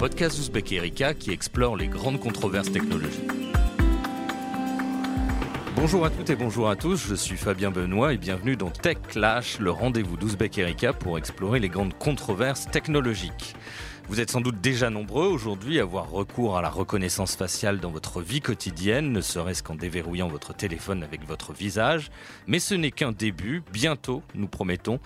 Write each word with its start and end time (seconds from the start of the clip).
podcast 0.00 0.38
d'Ouzbek 0.38 0.72
Erika 0.72 1.12
qui 1.12 1.30
explore 1.30 1.76
les 1.76 1.86
grandes 1.86 2.18
controverses 2.18 2.72
technologiques. 2.72 3.30
Bonjour 5.76 6.06
à 6.06 6.10
toutes 6.10 6.30
et 6.30 6.36
bonjour 6.36 6.70
à 6.70 6.76
tous, 6.76 7.06
je 7.06 7.14
suis 7.14 7.36
Fabien 7.36 7.70
Benoît 7.70 8.14
et 8.14 8.16
bienvenue 8.16 8.56
dans 8.56 8.70
Tech 8.70 8.96
Clash, 9.08 9.58
le 9.58 9.70
rendez-vous 9.70 10.16
d'Ouzbek 10.16 10.56
Erika 10.56 10.94
pour 10.94 11.18
explorer 11.18 11.60
les 11.60 11.68
grandes 11.68 11.92
controverses 11.92 12.64
technologiques. 12.70 13.54
Vous 14.10 14.18
êtes 14.18 14.32
sans 14.32 14.40
doute 14.40 14.60
déjà 14.60 14.90
nombreux 14.90 15.28
aujourd'hui 15.28 15.78
à 15.78 15.82
avoir 15.82 16.10
recours 16.10 16.58
à 16.58 16.62
la 16.62 16.68
reconnaissance 16.68 17.36
faciale 17.36 17.78
dans 17.78 17.92
votre 17.92 18.20
vie 18.20 18.40
quotidienne, 18.40 19.12
ne 19.12 19.20
serait-ce 19.20 19.62
qu'en 19.62 19.76
déverrouillant 19.76 20.26
votre 20.26 20.52
téléphone 20.52 21.04
avec 21.04 21.24
votre 21.24 21.52
visage. 21.52 22.10
Mais 22.48 22.58
ce 22.58 22.74
n'est 22.74 22.90
qu'un 22.90 23.12
début. 23.12 23.62
Bientôt, 23.72 24.24
nous 24.34 24.48
promettons, 24.48 24.98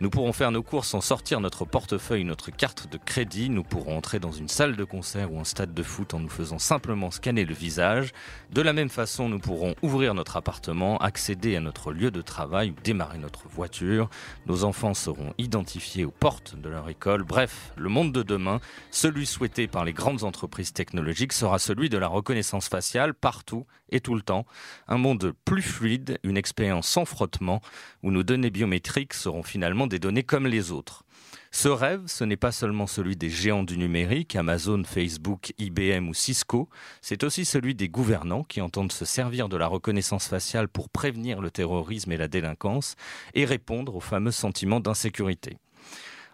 nous 0.00 0.10
pourrons 0.10 0.32
faire 0.32 0.50
nos 0.50 0.64
courses 0.64 0.88
sans 0.88 1.00
sortir 1.00 1.38
notre 1.38 1.66
portefeuille, 1.66 2.24
notre 2.24 2.50
carte 2.50 2.90
de 2.90 2.98
crédit. 2.98 3.48
Nous 3.48 3.62
pourrons 3.62 3.96
entrer 3.96 4.18
dans 4.18 4.32
une 4.32 4.48
salle 4.48 4.74
de 4.74 4.82
concert 4.82 5.32
ou 5.32 5.38
un 5.38 5.44
stade 5.44 5.72
de 5.72 5.82
foot 5.84 6.12
en 6.12 6.18
nous 6.18 6.28
faisant 6.28 6.58
simplement 6.58 7.12
scanner 7.12 7.44
le 7.44 7.54
visage. 7.54 8.12
De 8.50 8.60
la 8.60 8.72
même 8.72 8.90
façon, 8.90 9.28
nous 9.28 9.38
pourrons 9.38 9.76
ouvrir 9.82 10.14
notre 10.14 10.36
appartement, 10.36 10.98
accéder 10.98 11.54
à 11.54 11.60
notre 11.60 11.92
lieu 11.92 12.10
de 12.10 12.22
travail 12.22 12.70
ou 12.70 12.74
démarrer 12.82 13.18
notre 13.18 13.46
voiture. 13.46 14.10
Nos 14.46 14.64
enfants 14.64 14.94
seront 14.94 15.32
identifiés 15.38 16.04
aux 16.04 16.10
portes 16.10 16.56
de 16.60 16.68
leur 16.68 16.88
école. 16.88 17.22
Bref, 17.22 17.72
le 17.76 17.88
monde 17.88 18.10
de 18.10 18.24
demain 18.24 18.47
celui 18.90 19.26
souhaité 19.26 19.66
par 19.66 19.84
les 19.84 19.92
grandes 19.92 20.24
entreprises 20.24 20.72
technologiques 20.72 21.32
sera 21.32 21.58
celui 21.58 21.88
de 21.88 21.98
la 21.98 22.08
reconnaissance 22.08 22.68
faciale 22.68 23.14
partout 23.14 23.66
et 23.90 24.00
tout 24.00 24.14
le 24.14 24.22
temps. 24.22 24.46
Un 24.86 24.98
monde 24.98 25.32
plus 25.44 25.62
fluide, 25.62 26.18
une 26.22 26.36
expérience 26.36 26.88
sans 26.88 27.04
frottement, 27.04 27.60
où 28.02 28.10
nos 28.10 28.22
données 28.22 28.50
biométriques 28.50 29.14
seront 29.14 29.42
finalement 29.42 29.86
des 29.86 29.98
données 29.98 30.22
comme 30.22 30.46
les 30.46 30.72
autres. 30.72 31.04
Ce 31.50 31.68
rêve, 31.68 32.02
ce 32.06 32.24
n'est 32.24 32.36
pas 32.36 32.52
seulement 32.52 32.86
celui 32.86 33.16
des 33.16 33.30
géants 33.30 33.62
du 33.62 33.78
numérique, 33.78 34.36
Amazon, 34.36 34.82
Facebook, 34.84 35.54
IBM 35.58 36.08
ou 36.08 36.14
Cisco, 36.14 36.68
c'est 37.00 37.24
aussi 37.24 37.44
celui 37.44 37.74
des 37.74 37.88
gouvernants 37.88 38.44
qui 38.44 38.60
entendent 38.60 38.92
se 38.92 39.06
servir 39.06 39.48
de 39.48 39.56
la 39.56 39.66
reconnaissance 39.66 40.28
faciale 40.28 40.68
pour 40.68 40.90
prévenir 40.90 41.40
le 41.40 41.50
terrorisme 41.50 42.12
et 42.12 42.18
la 42.18 42.28
délinquance 42.28 42.96
et 43.34 43.46
répondre 43.46 43.96
au 43.96 44.00
fameux 44.00 44.30
sentiment 44.30 44.80
d'insécurité. 44.80 45.56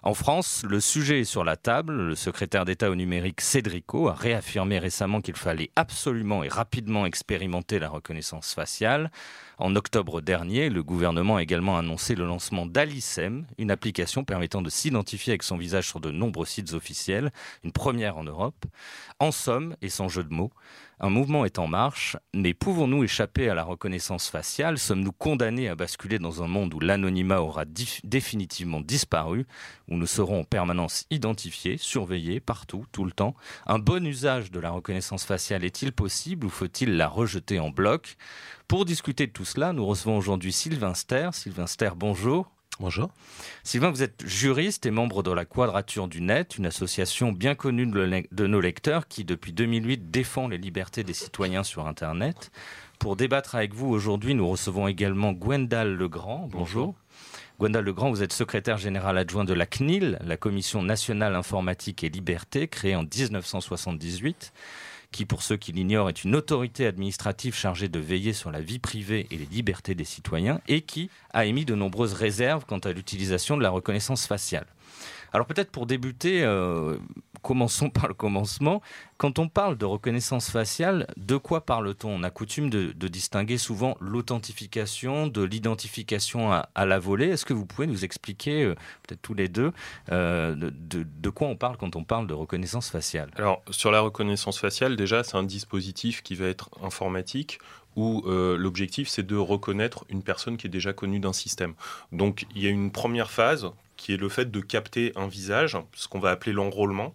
En 0.07 0.13
France, 0.13 0.65
le 0.69 0.81
sujet 0.81 1.21
est 1.21 1.25
sur 1.25 1.45
la 1.45 1.57
table. 1.57 1.95
Le 1.95 2.15
secrétaire 2.15 2.67
d'État 2.67 2.91
au 2.91 2.95
numérique 2.95 3.41
Cédrico 3.41 4.09
a 4.09 4.13
réaffirmé 4.13 4.79
récemment 4.79 5.23
qu'il 5.23 5.35
fallait 5.35 5.71
absolument 5.77 6.45
et 6.45 6.49
rapidement 6.49 7.07
expérimenter 7.07 7.79
la 7.79 7.89
reconnaissance 7.89 8.53
faciale. 8.53 9.11
En 9.57 9.75
octobre 9.77 10.21
dernier, 10.21 10.69
le 10.69 10.83
gouvernement 10.83 11.37
a 11.37 11.43
également 11.43 11.79
annoncé 11.79 12.17
le 12.17 12.27
lancement 12.27 12.67
d'Alicem, 12.67 13.47
une 13.57 13.71
application 13.71 14.25
permettant 14.25 14.61
de 14.61 14.69
s'identifier 14.69 15.31
avec 15.31 15.43
son 15.43 15.57
visage 15.57 15.89
sur 15.89 16.01
de 16.01 16.11
nombreux 16.11 16.45
sites 16.45 16.75
officiels, 16.75 17.33
une 17.63 17.73
première 17.73 18.19
en 18.19 18.25
Europe. 18.25 18.67
En 19.21 19.33
somme, 19.33 19.75
et 19.81 19.89
sans 19.89 20.09
jeu 20.09 20.23
de 20.23 20.35
mots, 20.35 20.53
un 21.01 21.11
mouvement 21.11 21.45
est 21.45 21.59
en 21.59 21.67
marche, 21.67 22.17
mais 22.35 22.55
pouvons-nous 22.55 23.05
échapper 23.05 23.49
à 23.49 23.55
la 23.55 23.65
reconnaissance 23.65 24.29
faciale? 24.29 24.79
Sommes-nous 24.79 25.13
condamnés 25.13 25.69
à 25.69 25.75
basculer 25.75 26.19
dans 26.19 26.43
un 26.43 26.47
monde 26.47 26.73
où 26.75 26.81
l'anonymat 26.81 27.41
aura 27.41 27.65
définitivement 28.05 28.81
disparu, 28.81 29.47
où 29.89 29.97
nous 29.97 30.07
serons 30.07 30.41
en 30.41 30.45
permanence 30.45 31.07
identifiés, 31.11 31.77
surveillés 31.79 32.41
partout, 32.41 32.87
tout 32.93 33.05
le 33.05 33.13
temps? 33.13 33.35
Un 33.67 33.79
bon 33.79 34.07
usage 34.07 34.51
de 34.51 34.61
la 34.61 34.71
reconnaissance 34.71 35.25
faciale 35.25 35.65
est-il 35.65 35.93
possible 35.93 36.47
ou 36.47 36.51
faut-il 36.51 36.97
la 36.97 37.09
rejeter 37.09 37.59
en 37.59 37.71
bloc? 37.71 38.17
Pour 38.69 38.85
discuter 38.85 39.27
de 39.27 39.33
tout 39.33 39.45
cela, 39.45 39.73
nous 39.73 39.85
recevons 39.85 40.17
aujourd'hui 40.17 40.53
Sylvain 40.53 40.95
Ster. 40.95 41.31
Sylvain 41.33 41.67
Ster, 41.67 41.97
bonjour. 41.97 42.54
Bonjour. 42.81 43.11
Sylvain, 43.63 43.91
vous 43.91 44.03
êtes 44.03 44.27
juriste 44.27 44.85
et 44.85 44.91
membre 44.91 45.23
de 45.23 45.31
la 45.31 45.45
Quadrature 45.45 46.09
du 46.09 46.21
Net, 46.21 46.59
une 46.59 46.67
association 46.67 47.31
bien 47.31 47.55
connue 47.55 47.87
de 47.87 48.47
nos 48.49 48.61
lecteurs 48.61 49.07
qui, 49.07 49.25
depuis 49.25 49.53
2008, 49.53 50.11
défend 50.11 50.49
les 50.49 50.59
libertés 50.59 51.05
des 51.05 51.13
citoyens 51.13 51.63
sur 51.63 51.87
Internet. 51.87 52.51
Pour 52.99 53.15
débattre 53.15 53.55
avec 53.55 53.75
vous 53.75 53.89
aujourd'hui, 53.89 54.35
nous 54.35 54.49
recevons 54.49 54.89
également 54.89 55.33
Gwendal 55.33 55.95
Legrand. 55.95 56.49
Bonjour. 56.51 56.97
Gwendal 57.61 57.85
Legrand, 57.85 58.11
vous 58.11 58.25
êtes 58.25 58.33
secrétaire 58.33 58.77
général 58.77 59.19
adjoint 59.19 59.45
de 59.45 59.55
la 59.55 59.67
CNIL, 59.67 60.19
la 60.21 60.37
Commission 60.37 60.83
nationale 60.83 61.37
informatique 61.37 62.03
et 62.03 62.09
liberté, 62.09 62.67
créée 62.67 62.97
en 62.97 63.05
1978 63.05 64.53
qui, 65.15 65.27
pour 65.27 65.43
ceux 65.43 65.57
qui 65.57 65.71
l'ignorent, 65.71 66.09
est 66.09 66.25
une 66.25 66.35
autorité 66.35 66.87
administrative 66.87 67.55
chargée 67.55 67.89
de 67.89 68.01
veiller 68.01 68.33
sur 68.33 68.51
la 68.51 68.61
vie 68.61 68.81
privée 68.81 69.29
et 69.31 69.37
les 69.37 69.47
libertés 69.47 69.95
des 69.95 70.05
citoyens, 70.05 70.61
et 70.67 70.81
qui 70.81 71.09
a 71.33 71.45
émis 71.45 71.65
de 71.65 71.77
nombreuses 71.77 72.15
réserves 72.15 72.65
quant 72.67 72.81
à 72.81 72.91
l'utilisation 72.91 73.57
de 73.57 73.63
la 73.63 73.71
reconnaissance 73.71 74.27
faciale. 74.27 74.67
Alors 75.33 75.47
peut-être 75.47 75.71
pour 75.71 75.87
débuter, 75.87 76.43
euh, 76.43 76.97
commençons 77.45 77.91
par 77.91 78.09
le 78.09 78.15
commencement. 78.15 78.81
Quand 79.19 79.39
on 79.39 79.49
parle 79.49 79.77
de 79.77 79.85
reconnaissance 79.85 80.51
faciale, 80.51 81.07
de 81.17 81.37
quoi 81.37 81.61
parle-t-on? 81.61 82.09
On 82.09 82.23
a 82.23 82.31
coutume 82.31 82.71
de, 82.71 83.09
distinguer 83.09 83.59
souvent 83.59 83.97
l'authentification 84.01 85.27
de 85.27 85.43
l'identification 85.43 86.53
à, 86.53 86.87
la 86.87 86.99
volée. 86.99 87.29
Est-ce 87.29 87.45
que 87.45 87.53
vous 87.53 87.67
pouvez 87.67 87.87
nous 87.87 88.05
expliquer, 88.05 88.65
euh, 88.65 88.75
peut-être 89.03 89.21
tous 89.21 89.35
les 89.35 89.49
deux, 89.49 89.73
euh, 90.11 90.57
de, 90.57 91.31
quoi 91.31 91.49
on 91.49 91.57
parle 91.57 91.77
quand 91.77 91.97
on 91.97 92.03
parle 92.03 92.27
de 92.27 92.35
reconnaissance 92.35 92.89
faciale? 92.89 93.31
Alors 93.37 93.63
sur 93.71 93.91
la 93.91 94.01
reconnaissance 94.01 94.59
faciale, 94.59 94.97
déjà 94.97 95.23
c'est 95.23 95.37
un 95.37 95.43
dispositif 95.43 96.23
qui 96.23 96.35
va 96.35 96.47
être 96.47 96.71
informatique 96.83 97.59
où 97.97 98.25
l'objectif 98.27 99.09
c'est 99.09 99.25
de 99.25 99.37
reconnaître 99.37 100.05
une 100.09 100.23
personne 100.23 100.57
qui 100.57 100.67
est 100.67 100.71
déjà 100.71 100.93
connue 100.93 101.21
d'un 101.21 101.33
système. 101.33 101.75
Donc 102.11 102.47
il 102.55 102.63
y 102.63 102.67
a 102.67 102.71
une 102.71 102.91
première 102.91 103.31
phase 103.31 103.71
qui 103.97 104.13
est 104.13 104.17
le 104.17 104.29
fait 104.29 104.51
de 104.51 104.61
capter 104.61 105.13
un 105.15 105.29
visage, 105.29 105.77
ce 105.95 106.09
qu'on 106.09 106.19
va 106.19 106.31
appeler 106.31 106.53
l'enrôlement, 106.53 107.15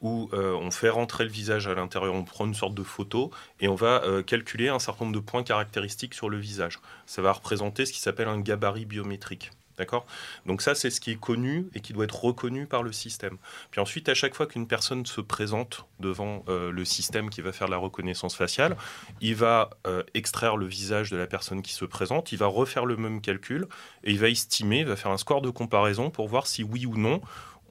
où 0.00 0.28
euh, 0.32 0.52
on 0.54 0.70
fait 0.70 0.90
rentrer 0.90 1.24
le 1.24 1.30
visage 1.30 1.66
à 1.66 1.74
l'intérieur, 1.74 2.14
on 2.14 2.24
prend 2.24 2.46
une 2.46 2.54
sorte 2.54 2.74
de 2.74 2.82
photo 2.82 3.30
et 3.60 3.68
on 3.68 3.74
va 3.74 4.02
euh, 4.04 4.22
calculer 4.22 4.68
un 4.68 4.78
certain 4.78 5.06
nombre 5.06 5.16
de 5.16 5.24
points 5.24 5.42
caractéristiques 5.42 6.14
sur 6.14 6.28
le 6.28 6.38
visage. 6.38 6.78
Ça 7.06 7.22
va 7.22 7.32
représenter 7.32 7.86
ce 7.86 7.92
qui 7.92 8.00
s'appelle 8.00 8.28
un 8.28 8.40
gabarit 8.40 8.84
biométrique. 8.84 9.50
D'accord? 9.78 10.06
Donc 10.46 10.62
ça, 10.62 10.74
c'est 10.74 10.88
ce 10.88 11.02
qui 11.02 11.10
est 11.10 11.20
connu 11.20 11.68
et 11.74 11.80
qui 11.80 11.92
doit 11.92 12.04
être 12.04 12.24
reconnu 12.24 12.66
par 12.66 12.82
le 12.82 12.92
système. 12.92 13.36
Puis 13.70 13.78
ensuite, 13.78 14.08
à 14.08 14.14
chaque 14.14 14.34
fois 14.34 14.46
qu'une 14.46 14.66
personne 14.66 15.04
se 15.04 15.20
présente 15.20 15.84
devant 16.00 16.46
euh, 16.48 16.72
le 16.72 16.84
système 16.86 17.28
qui 17.28 17.42
va 17.42 17.52
faire 17.52 17.68
la 17.68 17.76
reconnaissance 17.76 18.34
faciale, 18.34 18.74
il 19.20 19.34
va 19.34 19.68
extraire 20.14 20.56
le 20.56 20.64
visage 20.64 21.10
de 21.10 21.16
la 21.18 21.26
personne 21.26 21.60
qui 21.60 21.74
se 21.74 21.84
présente, 21.84 22.32
il 22.32 22.38
va 22.38 22.46
refaire 22.46 22.86
le 22.86 22.96
même 22.96 23.20
calcul 23.20 23.66
et 24.02 24.12
il 24.12 24.18
va 24.18 24.30
estimer, 24.30 24.80
il 24.80 24.86
va 24.86 24.96
faire 24.96 25.10
un 25.10 25.18
score 25.18 25.42
de 25.42 25.50
comparaison 25.50 26.08
pour 26.08 26.26
voir 26.26 26.46
si 26.46 26.62
oui 26.62 26.86
ou 26.86 26.96
non, 26.96 27.20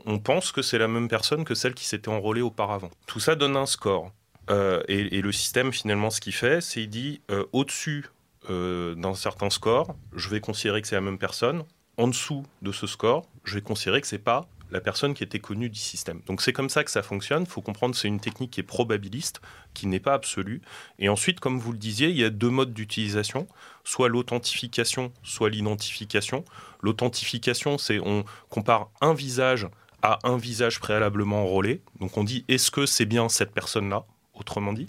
on 0.05 0.19
pense 0.19 0.51
que 0.51 0.61
c'est 0.61 0.77
la 0.77 0.87
même 0.87 1.07
personne 1.07 1.43
que 1.43 1.55
celle 1.55 1.73
qui 1.73 1.85
s'était 1.85 2.09
enrôlée 2.09 2.41
auparavant. 2.41 2.91
Tout 3.07 3.19
ça 3.19 3.35
donne 3.35 3.57
un 3.57 3.65
score. 3.65 4.11
Euh, 4.51 4.83
et, 4.87 5.21
le 5.21 5.31
système, 5.31 5.73
finalement, 5.73 6.11
ce 6.11 6.21
qu'il 6.21 6.33
fait, 6.33 6.61
c'est 6.61 6.81
qu'il 6.81 6.89
dit 6.89 7.21
au-dessus 7.51 8.05
d'un 8.47 9.15
certain 9.15 9.49
score, 9.49 9.95
je 10.15 10.29
vais 10.29 10.39
considérer 10.39 10.79
que 10.81 10.87
c'est 10.87 10.95
la 10.95 11.01
même 11.01 11.17
personne 11.17 11.63
en 11.97 12.07
dessous 12.07 12.43
de 12.61 12.71
ce 12.71 12.87
score, 12.87 13.25
je 13.43 13.55
vais 13.55 13.61
considérer 13.61 14.01
que 14.01 14.07
c'est 14.07 14.17
pas 14.17 14.47
la 14.71 14.81
personne 14.81 15.13
qui 15.13 15.23
était 15.23 15.39
connue 15.39 15.69
du 15.69 15.79
système. 15.79 16.21
Donc 16.25 16.41
c'est 16.41 16.53
comme 16.53 16.69
ça 16.69 16.83
que 16.83 16.91
ça 16.91 17.03
fonctionne. 17.03 17.43
Il 17.43 17.49
faut 17.49 17.61
comprendre 17.61 17.95
c'est 17.95 18.07
une 18.07 18.19
technique 18.19 18.51
qui 18.51 18.59
est 18.59 18.63
probabiliste, 18.63 19.41
qui 19.73 19.87
n'est 19.87 19.99
pas 19.99 20.13
absolue. 20.13 20.61
Et 20.99 21.07
ensuite, 21.07 21.39
comme 21.39 21.59
vous 21.59 21.71
le 21.71 21.77
disiez, 21.77 22.09
il 22.09 22.17
y 22.17 22.23
a 22.23 22.29
deux 22.29 22.49
modes 22.49 22.73
d'utilisation, 22.73 23.47
soit 23.83 24.09
l'authentification, 24.09 25.13
soit 25.23 25.49
l'identification. 25.49 26.43
L'authentification, 26.81 27.77
c'est 27.77 27.99
on 27.99 28.25
compare 28.49 28.89
un 29.01 29.13
visage 29.13 29.67
à 30.05 30.19
un 30.23 30.37
visage 30.37 30.79
préalablement 30.79 31.41
enrôlé. 31.41 31.81
Donc 31.99 32.15
on 32.15 32.23
dit 32.23 32.45
est-ce 32.47 32.69
que 32.69 32.85
c'est 32.85 33.07
bien 33.07 33.27
cette 33.27 33.51
personne-là, 33.51 34.05
autrement 34.35 34.71
dit? 34.71 34.85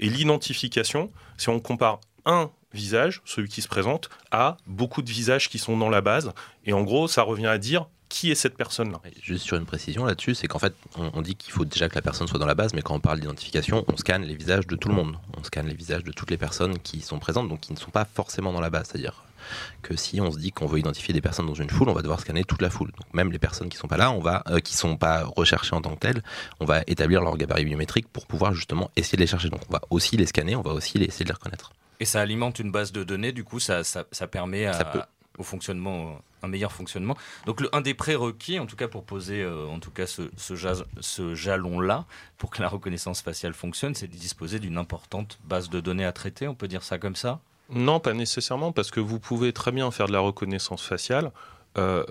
Et 0.00 0.08
l'identification, 0.08 1.12
c'est 1.36 1.50
on 1.50 1.60
compare 1.60 2.00
un 2.24 2.50
visage, 2.72 3.22
celui 3.24 3.48
qui 3.48 3.62
se 3.62 3.68
présente, 3.68 4.10
à 4.32 4.56
beaucoup 4.66 5.02
de 5.02 5.08
visages 5.08 5.48
qui 5.48 5.58
sont 5.58 5.76
dans 5.76 5.88
la 5.88 6.00
base. 6.00 6.32
Et 6.64 6.72
en 6.72 6.82
gros, 6.82 7.06
ça 7.06 7.22
revient 7.22 7.46
à 7.46 7.58
dire 7.58 7.86
qui 8.16 8.30
est 8.30 8.34
cette 8.34 8.56
personne-là? 8.56 8.98
Juste 9.22 9.44
sur 9.44 9.58
une 9.58 9.66
précision 9.66 10.06
là-dessus, 10.06 10.34
c'est 10.34 10.46
qu'en 10.46 10.58
fait, 10.58 10.74
on, 10.96 11.20
dit 11.20 11.36
qu'il 11.36 11.52
faut 11.52 11.66
déjà 11.66 11.90
que 11.90 11.94
la 11.94 12.00
personne 12.00 12.26
soit 12.26 12.38
dans 12.38 12.46
la 12.46 12.54
base, 12.54 12.72
mais 12.72 12.80
quand 12.80 12.94
on 12.94 13.00
parle 13.00 13.20
d'identification, 13.20 13.84
on 13.88 13.96
scanne 13.98 14.22
les 14.22 14.34
visages 14.34 14.66
de 14.66 14.74
tout 14.74 14.88
le 14.88 14.94
monde. 14.94 15.18
On 15.36 15.44
scanne 15.44 15.66
les 15.66 15.74
visages 15.74 16.02
de 16.02 16.12
toutes 16.12 16.30
les 16.30 16.38
personnes 16.38 16.78
qui 16.78 17.02
sont 17.02 17.18
présentes, 17.18 17.50
donc 17.50 17.60
qui 17.60 17.74
ne 17.74 17.78
sont 17.78 17.90
pas 17.90 18.06
forcément 18.06 18.54
dans 18.54 18.60
la 18.60 18.70
base. 18.70 18.88
C'est-à-dire 18.90 19.22
que 19.82 19.96
si 19.96 20.18
on 20.18 20.32
se 20.32 20.38
dit 20.38 20.50
qu'on 20.50 20.66
veut 20.66 20.78
identifier 20.78 21.12
des 21.12 21.20
personnes 21.20 21.46
dans 21.46 21.54
une 21.54 21.68
foule, 21.68 21.90
on 21.90 21.92
va 21.92 22.00
devoir 22.00 22.20
scanner 22.20 22.42
toute 22.42 22.62
la 22.62 22.70
foule. 22.70 22.90
Donc 22.92 23.12
même 23.12 23.30
les 23.30 23.38
personnes 23.38 23.68
qui 23.68 23.76
sont 23.76 23.86
pas 23.86 23.98
là, 23.98 24.10
on 24.10 24.20
va, 24.20 24.42
euh, 24.48 24.60
qui 24.60 24.74
sont 24.74 24.96
pas 24.96 25.24
recherchées 25.24 25.74
en 25.74 25.82
tant 25.82 25.94
que 25.94 26.00
telles, 26.00 26.22
on 26.58 26.64
va 26.64 26.80
établir 26.86 27.20
leur 27.20 27.36
gabarit 27.36 27.66
biométrique 27.66 28.08
pour 28.08 28.26
pouvoir 28.26 28.54
justement 28.54 28.90
essayer 28.96 29.16
de 29.16 29.22
les 29.22 29.26
chercher. 29.26 29.50
Donc 29.50 29.60
on 29.68 29.72
va 29.74 29.82
aussi 29.90 30.16
les 30.16 30.26
scanner, 30.26 30.56
on 30.56 30.62
va 30.62 30.72
aussi 30.72 30.96
essayer 30.96 31.24
de 31.24 31.28
les 31.28 31.34
reconnaître. 31.34 31.74
Et 32.00 32.06
ça 32.06 32.22
alimente 32.22 32.60
une 32.60 32.72
base 32.72 32.92
de 32.92 33.04
données, 33.04 33.32
du 33.32 33.44
coup, 33.44 33.60
ça, 33.60 33.84
ça, 33.84 34.26
permet 34.26 34.70
au 35.38 35.42
fonctionnement, 35.42 36.18
un 36.46 36.48
meilleur 36.48 36.72
fonctionnement. 36.72 37.16
Donc, 37.44 37.62
un 37.72 37.80
des 37.80 37.94
prérequis, 37.94 38.58
en 38.58 38.66
tout 38.66 38.76
cas 38.76 38.88
pour 38.88 39.04
poser, 39.04 39.42
euh, 39.42 39.66
en 39.66 39.78
tout 39.78 39.90
cas 39.90 40.06
ce, 40.06 41.34
jalon-là, 41.34 42.06
pour 42.38 42.50
que 42.50 42.62
la 42.62 42.68
reconnaissance 42.68 43.20
faciale 43.20 43.52
fonctionne, 43.52 43.94
c'est 43.94 44.08
de 44.08 44.16
disposer 44.16 44.58
d'une 44.58 44.78
importante 44.78 45.38
base 45.44 45.68
de 45.68 45.80
données 45.80 46.04
à 46.04 46.12
traiter. 46.12 46.48
On 46.48 46.54
peut 46.54 46.68
dire 46.68 46.82
ça 46.82 46.98
comme 46.98 47.16
ça? 47.16 47.40
Non, 47.68 48.00
pas 48.00 48.14
nécessairement, 48.14 48.72
parce 48.72 48.90
que 48.90 49.00
vous 49.00 49.18
pouvez 49.18 49.52
très 49.52 49.72
bien 49.72 49.90
faire 49.90 50.06
de 50.06 50.12
la 50.12 50.20
reconnaissance 50.20 50.82
faciale. 50.82 51.32
Euh, 51.78 52.04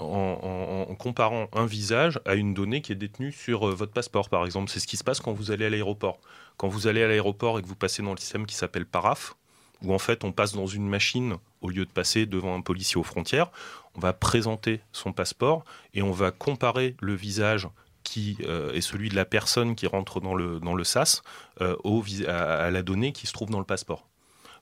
en, 0.00 0.94
comparant 0.98 1.48
un 1.52 1.66
visage 1.66 2.18
à 2.24 2.34
une 2.34 2.54
donnée 2.54 2.80
qui 2.80 2.92
est 2.92 2.96
détenue 2.96 3.32
sur 3.32 3.66
votre 3.66 3.92
passeport, 3.92 4.28
par 4.28 4.44
exemple. 4.44 4.70
C'est 4.70 4.80
ce 4.80 4.86
qui 4.86 4.96
se 4.96 5.04
passe 5.04 5.20
quand 5.20 5.32
vous 5.32 5.50
allez 5.50 5.66
à 5.66 5.70
l'aéroport. 5.70 6.18
Quand 6.56 6.68
vous 6.68 6.86
allez 6.86 7.02
à 7.02 7.08
l'aéroport 7.08 7.58
et 7.58 7.62
que 7.62 7.66
vous 7.66 7.76
passez 7.76 8.02
dans 8.02 8.12
le 8.12 8.18
système 8.18 8.46
qui 8.46 8.54
s'appelle 8.54 8.86
Paraf, 8.86 9.36
où 9.84 9.92
en 9.92 9.98
fait 9.98 10.24
on 10.24 10.32
passe 10.32 10.52
dans 10.52 10.66
une 10.66 10.88
machine 10.88 11.36
au 11.60 11.70
lieu 11.70 11.84
de 11.84 11.90
passer 11.90 12.26
devant 12.26 12.54
un 12.54 12.60
policier 12.60 12.96
aux 12.96 13.04
frontières, 13.04 13.50
on 13.94 14.00
va 14.00 14.12
présenter 14.12 14.80
son 14.92 15.12
passeport 15.12 15.64
et 15.94 16.02
on 16.02 16.10
va 16.10 16.30
comparer 16.30 16.96
le 17.00 17.14
visage 17.14 17.68
qui 18.02 18.36
euh, 18.44 18.72
est 18.72 18.80
celui 18.80 19.08
de 19.08 19.16
la 19.16 19.24
personne 19.24 19.74
qui 19.74 19.86
rentre 19.86 20.20
dans 20.20 20.34
le, 20.34 20.60
dans 20.60 20.74
le 20.74 20.84
SAS 20.84 21.22
euh, 21.60 21.76
au, 21.84 22.04
à, 22.28 22.70
la 22.70 22.82
donnée 22.82 23.12
qui 23.12 23.26
se 23.26 23.32
trouve 23.32 23.50
dans 23.50 23.58
le 23.58 23.64
passeport. 23.64 24.06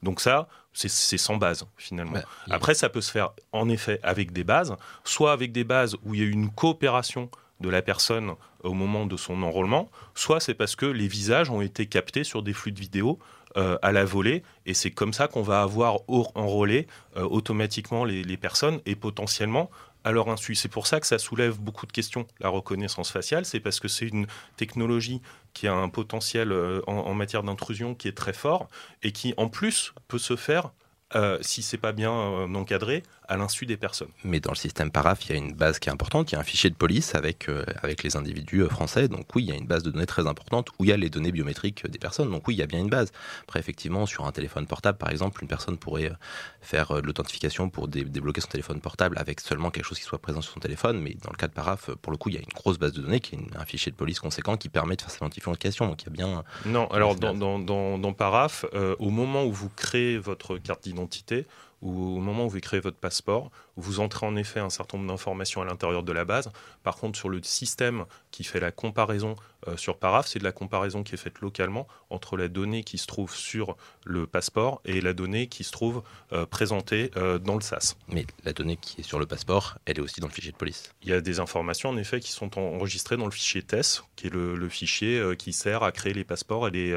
Donc 0.03 0.21
ça, 0.21 0.49
c'est 0.73 1.19
sans 1.19 1.37
base 1.37 1.67
finalement. 1.77 2.15
Bah, 2.15 2.25
Après, 2.51 2.75
ça 2.75 2.89
peut 2.89 3.01
se 3.01 3.11
faire 3.11 3.31
en 3.53 3.69
effet 3.69 4.01
avec 4.03 4.33
des 4.33 4.43
bases, 4.43 4.75
soit 5.05 5.33
avec 5.33 5.53
des 5.53 5.65
bases 5.65 5.97
où 6.05 6.15
il 6.15 6.21
y 6.21 6.25
a 6.25 6.27
une 6.27 6.51
coopération 6.51 7.31
de 7.61 7.69
la 7.69 7.83
personne 7.83 8.35
au 8.65 8.75
moment 8.75 9.07
de 9.07 9.17
son 9.17 9.43
enrôlement, 9.43 9.91
soit 10.15 10.41
c'est 10.41 10.55
parce 10.55 10.77
que 10.77 10.87
les 10.87 11.07
visages 11.07 11.51
ont 11.51 11.61
été 11.61 11.87
captés 11.87 12.25
sur 12.25 12.43
des 12.43 12.53
flux 12.53 12.73
de 12.73 12.81
vidéos 12.81 13.19
euh, 13.57 13.79
à 13.83 13.93
la 13.93 14.05
volée, 14.05 14.43
et 14.67 14.75
c'est 14.75 14.91
comme 14.91 15.13
ça 15.13 15.29
qu'on 15.29 15.43
va 15.43 15.63
avoir 15.63 15.99
enrôlé 16.09 16.87
automatiquement 17.17 18.05
les, 18.05 18.37
personnes 18.37 18.81
et 18.87 18.97
potentiellement 18.97 19.71
à 20.05 20.13
leur 20.13 20.29
insu. 20.29 20.55
C'est 20.55 20.69
pour 20.69 20.87
ça 20.87 21.01
que 21.01 21.07
ça 21.07 21.19
soulève 21.19 21.59
beaucoup 21.59 21.87
de 21.87 21.93
questions, 21.93 22.27
la 22.41 22.49
reconnaissance 22.49 23.11
faciale, 23.11 23.45
c'est 23.45 23.61
parce 23.61 23.81
que 23.81 23.89
c'est 23.89 24.07
une 24.07 24.27
technologie 24.57 25.21
qui 25.53 25.67
a 25.69 25.75
un 25.75 25.89
potentiel 25.89 26.53
euh, 26.53 26.81
en, 26.87 27.15
matière 27.15 27.43
d'intrusion 27.43 27.95
qui 27.95 28.09
est 28.09 28.17
très 28.17 28.33
fort 28.33 28.69
et 29.03 29.13
qui 29.13 29.35
en 29.37 29.49
plus 29.49 29.93
peut 30.09 30.19
se 30.19 30.37
faire 30.37 30.73
euh, 31.15 31.37
si 31.43 31.63
c'est 31.63 31.79
pas 31.79 31.93
bien 31.93 32.13
euh, 32.13 32.55
encadré, 32.55 33.03
à 33.33 33.37
l'insu 33.37 33.65
des 33.65 33.79
personnes. 33.79 34.11
Mais 34.25 34.41
dans 34.41 34.51
le 34.51 34.57
système 34.57 34.91
PARAF, 34.91 35.25
il 35.25 35.31
y 35.31 35.33
a 35.33 35.39
une 35.39 35.55
base 35.55 35.79
qui 35.79 35.89
est 35.89 35.93
importante, 35.93 36.31
il 36.31 36.35
y 36.35 36.39
a 36.39 36.41
un 36.41 36.45
fichier 36.45 36.69
de 36.69 36.75
police 36.75 37.15
avec, 37.15 37.49
euh, 37.49 37.65
avec 37.83 38.03
les 38.03 38.17
individus 38.17 38.65
français. 38.67 39.09
Donc 39.09 39.35
oui, 39.35 39.45
il 39.45 39.49
y 39.49 39.53
a 39.53 39.57
une 39.57 39.67
base 39.67 39.83
de 39.83 39.91
données 39.91 40.07
très 40.07 40.27
importante 40.27 40.69
où 40.79 40.85
il 40.85 40.91
y 40.91 40.93
a 40.93 40.99
les 40.99 41.09
données 41.09 41.33
biométriques 41.33 41.87
des 41.87 41.99
personnes. 41.99 42.31
Donc 42.31 42.47
oui, 42.47 42.55
il 42.55 42.59
y 42.59 42.63
a 42.63 42.67
bien 42.67 42.79
une 42.79 42.91
base. 42.91 43.11
Après, 43.45 43.59
effectivement, 43.59 44.05
sur 44.05 44.27
un 44.27 44.33
téléphone 44.33 44.67
portable, 44.67 44.99
par 44.99 45.11
exemple, 45.11 45.43
une 45.43 45.49
personne 45.49 45.79
pourrait 45.79 46.13
faire 46.61 47.01
de 47.01 47.07
l'authentification 47.07 47.71
pour 47.71 47.89
débloquer 47.89 48.43
son 48.43 48.49
téléphone 48.49 48.81
portable 48.81 49.17
avec 49.19 49.41
seulement 49.41 49.71
quelque 49.71 49.87
chose 49.87 49.99
qui 49.99 50.05
soit 50.05 50.21
présent 50.21 50.43
sur 50.43 50.53
son 50.53 50.61
téléphone. 50.61 51.01
Mais 51.01 51.15
dans 51.15 51.31
le 51.31 51.37
cas 51.37 51.49
de 51.49 51.55
PARAF, 51.55 51.91
pour 52.03 52.13
le 52.13 52.19
coup, 52.19 52.29
il 52.29 52.35
y 52.35 52.39
a 52.39 52.43
une 52.43 52.55
grosse 52.55 52.79
base 52.79 52.93
de 52.93 53.01
données 53.01 53.21
qui 53.21 53.37
est 53.37 53.57
un 53.57 53.65
fichier 53.65 53.91
de 53.91 53.97
police 53.97 54.21
conséquent 54.21 54.59
qui 54.59 54.69
permet 54.69 54.97
de 54.97 55.01
faire 55.01 55.11
cette 55.11 55.23
identification. 55.23 55.87
Donc 55.89 56.03
il 56.03 56.07
y 56.07 56.09
a 56.09 56.13
bien... 56.13 56.45
Non, 56.67 56.87
alors 56.89 57.15
dans, 57.17 57.35
dans, 57.35 57.59
dans, 57.59 57.99
dans, 57.99 58.13
PARAF, 58.13 58.67
au 58.99 59.09
moment 59.09 59.45
où 59.45 59.53
vous 59.53 59.71
créez 59.71 60.19
votre 60.19 60.59
carte 60.59 60.85
d'identité, 60.85 61.47
ou 61.83 62.17
au 62.17 62.21
moment 62.21 62.47
où 62.47 62.49
vous 62.49 62.61
créez 62.61 62.81
votre 62.81 62.99
passeport, 62.99 63.51
vous 63.77 64.01
entrez 64.01 64.27
en 64.27 64.37
effet 64.37 64.61
un 64.61 64.71
certain 64.71 64.99
nombre 64.99 65.11
d'informations 65.11 65.63
à 65.63 65.65
l'intérieur 65.65 66.03
de 66.03 66.13
la 66.13 66.25
base. 66.25 66.51
Par 66.83 66.97
contre, 66.97 67.19
sur 67.19 67.29
le 67.29 67.43
système 67.43 68.05
qui 68.31 68.45
fait 68.45 68.61
la 68.61 68.71
comparaison 68.71 69.37
euh, 69.69 69.77
sur 69.77 69.97
Paraf, 69.97 70.27
c'est 70.27 70.39
de 70.39 70.45
la 70.45 70.53
comparaison 70.53 71.03
qui 71.03 71.15
est 71.15 71.19
faite 71.19 71.41
localement 71.41 71.87
entre 72.11 72.37
la 72.37 72.49
donnée 72.49 72.83
qui 72.83 72.99
se 72.99 73.07
trouve 73.07 73.35
sur 73.35 73.77
le 74.05 74.27
passeport 74.27 74.81
et 74.85 75.01
la 75.01 75.13
donnée 75.13 75.47
qui 75.47 75.65
se 75.65 75.71
trouve 75.71 76.03
euh, 76.33 76.47
présentée 76.47 77.11
euh, 77.17 77.39
dans 77.39 77.55
le 77.55 77.61
SAS. 77.61 77.97
Mais 78.09 78.27
la 78.45 78.53
donnée 78.53 78.77
qui 78.77 79.01
est 79.01 79.05
sur 79.05 79.19
le 79.19 79.27
passeport, 79.27 79.79
elle 79.87 79.99
est 79.99 80.03
aussi 80.03 80.21
dans 80.21 80.27
le 80.27 80.33
fichier 80.33 80.53
de 80.53 80.57
police. 80.57 80.93
Il 81.03 81.11
y 81.11 81.13
a 81.13 81.21
des 81.21 81.41
informations 81.41 81.91
en 81.91 81.97
effet 81.97 82.21
qui 82.21 82.33
sont 82.33 82.59
enregistrées 82.59 83.17
dans 83.17 83.27
le 83.27 83.31
fichier 83.31 83.63
TES, 83.63 84.03
qui 84.17 84.27
est 84.27 84.31
le, 84.31 84.69
fichier 84.69 85.35
qui 85.39 85.53
sert 85.53 85.83
à 85.83 85.93
créer 85.93 86.15
les 86.15 86.25
passeports 86.25 86.69
et 86.69 86.71
les, 86.71 86.91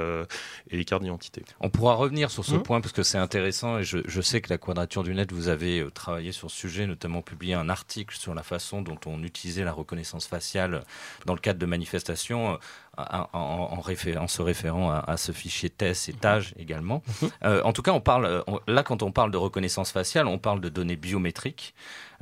et 0.69 0.78
les 0.78 0.86
cartes 0.86 1.04
d'identité. 1.04 1.44
On 1.60 1.69
pourra 1.69 1.95
revenir 1.95 2.31
sur 2.31 2.45
ce 2.45 2.56
mmh. 2.56 2.63
point 2.63 2.81
parce 2.81 2.94
que 2.94 3.04
c'est 3.04 3.18
intéressant 3.18 3.80
et 3.80 3.83
je, 3.83 3.98
je, 4.06 4.21
sais 4.21 4.39
que 4.39 4.50
la 4.50 4.57
Quadrature 4.57 5.04
du 5.04 5.13
Net, 5.13 5.31
vous 5.33 5.50
avez 5.50 5.86
travaillé 5.94 6.31
sur 6.31 6.50
ce 6.50 6.65
notamment 6.88 7.22
publié 7.22 7.54
un 7.54 7.70
article 7.70 8.16
sur 8.16 8.34
la 8.36 8.44
façon 8.44 8.82
dont 8.82 9.00
on 9.06 9.24
utilisait 9.24 9.64
la 9.64 9.72
reconnaissance 9.72 10.28
faciale 10.28 10.84
dans 11.26 11.34
le 11.34 11.40
cadre 11.40 11.60
de 11.60 11.66
manifestations 11.66 12.60
en, 12.97 14.27
se 14.27 14.42
référant 14.42 14.92
à, 14.92 15.18
ce 15.18 15.31
fichier 15.31 15.69
TES 15.69 15.94
et 16.09 16.13
TAGE 16.13 16.53
également. 16.57 17.03
Mhm. 17.21 17.30
Euh, 17.44 17.62
en 17.63 17.74
tout 17.74 17.81
cas, 17.81 17.92
on 17.92 18.01
parle, 18.01 18.44
là, 18.68 18.83
quand 18.83 19.03
on 19.03 19.12
parle 19.12 19.31
de 19.31 19.38
reconnaissance 19.38 19.92
faciale, 19.92 20.27
on 20.27 20.38
parle 20.38 20.62
de 20.62 20.69
données 20.69 20.95
biométriques. 20.95 21.74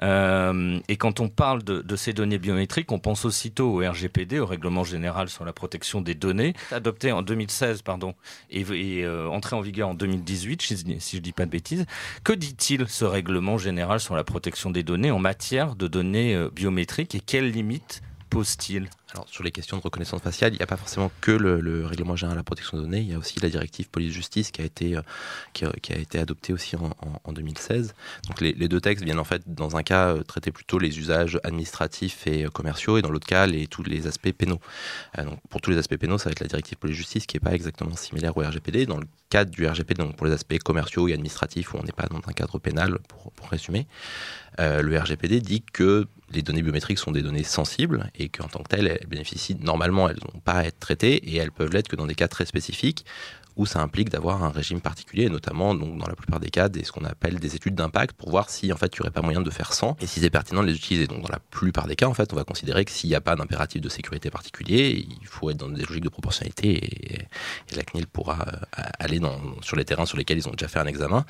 Euh, 0.01 0.79
et 0.87 0.97
quand 0.97 1.19
on 1.19 1.29
parle 1.29 1.63
de, 1.63 1.95
ces 1.95 2.13
données 2.13 2.39
biométriques, 2.39 2.91
on 2.91 2.99
pense 2.99 3.25
aussitôt 3.25 3.69
au 3.69 3.89
RGPD, 3.89 4.39
au 4.39 4.45
Règlement 4.45 4.83
général 4.83 5.29
sur 5.29 5.45
la 5.45 5.53
protection 5.53 6.01
des 6.01 6.15
données, 6.15 6.53
adopté 6.71 7.11
en 7.11 7.21
2016 7.21 7.83
pardon, 7.83 8.15
et, 8.49 8.65
euh, 9.03 9.27
entré 9.27 9.55
en 9.55 9.61
vigueur 9.61 9.89
en 9.89 9.93
2018, 9.93 10.61
si 10.61 10.77
je 10.77 11.17
ne 11.17 11.21
dis 11.21 11.31
pas 11.31 11.45
de 11.45 11.51
bêtises. 11.51 11.85
Que 12.23 12.33
dit-il 12.33 12.87
ce 12.87 13.05
Règlement 13.05 13.57
général 13.57 13.99
sur 13.99 14.15
la 14.15 14.23
protection 14.23 14.71
des 14.71 14.83
données 14.83 15.11
en 15.11 15.19
matière 15.19 15.75
de 15.75 15.87
données 15.87 16.47
biométriques 16.53 17.15
et 17.15 17.19
quelles 17.19 17.51
limites 17.51 18.01
pose-t-il 18.33 18.89
alors, 19.13 19.27
sur 19.30 19.44
les 19.44 19.51
questions 19.51 19.77
de 19.77 19.81
reconnaissance 19.83 20.21
faciale, 20.21 20.53
il 20.53 20.57
n'y 20.57 20.63
a 20.63 20.68
pas 20.68 20.77
forcément 20.77 21.12
que 21.21 21.31
le, 21.31 21.85
règlement 21.85 22.15
général 22.15 22.35
de 22.35 22.39
la 22.39 22.44
protection 22.44 22.77
des 22.77 22.83
données, 22.83 23.01
il 23.01 23.12
y 23.12 23.13
a 23.13 23.19
aussi 23.19 23.39
la 23.39 23.50
directive 23.50 23.88
police-justice 23.89 24.50
qui, 24.50 24.62
a 24.62 24.65
été, 24.65 24.97
euh, 24.97 25.01
qui, 25.53 25.65
a 25.65 25.97
été 25.97 26.18
adoptée 26.18 26.51
aussi 26.51 26.75
en, 26.75 27.31
2016. 27.31 27.94
Donc, 28.27 28.41
les, 28.41 28.53
deux 28.53 28.81
textes 28.81 29.06
viennent 29.06 29.19
en 29.19 29.24
fait, 29.24 29.44
dans 29.45 29.77
un 29.77 29.83
cas, 29.83 30.15
euh, 30.15 30.24
traiter 30.24 30.51
plutôt 30.51 30.80
les 30.80 30.97
usages 30.97 31.39
administratifs 31.44 32.25
et 32.25 32.45
euh, 32.45 32.50
commerciaux, 32.50 32.97
et 32.97 33.03
dans 33.03 33.12
l'autre 33.12 33.27
cas, 33.27 33.45
les, 33.45 33.68
tous 33.68 33.83
les 33.83 34.07
aspects 34.07 34.31
pénaux. 34.31 34.59
donc, 35.15 35.39
pour 35.50 35.62
tous 35.62 35.69
les 35.69 35.77
aspects 35.77 35.97
pénaux, 35.97 36.18
ça 36.18 36.25
va 36.25 36.31
être 36.31 36.39
la 36.39 36.47
directive 36.47 36.80
police-justice 36.80 37.27
qui 37.27 37.35
n'est 37.35 37.41
pas 37.41 37.53
exactement 37.53 37.95
similaire 37.95 38.35
au 38.35 38.41
RGPD. 38.41 38.88
Dans 38.88 38.97
le 38.97 39.06
cadre 39.30 39.51
du 39.51 39.68
RGPD, 39.68 40.01
donc 40.01 40.15
pour 40.15 40.25
les 40.25 40.33
aspects 40.33 40.57
commerciaux 40.57 41.07
et 41.07 41.13
administratifs, 41.13 41.75
où 41.75 41.77
on 41.77 41.83
n'est 41.83 41.91
pas 41.91 42.07
dans 42.07 42.21
un 42.27 42.33
cadre 42.33 42.57
pénal, 42.57 42.97
pour 43.07 43.50
résumer, 43.50 43.85
le 44.57 44.97
RGPD 44.97 45.39
dit 45.41 45.62
que 45.62 46.07
les 46.33 46.41
données 46.41 46.62
biométriques 46.62 47.00
sont 47.00 47.12
des 47.12 47.21
données 47.21 47.44
sensibles 47.44 48.09
et 48.15 48.30
qu'en 48.30 48.47
tant 48.47 48.63
que 48.63 48.69
telles, 48.69 48.88
elles 48.88 49.07
bénéficient 49.07 49.56
normalement, 49.56 50.09
elles 50.09 50.19
n'ont 50.33 50.39
pas 50.39 50.53
à 50.53 50.63
être 50.65 50.80
traitées 50.80 51.15
et 51.15 51.38
elles 51.38 51.51
peuvent 51.51 51.71
l'être 51.71 51.88
que 51.88 51.95
dans 51.95 52.07
des 52.07 52.15
cas 52.15 52.27
très 52.27 52.45
spécifiques 52.45 53.06
où 53.56 53.65
ça 53.65 53.81
implique 53.81 54.09
d'avoir 54.09 54.44
un 54.44 54.50
régime 54.50 54.81
particulier, 54.81 55.30
notamment 55.30 55.75
dans 55.75 56.07
la 56.07 56.15
plupart 56.15 56.39
des 56.39 56.50
cas, 56.50 56.69
des, 56.69 56.83
ce 56.83 56.91
qu'on 56.91 57.06
appelle 57.06 57.39
des 57.39 57.56
études 57.56 57.75
d'impact 57.75 58.15
pour 58.15 58.30
voir 58.30 58.50
si 58.50 58.74
en 58.74 58.77
fait 58.77 58.88
il 58.95 59.01
n'y 59.01 59.01
aurait 59.01 59.12
pas 59.12 59.21
moyen 59.21 59.41
de 59.41 59.50
faire 59.50 59.74
sans 59.74 59.95
et 60.01 60.07
si 60.07 60.19
c'est 60.19 60.30
pertinent 60.30 60.62
de 60.63 60.68
les 60.68 60.75
utiliser. 60.75 61.07
Donc 61.07 61.21
dans 61.21 61.31
la 61.31 61.39
plupart 61.39 61.88
des 61.88 61.95
cas, 61.95 62.07
en 62.07 62.13
fait, 62.13 62.33
on 62.33 62.35
va 62.35 62.44
considérer 62.44 62.83
que 62.85 62.91
s'il 62.91 63.09
n'y 63.09 63.15
a 63.15 63.21
pas 63.21 63.35
d'impératif 63.35 63.81
de 63.81 63.89
sécurité 63.89 64.30
particulier, 64.30 65.06
il 65.07 65.27
faut 65.27 65.50
être 65.50 65.57
dans 65.57 65.69
des 65.69 65.83
logiques 65.83 66.03
de 66.03 66.09
proportionnalité 66.09 67.13
et, 67.13 67.27
la 67.75 67.83
CNIL 67.83 68.07
pourra 68.07 68.45
euh, 68.47 68.83
aller 68.99 69.19
sur 69.61 69.75
les 69.75 69.85
terrains 69.85 70.06
sur 70.06 70.18
lesquels 70.18 70.37
ils 70.37 70.47
ont 70.47 70.52
déjà 70.52 70.68
fait 70.68 70.80
un 70.80 70.85
examen. 70.85 71.25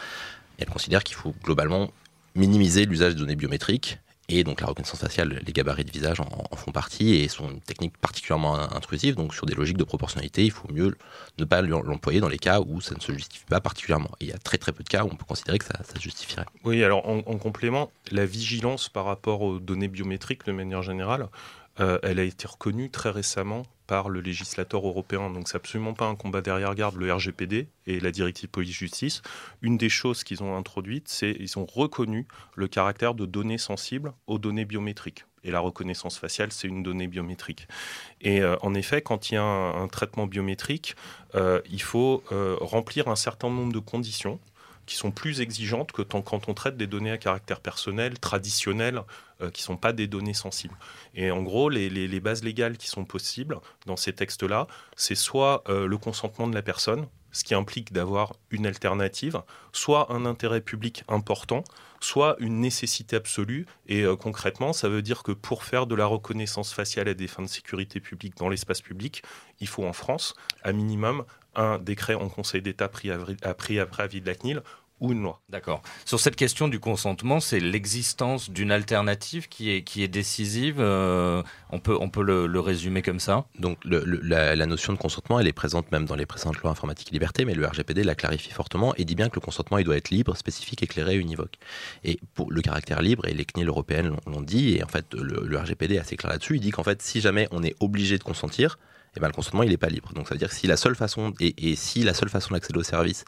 Elle 0.57 0.67
considère 0.67 1.03
qu'il 1.03 1.15
faut 1.15 1.33
globalement 1.43 1.91
minimiser 2.35 2.85
l'usage 2.85 3.15
de 3.15 3.19
données 3.19 3.35
biométriques 3.35 3.99
et 4.29 4.43
donc 4.43 4.61
la 4.61 4.67
reconnaissance 4.67 4.99
faciale, 4.99 5.41
les 5.45 5.53
gabarits 5.53 5.83
de 5.83 5.91
visage 5.91 6.19
en, 6.21 6.55
font 6.55 6.71
partie 6.71 7.15
et 7.15 7.27
sont 7.27 7.49
une 7.49 7.59
technique 7.59 7.97
particulièrement 7.97 8.55
intrusive. 8.73 9.15
Donc 9.15 9.33
sur 9.33 9.45
des 9.45 9.53
logiques 9.53 9.77
de 9.77 9.83
proportionnalité, 9.83 10.45
il 10.45 10.51
faut 10.51 10.71
mieux 10.71 10.95
ne 11.37 11.45
pas 11.45 11.61
l'employer 11.61 12.19
dans 12.21 12.29
les 12.29 12.37
cas 12.37 12.61
où 12.61 12.79
ça 12.79 12.95
ne 12.95 13.01
se 13.01 13.11
justifie 13.11 13.45
pas 13.45 13.59
particulièrement. 13.59 14.11
Il 14.21 14.27
y 14.27 14.31
a 14.31 14.37
très 14.37 14.57
très 14.57 14.71
peu 14.71 14.83
de 14.83 14.89
cas 14.89 15.03
où 15.03 15.09
on 15.11 15.15
peut 15.15 15.25
considérer 15.25 15.59
que 15.59 15.65
ça, 15.65 15.77
ça 15.83 15.99
justifierait. 15.99 16.45
Oui, 16.63 16.83
alors 16.83 17.07
en, 17.07 17.21
complément, 17.37 17.91
la 18.11 18.25
vigilance 18.25 18.87
par 18.87 19.05
rapport 19.05 19.41
aux 19.41 19.59
données 19.59 19.89
biométriques 19.89 20.45
de 20.45 20.53
manière 20.53 20.81
générale, 20.81 21.27
euh, 21.79 21.97
elle 22.03 22.19
a 22.19 22.23
été 22.23 22.47
reconnue 22.47 22.89
très 22.89 23.09
récemment 23.09 23.63
par 23.87 24.09
le 24.09 24.21
législateur 24.21 24.85
européen. 24.85 25.29
Donc 25.29 25.47
c'est 25.47 25.57
absolument 25.57 25.93
pas 25.93 26.05
un 26.05 26.15
combat 26.15 26.41
derrière 26.41 26.73
garde 26.75 26.95
le 26.95 27.11
RGPD 27.11 27.67
et 27.87 27.99
la 27.99 28.11
directive 28.11 28.49
police-justice. 28.49 29.21
Une 29.61 29.77
des 29.77 29.89
choses 29.89 30.23
qu'ils 30.23 30.43
ont 30.43 30.55
introduites, 30.55 31.09
c'est 31.09 31.33
qu'ils 31.35 31.57
ont 31.59 31.65
reconnu 31.65 32.27
le 32.55 32.67
caractère 32.67 33.13
de 33.13 33.25
données 33.25 33.57
sensibles 33.57 34.13
aux 34.27 34.37
données 34.37 34.65
biométriques. 34.65 35.25
Et 35.43 35.51
la 35.51 35.59
reconnaissance 35.59 36.17
faciale, 36.17 36.53
c'est 36.53 36.69
une 36.69 36.83
donnée 36.83 37.07
biométrique. 37.07 37.67
Et 38.21 38.41
euh, 38.41 38.55
en 38.61 38.73
effet, 38.75 39.01
quand 39.01 39.29
il 39.29 39.33
y 39.33 39.37
a 39.37 39.43
un, 39.43 39.87
traitement 39.89 40.25
biométrique, 40.25 40.95
euh, 41.35 41.59
il 41.69 41.81
faut 41.81 42.23
remplir 42.61 43.09
un 43.09 43.17
certain 43.17 43.49
nombre 43.49 43.73
de 43.73 43.79
conditions 43.79 44.39
qui 44.85 44.95
sont 44.95 45.11
plus 45.11 45.41
exigeantes 45.41 45.91
que 45.91 46.01
quand 46.01 46.47
on 46.47 46.53
traite 46.53 46.77
des 46.77 46.87
données 46.87 47.11
à 47.11 47.17
caractère 47.17 47.59
personnel, 47.59 48.19
traditionnelles, 48.19 49.01
euh, 49.41 49.49
qui 49.49 49.61
ne 49.61 49.65
sont 49.65 49.77
pas 49.77 49.93
des 49.93 50.07
données 50.07 50.33
sensibles. 50.33 50.75
Et 51.15 51.31
en 51.31 51.41
gros, 51.41 51.69
les, 51.69 52.19
bases 52.19 52.43
légales 52.43 52.77
qui 52.77 52.87
sont 52.87 53.05
possibles 53.05 53.59
dans 53.85 53.97
ces 53.97 54.13
textes-là, 54.13 54.67
c'est 54.95 55.15
soit 55.15 55.63
euh, 55.69 55.87
le 55.87 55.97
consentement 55.97 56.47
de 56.47 56.55
la 56.55 56.61
personne, 56.61 57.07
ce 57.31 57.43
qui 57.43 57.55
implique 57.55 57.91
d'avoir 57.91 58.33
une 58.51 58.65
alternative, 58.65 59.41
soit 59.71 60.11
un 60.13 60.25
intérêt 60.25 60.61
public 60.61 61.03
important, 61.07 61.63
soit 61.99 62.35
une 62.39 62.59
nécessité 62.59 63.15
absolue. 63.15 63.65
Et 63.87 64.03
euh, 64.03 64.15
concrètement, 64.15 64.71
ça 64.71 64.87
veut 64.87 65.01
dire 65.01 65.23
que 65.23 65.31
pour 65.31 65.63
faire 65.63 65.87
de 65.87 65.95
la 65.95 66.05
reconnaissance 66.05 66.73
faciale 66.73 67.07
à 67.07 67.13
des 67.13 67.27
fins 67.27 67.43
de 67.43 67.47
sécurité 67.47 67.99
publique 67.99 68.37
dans 68.37 68.49
l'espace 68.49 68.81
public, 68.81 69.23
il 69.59 69.67
faut 69.67 69.85
en 69.85 69.93
France, 69.93 70.35
à 70.63 70.71
minimum, 70.71 71.25
un 71.55 71.79
décret 71.79 72.15
en 72.15 72.29
Conseil 72.29 72.61
d'État 72.61 72.87
pris, 72.87 73.09
après 73.11 73.79
avis 73.99 74.21
de 74.21 74.27
la 74.27 74.35
CNIL 74.35 74.61
ou 75.03 75.11
une 75.11 75.21
loi. 75.21 75.41
D'accord. 75.49 75.81
Sur 76.05 76.19
cette 76.19 76.37
question 76.37 76.69
du 76.69 76.79
consentement, 76.79 77.41
c'est 77.41 77.59
l'existence 77.59 78.49
d'une 78.49 78.71
alternative 78.71 79.49
qui 79.49 79.69
est, 79.69 79.83
qui 79.83 80.01
est 80.01 80.07
décisive. 80.07 80.77
Euh, 80.79 81.43
on 81.71 81.79
peut, 81.79 81.97
on 81.99 82.09
peut 82.09 82.23
le, 82.23 82.59
résumer 82.59 83.01
comme 83.01 83.19
ça? 83.19 83.45
Donc 83.59 83.77
la, 83.83 84.65
notion 84.65 84.93
de 84.93 84.97
consentement, 84.97 85.41
elle 85.41 85.47
est 85.47 85.53
présente 85.53 85.91
même 85.91 86.05
dans 86.05 86.15
les 86.15 86.25
précédentes 86.25 86.57
lois 86.59 86.71
informatique 86.71 87.09
et 87.09 87.11
liberté, 87.11 87.43
mais 87.43 87.53
le 87.53 87.67
RGPD 87.67 88.03
la 88.03 88.15
clarifie 88.15 88.51
fortement 88.51 88.95
et 88.95 89.03
dit 89.03 89.15
bien 89.15 89.27
que 89.27 89.35
le 89.35 89.41
consentement, 89.41 89.77
il 89.77 89.83
doit 89.83 89.97
être 89.97 90.09
libre, 90.09 90.37
spécifique, 90.37 90.81
éclairé, 90.81 91.17
univoque. 91.17 91.57
Et 92.05 92.19
pour 92.33 92.49
le 92.49 92.61
caractère 92.61 93.01
libre, 93.01 93.27
et 93.27 93.33
les 93.33 93.43
CNIL 93.43 93.67
européennes 93.67 94.15
l'ont 94.25 94.41
dit, 94.41 94.77
et 94.77 94.83
en 94.83 94.87
fait 94.87 95.13
le, 95.13 95.57
RGPD 95.57 95.95
est 95.95 95.99
assez 95.99 96.15
clair 96.15 96.31
là-dessus, 96.31 96.55
il 96.55 96.61
dit 96.61 96.71
qu'en 96.71 96.83
fait 96.83 97.01
si 97.01 97.19
jamais 97.19 97.49
on 97.51 97.61
est 97.61 97.75
obligé 97.81 98.17
de 98.17 98.23
consentir, 98.23 98.77
eh 99.15 99.19
ben, 99.19 99.27
le 99.27 99.33
consentement 99.33 99.63
il 99.63 99.69
n'est 99.69 99.77
pas 99.77 99.89
libre. 99.89 100.11
Donc 100.13 100.27
ça 100.27 100.35
veut 100.35 100.39
dire 100.39 100.49
que 100.49 100.55
si 100.55 100.67
la 100.67 100.77
seule 100.77 100.95
façon 100.95 101.33
et, 101.39 101.75
si 101.75 102.03
la 102.03 102.13
seule 102.13 102.29
façon 102.29 102.53
d'accéder 102.53 102.79
au 102.79 102.83
service 102.83 103.25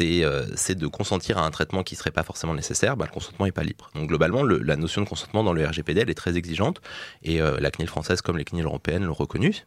euh, 0.00 0.46
c'est 0.54 0.74
de 0.74 0.86
consentir 0.86 1.38
à 1.38 1.44
un 1.44 1.50
traitement 1.50 1.82
qui 1.82 1.96
serait 1.96 2.10
pas 2.10 2.22
forcément 2.22 2.54
nécessaire, 2.54 2.96
ben, 2.96 3.06
le 3.06 3.12
consentement 3.12 3.46
n'est 3.46 3.52
pas 3.52 3.64
libre. 3.64 3.90
Donc 3.94 4.08
globalement 4.08 4.42
la 4.42 4.76
notion 4.76 5.02
de 5.02 5.08
consentement 5.08 5.44
dans 5.44 5.52
le 5.52 5.66
RGPD 5.66 6.00
est 6.00 6.14
très 6.14 6.36
exigeante 6.36 6.80
et 7.22 7.40
euh, 7.40 7.58
la 7.60 7.70
CNIL 7.70 7.88
française 7.88 8.20
comme 8.22 8.38
les 8.38 8.44
CNIL 8.44 8.64
européennes 8.64 9.04
l'ont 9.04 9.14
reconnu. 9.14 9.64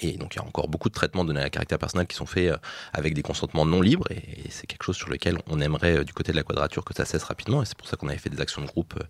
Et 0.00 0.16
donc 0.16 0.34
il 0.34 0.38
y 0.38 0.40
a 0.40 0.44
encore 0.44 0.68
beaucoup 0.68 0.88
de 0.88 0.94
traitements 0.94 1.24
donnés 1.24 1.42
à 1.42 1.50
caractère 1.50 1.78
personnel 1.78 2.06
qui 2.06 2.16
sont 2.16 2.24
faits 2.24 2.52
euh, 2.52 2.56
avec 2.94 3.12
des 3.12 3.20
consentements 3.20 3.66
non 3.66 3.82
libres. 3.82 4.10
Et, 4.10 4.48
c'est 4.48 4.66
quelque 4.66 4.84
chose 4.84 4.96
sur 4.96 5.10
lequel 5.10 5.38
on 5.48 5.60
aimerait 5.60 5.98
euh, 5.98 6.04
du 6.04 6.14
côté 6.14 6.32
de 6.32 6.36
la 6.36 6.42
quadrature 6.42 6.82
que 6.84 6.94
ça 6.94 7.04
cesse 7.04 7.22
rapidement. 7.24 7.62
Et 7.62 7.66
c'est 7.66 7.76
pour 7.76 7.86
ça 7.86 7.96
qu'on 7.96 8.08
avait 8.08 8.18
fait 8.18 8.30
des 8.30 8.40
actions 8.40 8.62
de 8.62 8.66
groupe 8.66 8.94
euh, 8.98 9.04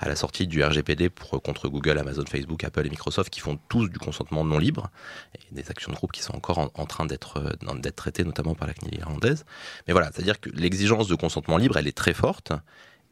à 0.00 0.08
la 0.08 0.16
sortie 0.16 0.48
du 0.48 0.64
RGPD 0.64 1.10
pour 1.10 1.40
contre 1.42 1.68
Google, 1.68 1.98
Amazon, 1.98 2.24
Facebook, 2.28 2.64
Apple 2.64 2.86
et 2.86 2.90
Microsoft 2.90 3.30
qui 3.30 3.38
font 3.38 3.58
tous 3.68 3.88
du 3.88 3.98
consentement 3.98 4.44
non 4.44 4.58
libre. 4.58 4.90
Et 5.34 5.54
des 5.54 5.70
actions 5.70 5.92
de 5.92 5.96
groupe 5.96 6.10
qui 6.10 6.22
sont 6.22 6.34
encore 6.34 6.58
en, 6.58 6.86
train 6.86 7.06
d'être 7.06 7.56
d'être 7.80 7.96
traitées 7.96 8.24
notamment 8.24 8.54
par 8.54 8.66
la 8.66 8.74
CNIL 8.74 8.98
irlandaise. 8.98 9.44
Mais 9.86 9.92
voilà, 9.92 10.10
c'est-à-dire 10.12 10.40
que 10.40 10.50
l'exigence 10.50 11.06
de 11.06 11.14
consentement 11.14 11.56
libre 11.56 11.76
elle 11.76 11.86
est 11.86 11.96
très 11.96 12.14
forte 12.14 12.52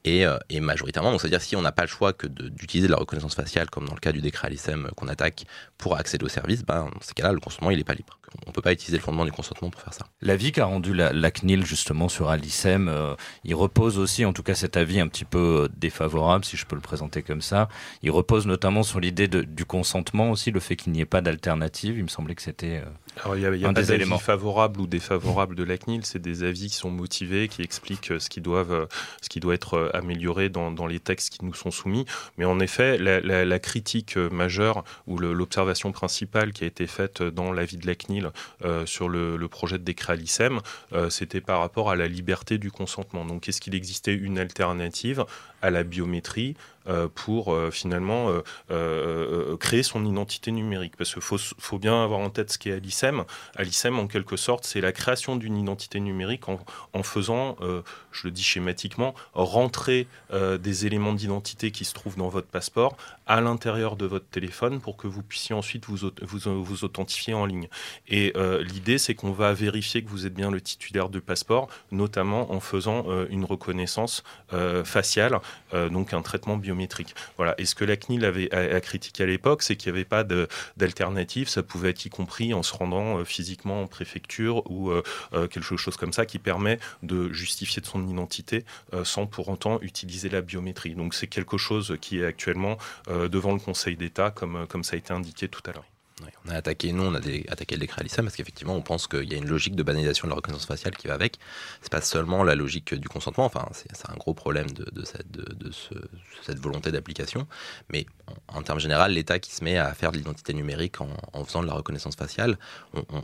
euh, 0.07 0.39
et, 0.51 0.61
majoritairement, 0.61 1.11
donc 1.11 1.21
c'est-à-dire 1.21 1.41
si 1.41 1.57
on 1.57 1.63
n'a 1.63 1.73
pas 1.73 1.83
le 1.83 1.89
choix 1.89 2.13
que 2.13 2.27
d'utiliser 2.27 2.89
la 2.89 2.97
reconnaissance 2.97 3.35
faciale, 3.35 3.71
comme 3.71 3.87
dans 3.87 3.95
le 3.95 4.01
cas 4.01 4.13
du 4.13 4.21
décret 4.21 4.49
Alicem 4.49 4.91
qu'on 4.97 5.09
attaque 5.09 5.47
pour 5.79 5.97
accéder 5.97 6.25
au 6.25 6.29
service, 6.29 6.63
ben, 6.63 6.91
dans 6.93 7.01
ces 7.01 7.15
cas-là, 7.15 7.33
le 7.33 7.41
consentement, 7.41 7.71
il 7.71 7.79
n'est 7.79 7.85
pas 7.85 7.95
libre. 7.95 8.19
On 8.47 8.51
ne 8.51 8.53
peut 8.53 8.61
pas 8.61 8.73
utiliser 8.73 8.99
le 8.99 9.03
fondement 9.03 9.25
du 9.25 9.33
consentement 9.33 9.71
pour 9.71 9.81
faire 9.81 9.95
ça. 9.95 10.07
L'avis 10.21 10.53
qu'a 10.53 10.67
rendu 10.67 10.93
la, 10.93 11.31
CNIL 11.31 11.65
justement 11.65 12.09
sur 12.09 12.29
Alicem, 12.29 12.89
euh, 12.89 13.15
il 13.45 13.55
repose 13.55 13.99
aussi, 13.99 14.25
en 14.25 14.33
tout 14.33 14.43
cas 14.43 14.55
cet 14.55 14.77
avis 14.77 15.01
un 15.01 15.09
petit 15.09 15.25
peu 15.25 15.71
défavorable, 15.77 16.45
si 16.45 16.57
je 16.57 16.67
peux 16.67 16.75
le 16.77 16.83
présenter 16.83 17.23
comme 17.23 17.41
ça, 17.41 17.69
il 18.03 18.11
repose 18.11 18.47
notamment 18.47 18.83
sur 18.83 19.01
l'idée 19.01 19.29
du 19.29 19.65
consentement 19.65 20.31
aussi, 20.31 20.51
le 20.51 20.61
fait 20.61 20.77
qu'il 20.77 20.93
n'y 20.93 21.01
ait 21.01 21.07
pas 21.07 21.23
d'alternative. 21.23 21.97
Il 21.97 22.05
me 22.05 22.09
semblait 22.09 22.35
que 22.35 22.43
c'était... 22.43 22.83
Euh, 22.85 22.91
alors, 23.23 23.37
il 23.37 23.43
y 23.43 23.47
a, 23.47 23.55
y 23.55 23.65
a 23.65 23.73
des, 23.73 23.93
éléments 23.93 24.19
favorables 24.19 24.81
ou 24.81 24.87
défavorables 24.87 25.55
de 25.55 25.63
la 25.63 25.79
CNIL, 25.79 26.05
c'est 26.05 26.21
des 26.21 26.43
avis 26.43 26.69
qui 26.69 26.75
sont 26.75 26.91
motivés, 26.91 27.49
qui 27.49 27.63
expliquent 27.63 28.13
ce 28.19 28.29
qui, 28.29 28.41
doivent, 28.41 28.89
ce 29.23 29.29
qui 29.29 29.41
doit 29.41 29.55
être 29.55 29.91
amélioré 29.95 30.49
dans, 30.49 30.71
dans, 30.71 30.87
les 30.87 31.01
textes 31.01 31.33
qui 31.33 31.45
nous 31.45 31.55
sont 31.55 31.71
soumis. 31.71 32.07
Mais 32.39 32.45
en 32.45 32.59
effet, 32.61 32.99
la, 32.99 33.21
la, 33.21 33.59
critique 33.59 34.17
majeure 34.17 34.85
ou 35.07 35.19
l'observation 35.19 35.93
principale 35.93 36.53
qui 36.53 36.65
a 36.65 36.67
été 36.67 36.87
faite 36.87 37.23
dans 37.23 37.53
l'avis 37.53 37.77
de 37.77 37.87
la 37.87 37.95
CNIL 37.95 38.31
euh, 38.65 38.85
sur 38.87 39.09
le, 39.09 39.37
le, 39.37 39.49
projet 39.49 39.79
de 39.79 39.85
décret 39.85 40.15
à 40.15 40.17
euh, 40.93 41.11
c'était 41.11 41.41
par 41.41 41.61
rapport 41.61 41.91
à 41.91 41.97
la 41.97 42.09
liberté 42.09 42.59
du 42.59 42.71
consentement. 42.71 43.25
Donc, 43.25 43.49
est-ce 43.49 43.61
qu'il 43.61 43.75
existait 43.75 44.15
une 44.15 44.39
alternative 44.39 45.25
à 45.65 45.71
la 45.71 45.83
biométrie 45.83 46.57
euh, 46.87 47.09
pour 47.09 47.55
euh, 47.55 47.71
finalement 47.71 48.31
euh, 48.71 49.57
créer 49.57 49.83
son 49.83 50.05
identité 50.05 50.53
numérique. 50.53 50.99
Parce 50.99 51.15
qu'il 51.15 51.23
faut, 51.23 51.39
faut, 51.39 51.79
bien 51.79 52.05
avoir 52.05 52.21
en 52.21 52.29
tête 52.29 52.53
ce 52.53 52.59
qu'est 52.59 52.73
Alicem. 52.73 53.25
Alicem, 53.57 53.99
en 53.99 54.07
quelque 54.07 54.37
sorte, 54.37 54.67
c'est 54.67 54.83
la 54.83 54.93
création 54.93 55.37
d'une 55.37 55.57
identité 55.57 55.99
numérique 55.99 56.47
en, 56.47 56.59
en 56.93 57.03
faisant, 57.03 57.57
je 58.13 58.27
le 58.27 58.31
dis 58.31 58.43
schématiquement, 58.43 59.15
rentrer 59.33 60.07
des 60.33 60.87
éléments 60.87 61.15
d'identité 61.15 61.71
qui 61.71 61.85
se 61.85 61.95
trouvent 61.95 62.17
dans 62.17 62.29
votre 62.29 62.49
passeport 62.49 62.97
à 63.27 63.41
l'intérieur 63.41 63.97
de 63.97 64.05
votre 64.05 64.27
téléphone 64.27 64.81
pour 64.81 64.97
que 64.97 65.07
vous 65.07 65.23
puissiez 65.23 65.55
ensuite 65.55 65.87
vous, 65.87 66.11
vous, 66.23 66.65
vous 66.65 66.85
authentifier 66.85 67.33
en 67.33 67.47
ligne. 67.47 67.69
Et 68.09 68.35
l'idée, 68.61 68.99
c'est 68.99 69.15
qu'on 69.15 69.33
va 69.33 69.53
vérifier 69.55 70.05
que 70.05 70.11
vous 70.11 70.27
êtes 70.27 70.35
bien 70.35 70.51
le 70.51 70.61
titulaire 70.61 71.09
de 71.09 71.19
passeport, 71.19 71.69
notamment 71.91 72.53
en 72.53 72.61
faisant 72.61 73.07
une 73.31 73.45
reconnaissance 73.45 74.23
faciale 74.85 75.41
donc 75.73 76.13
un 76.13 76.23
traitement 76.23 76.57
biométrique. 76.57 77.15
Voilà. 77.37 77.55
Et 77.59 77.65
ce 77.65 77.75
que 77.75 77.85
la 77.85 77.97
CNIL 77.97 78.25
avait 78.25 78.49
critiqué 78.81 79.25
à 79.25 79.27
l'époque, 79.27 79.63
c'est 79.63 79.77
qu'il 79.77 79.93
n'y 79.93 79.99
avait 79.99 80.05
pas 80.05 80.25
d'alternative. 80.77 81.49
Ça 81.49 81.63
pouvait 81.63 81.91
être 81.91 82.05
y 82.05 82.11
compris 82.11 82.55
en 82.55 82.63
se 82.63 82.75
rendant 82.75 83.19
euh, 83.19 83.25
physiquement 83.25 83.83
en 83.83 83.87
préfecture 83.87 84.69
ou 84.71 84.91
euh, 84.91 85.03
quelque 85.33 85.77
chose 85.77 85.97
comme 85.97 86.13
ça 86.13 86.27
qui 86.27 86.39
permet 86.39 86.79
de 87.03 87.33
justifier 87.33 87.81
de 87.81 87.87
son 87.87 88.07
identité 88.07 88.65
sans 89.03 89.27
pour 89.27 89.49
autant 89.49 89.81
utiliser 89.81 90.29
la 90.29 90.41
biométrie. 90.41 90.95
Donc 90.95 91.15
c'est 91.15 91.27
quelque 91.27 91.59
chose 91.59 91.97
qui 92.01 92.21
est 92.21 92.25
actuellement 92.25 92.79
devant 93.09 93.53
le 93.53 93.59
Conseil 93.59 93.97
d'État, 93.97 94.31
comme 94.31 94.85
ça 94.85 94.95
a 94.95 94.99
été 94.99 95.13
indiqué 95.13 95.49
tout 95.49 95.63
à 95.67 95.73
l'heure 95.73 95.94
on 96.45 96.51
a 96.51 96.55
attaqué, 96.55 96.93
nous, 96.93 97.03
on 97.03 97.15
a 97.15 97.19
attaqué 97.19 97.75
le 97.75 97.81
décret 97.81 98.01
Alicem 98.01 98.25
parce 98.25 98.37
qu'effectivement, 98.37 98.75
on 98.75 98.83
pense 98.83 99.07
qu'il 99.07 99.31
y 99.31 99.35
a 99.35 99.39
une 99.39 99.49
logique 99.49 99.75
de 99.75 99.83
banalisation 99.83 100.27
de 100.27 100.31
la 100.31 100.37
reconnaissance 100.37 100.67
faciale 100.67 100.97
qui 100.97 101.09
va 101.09 101.15
avec. 101.15 101.39
C'est 101.83 101.91
pas 101.91 102.01
seulement 102.01 102.45
la 102.45 102.55
logique 102.55 102.95
du 102.95 103.09
consentement, 103.09 103.45
enfin, 103.45 103.67
c'est 103.73 104.09
un 104.09 104.15
gros 104.15 104.35
problème 104.35 104.71
de, 104.71 105.05
cette, 105.05 106.59
volonté 106.59 106.93
d'application, 106.93 107.47
mais 107.91 108.07
en, 108.49 108.63
termes 108.63 108.79
généraux, 108.79 109.09
l'État 109.09 109.39
qui 109.39 109.53
se 109.53 109.65
met 109.65 109.77
à 109.77 109.93
faire 109.95 110.13
de 110.13 110.19
l'identité 110.19 110.55
numérique 110.55 111.01
en, 111.01 111.45
faisant 111.45 111.63
de 111.63 111.67
la 111.67 111.75
reconnaissance 111.75 112.17
faciale, 112.17 112.59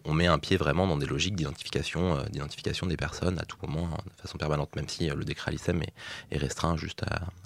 on, 0.04 0.12
met 0.12 0.26
un 0.26 0.38
pied 0.38 0.56
vraiment 0.56 0.87
dans 0.87 0.97
des 0.97 1.06
logiques 1.06 1.37
d'identification 1.37 2.18
euh, 2.18 2.87
des 2.88 2.97
personnes 2.97 3.38
à 3.38 3.44
tout 3.44 3.56
moment, 3.62 3.88
de 3.88 4.23
façon 4.23 4.37
permanente, 4.37 4.75
même 4.75 4.88
si 4.88 5.11
euh, 5.11 5.14
le 5.14 5.25
décret 5.25 5.50
Alicem 5.50 5.82
est, 6.30 6.38
restreint 6.38 6.76
juste 6.76 7.02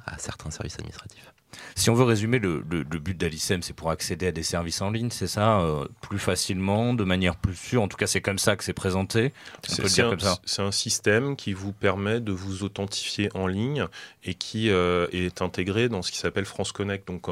à 0.07 0.19
certains 0.19 0.51
services 0.51 0.75
administratifs. 0.77 1.35
Si 1.75 1.91
on 1.91 1.95
veut 1.95 2.05
résumer, 2.05 2.39
le, 2.39 2.63
but 2.63 3.17
d'Alicem, 3.17 3.63
c'est 3.63 3.73
pour 3.73 3.91
accéder 3.91 4.29
à 4.29 4.33
des 4.33 4.43
services 4.43 4.81
en 4.81 4.91
ligne, 4.91 5.11
c'est 5.11 5.27
ça 5.27 5.61
euh, 5.61 5.87
Plus 6.01 6.19
facilement, 6.19 6.95
de 6.95 7.05
manière 7.05 7.37
plus 7.37 7.55
sûre. 7.55 7.83
En 7.83 7.89
tout 7.89 7.97
cas, 7.97 8.07
c'est 8.07 8.21
comme 8.21 8.39
ça 8.39 8.57
que 8.57 8.65
c'est 8.65 8.73
présenté. 8.73 9.33
C'est 9.67 10.63
un, 10.63 10.73
système 10.73 11.37
qui 11.37 11.53
vous 11.53 11.73
permet 11.73 12.21
de 12.21 12.33
vous 12.33 12.65
authentifier 12.65 13.29
en 13.35 13.47
ligne 13.47 13.87
et 14.25 14.35
qui 14.35 14.71
euh, 14.71 15.07
est 15.13 15.41
intégré 15.41 15.89
dans 15.89 16.03
ce 16.03 16.11
qui 16.11 16.19
s'appelle 16.19 16.45
France 16.47 16.73
Connect. 16.73 17.07
Donc 17.07 17.27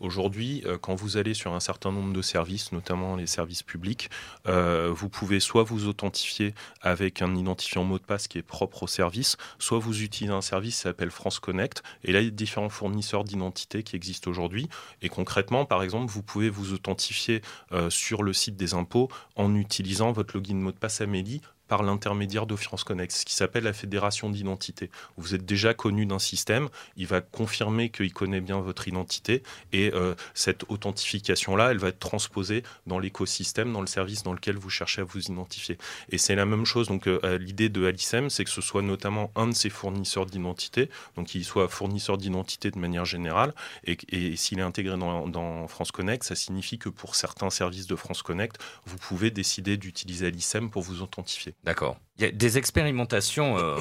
aujourd'hui, 0.00 0.62
euh, 0.66 0.78
quand 0.78 0.94
vous 0.94 1.16
allez 1.16 1.34
sur 1.34 1.54
un 1.54 1.60
certain 1.60 1.92
nombre 1.92 2.12
de 2.12 2.22
services, 2.22 2.72
notamment 2.72 3.16
les 3.16 3.26
services 3.26 3.62
publics, 3.62 4.10
vous 4.46 5.08
pouvez 5.08 5.40
soit 5.40 5.62
vous 5.62 5.86
authentifier 5.86 6.54
avec 6.80 7.22
un 7.22 7.36
identifiant 7.36 7.84
mot 7.84 7.98
de 7.98 8.04
passe 8.04 8.28
qui 8.28 8.38
est 8.38 8.42
propre 8.42 8.84
au 8.84 8.86
service, 8.86 9.36
soit 9.58 9.78
vous 9.78 10.02
utilisez 10.02 10.32
un 10.32 10.40
service 10.40 10.76
qui 10.76 10.82
s'appelle 10.82 11.10
France 11.10 11.38
Connect. 11.38 11.82
Et 12.04 12.12
là, 12.12 12.20
il 12.20 12.26
y 12.26 12.28
a 12.28 12.30
différents 12.30 12.68
fournisseurs 12.68 13.24
d'identité 13.28 13.84
qui 13.84 13.94
existe 13.94 14.26
aujourd'hui. 14.26 14.68
Et 15.02 15.08
concrètement, 15.08 15.64
par 15.64 15.82
exemple, 15.82 16.10
vous 16.10 16.22
pouvez 16.22 16.50
vous 16.50 16.72
authentifier 16.72 17.42
euh, 17.72 17.90
sur 17.90 18.22
le 18.24 18.32
site 18.32 18.56
des 18.56 18.74
impôts 18.74 19.08
en 19.36 19.54
utilisant 19.54 20.10
votre 20.10 20.36
login 20.36 20.56
mot 20.56 20.72
de 20.72 20.78
passe 20.78 21.00
Amélie 21.00 21.40
par 21.68 21.82
l'intermédiaire 21.82 22.46
de 22.46 22.56
France 22.56 22.84
Connect, 22.84 23.12
ce 23.12 23.24
qui 23.24 23.34
s'appelle 23.34 23.64
la 23.64 23.72
fédération 23.72 24.30
d'identité. 24.30 24.90
Vous 25.16 25.34
êtes 25.34 25.44
déjà 25.44 25.74
connu 25.74 26.06
d'un 26.06 26.18
système, 26.18 26.68
il 26.96 27.06
va 27.06 27.20
confirmer 27.20 27.90
qu'il 27.90 28.12
connaît 28.12 28.40
bien 28.40 28.60
votre 28.60 28.88
identité 28.88 29.42
et 29.72 29.92
euh, 29.94 30.14
cette 30.34 30.64
authentification-là, 30.68 31.70
elle 31.70 31.78
va 31.78 31.88
être 31.88 31.98
transposée 31.98 32.62
dans 32.86 32.98
l'écosystème, 32.98 33.72
dans 33.72 33.80
le 33.80 33.86
service 33.86 34.22
dans 34.22 34.32
lequel 34.32 34.56
vous 34.56 34.70
cherchez 34.70 35.02
à 35.02 35.04
vous 35.04 35.20
identifier. 35.20 35.78
Et 36.10 36.18
c'est 36.18 36.34
la 36.34 36.46
même 36.46 36.64
chose, 36.64 36.88
donc 36.88 37.06
euh, 37.06 37.38
l'idée 37.38 37.68
de 37.68 37.86
Alicem, 37.86 38.30
c'est 38.30 38.44
que 38.44 38.50
ce 38.50 38.60
soit 38.60 38.82
notamment 38.82 39.30
un 39.36 39.48
de 39.48 39.54
ses 39.54 39.70
fournisseurs 39.70 40.26
d'identité, 40.26 40.88
donc 41.16 41.28
qu'il 41.28 41.44
soit 41.44 41.68
fournisseur 41.68 42.18
d'identité 42.18 42.70
de 42.70 42.78
manière 42.78 43.04
générale, 43.04 43.54
et, 43.84 43.96
s'il 44.36 44.58
est 44.58 44.62
intégré 44.62 44.96
dans, 44.96 45.68
France 45.68 45.92
Connect, 45.92 46.24
ça 46.24 46.34
signifie 46.34 46.78
que 46.78 46.88
pour 46.88 47.14
certains 47.14 47.50
services 47.50 47.86
de 47.86 47.96
France 47.96 48.22
Connect, 48.22 48.58
vous 48.86 48.96
pouvez 48.96 49.30
décider 49.30 49.76
d'utiliser 49.76 50.26
Alicem 50.26 50.70
pour 50.70 50.82
vous 50.82 51.02
authentifier. 51.02 51.54
D'accord. 51.64 51.96
Il 52.18 52.24
y 52.24 52.28
a 52.28 52.32
des 52.32 52.58
expérimentations 52.58 53.58
euh, 53.58 53.76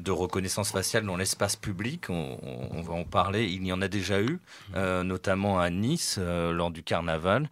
de 0.00 0.10
reconnaissance 0.10 0.72
faciale 0.72 1.04
dans 1.04 1.16
l'espace 1.16 1.54
public, 1.54 2.06
on, 2.08 2.82
va 2.82 2.94
en 2.94 3.04
parler, 3.04 3.44
il 3.44 3.64
y 3.64 3.72
en 3.72 3.80
a 3.80 3.86
déjà 3.86 4.20
eu, 4.20 4.40
euh, 4.74 5.04
notamment 5.04 5.60
à 5.60 5.70
Nice, 5.70 6.16
euh, 6.18 6.52
lors 6.52 6.70
du 6.70 6.82
carnaval. 6.82 7.48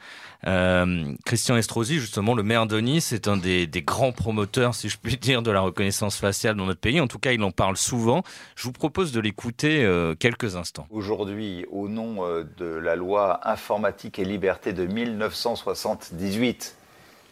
Christian 1.24 1.56
Estrosi, 1.56 2.00
justement, 2.00 2.34
le 2.34 2.42
maire 2.42 2.66
de 2.66 2.80
Nice, 2.80 3.12
est 3.12 3.28
un 3.28 3.36
des, 3.36 3.66
des, 3.68 3.82
grands 3.82 4.10
promoteurs, 4.10 4.74
si 4.74 4.88
je 4.88 4.98
puis 4.98 5.16
dire, 5.20 5.42
de 5.42 5.50
la 5.52 5.60
reconnaissance 5.60 6.16
faciale 6.16 6.56
dans 6.56 6.66
notre 6.66 6.80
pays. 6.80 7.00
En 7.00 7.06
tout 7.06 7.18
cas, 7.20 7.32
il 7.32 7.42
en 7.44 7.52
parle 7.52 7.76
souvent. 7.76 8.24
Je 8.56 8.64
vous 8.64 8.72
propose 8.72 9.12
de 9.12 9.20
l'écouter 9.20 9.88
quelques 10.18 10.56
instants. 10.56 10.86
Aujourd'hui, 10.90 11.64
au 11.70 11.88
nom 11.88 12.24
de 12.56 12.64
la 12.64 12.96
loi 12.96 13.48
informatique 13.48 14.18
et 14.18 14.24
liberté 14.24 14.72
de 14.72 14.86
1978, 14.86 16.76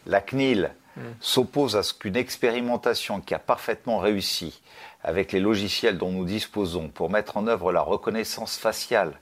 la 0.05 0.21
CNIL, 0.21 0.71
s'oppose 1.19 1.75
à 1.75 1.83
ce 1.83 1.93
qu'une 1.93 2.15
expérimentation 2.15 3.21
qui 3.21 3.33
a 3.33 3.39
parfaitement 3.39 3.99
réussi 3.99 4.61
avec 5.03 5.31
les 5.31 5.39
logiciels 5.39 5.97
dont 5.97 6.11
nous 6.11 6.25
disposons 6.25 6.89
pour 6.89 7.09
mettre 7.09 7.37
en 7.37 7.47
œuvre 7.47 7.71
la 7.71 7.81
reconnaissance 7.81 8.57
faciale 8.57 9.13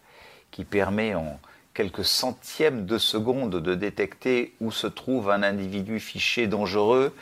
qui 0.51 0.63
permet 0.63 1.15
en 1.15 1.39
quelques 1.73 2.05
centièmes 2.05 2.85
de 2.85 2.97
seconde 2.97 3.61
de 3.61 3.75
détecter 3.75 4.53
où 4.61 4.71
se 4.71 4.87
trouve 4.87 5.29
un 5.29 5.43
individu 5.43 5.99
fiché 5.99 6.47
dangereux. 6.47 7.13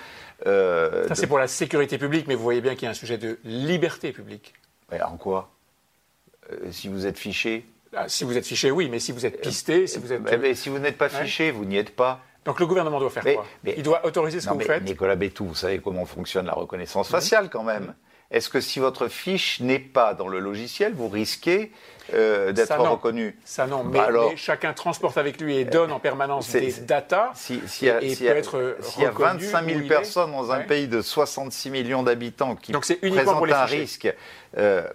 Euh, 0.45 1.07
ça, 1.07 1.15
c'est 1.15 1.27
pour 1.27 1.39
la 1.39 1.47
sécurité 1.47 1.97
publique, 1.97 2.27
mais 2.27 2.35
vous 2.35 2.43
voyez 2.43 2.61
bien 2.61 2.75
qu'il 2.75 2.83
y 2.83 2.87
a 2.87 2.91
un 2.91 2.93
sujet 2.93 3.17
de 3.17 3.39
liberté 3.43 4.11
publique. 4.11 4.53
en 4.91 5.17
quoi? 5.17 5.49
Euh, 6.51 6.71
Si 6.71 6.87
vous 6.87 7.05
êtes 7.07 7.17
fiché? 7.17 7.65
Ah, 7.95 8.07
Si 8.07 8.23
vous 8.23 8.37
êtes 8.37 8.45
fiché, 8.45 8.69
oui, 8.71 8.89
mais 8.89 8.99
si 8.99 9.11
vous 9.11 9.25
êtes 9.25 9.41
pisté, 9.41 9.87
si 9.87 9.99
vous 9.99 10.13
êtes. 10.13 10.21
Mais, 10.21 10.55
si 10.55 10.69
vous 10.69 10.79
n'êtes 10.79 10.97
pas 10.97 11.09
fiché, 11.09 11.51
vous 11.51 11.65
n'y 11.65 11.77
êtes 11.77 11.95
pas. 11.95 12.21
Donc 12.45 12.59
le 12.59 12.65
gouvernement 12.65 12.99
doit 12.99 13.09
faire 13.09 13.23
quoi? 13.23 13.45
Il 13.65 13.83
doit 13.83 14.05
autoriser 14.05 14.41
ce 14.41 14.47
que 14.47 14.53
vous 14.53 14.59
faites? 14.59 14.83
Nicolas 14.83 15.15
Bétou, 15.15 15.45
vous 15.45 15.55
savez 15.55 15.79
comment 15.79 16.05
fonctionne 16.05 16.45
la 16.45 16.53
reconnaissance 16.53 17.09
faciale 17.09 17.49
quand 17.49 17.63
même. 17.63 17.93
Est-ce 18.33 18.49
que 18.49 18.61
si 18.61 18.79
votre 18.79 19.09
fiche 19.09 19.59
n'est 19.59 19.77
pas 19.77 20.15
dans 20.15 20.27
le 20.27 20.39
logiciel, 20.39 20.93
vous 20.95 21.07
risquez 21.07 21.71
euh, 22.15 22.51
d'être 22.51 22.75
reconnu? 22.79 23.37
Ça 23.45 23.67
non, 23.67 23.83
bah 23.83 24.09
mais, 24.11 24.35
chacun 24.37 24.73
transporte 24.73 25.19
avec 25.19 25.39
lui 25.39 25.57
et 25.57 25.65
donne 25.65 25.91
en 25.91 25.99
permanence 25.99 26.49
des 26.49 26.73
datas. 26.81 27.29
Si, 27.35 27.61
a, 27.87 28.01
S'il 28.01 28.25
y 28.25 28.29
a 28.29 29.11
25 29.11 29.65
000 29.65 29.87
personnes 29.87 30.31
dans 30.31 30.51
un 30.51 30.61
pays 30.61 30.87
de 30.87 31.01
66 31.03 31.69
millions 31.69 32.01
d'habitants 32.01 32.55
qui 32.55 32.71
présentent 32.71 33.51
un 33.51 33.65
risque, 33.65 34.11
euh, 34.57 34.87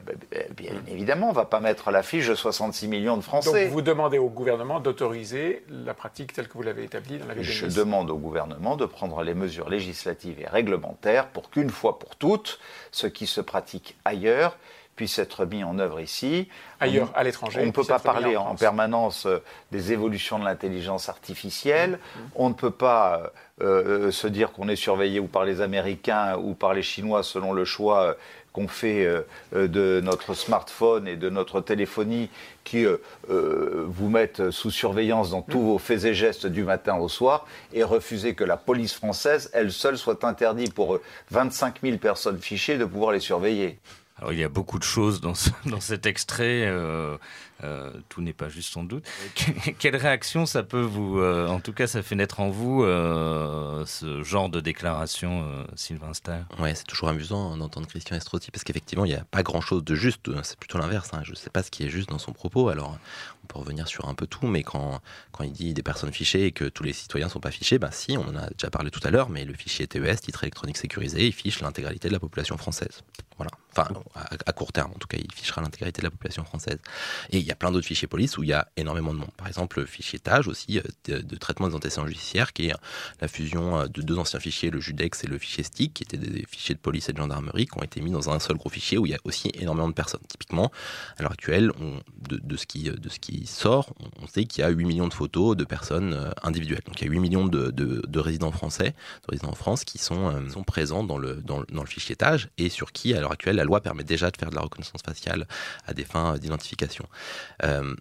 bien 0.57 0.73
évidemment, 0.87 1.27
on 1.27 1.31
ne 1.31 1.35
va 1.35 1.45
pas 1.45 1.61
mettre 1.61 1.91
la 1.91 2.03
fiche 2.03 2.29
de 2.29 2.35
66 2.35 2.89
millions 2.89 3.17
de 3.17 3.23
Français. 3.23 3.65
Donc 3.65 3.73
vous 3.73 3.83
demandez 3.83 4.19
au 4.19 4.29
gouvernement 4.29 4.81
d'autoriser 4.81 5.65
la 5.69 5.95
pratique 5.95 6.33
telle 6.33 6.49
que 6.49 6.55
vous 6.55 6.63
l'avez 6.63 6.85
établie 6.85 7.19
dans 7.19 7.27
la 7.27 7.41
Je 7.41 7.67
demande 7.67 8.11
au 8.11 8.19
gouvernement 8.19 8.77
de 8.77 8.87
prendre 8.87 9.23
les 9.23 9.35
mesures 9.35 9.69
législatives 9.69 10.41
et 10.41 10.47
réglementaires 10.47 11.29
pour 11.29 11.51
qu'une 11.51 11.71
fois 11.71 11.99
pour 11.99 12.17
toutes, 12.17 12.61
ce 12.93 13.07
qui 13.07 13.27
se 13.27 13.41
pratique 13.41 13.97
ailleurs 14.05 14.57
puisse 14.99 15.21
être 15.21 15.47
mis 15.47 15.63
en 15.63 15.79
œuvre 15.79 16.01
ici. 16.01 16.49
Ailleurs, 16.81 17.13
à 17.15 17.23
l'étranger. 17.23 17.61
On 17.63 17.67
ne 17.67 17.71
peut 17.71 17.85
pas 17.85 18.01
parler 18.01 18.37
en, 18.37 18.57
permanence 18.57 19.27
euh, 19.27 19.39
des 19.71 19.93
évolutions 19.93 20.41
de 20.41 20.45
l'intelligence 20.45 21.09
artificielle. 21.09 21.93
Mm, 21.93 21.95
mm. 21.95 22.31
On 22.35 22.49
ne 22.49 22.55
peut 22.55 22.73
pas 22.73 23.33
euh, 23.61 24.11
se 24.11 24.27
dire 24.27 24.51
qu'on 24.51 24.69
est 24.69 24.77
surveillé 24.77 25.21
ou 25.21 25.29
par 25.29 25.45
les 25.45 25.61
Américains 25.61 26.37
ou 26.37 26.55
par 26.55 26.75
les 26.75 26.83
Chinois 26.83 27.23
selon 27.23 27.53
le 27.53 27.65
choix 27.65 28.17
qu'on 28.59 28.69
fait 28.69 29.07
de 29.53 30.01
notre 30.03 30.35
smartphone 30.35 31.07
et 31.07 31.17
de 31.17 31.31
notre 31.31 31.61
téléphonie 31.61 32.29
qui 32.65 32.85
vous 33.29 34.09
mettent 34.09 34.51
sous 34.51 34.71
surveillance 34.71 35.31
dans 35.31 35.43
tous 35.43 35.61
mm. 35.61 35.67
vos 35.67 35.79
faits 35.79 36.05
et 36.05 36.15
gestes 36.15 36.47
du 36.47 36.65
matin 36.65 36.97
au 36.97 37.09
soir 37.09 37.47
et 37.73 37.85
refuser 37.85 38.35
que 38.35 38.45
la 38.45 38.57
police 38.57 38.95
française, 38.95 39.51
elle 39.53 39.71
seule, 39.71 39.97
soit 39.97 40.25
interdite 40.25 40.75
pour 40.75 40.99
25 41.31 41.77
000 41.83 41.99
personnes 41.99 42.41
fichées 42.41 42.79
de 42.79 42.85
pouvoir 42.85 43.13
les 43.13 43.21
surveiller. 43.21 43.79
Alors, 44.19 44.33
il 44.33 44.39
y 44.41 44.45
a 44.45 44.49
beaucoup 44.49 44.79
de 44.79 44.85
choses 44.85 45.21
dans, 45.21 45.35
dans 45.67 45.81
cet 45.81 46.07
extrait. 46.07 46.65
Euh, 46.67 47.17
euh, 47.65 47.93
tout 48.09 48.23
n'est 48.23 48.33
pas 48.33 48.49
juste 48.49 48.73
sans 48.73 48.85
doute. 48.85 49.05
Quelle 49.79 49.97
réaction 49.97 50.47
ça 50.47 50.63
peut 50.63 50.81
vous, 50.81 51.19
euh, 51.19 51.49
en 51.49 51.61
tout 51.61 51.73
cas, 51.73 51.87
ça 51.87 52.03
fait 52.03 52.15
naître 52.15 52.41
en 52.41 52.51
vous 52.51 52.85
euh, 52.85 53.85
ce 53.87 54.23
genre 54.23 54.49
de 54.49 54.61
déclaration, 54.61 55.67
Sylvain 55.75 56.15
Ster 56.15 56.41
Ouais, 56.59 56.75
c'est 56.75 56.85
toujours 56.85 57.09
amusant 57.09 57.57
d'entendre 57.57 57.87
Christian 57.87 58.17
Estrosi 58.17 58.51
parce 58.51 58.65
qu'effectivement, 58.65 59.05
il 59.05 59.09
n'y 59.09 59.19
a 59.19 59.25
pas 59.31 59.43
grand-chose 59.43 59.85
de 59.85 59.95
juste. 59.95 60.31
C'est 60.43 60.59
plutôt 60.59 60.79
l'inverse. 60.79 61.11
Hein. 61.13 61.21
Je 61.25 61.31
ne 61.31 61.37
sais 61.37 61.51
pas 61.51 61.63
ce 61.63 61.71
qui 61.71 61.85
est 61.85 61.91
juste 61.91 62.09
dans 62.09 62.19
son 62.19 62.33
propos. 62.33 62.69
Alors, 62.69 62.99
peut 63.49 63.59
revenir 63.59 63.89
sur 63.89 64.09
un 64.09 64.15
peu 64.15 64.27
tout, 64.27 64.47
mais 64.47 64.63
quand, 64.63 65.01
quand 65.33 65.45
il 65.45 65.53
dit 65.53 65.75
des 65.75 65.83
personnes 65.83 66.13
fichées 66.13 66.47
et 66.47 66.53
que 66.53 66.65
tous 66.65 66.85
les 66.85 66.93
citoyens 66.93 67.27
ne 67.27 67.33
sont 67.33 67.41
pas 67.41 67.51
fichés, 67.51 67.79
ben 67.79 67.91
si, 67.91 68.17
on 68.17 68.29
en 68.29 68.37
a 68.37 68.49
déjà 68.51 68.71
parlé 68.71 68.91
tout 68.91 69.01
à 69.05 69.11
l'heure, 69.11 69.31
mais 69.31 69.45
le 69.45 69.55
fichier 69.55 69.87
TES, 69.87 70.17
titre 70.23 70.45
électronique 70.45 70.77
sécurisé, 70.77 71.27
il 71.27 71.33
fiche 71.33 71.61
l'intégralité 71.61 72.09
de 72.09 72.13
la 72.13 72.21
population 72.21 72.57
française. 72.57 73.03
Voilà. 73.39 73.51
Enfin, 73.71 73.89
à, 74.47 74.53
court 74.53 74.73
terme, 74.73 74.91
en 74.91 74.99
tout 74.99 75.07
cas, 75.07 75.19
il 75.19 75.33
fichera 75.33 75.61
l'intégrité 75.61 76.01
de 76.01 76.07
la 76.07 76.11
population 76.11 76.45
française. 76.45 76.79
Et 77.31 77.39
il 77.39 77.45
y 77.45 77.53
a 77.53 77.55
plein 77.55 77.71
d'autres 77.71 77.87
fichiers 77.87 78.09
police 78.09 78.37
où 78.37 78.43
il 78.43 78.49
y 78.49 78.53
a 78.53 78.67
énormément 78.77 79.13
de 79.13 79.19
monde. 79.19 79.31
Par 79.37 79.47
exemple, 79.47 79.79
le 79.79 79.87
fichier 79.87 80.19
TAGE 80.19 80.49
aussi, 80.49 80.81
euh, 80.81 81.23
de, 81.23 81.37
traitement 81.37 81.69
des 81.69 81.77
antécédents 81.77 82.09
judiciaires, 82.09 82.53
qui 82.53 82.69
est 82.69 82.75
la 83.21 83.29
fusion 83.29 83.79
euh, 83.79 83.87
de 83.87 84.03
deux 84.03 84.19
anciens 84.19 84.41
fichiers, 84.41 84.71
le 84.71 84.81
Judex 84.81 85.23
et 85.23 85.29
le 85.29 85.39
fichier 85.39 85.63
STIC, 85.63 85.95
qui 85.95 86.03
étaient 86.03 86.17
des 86.17 86.45
fichiers 86.47 86.75
de 86.75 86.81
police 86.81 87.09
et 87.09 87.13
de 87.13 87.19
gendarmerie, 87.19 87.67
qui 87.67 87.79
ont 87.79 87.83
été 87.83 88.01
mis 88.01 88.11
dans 88.11 88.31
un 88.31 88.41
seul 88.41 88.57
gros 88.57 88.71
fichier 88.71 88.99
où 88.99 89.07
il 89.07 89.11
y 89.11 89.15
a 89.15 89.21
aussi 89.23 89.53
énormément 89.55 89.89
de 89.89 89.95
personnes. 89.95 90.23
Typiquement, 90.29 90.73
à 91.17 91.23
l'heure 91.23 91.33
actuelle, 91.33 91.71
de, 92.29 92.57
ce 92.57 92.67
qui, 92.67 92.91
de 92.91 93.09
ce 93.09 93.21
qui 93.21 93.38
sort, 93.47 93.95
on 94.23 94.27
sait 94.27 94.45
qu'il 94.45 94.63
y 94.63 94.65
a 94.65 94.71
8 94.71 94.85
millions 94.85 95.09
de 95.09 95.15
photos 95.15 95.57
de 95.57 95.65
personnes 95.65 96.15
euh, 96.15 96.31
individuelles. 96.43 96.83
Donc 96.87 97.01
il 97.01 97.05
y 97.05 97.09
a 97.09 97.11
8 97.11 97.21
millions 97.21 97.47
de, 97.47 98.19
résidents 98.19 98.53
français, 98.53 98.91
de 98.91 99.31
résidents 99.31 99.51
en 99.51 99.55
France, 99.55 99.85
qui 99.85 99.99
sont, 99.99 100.49
sont 100.51 100.65
présents 100.65 101.05
dans 101.05 101.19
le, 101.19 101.43
fichier 101.87 102.17
TAGE 102.17 102.51
et 102.59 102.69
sur 102.69 102.93
qui, 102.93 103.15
à 103.15 103.21
l'heure 103.21 103.33
actuelle, 103.33 103.57
la 103.57 103.65
loi 103.65 103.81
permet 103.81 104.05
déjà 104.05 104.31
de 104.31 104.37
faire 104.37 104.51
de 104.51 104.55
la 104.55 104.63
reconnaissance 104.63 105.01
faciale 105.03 105.47
à 105.87 105.95
des 105.95 106.05
fins 106.05 106.37
d'identification. 106.37 107.07
Euh, 107.65 107.95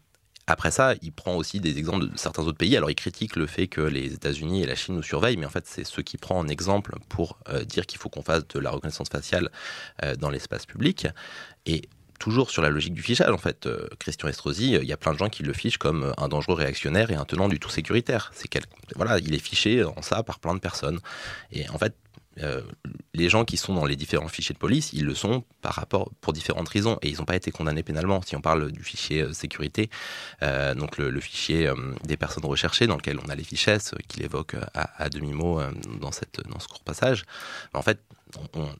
après 0.49 0.71
ça, 0.71 0.93
il 1.01 1.11
prend 1.11 1.35
aussi 1.35 1.59
des 1.59 1.77
exemples 1.77 2.09
de 2.09 2.17
certains 2.17 2.43
autres 2.43 2.57
pays. 2.57 2.77
Alors, 2.77 2.89
il 2.89 2.95
critique 2.95 3.35
le 3.35 3.47
fait 3.47 3.67
que 3.67 3.81
les 3.81 4.13
États-Unis 4.13 4.63
et 4.63 4.65
la 4.65 4.75
Chine 4.75 4.95
nous 4.95 5.03
surveillent, 5.03 5.35
mais 5.35 5.45
en 5.45 5.49
fait, 5.49 5.67
c'est 5.67 5.83
ce 5.83 5.99
qu'il 5.99 6.19
prend 6.19 6.39
en 6.39 6.47
exemple 6.47 6.95
pour 7.09 7.37
euh, 7.49 7.65
dire 7.65 7.85
qu'il 7.85 7.99
faut 7.99 8.07
qu'on 8.07 8.21
fasse 8.21 8.47
de 8.47 8.59
la 8.59 8.71
reconnaissance 8.71 9.09
faciale 9.09 9.51
euh, 10.03 10.15
dans 10.15 10.29
l'espace 10.29 10.65
public. 10.65 11.07
Et 11.65 11.89
toujours 12.19 12.49
sur 12.49 12.61
la 12.61 12.69
logique 12.69 12.93
du 12.93 13.01
fichage, 13.01 13.31
en 13.31 13.37
fait, 13.37 13.67
Christian 13.99 14.27
Estrosi, 14.27 14.73
il 14.73 14.85
y 14.85 14.93
a 14.93 14.97
plein 14.97 15.13
de 15.13 15.17
gens 15.17 15.29
qui 15.29 15.43
le 15.43 15.53
fichent 15.53 15.77
comme 15.77 16.13
un 16.17 16.27
dangereux 16.27 16.55
réactionnaire 16.55 17.11
et 17.11 17.15
un 17.15 17.25
tenant 17.25 17.47
du 17.47 17.59
tout 17.59 17.69
sécuritaire. 17.69 18.31
C'est 18.33 18.47
voilà, 18.95 19.19
il 19.19 19.33
est 19.33 19.39
fiché 19.39 19.83
en 19.83 20.01
ça 20.01 20.23
par 20.23 20.39
plein 20.39 20.55
de 20.55 20.59
personnes. 20.59 20.99
Et 21.51 21.69
en 21.69 21.77
fait, 21.77 21.93
euh, 22.43 22.61
les 23.13 23.29
gens 23.29 23.45
qui 23.45 23.57
sont 23.57 23.73
dans 23.73 23.85
les 23.85 23.95
différents 23.95 24.27
fichiers 24.27 24.53
de 24.53 24.59
police, 24.59 24.93
ils 24.93 25.05
le 25.05 25.15
sont 25.15 25.43
par 25.61 25.73
rapport 25.73 26.11
pour 26.21 26.33
différentes 26.33 26.69
raisons 26.69 26.99
et 27.01 27.09
ils 27.09 27.17
n'ont 27.17 27.25
pas 27.25 27.35
été 27.35 27.51
condamnés 27.51 27.83
pénalement. 27.83 28.21
Si 28.21 28.35
on 28.35 28.41
parle 28.41 28.71
du 28.71 28.83
fichier 28.83 29.23
euh, 29.23 29.33
sécurité, 29.33 29.89
euh, 30.43 30.75
donc 30.75 30.97
le, 30.97 31.19
fichier 31.19 31.71
des 32.03 32.15
personnes 32.15 32.45
recherchées 32.45 32.85
dans 32.85 32.95
lequel 32.95 33.19
on 33.25 33.29
a 33.29 33.35
les 33.35 33.43
fichesses 33.43 33.95
qu'il 34.07 34.23
évoque 34.23 34.55
à, 34.73 35.09
demi 35.09 35.33
mot 35.33 35.59
dans 35.99 36.11
dans 36.11 36.59
ce 36.59 36.67
court 36.67 36.83
passage, 36.83 37.25
en 37.73 37.81
fait, 37.81 37.99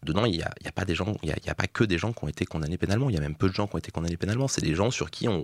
dedans 0.04 0.26
il 0.26 0.34
n'y 0.34 0.44
a, 0.44 0.72
pas 0.72 0.84
il 0.88 1.30
y 1.30 1.50
a, 1.50 1.56
pas 1.56 1.68
que 1.68 1.84
des 1.84 1.98
gens 1.98 2.14
qui 2.14 2.24
ont 2.24 2.28
été 2.28 2.46
condamnés 2.46 2.78
pénalement. 2.78 3.10
Il 3.10 3.16
y 3.16 3.18
a 3.18 3.22
même 3.22 3.36
peu 3.36 3.50
de 3.50 3.54
gens 3.54 3.68
qui 3.68 3.76
ont 3.76 3.80
été 3.80 3.92
condamnés 3.92 4.18
pénalement. 4.18 4.48
C'est 4.48 4.62
des 4.62 4.76
gens 4.76 4.92
sur 4.92 5.10
qui 5.10 5.28
on, 5.28 5.44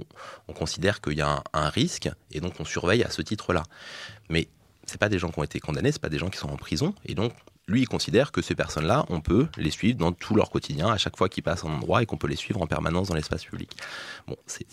considère 0.53 1.01
qu'il 1.01 1.17
y 1.17 1.21
a 1.21 1.43
un, 1.53 1.69
risque 1.69 2.09
et 2.31 2.39
donc 2.39 2.59
on 2.59 2.65
surveille 2.65 3.03
à 3.03 3.09
ce 3.09 3.21
titre-là. 3.21 3.63
Mais 4.29 4.47
c'est 4.85 4.99
pas 4.99 5.09
des 5.09 5.19
gens 5.19 5.31
qui 5.31 5.39
ont 5.39 5.43
été 5.43 5.59
condamnés, 5.59 5.91
c'est 5.91 6.01
pas 6.01 6.09
des 6.09 6.19
gens 6.19 6.29
qui 6.29 6.37
sont 6.37 6.49
en 6.49 6.57
prison, 6.57 6.93
et 7.05 7.15
donc 7.15 7.33
lui, 7.67 7.81
il 7.81 7.87
considère 7.87 8.33
que 8.33 8.41
ces 8.41 8.55
personnes-là, 8.55 9.05
on 9.09 9.21
peut 9.21 9.47
les 9.57 9.71
suivre 9.71 9.97
dans 9.97 10.11
tout 10.11 10.35
leur 10.35 10.49
quotidien, 10.49 10.87
à 10.87 10.97
chaque 10.97 11.15
fois 11.15 11.29
qu'ils 11.29 11.43
passent 11.43 11.63
un 11.63 11.69
endroit, 11.69 12.03
et 12.03 12.05
qu'on 12.05 12.17
peut 12.17 12.27
les 12.27 12.35
suivre 12.35 12.61
en 12.61 12.67
permanence 12.67 13.07
dans 13.07 13.15
l'espace 13.15 13.45
public. 13.45 13.71
Bon, 14.27 14.35
c'est, 14.47 14.65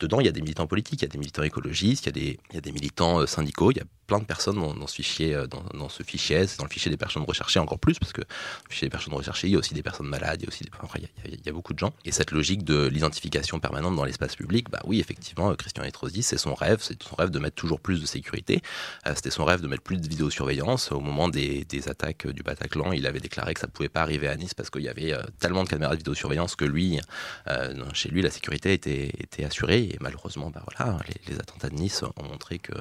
dedans, 0.00 0.18
il 0.18 0.26
y 0.26 0.28
a 0.28 0.32
des 0.32 0.40
militants 0.40 0.66
politiques, 0.66 1.02
il 1.02 1.04
y 1.04 1.08
a 1.08 1.12
des 1.12 1.18
militants 1.18 1.44
écologistes, 1.44 2.06
il 2.06 2.36
y 2.54 2.56
a 2.56 2.60
des, 2.60 2.72
militants 2.72 3.20
euh, 3.20 3.26
syndicaux, 3.26 3.70
il 3.70 3.76
y 3.76 3.80
a 3.80 3.84
plein 4.08 4.18
de 4.18 4.24
personnes 4.24 4.56
dans, 4.56 4.86
ce 4.86 4.94
fichier, 4.96 5.34
euh, 5.34 5.46
dans, 5.46 5.62
dans 5.74 5.88
ce 5.88 6.02
fichier 6.02 6.46
dans 6.58 6.64
le 6.64 6.70
fichier 6.70 6.90
des 6.90 6.96
personnes 6.96 7.22
recherchées 7.22 7.60
encore 7.60 7.78
plus, 7.78 8.00
parce 8.00 8.12
que 8.12 8.22
le 8.22 8.26
fichier 8.68 8.86
des 8.86 8.90
personnes 8.90 9.14
recherchées, 9.14 9.46
il 9.46 9.52
y 9.52 9.56
a 9.56 9.58
aussi 9.58 9.74
des 9.74 9.82
personnes 9.84 10.08
malades, 10.08 10.40
il 10.40 10.44
y 10.44 10.46
a 10.46 10.48
aussi 10.48 10.64
des, 10.64 10.70
enfin, 10.82 10.98
il, 11.24 11.40
y 11.44 11.48
a, 11.48 11.52
beaucoup 11.52 11.72
de 11.72 11.78
gens. 11.78 11.92
Et 12.04 12.10
cette 12.10 12.32
logique 12.32 12.64
de 12.64 12.88
l'identification 12.88 13.60
permanente 13.60 13.94
dans 13.94 14.04
l'espace 14.04 14.34
public, 14.34 14.70
bah 14.70 14.80
oui, 14.84 14.98
effectivement, 14.98 15.54
Christian 15.54 15.84
Etrosi, 15.84 16.24
c'est 16.24 16.38
son 16.38 16.54
rêve, 16.54 16.78
c'est 16.80 17.00
son 17.00 17.14
rêve 17.14 17.30
de 17.30 17.38
mettre 17.38 17.56
toujours 17.56 17.80
plus 17.80 18.00
de 18.00 18.06
sécurité, 18.06 18.60
euh, 19.06 19.12
c'était 19.14 19.30
son 19.30 19.44
rêve 19.44 19.60
de 19.60 19.68
mettre 19.68 19.84
plus 19.84 19.98
de 19.98 20.08
vidéosurveillance 20.08 20.90
au 20.90 21.00
moment 21.00 21.28
des 21.28 21.64
attaques 21.86 22.07
du 22.26 22.42
Bataclan, 22.42 22.92
il 22.92 23.06
avait 23.06 23.20
déclaré 23.20 23.54
que 23.54 23.60
ça 23.60 23.66
ne 23.66 23.72
pouvait 23.72 23.88
pas 23.88 24.02
arriver 24.02 24.28
à 24.28 24.36
Nice 24.36 24.54
parce 24.54 24.70
qu'il 24.70 24.82
y 24.82 24.88
avait 24.88 25.12
euh, 25.12 25.22
tellement 25.40 25.64
de 25.64 25.68
caméras 25.68 25.92
de 25.92 25.98
vidéosurveillance 25.98 26.56
que 26.56 26.64
lui, 26.64 27.00
euh, 27.48 27.74
chez 27.92 28.08
lui, 28.08 28.22
la 28.22 28.30
sécurité 28.30 28.72
était, 28.72 29.44
assurée. 29.44 29.82
Et 29.84 29.96
malheureusement, 30.00 30.50
bah 30.50 30.62
voilà, 30.76 30.98
les, 31.28 31.38
attentats 31.38 31.68
de 31.68 31.74
Nice 31.74 32.02
ont 32.02 32.22
montré 32.22 32.58
que 32.58 32.72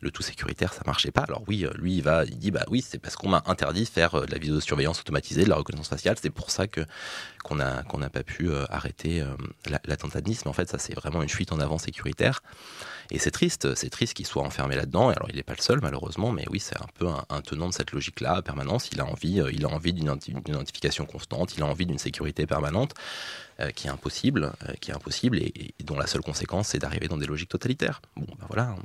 le 0.00 0.10
tout 0.10 0.22
sécuritaire, 0.22 0.72
ça 0.72 0.82
marchait 0.86 1.10
pas. 1.10 1.22
Alors 1.22 1.42
oui, 1.46 1.64
euh, 1.64 1.70
lui, 1.78 1.96
il 1.96 2.02
va, 2.02 2.24
il 2.24 2.38
dit 2.38 2.50
bah 2.50 2.64
oui, 2.68 2.82
c'est 2.86 2.98
parce 2.98 3.16
qu'on 3.16 3.28
m'a 3.28 3.42
interdit 3.46 3.84
de 3.84 3.88
faire 3.88 4.20
de 4.20 4.30
la 4.30 4.38
vidéosurveillance 4.38 5.00
automatisée, 5.00 5.44
de 5.44 5.48
la 5.48 5.56
reconnaissance 5.56 5.88
faciale. 5.88 6.16
C'est 6.20 6.30
pour 6.30 6.50
ça 6.50 6.66
qu'on 6.66 6.84
qu'on 7.44 7.98
n'a 7.98 8.10
pas 8.10 8.22
pu 8.22 8.50
arrêter 8.70 9.24
l'attentat 9.86 10.20
de 10.20 10.28
Nice. 10.28 10.44
Mais 10.44 10.50
en 10.50 10.54
fait, 10.54 10.68
ça 10.68 10.78
c'est 10.78 10.94
vraiment 10.94 11.22
une 11.22 11.28
fuite 11.28 11.52
en 11.52 11.60
avant 11.60 11.78
sécuritaire. 11.78 12.42
Et 13.10 13.18
c'est 13.18 13.30
triste, 13.30 13.74
c'est 13.74 13.90
triste 13.90 14.14
qu'il 14.14 14.26
soit 14.26 14.42
enfermé 14.42 14.76
là-dedans. 14.76 15.08
Alors 15.08 15.28
il 15.28 15.36
n'est 15.36 15.42
pas 15.42 15.54
le 15.56 15.62
seul 15.62 15.80
malheureusement, 15.80 16.32
mais 16.32 16.44
oui, 16.50 16.60
c'est 16.60 16.76
un 16.76 16.88
peu 16.98 17.06
un, 17.08 17.40
tenant 17.40 17.68
de 17.68 17.74
cette 17.74 17.92
logique-là, 17.92 18.42
permanence. 18.42 18.90
Il 18.92 19.00
a 19.00 19.06
envie, 19.06 19.40
euh, 19.40 19.50
il 19.52 19.64
a 19.64 19.68
envie 19.68 19.92
d'une 19.92 20.16
identification 20.46 21.06
constante, 21.06 21.56
il 21.56 21.62
a 21.62 21.66
envie 21.66 21.86
d'une 21.86 21.98
sécurité 21.98 22.46
permanente. 22.46 22.94
Euh, 23.58 23.70
qui 23.70 23.86
est 23.86 23.90
impossible, 23.90 24.52
euh, 24.68 24.74
qui 24.82 24.90
est 24.90 24.94
impossible 24.94 25.38
et, 25.38 25.72
dont 25.82 25.96
la 25.96 26.06
seule 26.06 26.20
conséquence 26.20 26.68
c'est 26.68 26.78
d'arriver 26.78 27.08
dans 27.08 27.16
des 27.16 27.24
logiques 27.24 27.48
totalitaires. 27.48 28.02
Bon, 28.14 28.26
ben 28.38 28.44
voilà, 28.48 28.64
hein, 28.64 28.76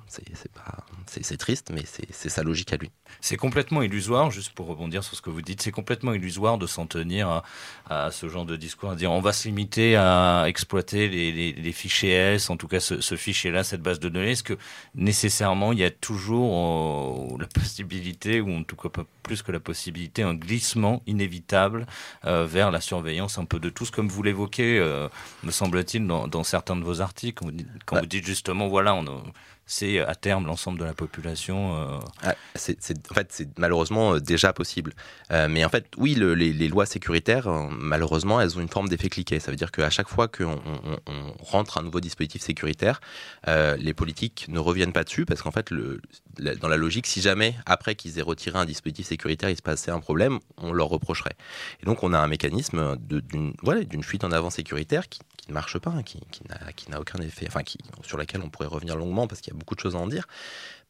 c'est 1.07 1.35
triste, 1.35 1.71
mais 1.73 1.83
c'est 1.85 2.29
sa 2.29 2.41
logique 2.41 2.71
à 2.71 2.77
lui. 2.77 2.89
C'est 3.19 3.35
complètement 3.35 3.81
illusoire, 3.81 4.31
juste 4.31 4.53
pour 4.53 4.67
rebondir 4.67 5.03
sur 5.03 5.17
ce 5.17 5.21
que 5.21 5.29
vous 5.29 5.41
dites, 5.41 5.61
c'est 5.61 5.71
complètement 5.71 6.13
illusoire 6.13 6.57
de 6.57 6.67
s'en 6.67 6.87
tenir 6.87 7.43
à, 7.89 8.11
ce 8.11 8.29
genre 8.29 8.45
de 8.45 8.55
discours, 8.55 8.91
à 8.91 8.95
dire 8.95 9.11
on 9.11 9.19
va 9.19 9.33
se 9.33 9.49
limiter 9.49 9.97
à 9.97 10.45
exploiter 10.47 11.09
les, 11.09 11.71
fichiers 11.73 12.13
S, 12.13 12.49
en 12.49 12.55
tout 12.55 12.69
cas 12.69 12.79
ce, 12.79 13.01
ce 13.01 13.15
fichier-là, 13.15 13.65
cette 13.65 13.81
base 13.81 13.99
de 13.99 14.07
données. 14.07 14.31
Est-ce 14.31 14.43
que 14.43 14.57
nécessairement 14.95 15.73
il 15.73 15.79
y 15.79 15.83
a 15.83 15.91
toujours 15.91 17.33
euh, 17.33 17.37
la 17.41 17.47
possibilité, 17.47 18.39
ou 18.39 18.53
en 18.53 18.63
tout 18.63 18.77
cas 18.77 18.87
pas 18.87 19.03
plus 19.21 19.41
que 19.41 19.51
la 19.51 19.59
possibilité, 19.59 20.23
un 20.23 20.33
glissement 20.33 21.03
inévitable 21.07 21.85
vers 22.23 22.71
la 22.71 22.81
surveillance 22.81 23.37
un 23.37 23.45
peu 23.45 23.59
de 23.59 23.69
tous, 23.69 23.91
comme 23.91 24.07
vous 24.07 24.23
l'évoquez 24.23 24.60
euh, 24.61 25.09
me 25.43 25.51
semble-t-il, 25.51 26.05
dans, 26.05 26.43
certains 26.43 26.75
de 26.75 26.83
vos 26.83 27.01
articles, 27.01 27.43
quand 27.85 27.99
vous 27.99 28.05
dites, 28.05 28.25
justement, 28.25 28.67
voilà, 28.67 28.95
on 28.95 29.23
c'est 29.71 29.99
à 29.99 30.15
terme 30.15 30.45
l'ensemble 30.45 30.79
de 30.79 30.83
la 30.83 30.93
population. 30.93 31.75
Euh, 31.77 31.99
ah, 32.23 32.35
en 32.55 33.13
fait, 33.13 33.27
c'est 33.29 33.57
malheureusement 33.57 34.17
déjà 34.17 34.51
possible. 34.51 34.93
mais 35.29 35.63
en 35.63 35.69
fait, 35.69 35.85
oui, 35.97 36.15
les, 36.15 36.67
lois 36.67 36.85
sécuritaires, 36.85 37.49
malheureusement, 37.71 38.41
elles 38.41 38.57
ont 38.57 38.61
une 38.61 38.67
forme 38.67 38.89
d'effet 38.89 39.09
cliquet. 39.09 39.39
Ça 39.39 39.51
veut 39.51 39.57
dire 39.57 39.71
qu'à 39.71 39.89
chaque 39.89 40.09
fois 40.09 40.27
qu'on 40.27 40.59
rentre 41.39 41.77
un 41.77 41.83
nouveau 41.83 42.01
dispositif 42.01 42.41
sécuritaire, 42.41 42.99
les 43.47 43.93
politiques 43.93 44.45
ne 44.49 44.59
reviennent 44.59 44.93
pas 44.93 45.03
dessus 45.03 45.25
parce 45.25 45.41
qu'en 45.41 45.51
fait, 45.51 45.71
le, 45.71 46.01
dans 46.37 46.67
la 46.67 46.77
logique, 46.77 47.07
si 47.07 47.21
jamais, 47.21 47.55
après 47.65 47.95
qu'ils 47.95 48.19
aient 48.19 48.23
retiré 48.23 48.59
un 48.59 48.65
dispositif 48.65 49.07
sécuritaire, 49.07 49.49
il 49.49 49.55
se 49.55 49.61
passait 49.61 49.91
un 49.91 49.99
problème, 49.99 50.39
on 50.57 50.73
leur 50.73 50.89
reprocherait. 50.89 51.35
Et 51.81 51.85
donc, 51.85 52.03
on 52.03 52.13
a 52.13 52.19
un 52.19 52.27
mécanisme 52.27 52.97
d'une 52.97 53.53
voilà, 53.61 53.81
fuite 54.01 54.23
en 54.23 54.31
avant 54.31 54.49
sécuritaire 54.49 55.07
qui, 55.07 55.19
ne 55.47 55.53
marche 55.53 55.79
pas, 55.79 55.91
hein, 55.91 56.03
qui, 56.03 56.19
qui 56.75 56.91
n'a 56.91 56.99
aucun 56.99 57.19
effet, 57.19 57.45
enfin, 57.47 57.63
qui, 57.63 57.77
sur 58.03 58.17
laquelle 58.17 58.41
on 58.43 58.49
pourrait 58.49 58.67
revenir 58.67 58.95
longuement 58.95 59.27
parce 59.27 59.41
qu'il 59.41 59.53
y 59.53 59.55
a 59.55 59.59
beaucoup 59.61 59.75
de 59.75 59.79
choses 59.79 59.95
à 59.95 59.99
en 59.99 60.07
dire, 60.07 60.27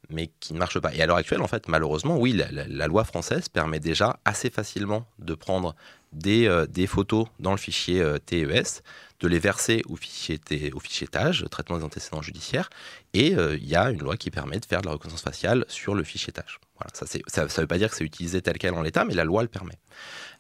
mais 0.10 0.32
qui 0.40 0.54
ne 0.54 0.60
marche 0.60 0.80
pas. 0.80 0.94
Et 0.96 1.02
à 1.02 1.06
l'heure 1.06 1.18
actuelle, 1.18 1.42
en 1.42 1.48
fait, 1.48 1.68
malheureusement, 1.68 2.18
oui, 2.18 2.34
la, 2.34 2.88
loi 2.88 3.04
française 3.04 3.50
permet 3.50 3.80
déjà 3.80 4.18
assez 4.26 4.50
facilement 4.50 5.06
de 5.20 5.36
prendre 5.36 5.76
des, 6.12 6.48
euh, 6.48 6.66
des 6.66 6.88
photos 6.88 7.28
dans 7.40 7.52
le 7.52 7.58
fichier 7.58 8.02
euh, 8.02 8.18
TES, 8.18 8.82
de 9.22 9.28
les 9.28 9.40
verser 9.40 9.84
au 9.88 9.96
fichier, 9.96 10.40
fichier 10.82 11.08
TAGE, 11.08 11.46
traitement 11.50 11.78
des 11.78 11.84
antécédents 11.84 12.22
judiciaires, 12.22 12.70
et 13.14 13.36
euh, 13.36 13.56
il 13.56 13.68
y 13.68 13.76
a 13.76 13.90
une 13.92 14.00
loi 14.00 14.18
qui 14.18 14.32
permet 14.32 14.60
de 14.60 14.66
faire 14.66 14.82
de 14.82 14.88
la 14.88 14.94
reconnaissance 14.94 15.22
faciale 15.22 15.66
sur 15.68 15.96
le 15.96 16.04
fichier 16.04 16.34
TAGE. 16.34 16.60
Voilà, 16.78 16.92
ça 17.28 17.44
ne 17.44 17.62
veut 17.62 17.68
pas 17.68 17.78
dire 17.78 17.92
que 17.92 17.96
c'est 17.96 18.04
utilisé 18.04 18.42
tel 18.42 18.58
quel 18.58 18.74
en 18.74 18.82
l'état, 18.82 19.06
mais 19.06 19.14
la 19.14 19.24
loi 19.24 19.44
le 19.44 19.48
permet. 19.48 19.78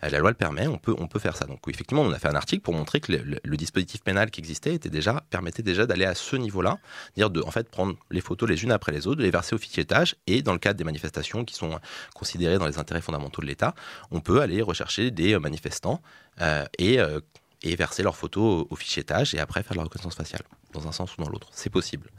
Euh, 0.04 0.10
la 0.10 0.18
loi 0.18 0.32
le 0.32 0.36
permet, 0.36 0.66
on 0.66 0.78
peut, 0.78 0.96
on 0.98 1.08
peut 1.08 1.20
faire 1.20 1.38
ça. 1.38 1.46
Donc 1.46 1.60
effectivement, 1.68 2.02
on 2.02 2.12
a 2.12 2.18
fait 2.18 2.30
un 2.30 2.36
article 2.36 2.64
pour 2.64 2.74
montrer 2.74 3.00
que 3.00 3.12
le, 3.12 3.58
dispositif 3.58 4.02
pénal 4.02 4.32
qui 4.32 4.40
existait 4.40 4.74
était 4.74 4.90
déjà, 4.90 5.24
permettait 5.30 5.62
déjà 5.62 5.86
d'aller 5.86 6.06
à 6.06 6.16
ce 6.16 6.36
niveau-là, 6.36 6.80
dire 7.16 7.30
de 7.30 7.42
en 7.42 7.52
fait 7.52 7.70
prendre 7.70 7.96
les 8.10 8.22
photos 8.22 8.50
les 8.50 8.64
unes 8.64 8.72
après 8.72 8.92
les 8.92 9.06
autres, 9.06 9.18
de 9.18 9.24
les 9.24 9.30
verser 9.30 9.54
au 9.54 9.60
fichier 9.60 9.86
TAGE, 9.86 10.16
et 10.26 10.42
dans 10.42 10.54
le 10.54 10.60
cadre 10.60 10.78
des 10.78 10.84
manifestations 10.84 11.46
qui 11.46 11.54
sont 11.54 11.80
considérées 12.16 12.58
dans 12.58 12.66
les 12.66 12.80
intérêts 12.80 13.02
fondamentaux 13.02 13.44
de 13.44 13.48
l'État, 13.48 13.76
on 14.10 14.22
peut 14.22 14.42
aller 14.42 14.64
rechercher 14.64 15.12
des 15.12 15.38
manifestants 15.62 16.02
euh, 16.42 16.66
et 16.80 17.76
verser 17.76 18.04
leurs 18.04 18.16
photos 18.16 18.66
au, 18.70 18.76
fichier 18.76 19.04
tâche 19.04 19.34
et 19.34 19.40
après 19.40 19.64
faire 19.64 19.78
la 19.78 19.84
reconnaissance 19.84 20.16
faciale, 20.16 20.42
dans 20.74 20.88
un 20.88 20.92
sens 20.92 21.16
ou 21.18 21.22
dans 21.22 21.30
l'autre. 21.30 21.48
C'est 21.52 21.70
possible. 21.70 22.10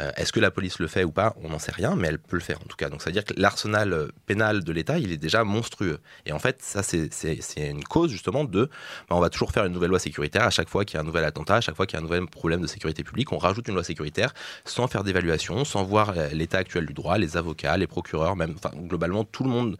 Euh, 0.00 0.10
est-ce 0.16 0.32
que 0.32 0.40
la 0.40 0.50
police 0.50 0.80
le 0.80 0.88
fait 0.88 1.04
ou 1.04 1.12
pas 1.12 1.34
On 1.42 1.50
n'en 1.50 1.58
sait 1.58 1.72
rien, 1.72 1.94
mais 1.94 2.08
elle 2.08 2.18
peut 2.18 2.36
le 2.36 2.42
faire 2.42 2.60
en 2.60 2.64
tout 2.64 2.76
cas. 2.76 2.88
Donc 2.88 3.00
ça 3.00 3.10
veut 3.10 3.12
dire 3.12 3.24
que 3.24 3.34
l'arsenal 3.36 3.92
euh, 3.92 4.08
pénal 4.26 4.64
de 4.64 4.72
l'État, 4.72 4.98
il 4.98 5.12
est 5.12 5.16
déjà 5.16 5.44
monstrueux. 5.44 6.00
Et 6.26 6.32
en 6.32 6.38
fait, 6.38 6.60
ça 6.62 6.82
c'est 6.82 7.10
une 7.56 7.84
cause 7.84 8.10
justement 8.10 8.44
de, 8.44 8.64
ben, 9.08 9.16
on 9.16 9.20
va 9.20 9.30
toujours 9.30 9.52
faire 9.52 9.64
une 9.64 9.72
nouvelle 9.72 9.90
loi 9.90 10.00
sécuritaire 10.00 10.42
à 10.42 10.50
chaque 10.50 10.68
fois 10.68 10.84
qu'il 10.84 10.96
y 10.96 10.98
a 10.98 11.00
un 11.00 11.04
nouvel 11.04 11.24
attentat, 11.24 11.56
à 11.56 11.60
chaque 11.60 11.76
fois 11.76 11.86
qu'il 11.86 11.96
y 11.96 11.98
a 11.98 12.00
un 12.00 12.04
nouvel 12.04 12.26
problème 12.26 12.60
de 12.60 12.66
sécurité 12.66 13.04
publique, 13.04 13.32
on 13.32 13.38
rajoute 13.38 13.68
une 13.68 13.74
loi 13.74 13.84
sécuritaire 13.84 14.34
sans 14.64 14.88
faire 14.88 15.04
d'évaluation, 15.04 15.64
sans 15.64 15.84
voir 15.84 16.14
euh, 16.16 16.28
l'état 16.30 16.58
actuel 16.58 16.86
du 16.86 16.92
droit, 16.92 17.16
les 17.16 17.36
avocats, 17.36 17.76
les 17.76 17.86
procureurs, 17.86 18.34
même, 18.34 18.56
globalement 18.74 19.24
tout 19.24 19.44
le 19.44 19.50
monde 19.50 19.78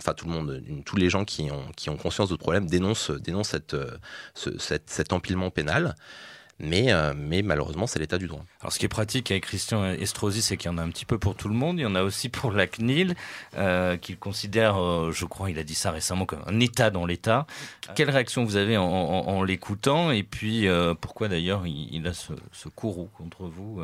enfin 0.00 0.14
tout 0.14 0.26
le 0.26 0.32
monde, 0.32 0.62
tous 0.84 0.96
les 0.96 1.10
gens 1.10 1.24
qui 1.24 1.50
ont, 1.50 1.96
conscience 1.96 2.30
de 2.30 2.36
problème 2.36 2.66
dénoncent, 2.66 3.10
dénoncent 3.10 3.54
euh, 3.74 3.96
cet 4.58 5.12
empilement 5.12 5.50
pénal. 5.50 5.94
Mais, 6.62 6.92
euh, 6.92 7.14
mais, 7.16 7.40
malheureusement, 7.40 7.86
c'est 7.86 7.98
l'état 7.98 8.18
du 8.18 8.26
droit. 8.26 8.44
Alors, 8.60 8.70
ce 8.70 8.78
qui 8.78 8.84
est 8.84 8.90
pratique 8.90 9.30
avec 9.30 9.44
Christian 9.44 9.82
Estrosi, 9.92 10.42
c'est 10.42 10.58
qu'il 10.58 10.70
y 10.70 10.74
en 10.74 10.76
a 10.76 10.82
un 10.82 10.90
petit 10.90 11.06
peu 11.06 11.18
pour 11.18 11.34
tout 11.34 11.48
le 11.48 11.54
monde. 11.54 11.78
Il 11.78 11.82
y 11.82 11.86
en 11.86 11.94
a 11.94 12.02
aussi 12.02 12.28
pour 12.28 12.52
la 12.52 12.66
CNIL, 12.66 13.14
euh, 13.56 13.96
qu'il 13.96 14.18
considère, 14.18 14.76
je 15.10 15.24
crois, 15.24 15.50
il 15.50 15.58
a 15.58 15.64
dit 15.64 15.74
ça 15.74 15.90
récemment, 15.90 16.26
comme 16.26 16.42
un 16.46 16.60
état 16.60 16.90
dans 16.90 17.06
l'état. 17.06 17.46
Quelle 17.94 18.10
réaction 18.10 18.44
vous 18.44 18.56
avez 18.56 18.76
en, 18.76 19.42
l'écoutant? 19.42 20.10
Et 20.10 20.22
puis, 20.22 20.66
pourquoi 21.00 21.28
d'ailleurs 21.28 21.66
il, 21.66 22.06
a 22.06 22.12
ce, 22.12 22.34
ce 22.52 22.68
courroux 22.68 23.08
contre 23.16 23.44
vous 23.44 23.80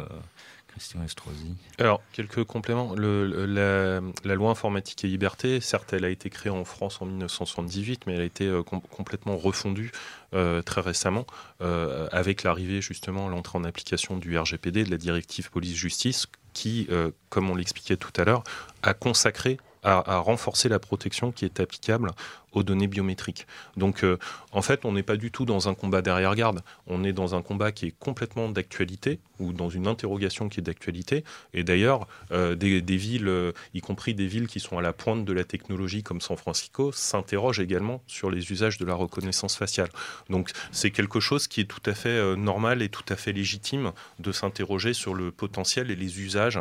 alors, 1.79 2.03
quelques 2.13 2.45
compléments. 2.45 2.95
la, 2.95 4.35
loi 4.35 4.51
informatique 4.51 5.05
et 5.05 5.09
liberté, 5.09 5.61
certes, 5.61 5.93
elle 5.93 6.05
a 6.05 6.11
été 6.11 6.31
créée 6.31 6.53
en 6.53 6.65
France 6.65 7.01
en 7.01 7.07
1978, 7.07 8.07
mais 8.07 8.15
elle 8.15 8.21
a 8.21 8.25
été 8.25 8.47
euh, 8.47 8.63
complètement 8.63 9.37
refondue 9.37 9.93
euh, 10.35 10.63
très 10.63 10.81
récemment 10.81 11.27
euh, 11.61 12.09
avec 12.13 12.43
l'arrivée, 12.43 12.81
justement, 12.81 13.29
l'entrée 13.29 13.59
en 13.59 13.65
application 13.65 14.17
du 14.17 14.39
RGPD, 14.39 14.85
de 14.85 14.91
la 14.91 14.99
directive 14.99 15.51
police-justice, 15.51 16.27
qui, 16.53 16.89
comme 17.29 17.51
on 17.51 17.55
l'expliquait 17.55 17.99
tout 17.99 18.19
à 18.19 18.25
l'heure, 18.25 18.43
a 18.83 18.95
consacré 18.95 19.59
à, 19.83 20.19
renforcer 20.19 20.69
la 20.69 20.79
protection 20.79 21.33
qui 21.33 21.45
est 21.45 21.61
applicable 21.61 22.11
aux 22.57 22.63
données 22.63 22.87
biométriques. 22.87 23.47
Donc, 23.77 24.03
euh, 24.03 24.19
en 24.51 24.63
fait, 24.63 24.85
on 24.85 24.93
n'est 24.93 25.03
pas 25.03 25.17
du 25.17 25.31
tout 25.31 25.45
dans 25.45 25.69
un 25.69 25.75
combat 25.75 26.01
derrière-garde. 26.01 26.63
On 26.87 27.05
est 27.05 27.13
dans 27.13 27.35
un 27.35 27.43
combat 27.43 27.71
qui 27.71 27.87
est 27.87 27.95
complètement 27.99 28.49
d'actualité 28.49 29.21
ou 29.39 29.53
dans 29.53 29.69
une 29.69 29.87
interrogation 29.87 30.49
qui 30.49 30.61
est 30.61 30.63
d'actualité. 30.63 31.23
Et 31.53 31.65
d'ailleurs, 31.65 32.09
euh, 32.33 32.55
des, 32.55 32.81
villes, 32.97 33.29
euh, 33.29 33.53
y 33.75 33.81
compris 33.81 34.15
des 34.15 34.27
villes 34.27 34.47
qui 34.47 34.61
sont 34.61 34.79
à 34.79 34.83
la 34.83 34.95
pointe 34.95 35.27
de 35.27 35.33
la 35.35 35.45
technologie 35.45 36.03
comme 36.03 36.23
San 36.23 36.37
Francisco, 36.37 36.93
s'interrogent 36.93 37.61
également 37.61 38.03
sur 38.07 38.31
les 38.31 38.51
usages 38.51 38.79
de 38.79 38.87
la 38.87 38.95
reconnaissance 38.95 39.57
faciale. 39.57 39.91
Donc, 40.31 40.51
c'est 40.73 40.91
quelque 40.91 41.21
chose 41.21 41.49
qui 41.49 41.61
est 41.61 41.65
tout 41.65 41.83
à 41.85 41.95
fait 41.95 42.37
normal 42.37 42.81
et 42.81 42.89
tout 42.89 43.05
à 43.11 43.17
fait 43.17 43.33
légitime 43.33 43.93
de 44.19 44.33
s'interroger 44.33 44.95
sur 44.95 45.15
le 45.15 45.31
potentiel 45.31 45.91
et 45.91 45.97
les 45.97 46.21
usages 46.21 46.61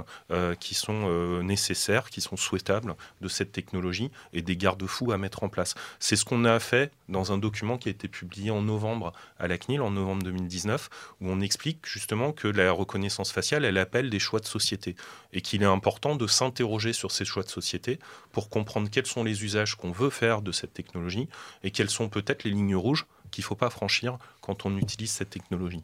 qui 0.60 0.73
sont 0.73 1.41
nécessaires, 1.43 2.10
qui 2.10 2.19
sont 2.19 2.36
souhaitables 2.36 2.95
de 3.21 3.27
cette 3.27 3.51
technologie 3.51 4.12
et 4.34 4.41
des 4.41 4.58
garde-fous 4.58 5.12
à 5.12 5.17
mettre 5.17 5.43
en 5.43 5.49
place. 5.49 5.75
C'est 6.00 6.15
ce 6.15 6.26
qu'on 6.26 6.45
a 6.45 6.60
fait 6.60 6.91
dans 7.10 7.32
un 7.32 7.38
document 7.38 7.78
qui 7.78 7.89
a 7.89 7.91
été 7.91 8.08
publié 8.08 8.52
en 8.52 8.62
novembre 8.62 9.13
à 9.39 9.48
la 9.48 9.58
CNIL, 9.58 9.82
en 9.82 9.91
novembre 9.91 10.24
2019, 10.24 10.89
où 11.21 11.30
on 11.30 11.41
explique 11.41 11.86
justement 11.86 12.32
que 12.32 12.48
la 12.48 12.71
reconnaissance 12.71 13.32
faciale, 13.32 13.65
elle 13.65 13.78
appelle 13.78 14.10
des 14.10 14.19
choix 14.19 14.39
de 14.39 14.45
société 14.45 14.95
et 15.34 15.41
qu'il 15.41 15.62
est 15.62 15.65
important 15.65 16.15
de 16.15 16.28
s'interroger 16.28 16.93
sur 16.93 17.12
ces 17.12 17.26
choix 17.26 17.43
de 17.43 17.50
société 17.50 18.00
pour 18.32 18.50
comprendre 18.50 18.89
quels 18.89 19.06
sont 19.06 19.24
les 19.24 19.43
usages 19.43 19.76
qu'on 19.76 19.91
veut 19.91 20.10
faire 20.10 20.41
de 20.41 20.52
cette 20.52 20.74
technologie 20.74 21.30
et 21.63 21.71
quelles 21.71 21.89
sont 21.89 22.10
peut-être 22.10 22.43
les 22.43 22.52
lignes 22.52 22.76
rouges 22.76 23.06
qu'il 23.36 23.43
ne 23.43 23.48
faut 23.48 23.56
pas 23.56 23.69
franchir 23.69 24.17
quand 24.41 24.65
on 24.65 24.78
utilise 24.78 25.12
cette 25.12 25.30
technologie. 25.30 25.84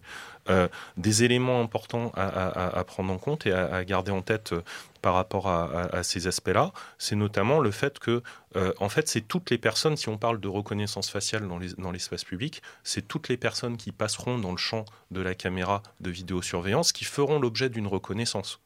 Euh, 0.50 0.68
des 0.98 1.24
éléments 1.24 1.62
importants 1.62 2.12
à, 2.16 2.84
prendre 2.86 3.12
en 3.12 3.18
compte 3.18 3.46
et 3.46 3.52
à, 3.52 3.84
garder 3.84 4.12
en 4.12 4.22
tête 4.22 4.54
euh, 4.54 4.62
par 5.02 5.16
rapport 5.16 5.48
à, 5.48 6.04
ces 6.04 6.28
aspects-là, 6.28 6.72
c'est 6.98 7.16
notamment 7.16 7.60
le 7.60 7.72
fait 7.72 8.00
que, 8.00 8.22
euh, 8.56 8.72
en 8.80 8.88
fait, 8.88 9.08
c'est 9.08 9.22
toutes 9.22 9.50
les 9.50 9.58
personnes, 9.58 9.98
si 9.98 10.10
on 10.10 10.18
parle 10.18 10.40
de 10.40 10.48
reconnaissance 10.48 11.10
faciale 11.10 11.48
dans 11.48 11.92
l'espace 11.92 12.24
public, 12.24 12.62
c'est 12.84 13.08
toutes 13.08 13.28
les 13.28 13.38
personnes 13.38 13.78
qui 13.78 13.92
passeront 13.92 14.38
dans 14.38 14.52
le 14.52 14.58
champ 14.58 14.86
de 15.10 15.22
la 15.22 15.36
caméra 15.36 15.82
de 16.00 16.10
vidéosurveillance 16.10 16.92
qui 16.92 17.04
feront 17.04 17.40
l'objet 17.40 17.70
d'une 17.70 17.88
reconnaissance. 17.88 18.60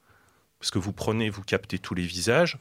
Parce 0.60 0.72
que 0.72 0.80
vous 0.80 0.94
prenez, 0.94 1.30
vous 1.30 1.44
captez 1.44 1.80
tous 1.80 1.96
les 1.96 2.06
visages 2.06 2.58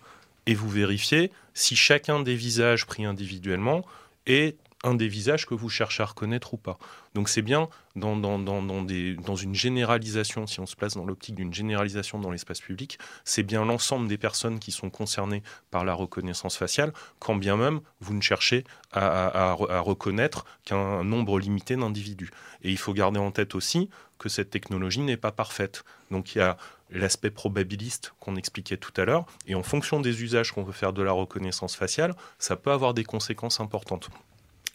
et 0.47 0.55
vous 0.55 0.69
vérifiez 0.69 1.33
si 1.53 1.75
chacun 1.75 2.21
des 2.21 2.37
visages 2.37 2.87
pris 2.87 3.05
individuellement 3.05 3.85
est 4.27 4.57
un 4.85 4.95
des 4.95 5.09
visages 5.09 5.47
que 5.47 5.55
vous 5.55 5.69
cherchez 5.69 6.03
à 6.03 6.07
reconnaître 6.07 6.55
ou 6.55 6.57
pas. 6.59 6.79
Donc 7.15 7.29
c'est 7.29 7.43
bien 7.43 7.69
dans, 7.97 9.37
une 9.37 9.55
généralisation, 9.55 10.47
si 10.47 10.61
on 10.61 10.67
se 10.67 10.77
place 10.77 10.95
dans 10.95 11.05
l'optique 11.05 11.35
d'une 11.35 11.55
généralisation 11.55 12.19
dans 12.19 12.31
l'espace 12.31 12.61
public, 12.61 12.99
c'est 13.25 13.43
bien 13.43 13.65
l'ensemble 13.65 14.09
des 14.09 14.19
personnes 14.19 14.59
qui 14.59 14.73
sont 14.73 14.91
concernées 14.91 15.43
par 15.71 15.85
la 15.85 15.95
reconnaissance 15.95 16.57
faciale, 16.57 16.93
quand 17.19 17.35
bien 17.35 17.57
même 17.57 17.81
vous 18.01 18.15
ne 18.15 18.21
cherchez 18.21 18.65
à, 18.93 19.51
à 19.51 19.81
reconnaître 19.81 20.45
qu'un 20.65 21.03
nombre 21.03 21.39
limité 21.39 21.77
d'individus. 21.77 22.31
Et 22.63 22.71
il 22.71 22.79
faut 22.79 22.93
garder 22.93 23.19
en 23.19 23.31
tête 23.31 23.55
aussi 23.55 23.89
que 24.19 24.29
cette 24.29 24.51
technologie 24.51 25.01
n'est 25.01 25.17
pas 25.17 25.33
parfaite. 25.33 25.85
Donc 26.11 26.35
il 26.35 26.39
y 26.39 26.41
a 26.43 26.57
l'aspect 26.91 27.31
probabiliste 27.31 28.13
qu'on 28.21 28.37
expliquait 28.37 28.77
tout 28.77 28.93
à 28.97 29.05
l'heure, 29.05 29.27
et 29.47 29.55
en 29.55 29.63
fonction 29.63 30.01
des 30.01 30.23
usages 30.23 30.53
qu'on 30.53 30.63
veut 30.63 30.73
faire 30.73 30.93
de 30.93 31.03
la 31.03 31.13
reconnaissance 31.13 31.75
faciale, 31.75 32.15
ça 32.39 32.57
peut 32.57 32.71
avoir 32.71 32.95
des 32.95 33.05
conséquences 33.05 33.61
importantes 33.61 34.11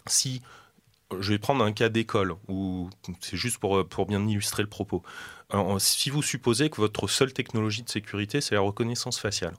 si 0.09 0.41
je 1.19 1.31
vais 1.31 1.39
prendre 1.39 1.63
un 1.63 1.71
cas 1.71 1.89
d'école, 1.89 2.35
c'est 3.21 3.37
juste 3.37 3.57
pour, 3.57 3.87
pour 3.87 4.05
bien 4.05 4.25
illustrer 4.27 4.63
le 4.63 4.69
propos. 4.69 5.03
si 5.79 6.09
vous 6.09 6.21
supposez 6.21 6.69
que 6.69 6.77
votre 6.77 7.07
seule 7.07 7.33
technologie 7.33 7.83
de 7.83 7.89
sécurité, 7.89 8.41
c'est 8.41 8.55
la 8.55 8.61
reconnaissance 8.61 9.19
faciale, 9.19 9.55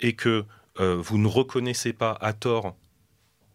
et 0.00 0.14
que 0.14 0.44
euh, 0.80 0.96
vous 0.96 1.18
ne 1.18 1.28
reconnaissez 1.28 1.92
pas 1.92 2.16
à 2.20 2.32
tort 2.32 2.74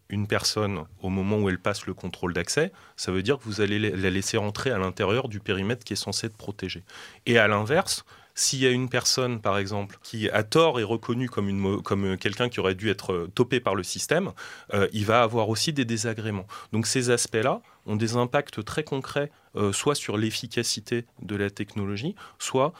une 0.08 0.26
personne 0.26 0.84
au 1.02 1.10
moment 1.10 1.38
où 1.38 1.48
elle 1.48 1.60
passe 1.60 1.86
le 1.86 1.94
contrôle 1.94 2.32
d'accès, 2.32 2.72
ça 2.96 3.12
veut 3.12 3.22
dire 3.22 3.38
que 3.38 3.44
vous 3.44 3.60
allez 3.60 3.78
la 3.78 4.10
laisser 4.10 4.36
rentrer 4.36 4.70
à 4.70 4.78
l'intérieur 4.78 5.28
du 5.28 5.40
périmètre 5.40 5.84
qui 5.84 5.92
est 5.92 5.96
censé 5.96 6.28
être 6.28 6.36
protégé. 6.36 6.82
Et 7.26 7.38
à 7.38 7.46
l'inverse, 7.46 8.04
s'il 8.38 8.60
y 8.60 8.66
a 8.66 8.70
une 8.70 8.88
personne, 8.88 9.40
par 9.40 9.58
exemple, 9.58 9.98
qui 10.02 10.30
à 10.30 10.44
tort 10.44 10.78
est 10.78 10.84
reconnue 10.84 11.28
comme, 11.28 11.82
comme 11.82 12.04
euh, 12.04 12.16
quelqu'un 12.16 12.48
qui 12.48 12.60
aurait 12.60 12.76
dû 12.76 12.88
être 12.88 13.12
euh, 13.12 13.32
topé 13.34 13.58
par 13.58 13.74
le 13.74 13.82
système, 13.82 14.30
euh, 14.74 14.86
il 14.92 15.04
va 15.04 15.22
avoir 15.22 15.48
aussi 15.48 15.72
des 15.72 15.84
désagréments. 15.84 16.46
Donc 16.72 16.86
ces 16.86 17.10
aspects-là 17.10 17.60
ont 17.86 17.96
des 17.96 18.16
impacts 18.16 18.64
très 18.64 18.84
concrets, 18.84 19.30
soit 19.72 19.94
sur 19.94 20.18
l'efficacité 20.18 21.06
de 21.22 21.34
la 21.36 21.48
technologie, 21.48 22.14
soit 22.38 22.74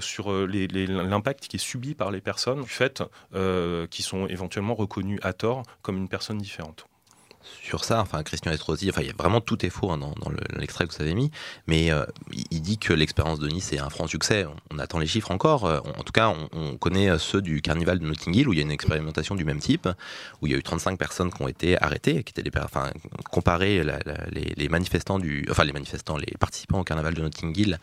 sur 0.00 0.32
l'impact 0.32 1.48
qui 1.48 1.56
est 1.56 1.58
subi 1.58 1.96
par 1.96 2.12
les 2.12 2.20
personnes 2.20 2.62
du 2.62 2.68
fait 2.68 3.02
qui 3.90 4.02
sont 4.02 4.28
éventuellement 4.28 4.76
reconnues 4.76 5.18
à 5.22 5.32
tort 5.32 5.64
comme 5.82 5.96
une 5.96 6.08
personne 6.08 6.38
différente. 6.38 6.86
Sur 7.62 7.84
ça. 7.84 8.00
Enfin, 8.00 8.22
Christian 8.22 8.52
Estrosi, 8.52 8.90
enfin, 8.90 9.02
il 9.02 9.08
y 9.08 9.10
a 9.10 9.14
vraiment 9.16 9.40
tout 9.40 9.64
est 9.64 9.70
faux 9.70 9.90
hein, 9.90 9.98
dans, 9.98 10.14
l'extrait 10.58 10.86
que 10.86 10.94
vous 10.94 11.02
avez 11.02 11.14
mis, 11.14 11.30
mais 11.66 11.90
euh, 11.90 12.04
il 12.50 12.62
dit 12.62 12.78
que 12.78 12.92
l'expérience 12.92 13.38
de 13.38 13.48
Nice 13.48 13.72
est 13.72 13.78
un 13.78 13.90
franc 13.90 14.06
succès. 14.06 14.46
On, 14.70 14.78
attend 14.78 14.98
les 14.98 15.06
chiffres 15.06 15.30
encore. 15.30 15.64
Euh, 15.64 15.78
en 15.98 16.02
tout 16.02 16.12
cas, 16.12 16.34
on, 16.52 16.76
connaît 16.76 17.10
euh, 17.10 17.18
ceux 17.18 17.40
du 17.40 17.62
carnaval 17.62 17.98
de 17.98 18.06
Notting 18.06 18.34
Hill 18.34 18.48
où 18.48 18.52
il 18.52 18.58
y 18.58 18.62
a 18.62 18.64
une 18.64 18.70
expérimentation 18.70 19.34
du 19.34 19.44
même 19.44 19.60
type, 19.60 19.88
où 20.40 20.46
il 20.46 20.52
y 20.52 20.54
a 20.54 20.58
eu 20.58 20.62
35 20.62 20.98
personnes 20.98 21.32
qui 21.32 21.42
ont 21.42 21.48
été 21.48 21.80
arrêtées, 21.82 22.24
qui 22.24 22.32
étaient 22.32 22.42
les, 22.42 22.50
enfin, 22.62 22.90
comparer 23.30 23.84
les, 24.32 24.68
manifestants 24.68 25.18
du, 25.18 25.46
enfin 25.50 25.64
les 25.64 25.72
manifestants, 25.72 26.16
les 26.16 26.34
participants 26.38 26.80
au 26.80 26.84
carnaval 26.84 27.14
de 27.14 27.22
Notting 27.22 27.56
Hill 27.56 27.78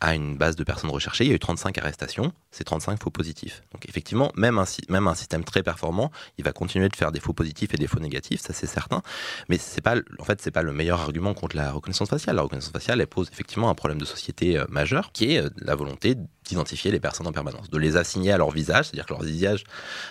à 0.00 0.14
une 0.14 0.38
base 0.38 0.56
de 0.56 0.64
personnes 0.64 0.90
recherchées. 0.90 1.24
Il 1.24 1.28
y 1.28 1.32
a 1.32 1.36
eu 1.36 1.38
35 1.38 1.76
arrestations. 1.76 2.32
Ces 2.50 2.64
35 2.64 3.02
faux 3.02 3.10
positifs. 3.10 3.62
Donc 3.72 3.86
effectivement, 3.88 4.32
même 4.36 4.58
un 4.58 5.14
système 5.14 5.44
très 5.44 5.62
performant, 5.62 6.10
il 6.38 6.44
va 6.44 6.52
continuer 6.52 6.88
de 6.88 6.96
faire 6.96 7.12
des 7.12 7.20
faux 7.20 7.32
positifs 7.32 7.74
et 7.74 7.76
des 7.76 7.86
faux 7.86 8.00
négatifs 8.00 8.33
ça 8.36 8.52
c'est 8.52 8.66
certain. 8.66 9.02
Mais 9.48 9.58
c'est 9.58 9.80
pas, 9.80 9.96
en 10.18 10.24
fait, 10.24 10.40
c'est 10.40 10.50
pas 10.50 10.62
le 10.62 10.72
meilleur 10.72 11.00
argument 11.00 11.34
contre 11.34 11.56
la 11.56 11.72
reconnaissance 11.72 12.08
faciale. 12.08 12.36
La 12.36 12.42
reconnaissance 12.42 12.72
faciale, 12.72 13.00
elle 13.00 13.06
pose 13.06 13.28
effectivement 13.32 13.70
un 13.70 13.74
problème 13.74 13.98
de 13.98 14.04
société 14.04 14.58
euh, 14.58 14.64
majeur, 14.68 15.12
qui 15.12 15.34
est 15.34 15.42
euh, 15.42 15.50
la 15.58 15.74
volonté 15.74 16.16
d'identifier 16.44 16.90
les 16.90 17.00
personnes 17.00 17.26
en 17.26 17.32
permanence, 17.32 17.70
de 17.70 17.78
les 17.78 17.96
assigner 17.96 18.32
à 18.32 18.38
leur 18.38 18.50
visage, 18.50 18.86
c'est-à-dire 18.86 19.06
que 19.06 19.14
leur 19.14 19.22
visage, 19.22 19.64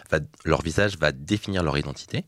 va, 0.09 0.19
leur 0.45 0.61
visage 0.61 0.97
va 0.97 1.11
définir 1.11 1.63
leur 1.63 1.77
identité. 1.77 2.25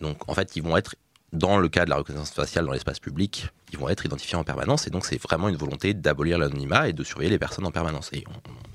Donc, 0.00 0.28
en 0.28 0.34
fait, 0.34 0.56
ils 0.56 0.62
vont 0.62 0.76
être 0.76 0.96
dans 1.34 1.58
le 1.58 1.68
cas 1.68 1.84
de 1.84 1.90
la 1.90 1.96
reconnaissance 1.96 2.30
faciale 2.30 2.64
dans 2.64 2.72
l'espace 2.72 3.00
public, 3.00 3.48
ils 3.72 3.78
vont 3.78 3.88
être 3.88 4.06
identifiés 4.06 4.36
en 4.36 4.44
permanence. 4.44 4.86
Et 4.86 4.90
donc, 4.90 5.04
c'est 5.04 5.20
vraiment 5.20 5.48
une 5.48 5.56
volonté 5.56 5.92
d'abolir 5.92 6.38
l'anonymat 6.38 6.88
et 6.88 6.92
de 6.92 7.02
surveiller 7.02 7.30
les 7.30 7.38
personnes 7.38 7.66
en 7.66 7.72
permanence. 7.72 8.08
Et 8.12 8.24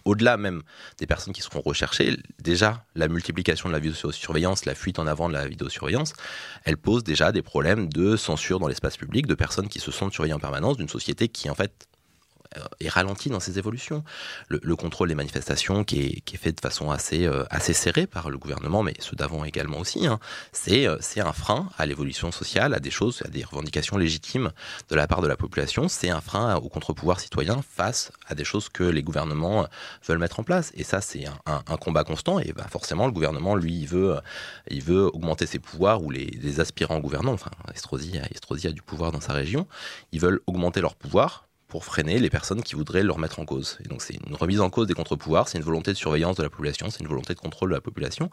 au-delà 0.03 0.35
même 0.37 0.61
des 0.97 1.07
personnes 1.07 1.33
qui 1.33 1.41
seront 1.41 1.61
recherchées, 1.61 2.17
déjà, 2.39 2.85
la 2.95 3.07
multiplication 3.07 3.69
de 3.69 3.73
la 3.73 3.79
vidéosurveillance, 3.79 4.65
la 4.65 4.75
fuite 4.75 4.99
en 4.99 5.07
avant 5.07 5.29
de 5.29 5.33
la 5.33 5.47
vidéosurveillance, 5.47 6.13
elle 6.65 6.77
pose 6.77 7.03
déjà 7.03 7.31
des 7.31 7.41
problèmes 7.41 7.87
de 7.87 8.17
censure 8.17 8.59
dans 8.59 8.67
l'espace 8.67 8.97
public, 8.97 9.25
de 9.25 9.35
personnes 9.35 9.69
qui 9.69 9.79
se 9.79 9.91
sentent 9.91 10.13
surveillées 10.13 10.33
en 10.33 10.39
permanence, 10.39 10.77
d'une 10.77 10.89
société 10.89 11.29
qui, 11.29 11.49
en 11.49 11.55
fait, 11.55 11.87
est 12.79 12.89
ralenti 12.89 13.29
dans 13.29 13.39
ses 13.39 13.59
évolutions. 13.59 14.03
Le, 14.47 14.75
contrôle 14.75 15.09
des 15.09 15.15
manifestations 15.15 15.83
qui 15.83 16.23
est, 16.25 16.37
fait 16.37 16.51
de 16.51 16.59
façon 16.59 16.89
assez, 16.89 17.25
euh, 17.25 17.43
assez 17.49 17.73
serrée 17.73 18.07
par 18.07 18.29
le 18.29 18.37
gouvernement, 18.37 18.81
mais 18.81 18.93
ceux 18.99 19.15
d'avant 19.15 19.43
également 19.43 19.79
aussi, 19.79 20.07
hein, 20.07 20.19
euh, 20.69 20.97
c'est 21.01 21.19
un 21.19 21.33
frein 21.33 21.69
à 21.77 21.85
l'évolution 21.85 22.31
sociale, 22.31 22.73
à 22.73 22.79
des 22.79 22.91
choses, 22.91 23.21
à 23.25 23.27
des 23.27 23.43
revendications 23.43 23.97
légitimes 23.97 24.51
de 24.89 24.95
la 24.95 25.07
part 25.07 25.21
de 25.21 25.27
la 25.27 25.35
population. 25.35 25.89
C'est 25.89 26.09
un 26.09 26.21
frein 26.21 26.55
au 26.55 26.69
contre-pouvoir 26.69 27.19
citoyen 27.19 27.61
face 27.61 28.11
à 28.27 28.35
des 28.35 28.43
choses 28.43 28.69
que 28.69 28.83
les 28.83 29.03
gouvernements 29.03 29.67
veulent 30.07 30.17
mettre 30.17 30.39
en 30.39 30.43
place. 30.43 30.71
Et 30.75 30.83
ça, 30.83 31.01
c'est 31.01 31.25
un, 31.45 31.77
combat 31.77 32.03
constant. 32.03 32.39
Et 32.39 32.53
bah, 32.53 32.67
forcément, 32.69 33.05
le 33.05 33.11
gouvernement, 33.11 33.55
lui, 33.55 33.73
il 33.73 33.87
veut, 33.87 34.17
il 34.69 34.83
veut 34.83 35.07
augmenter 35.13 35.45
ses 35.45 35.59
pouvoirs, 35.59 36.01
ou 36.03 36.09
les, 36.09 36.59
aspirants 36.59 36.99
gouvernants, 36.99 37.33
enfin, 37.33 37.51
Estrosi, 37.73 38.19
Estrosi 38.31 38.67
a 38.67 38.71
du 38.71 38.81
pouvoir 38.81 39.11
dans 39.11 39.21
sa 39.21 39.33
région, 39.33 39.67
ils 40.11 40.19
veulent 40.19 40.41
augmenter 40.47 40.81
leur 40.81 40.95
pouvoir 40.95 41.48
pour 41.69 41.85
freiner 41.85 42.19
les 42.19 42.29
personnes 42.29 42.63
qui 42.63 42.75
voudraient 42.75 43.03
le 43.03 43.11
remettre 43.11 43.39
en 43.39 43.45
cause. 43.45 43.77
Et 43.85 43.87
donc 43.87 44.01
c'est 44.01 44.15
une 44.15 44.35
remise 44.35 44.59
en 44.59 44.71
cause 44.71 44.87
des 44.87 44.95
contre-pouvoirs, 44.95 45.47
c'est 45.47 45.59
une 45.59 45.63
volonté 45.63 45.91
de 45.91 45.97
surveillance 45.97 46.35
de 46.35 46.43
la 46.43 46.49
population, 46.49 46.89
c'est 46.89 46.99
une 46.99 47.07
volonté 47.07 47.35
de 47.35 47.39
contrôle 47.39 47.69
de 47.69 47.75
la 47.75 47.81
population. 47.81 48.29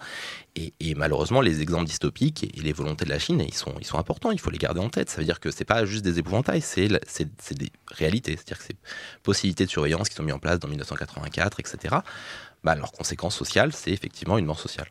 Et, 0.56 0.94
malheureusement, 0.94 1.42
les 1.42 1.60
exemples 1.60 1.84
dystopiques 1.84 2.44
et, 2.44 2.60
les 2.60 2.72
volontés 2.72 3.04
de 3.04 3.10
la 3.10 3.18
Chine, 3.18 3.44
ils 3.46 3.54
sont, 3.54 3.76
importants, 3.94 4.30
il 4.30 4.40
faut 4.40 4.50
les 4.50 4.58
garder 4.58 4.80
en 4.80 4.88
tête. 4.88 5.10
Ça 5.10 5.18
veut 5.18 5.24
dire 5.24 5.38
que 5.38 5.50
c'est 5.50 5.66
pas 5.66 5.84
juste 5.84 6.04
des 6.04 6.18
épouvantails, 6.18 6.62
c'est 6.62 6.88
des 6.88 7.70
réalités. 7.88 8.32
C'est-à-dire 8.32 8.58
que 8.58 8.64
ces 8.64 8.76
possibilités 9.22 9.66
de 9.66 9.70
surveillance 9.70 10.08
qui 10.08 10.14
sont 10.14 10.22
mises 10.22 10.34
en 10.34 10.38
place 10.38 10.58
dans 10.58 10.68
1984, 10.68 11.60
etc., 11.60 11.96
bah, 12.64 12.74
leur 12.74 12.90
conséquence 12.90 13.36
sociale, 13.36 13.72
c'est 13.72 13.92
effectivement 13.92 14.38
une 14.38 14.46
mort 14.46 14.58
sociale. 14.58 14.88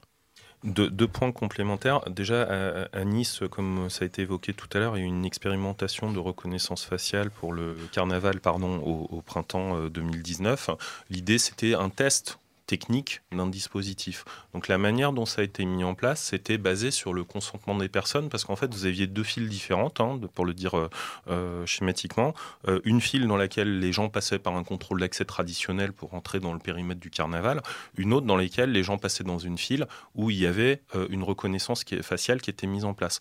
Deux, 0.66 1.08
points 1.08 1.32
complémentaires. 1.32 2.02
Déjà, 2.10 2.88
à, 2.92 3.04
Nice, 3.06 3.42
comme 3.52 3.90
ça 3.90 4.04
a 4.04 4.08
été 4.08 4.24
évoqué 4.24 4.54
tout 4.54 4.68
à 4.74 4.80
l'heure, 4.80 4.98
il 4.98 5.02
y 5.02 5.04
a 5.04 5.06
eu 5.06 5.10
une 5.10 5.26
expérimentation 5.26 6.12
de 6.12 6.20
reconnaissance 6.20 6.84
faciale 6.84 7.30
pour 7.30 7.54
le 7.54 7.78
carnaval 7.92 8.40
pardon, 8.40 8.80
au 8.80 9.22
printemps 9.22 9.88
2019. 9.88 10.70
Euh, 10.70 10.74
L'idée, 11.10 11.38
c'était 11.38 11.76
un 11.76 11.90
test 11.90 12.40
technique 12.66 13.22
d'un 13.32 13.48
dispositif. 13.48 14.26
Donc 14.54 14.68
la 14.68 14.78
manière 14.78 15.14
dont 15.14 15.26
ça 15.26 15.42
a 15.42 15.44
été 15.44 15.66
mis 15.66 15.84
en 15.84 15.94
place, 15.94 16.22
c'était 16.22 16.58
basé 16.58 16.92
sur 16.92 17.14
le 17.14 17.24
consentement 17.24 17.76
des 17.76 17.90
personnes, 17.90 18.30
parce 18.30 18.46
qu'en 18.46 18.56
fait, 18.56 18.74
vous 18.74 18.86
aviez 18.86 19.08
deux 19.08 19.24
files 19.24 19.50
différentes, 19.50 20.02
hein, 20.02 20.20
pour 20.34 20.46
le 20.46 20.54
dire 20.54 20.78
euh, 20.78 20.90
euh, 21.30 21.66
schématiquement. 21.66 22.34
Euh, 22.68 22.80
une 22.84 23.02
file 23.02 23.28
dans 23.28 23.38
laquelle 23.38 23.80
les 23.80 23.92
gens 23.92 24.10
passaient 24.10 24.40
par 24.40 24.56
un 24.56 24.64
contrôle 24.64 25.00
d'accès 25.00 25.26
traditionnel 25.26 25.94
pour 25.94 26.14
entrer 26.14 26.40
dans 26.40 26.54
le 26.54 26.60
périmètre 26.60 27.00
du 27.00 27.10
carnaval, 27.10 27.62
une 27.98 28.14
autre 28.14 28.26
dans 28.26 28.38
laquelle 28.38 28.72
les 28.72 28.84
gens 28.84 28.98
passaient 28.98 29.24
dans 29.24 29.40
une 29.40 29.58
file 29.58 29.88
où 30.14 30.30
il 30.30 30.38
y 30.38 30.46
avait 30.46 30.82
une 31.10 31.24
reconnaissance 31.24 31.84
faciale 32.02 32.42
qui 32.42 32.50
était 32.50 32.68
mise 32.68 32.86
en 32.86 32.94
place 32.94 33.20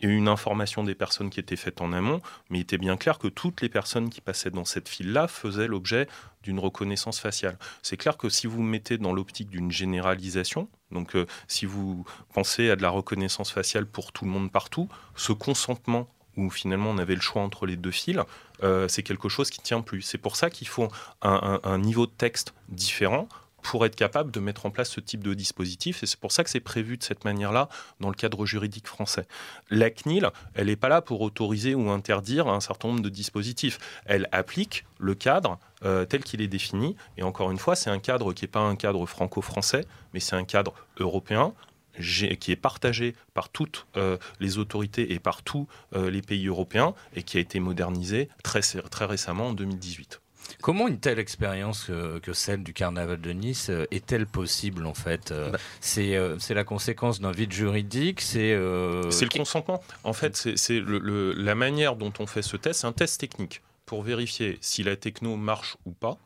une 0.00 0.28
information 0.28 0.84
des 0.84 0.94
personnes 0.94 1.30
qui 1.30 1.40
étaient 1.40 1.56
faites 1.56 1.80
en 1.80 1.92
amont, 1.92 2.20
mais 2.50 2.58
il 2.58 2.62
était 2.62 2.78
bien 2.78 2.96
clair 2.96 3.18
que 3.18 3.28
toutes 3.28 3.60
les 3.60 3.68
personnes 3.68 4.10
qui 4.10 4.20
passaient 4.20 4.50
dans 4.50 4.64
cette 4.64 4.88
file-là 4.88 5.28
faisaient 5.28 5.66
l'objet 5.66 6.08
d'une 6.42 6.58
reconnaissance 6.58 7.18
faciale. 7.18 7.58
C'est 7.82 7.96
clair 7.96 8.16
que 8.16 8.28
si 8.28 8.46
vous 8.46 8.62
mettez 8.62 8.98
dans 8.98 9.12
l'optique 9.12 9.50
d'une 9.50 9.70
généralisation, 9.70 10.68
donc 10.92 11.16
euh, 11.16 11.26
si 11.48 11.66
vous 11.66 12.04
pensez 12.32 12.70
à 12.70 12.76
de 12.76 12.82
la 12.82 12.90
reconnaissance 12.90 13.50
faciale 13.50 13.86
pour 13.86 14.12
tout 14.12 14.24
le 14.24 14.30
monde 14.30 14.52
partout, 14.52 14.88
ce 15.16 15.32
consentement 15.32 16.08
où 16.36 16.50
finalement 16.50 16.90
on 16.90 16.98
avait 16.98 17.16
le 17.16 17.20
choix 17.20 17.42
entre 17.42 17.66
les 17.66 17.76
deux 17.76 17.90
files, 17.90 18.22
euh, 18.62 18.86
c'est 18.86 19.02
quelque 19.02 19.28
chose 19.28 19.50
qui 19.50 19.60
tient 19.60 19.80
plus. 19.80 20.02
C'est 20.02 20.18
pour 20.18 20.36
ça 20.36 20.50
qu'il 20.50 20.68
faut 20.68 20.88
un 21.22 21.78
niveau 21.78 22.06
de 22.06 22.12
texte 22.12 22.54
différent 22.68 23.28
pour 23.62 23.84
être 23.84 23.96
capable 23.96 24.30
de 24.30 24.40
mettre 24.40 24.66
en 24.66 24.70
place 24.70 24.90
ce 24.90 25.00
type 25.00 25.22
de 25.22 25.34
dispositif. 25.34 26.02
Et 26.02 26.06
c'est 26.06 26.18
pour 26.18 26.32
ça 26.32 26.44
que 26.44 26.50
c'est 26.50 26.60
prévu 26.60 26.96
de 26.96 27.02
cette 27.02 27.24
manière-là 27.24 27.68
dans 28.00 28.08
le 28.08 28.14
cadre 28.14 28.46
juridique 28.46 28.86
français. 28.86 29.26
La 29.70 29.90
CNIL, 29.90 30.30
elle 30.54 30.66
n'est 30.66 30.76
pas 30.76 30.88
là 30.88 31.02
pour 31.02 31.20
autoriser 31.20 31.74
ou 31.74 31.90
interdire 31.90 32.48
un 32.48 32.60
certain 32.60 32.88
nombre 32.88 33.02
de 33.02 33.08
dispositifs. 33.08 33.78
Elle 34.06 34.28
applique 34.32 34.84
le 34.98 35.14
cadre 35.14 35.58
euh, 35.84 36.04
tel 36.04 36.24
qu'il 36.24 36.40
est 36.40 36.48
défini. 36.48 36.96
Et 37.16 37.22
encore 37.22 37.50
une 37.50 37.58
fois, 37.58 37.76
c'est 37.76 37.90
un 37.90 37.98
cadre 37.98 38.32
qui 38.32 38.44
n'est 38.44 38.48
pas 38.48 38.60
un 38.60 38.76
cadre 38.76 39.06
franco-français, 39.06 39.84
mais 40.14 40.20
c'est 40.20 40.36
un 40.36 40.44
cadre 40.44 40.74
européen 40.98 41.54
qui 42.00 42.52
est 42.52 42.56
partagé 42.56 43.14
par 43.34 43.48
toutes 43.48 43.86
euh, 43.96 44.18
les 44.40 44.58
autorités 44.58 45.12
et 45.12 45.18
par 45.18 45.42
tous 45.42 45.66
euh, 45.94 46.10
les 46.10 46.22
pays 46.22 46.46
européens 46.46 46.94
et 47.14 47.22
qui 47.22 47.38
a 47.38 47.40
été 47.40 47.58
modernisé 47.60 48.28
très, 48.44 48.60
très 48.60 49.04
récemment 49.04 49.48
en 49.48 49.52
2018. 49.52 50.20
Comment 50.62 50.88
une 50.88 50.98
telle 50.98 51.18
expérience 51.18 51.90
que, 52.22 52.32
celle 52.32 52.62
du 52.62 52.72
carnaval 52.72 53.20
de 53.20 53.30
Nice 53.30 53.70
euh, 53.70 53.86
est-elle 53.90 54.26
possible 54.26 54.86
en 54.86 54.94
fait 54.94 55.32
euh, 55.32 55.50
bah. 55.50 55.58
euh, 55.98 56.36
C'est 56.38 56.54
la 56.54 56.64
conséquence 56.64 57.20
d'un 57.20 57.32
vide 57.32 57.52
juridique 57.52 58.20
C'est 58.20 58.54
le 58.54 59.36
consentement. 59.36 59.82
En 60.04 60.12
fait, 60.12 60.36
c'est 60.36 60.82
la 60.86 61.54
manière 61.54 61.96
dont 61.96 62.12
on 62.18 62.26
fait 62.26 62.42
ce 62.42 62.56
test, 62.56 62.80
c'est 62.80 62.86
un 62.86 62.92
test 62.92 63.20
technique 63.20 63.62
pour 63.86 64.02
vérifier 64.02 64.58
si 64.60 64.82
la 64.82 64.96
techno 64.96 65.36
marche 65.36 65.78
ou 65.86 65.92
pas 65.92 66.18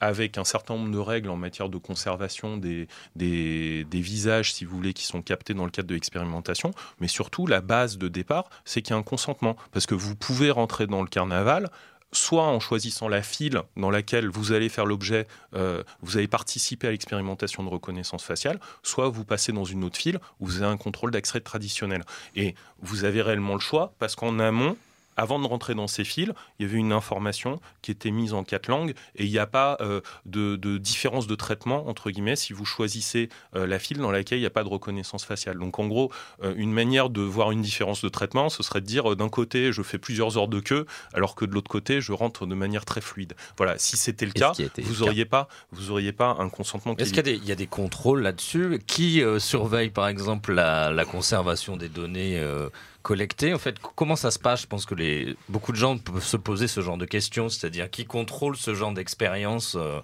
avec 0.00 0.38
un 0.38 0.44
certain 0.44 0.74
nombre 0.74 0.90
de 0.90 0.98
règles 0.98 1.28
en 1.28 1.36
matière 1.36 1.68
de 1.68 1.76
conservation 1.76 2.56
des, 2.56 2.88
des, 3.16 3.84
des, 3.84 4.00
visages, 4.00 4.54
si 4.54 4.64
vous 4.64 4.74
voulez, 4.74 4.94
qui 4.94 5.04
sont 5.04 5.20
captés 5.20 5.52
dans 5.52 5.66
le 5.66 5.70
cadre 5.70 5.88
de 5.88 5.94
l'expérimentation. 5.94 6.70
Mais 7.00 7.08
surtout, 7.08 7.46
la 7.46 7.60
base 7.60 7.98
de 7.98 8.08
départ, 8.08 8.48
c'est 8.64 8.80
qu'il 8.80 8.94
y 8.94 8.96
a 8.96 8.98
un 8.98 9.02
consentement. 9.02 9.56
Parce 9.72 9.84
que 9.84 9.94
vous 9.94 10.16
pouvez 10.16 10.50
rentrer 10.50 10.86
dans 10.86 11.02
le 11.02 11.08
carnaval 11.08 11.68
soit 12.12 12.44
en 12.44 12.60
choisissant 12.60 13.08
la 13.08 13.22
file 13.22 13.62
dans 13.76 13.90
laquelle 13.90 14.28
vous 14.28 14.52
allez 14.52 14.68
faire 14.68 14.86
l'objet, 14.86 15.26
euh, 15.54 15.82
vous 16.02 16.16
allez 16.16 16.28
participer 16.28 16.88
à 16.88 16.90
l'expérimentation 16.90 17.62
de 17.62 17.68
reconnaissance 17.68 18.24
faciale, 18.24 18.58
soit 18.82 19.08
vous 19.08 19.24
passez 19.24 19.52
dans 19.52 19.64
une 19.64 19.84
autre 19.84 19.96
file 19.96 20.18
où 20.40 20.46
vous 20.46 20.56
avez 20.56 20.72
un 20.72 20.76
contrôle 20.76 21.10
d'accès 21.10 21.40
traditionnel. 21.40 22.04
Et 22.34 22.54
vous 22.82 23.04
avez 23.04 23.22
réellement 23.22 23.54
le 23.54 23.60
choix 23.60 23.94
parce 23.98 24.16
qu'en 24.16 24.38
amont, 24.38 24.76
avant 25.20 25.38
de 25.38 25.46
rentrer 25.46 25.74
dans 25.74 25.86
ces 25.86 26.04
fils, 26.04 26.30
il 26.58 26.66
y 26.66 26.68
avait 26.68 26.78
une 26.78 26.92
information 26.92 27.60
qui 27.82 27.90
était 27.90 28.10
mise 28.10 28.32
en 28.32 28.42
quatre 28.42 28.68
langues 28.68 28.94
et 29.16 29.24
il 29.26 29.30
n'y 29.30 29.38
a 29.38 29.46
pas 29.46 29.76
euh, 29.82 30.00
de, 30.24 30.56
différence 30.78 31.26
de 31.26 31.34
traitement, 31.34 31.88
entre 31.88 32.10
guillemets, 32.10 32.36
si 32.36 32.54
vous 32.54 32.64
choisissez 32.64 33.28
euh, 33.54 33.66
la 33.66 33.78
file 33.78 33.98
dans 33.98 34.10
laquelle 34.10 34.38
il 34.38 34.40
n'y 34.40 34.46
a 34.46 34.50
pas 34.50 34.64
de 34.64 34.70
reconnaissance 34.70 35.26
faciale. 35.26 35.58
Donc 35.58 35.78
en 35.78 35.86
gros, 35.88 36.10
euh, 36.42 36.54
une 36.56 36.72
manière 36.72 37.10
de 37.10 37.20
voir 37.20 37.50
une 37.50 37.60
différence 37.60 38.02
de 38.02 38.08
traitement, 38.08 38.48
ce 38.48 38.62
serait 38.62 38.80
de 38.80 38.86
dire 38.86 39.14
d'un 39.14 39.28
côté, 39.28 39.72
je 39.72 39.82
fais 39.82 39.98
plusieurs 39.98 40.38
heures 40.38 40.48
de 40.48 40.60
queue, 40.60 40.86
alors 41.12 41.34
que 41.34 41.44
de 41.44 41.52
l'autre 41.52 41.70
côté, 41.70 42.00
je 42.00 42.12
rentre 42.12 42.46
de 42.46 42.54
manière 42.54 42.86
très 42.86 43.02
fluide. 43.02 43.34
Voilà, 43.58 43.76
si 43.76 43.98
c'était 43.98 44.26
le 44.26 44.32
cas, 44.32 44.52
vous 44.78 45.04
n'auriez 45.04 45.26
pas, 45.26 45.48
vous 45.70 45.90
auriez 45.90 46.12
pas 46.12 46.36
un 46.38 46.48
consentement. 46.48 46.96
Est-ce 46.96 47.12
qu'il 47.12 47.44
y, 47.44 47.52
a 47.52 47.56
des 47.56 47.66
contrôles 47.66 48.22
là-dessus? 48.22 48.80
Qui 48.86 49.22
surveille 49.38 49.90
par 49.90 50.08
exemple 50.08 50.54
la, 50.54 50.90
la, 50.90 51.04
conservation 51.04 51.76
des 51.76 51.88
données 51.88 52.42
collecté. 53.02 53.54
En 53.54 53.58
fait, 53.58 53.78
comment 53.78 54.16
ça 54.16 54.30
se 54.30 54.38
passe? 54.38 54.62
Je 54.62 54.66
pense 54.66 54.86
que 54.86 54.94
les, 54.94 55.36
beaucoup 55.48 55.72
de 55.72 55.76
gens 55.76 55.98
peuvent 55.98 56.22
se 56.22 56.36
poser 56.36 56.68
ce 56.68 56.80
genre 56.80 56.98
de 56.98 57.06
questions, 57.06 57.48
c'est-à-dire 57.48 57.90
qui 57.90 58.04
contrôle 58.04 58.56
ce 58.56 58.74
genre 58.74 58.92
d'expérience 58.92 59.76
euh, 59.76 60.00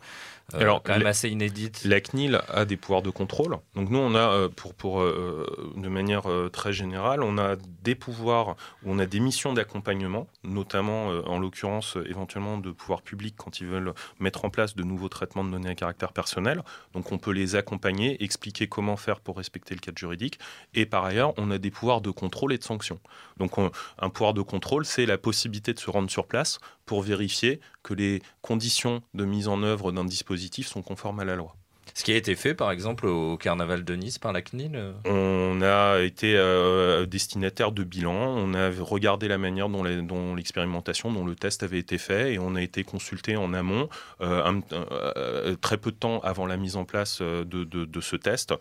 Alors, 0.52 0.82
quand 0.82 0.96
même 0.96 1.06
assez 1.06 1.28
inédite. 1.28 1.84
La 1.84 2.00
CNIL 2.00 2.40
a 2.48 2.64
des 2.64 2.76
pouvoirs 2.76 3.02
de 3.02 3.10
contrôle. 3.10 3.56
Donc 3.74 3.90
nous, 3.90 3.98
on 3.98 4.14
a, 4.14 4.48
pour, 4.48 4.74
pour, 4.74 5.02
de 5.02 5.88
manière 5.88 6.24
très 6.52 6.72
générale, 6.72 7.22
on 7.22 7.36
a 7.38 7.56
des 7.82 7.94
pouvoirs 7.94 8.56
on 8.84 8.98
a 8.98 9.06
des 9.06 9.20
missions 9.20 9.52
d'accompagnement, 9.52 10.28
notamment 10.44 11.08
en 11.08 11.38
l'occurrence 11.38 11.96
éventuellement 12.06 12.58
de 12.58 12.70
pouvoirs 12.70 13.02
publics 13.02 13.34
quand 13.36 13.60
ils 13.60 13.66
veulent 13.66 13.92
mettre 14.20 14.44
en 14.44 14.50
place 14.50 14.76
de 14.76 14.82
nouveaux 14.82 15.08
traitements 15.08 15.44
de 15.44 15.50
données 15.50 15.70
à 15.70 15.74
caractère 15.74 16.12
personnel. 16.12 16.62
Donc 16.94 17.12
on 17.12 17.18
peut 17.18 17.32
les 17.32 17.56
accompagner, 17.56 18.22
expliquer 18.22 18.66
comment 18.68 18.96
faire 18.96 19.20
pour 19.20 19.36
respecter 19.36 19.74
le 19.74 19.80
cadre 19.80 19.98
juridique. 19.98 20.38
Et 20.74 20.86
par 20.86 21.04
ailleurs, 21.04 21.34
on 21.36 21.50
a 21.50 21.58
des 21.58 21.70
pouvoirs 21.70 22.00
de 22.00 22.10
contrôle 22.10 22.52
et 22.52 22.58
de 22.58 22.64
sanction. 22.64 22.98
Donc 23.38 23.52
un 23.98 24.08
pouvoir 24.10 24.34
de 24.34 24.42
contrôle, 24.42 24.84
c'est 24.84 25.06
la 25.06 25.18
possibilité 25.18 25.72
de 25.72 25.78
se 25.78 25.90
rendre 25.90 26.10
sur 26.10 26.26
place 26.26 26.58
pour 26.86 27.02
vérifier 27.02 27.60
que 27.82 27.94
les 27.94 28.22
conditions 28.40 29.02
de 29.14 29.24
mise 29.24 29.48
en 29.48 29.62
œuvre 29.62 29.92
d'un 29.92 30.04
dispositif 30.04 30.66
sont 30.68 30.82
conformes 30.82 31.20
à 31.20 31.24
la 31.24 31.36
loi. 31.36 31.54
Ce 31.94 32.04
qui 32.04 32.12
a 32.12 32.16
été 32.16 32.34
fait, 32.34 32.54
par 32.54 32.70
exemple, 32.70 33.06
au 33.06 33.36
Carnaval 33.38 33.84
de 33.84 33.94
Nice 33.94 34.18
par 34.18 34.32
la 34.32 34.42
CNIL 34.42 34.72
euh 34.74 34.92
On 35.06 35.62
a 35.62 36.00
été 36.02 36.34
euh, 36.36 37.06
destinataire 37.06 37.72
de 37.72 37.84
bilan, 37.84 38.12
on 38.12 38.52
a 38.54 38.70
regardé 38.70 39.28
la 39.28 39.38
manière 39.38 39.68
dont 39.68 40.34
l'expérimentation, 40.34 41.10
dont 41.10 41.24
le 41.24 41.34
test 41.34 41.62
avait 41.62 41.78
été 41.78 41.96
fait, 41.96 42.34
et 42.34 42.38
on 42.38 42.54
a 42.54 42.60
été 42.60 42.84
consulté 42.84 43.36
en 43.36 43.54
amont, 43.54 43.88
euh, 44.20 45.56
très 45.60 45.78
peu 45.78 45.90
de 45.90 45.96
temps 45.96 46.20
avant 46.20 46.46
la 46.46 46.56
mise 46.56 46.76
en 46.76 46.84
place 46.84 47.22
de, 47.22 48.00
ce 48.00 48.16
test, 48.16 48.52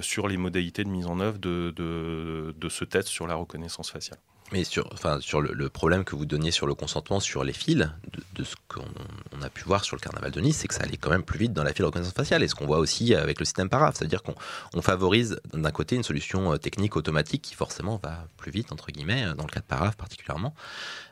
sur 0.00 0.26
les 0.26 0.36
modalités 0.36 0.82
de 0.82 0.88
mise 0.88 1.06
en 1.06 1.20
œuvre 1.20 1.38
de 1.38 2.68
ce 2.68 2.84
test 2.84 3.08
sur 3.08 3.26
la 3.26 3.36
reconnaissance 3.36 3.90
faciale. 3.90 4.18
Mais 4.52 4.64
sur, 4.64 4.88
enfin, 4.92 5.20
sur 5.20 5.40
le, 5.40 5.68
problème 5.68 6.04
que 6.04 6.16
vous 6.16 6.26
donniez 6.26 6.50
sur 6.50 6.66
le 6.66 6.74
consentement 6.74 7.20
sur 7.20 7.44
les 7.44 7.52
fils, 7.52 7.88
de, 8.34 8.44
ce 8.44 8.56
qu'on 8.68 9.42
a 9.42 9.48
pu 9.48 9.62
voir 9.64 9.84
sur 9.84 9.96
le 9.96 10.00
carnaval 10.00 10.32
de 10.32 10.40
Nice, 10.40 10.56
c'est 10.56 10.68
que 10.68 10.74
ça 10.74 10.82
allait 10.82 10.96
quand 10.96 11.10
même 11.10 11.22
plus 11.22 11.38
vite 11.38 11.52
dans 11.52 11.62
la 11.62 11.72
file 11.72 11.82
de 11.82 11.86
reconnaissance 11.86 12.14
faciale. 12.14 12.42
Et 12.42 12.48
ce 12.48 12.56
qu'on 12.56 12.66
voit 12.66 12.78
aussi 12.78 13.14
avec 13.14 13.38
le 13.38 13.44
système 13.44 13.68
paraf, 13.68 13.96
c'est-à-dire 13.96 14.22
qu'on 14.22 14.82
favorise 14.82 15.40
d'un 15.52 15.70
côté 15.70 15.94
une 15.94 16.02
solution 16.02 16.52
euh, 16.52 16.56
technique 16.56 16.96
automatique 16.96 17.42
qui 17.42 17.54
forcément 17.54 18.00
va 18.02 18.26
plus 18.38 18.50
vite, 18.50 18.72
entre 18.72 18.90
guillemets, 18.90 19.24
euh, 19.24 19.34
dans 19.34 19.44
le 19.44 19.50
cas 19.50 19.60
de 19.60 19.66
paraf 19.66 19.96
particulièrement, 19.96 20.52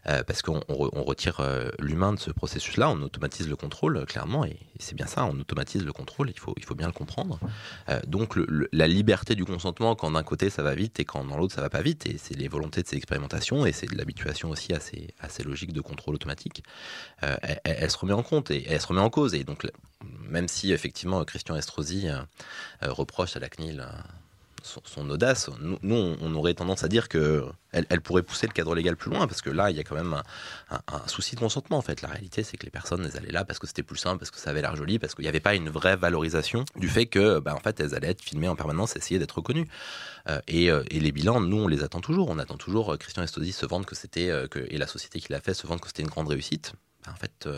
euh, 0.09 0.24
parce 0.24 0.42
qu'on 0.42 0.61
on 0.68 1.05
retire 1.05 1.40
l'humain 1.79 2.12
de 2.12 2.18
ce 2.18 2.31
processus-là, 2.31 2.90
on 2.90 3.01
automatise 3.03 3.48
le 3.48 3.57
contrôle, 3.57 4.05
clairement, 4.07 4.44
et, 4.44 4.59
c'est 4.81 4.94
bien 4.94 5.07
ça, 5.07 5.24
on 5.24 5.38
automatise 5.38 5.85
le 5.85 5.92
contrôle, 5.92 6.31
il 6.31 6.38
faut, 6.38 6.55
il 6.57 6.64
faut 6.64 6.74
bien 6.74 6.87
le 6.87 6.92
comprendre. 6.92 7.38
donc 8.07 8.37
la 8.72 8.87
liberté 8.87 9.35
du 9.35 9.44
consentement, 9.44 9.94
quand 9.96 10.12
d'un 10.12 10.22
côté 10.22 10.51
ça 10.51 10.62
va 10.62 10.74
vite 10.74 11.01
et 11.01 11.05
quand 11.05 11.24
dans 11.24 11.37
l'autre 11.37 11.55
ça 11.55 11.61
va 11.61 11.68
pas 11.68 11.83
vite, 11.83 12.07
et 12.07 12.16
c'est 12.16 12.35
les 12.35 12.48
volontés 12.48 12.83
de 12.83 12.88
ces 12.88 12.96
expérimentations 12.96 13.27
et 13.66 13.72
c'est 13.72 13.86
de 13.86 13.96
l'habituation 13.96 14.50
aussi 14.50 14.72
à 14.72 14.80
ces, 14.80 15.42
logiques 15.44 15.72
de 15.72 15.80
contrôle 15.80 16.14
automatique, 16.14 16.62
euh, 17.22 17.36
elle, 17.64 17.90
se 17.90 17.98
remet 17.98 18.12
en 18.12 18.22
compte 18.22 18.50
et 18.50 18.66
elle 18.68 18.80
se 18.80 18.86
remet 18.86 19.00
en 19.00 19.10
cause. 19.10 19.34
Et 19.34 19.44
donc, 19.44 19.66
même 20.28 20.48
si 20.48 20.72
effectivement 20.72 21.24
Christian 21.24 21.56
Estrosi 21.56 22.08
euh, 22.08 22.20
euh, 22.82 22.92
reproche 22.92 23.36
à 23.36 23.40
la 23.40 23.48
CNIL 23.48 23.86
son, 24.85 25.11
audace, 25.11 25.50
nous, 25.61 25.78
on, 26.20 26.35
aurait 26.35 26.54
tendance 26.54 26.85
à 26.85 26.88
dire 26.88 27.09
que 27.09 27.44
elle, 27.72 28.00
pourrait 28.00 28.22
pousser 28.22 28.46
le 28.46 28.52
cadre 28.52 28.74
légal 28.74 28.96
plus 28.96 29.11
loin, 29.11 29.26
parce 29.26 29.42
que 29.42 29.50
là, 29.50 29.70
il 29.70 29.76
y 29.76 29.81
a 29.81 29.85
quand 29.85 29.94
même 29.94 30.22
un, 30.70 31.07
souci 31.07 31.35
de 31.35 31.40
consentement, 31.40 31.78
en 31.78 31.83
fait. 31.83 32.02
La 32.02 32.09
réalité, 32.09 32.42
c'est 32.42 32.57
que 32.57 32.64
les 32.64 32.70
personnes, 32.70 33.04
elles 33.04 33.16
allaient 33.16 33.33
là 33.33 33.44
parce 33.44 33.59
que 33.59 33.66
c'était 33.66 33.83
plus 33.83 33.96
simple, 33.98 34.18
parce 34.18 34.31
que 34.31 34.38
ça 34.38 34.50
avait 34.50 34.62
l'air 34.62 34.76
joli, 34.76 34.98
parce 34.98 35.14
qu'il 35.14 35.22
n'y 35.22 35.28
avait 35.28 35.40
pas 35.40 35.54
une 35.54 35.68
vraie 35.68 35.96
valorisation 35.96 36.64
du 36.76 36.88
fait 36.88 37.07
que, 37.07 37.40
bah, 37.40 37.54
en 37.54 37.61
fait, 37.61 37.81
elles 37.81 37.94
allaient 37.94 38.11
être 38.11 38.22
filmées 38.22 38.48
en 38.48 38.57
permanence, 38.57 38.96
essayer 38.96 39.18
d'être 39.18 39.37
reconnues. 39.37 39.68
Euh, 40.28 40.40
euh, 40.50 40.85
et, 40.90 41.00
les 41.00 41.12
bilans, 41.12 41.40
nous, 41.40 41.59
on 41.59 41.68
les 41.68 41.83
attend 41.83 42.00
toujours. 42.00 42.28
On 42.28 42.38
attend 42.38 42.57
toujours 42.57 42.94
euh, 42.94 42.96
Christian 42.96 43.22
Estosi 43.22 43.52
se 43.52 43.66
vendre 43.66 43.87
que 43.87 43.94
c'était, 43.94 44.31
et 44.68 44.78
la 44.78 44.87
société 44.87 45.20
qui 45.20 45.33
l'a 45.33 45.40
fait 45.40 45.54
se 45.54 45.66
vendre 45.66 45.81
que 45.81 45.88
c'était 45.88 46.02
une 46.02 46.09
grande 46.09 46.28
réussite. 46.28 46.72
Bah, 47.04 47.12
en 47.14 47.16
fait, 47.16 47.48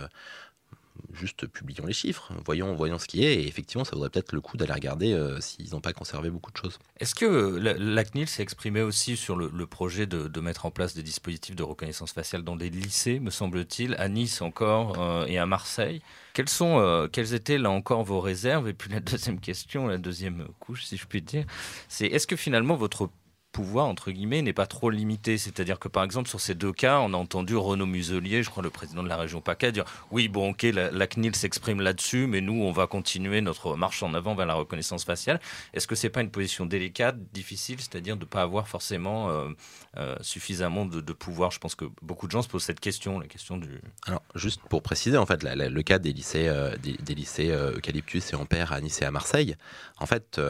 juste 1.13 1.47
publions 1.47 1.87
les 1.87 1.93
chiffres, 1.93 2.33
voyons, 2.45 2.75
voyons 2.75 2.99
ce 2.99 3.07
qui 3.07 3.25
est, 3.25 3.35
et 3.35 3.49
effectivement, 3.49 3.85
ça 3.85 3.93
vaudrait 3.93 4.11
peut-être 4.11 4.33
le 4.33 4.41
coup 4.41 4.57
d'aller 4.57 4.73
regarder 4.73 5.13
euh, 5.13 5.41
s'ils 5.41 5.71
n'ont 5.71 5.81
pas 5.81 5.93
conservé 5.93 6.31
beaucoup 6.31 6.51
de 6.51 6.57
choses. 6.57 6.79
Est-ce 6.99 7.15
que 7.15 7.57
la, 7.57 8.05
CNIL 8.05 8.29
s'est 8.29 8.43
exprimé 8.43 8.83
aussi 8.83 9.17
sur 9.17 9.37
le, 9.37 9.67
projet 9.67 10.07
de, 10.07 10.41
mettre 10.41 10.67
en 10.67 10.71
place 10.71 10.95
des 10.95 11.03
dispositifs 11.03 11.57
de 11.57 11.63
reconnaissance 11.63 12.13
faciale 12.13 12.43
dans 12.43 12.57
des 12.57 12.71
lycées, 12.71 13.21
me 13.21 13.31
semble-t-il, 13.31 13.95
à 13.97 14.09
Nice 14.09 14.43
encore 14.43 15.01
euh, 15.01 15.27
et 15.27 15.39
à 15.39 15.47
Marseille? 15.47 16.03
Quelles, 16.33 16.49
sont, 16.49 16.79
euh, 16.79 17.09
quelles 17.09 17.35
étaient 17.35 17.59
là 17.59 17.71
encore 17.71 18.05
vos 18.05 18.21
réserves? 18.21 18.69
Et 18.69 18.73
puis 18.73 18.91
la 18.91 19.01
deuxième 19.01 19.41
question, 19.41 19.87
la 19.87 19.99
deuxième 19.99 20.47
couche, 20.61 20.85
si 20.85 20.97
je 20.97 21.07
puis 21.07 21.23
dire, 21.23 21.45
c'est 21.89 22.07
est-ce 22.07 22.27
que 22.27 22.37
finalement 22.37 22.77
votre 22.77 23.11
pouvoir, 23.53 23.87
entre 23.87 24.11
guillemets, 24.11 24.43
n'est 24.43 24.53
pas 24.53 24.67
trop 24.67 24.91
limité. 24.91 25.39
C'est-à-dire 25.39 25.79
que, 25.79 25.89
par 25.89 26.05
exemple, 26.05 26.29
sur 26.29 26.41
ces 26.41 26.55
deux 26.55 26.73
cas, 26.73 26.99
on 27.01 27.13
a 27.13 27.17
entendu 27.17 27.57
Renaud 27.57 27.87
Muselier, 27.87 28.43
je 28.43 28.51
crois 28.51 28.63
le 28.63 28.71
président 28.71 29.03
de 29.03 29.09
la 29.09 29.17
région 29.17 29.41
PACA, 29.41 29.71
dire 29.71 29.85
oui, 30.11 30.29
bon, 30.29 30.51
ok, 30.51 30.63
la, 30.63 31.07
CNIL 31.07 31.35
s'exprime 31.35 31.81
là-dessus, 31.81 32.27
mais 32.27 32.41
nous, 32.41 32.63
on 32.63 32.73
va 32.73 32.87
continuer 32.87 33.41
notre 33.41 33.77
marche 33.77 34.03
en 34.03 34.15
avant 34.15 34.35
vers 34.35 34.47
la 34.47 34.55
reconnaissance 34.55 35.05
faciale. 35.05 35.41
Est-ce 35.75 35.87
que 35.87 35.95
c'est 35.95 36.11
pas 36.11 36.21
une 36.21 36.31
position 36.31 36.67
délicate, 36.67 37.17
difficile, 37.33 37.79
c'est-à-dire 37.81 38.17
de 38.17 38.25
ne 38.25 38.27
pas 38.27 38.43
avoir 38.43 38.69
forcément 38.69 39.31
euh, 39.31 39.49
euh, 39.97 40.17
suffisamment 40.21 40.87
de, 40.87 41.01
pouvoir? 41.13 41.51
Je 41.51 41.59
pense 41.59 41.75
que 41.75 41.87
beaucoup 42.03 42.27
de 42.27 42.33
gens 42.33 42.43
se 42.43 42.49
posent 42.49 42.65
cette 42.65 42.81
question, 42.81 43.19
la 43.19 43.27
question 43.27 43.57
du. 43.57 43.81
Alors, 44.07 44.23
juste 44.37 44.61
pour 44.69 44.83
préciser, 44.83 45.17
en 45.17 45.27
fait, 45.27 45.43
le 45.43 45.83
cas 45.83 45.99
des 45.99 46.13
lycées, 46.13 46.49
euh, 46.49 46.77
des, 46.77 47.15
lycées 47.15 47.51
Eucalyptus 47.51 48.33
et 48.33 48.37
Ampère 48.37 48.73
à 48.73 48.81
Nice 48.81 49.03
et 49.03 49.05
à 49.05 49.11
Marseille, 49.11 49.57
en 49.99 50.07
fait, 50.07 50.41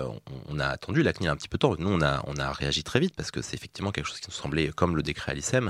on, 0.48 0.58
a 0.58 0.66
attendu 0.66 1.02
la 1.02 1.12
CNIL 1.12 1.30
un 1.30 1.36
petit 1.36 1.48
peu 1.48 1.56
de 1.56 1.60
temps. 1.60 1.74
Nous, 1.78 1.88
on 1.88 2.02
a, 2.02 2.22
on 2.26 2.36
a 2.36 2.52
réagi 2.52 2.82
très 2.90 2.98
vite 2.98 3.14
parce 3.14 3.30
que 3.30 3.40
c'est 3.40 3.54
effectivement 3.54 3.92
quelque 3.92 4.06
chose 4.06 4.18
qui 4.18 4.28
nous 4.28 4.34
semblait 4.34 4.68
comme 4.72 4.96
le 4.96 5.02
décret 5.04 5.30
à 5.30 5.60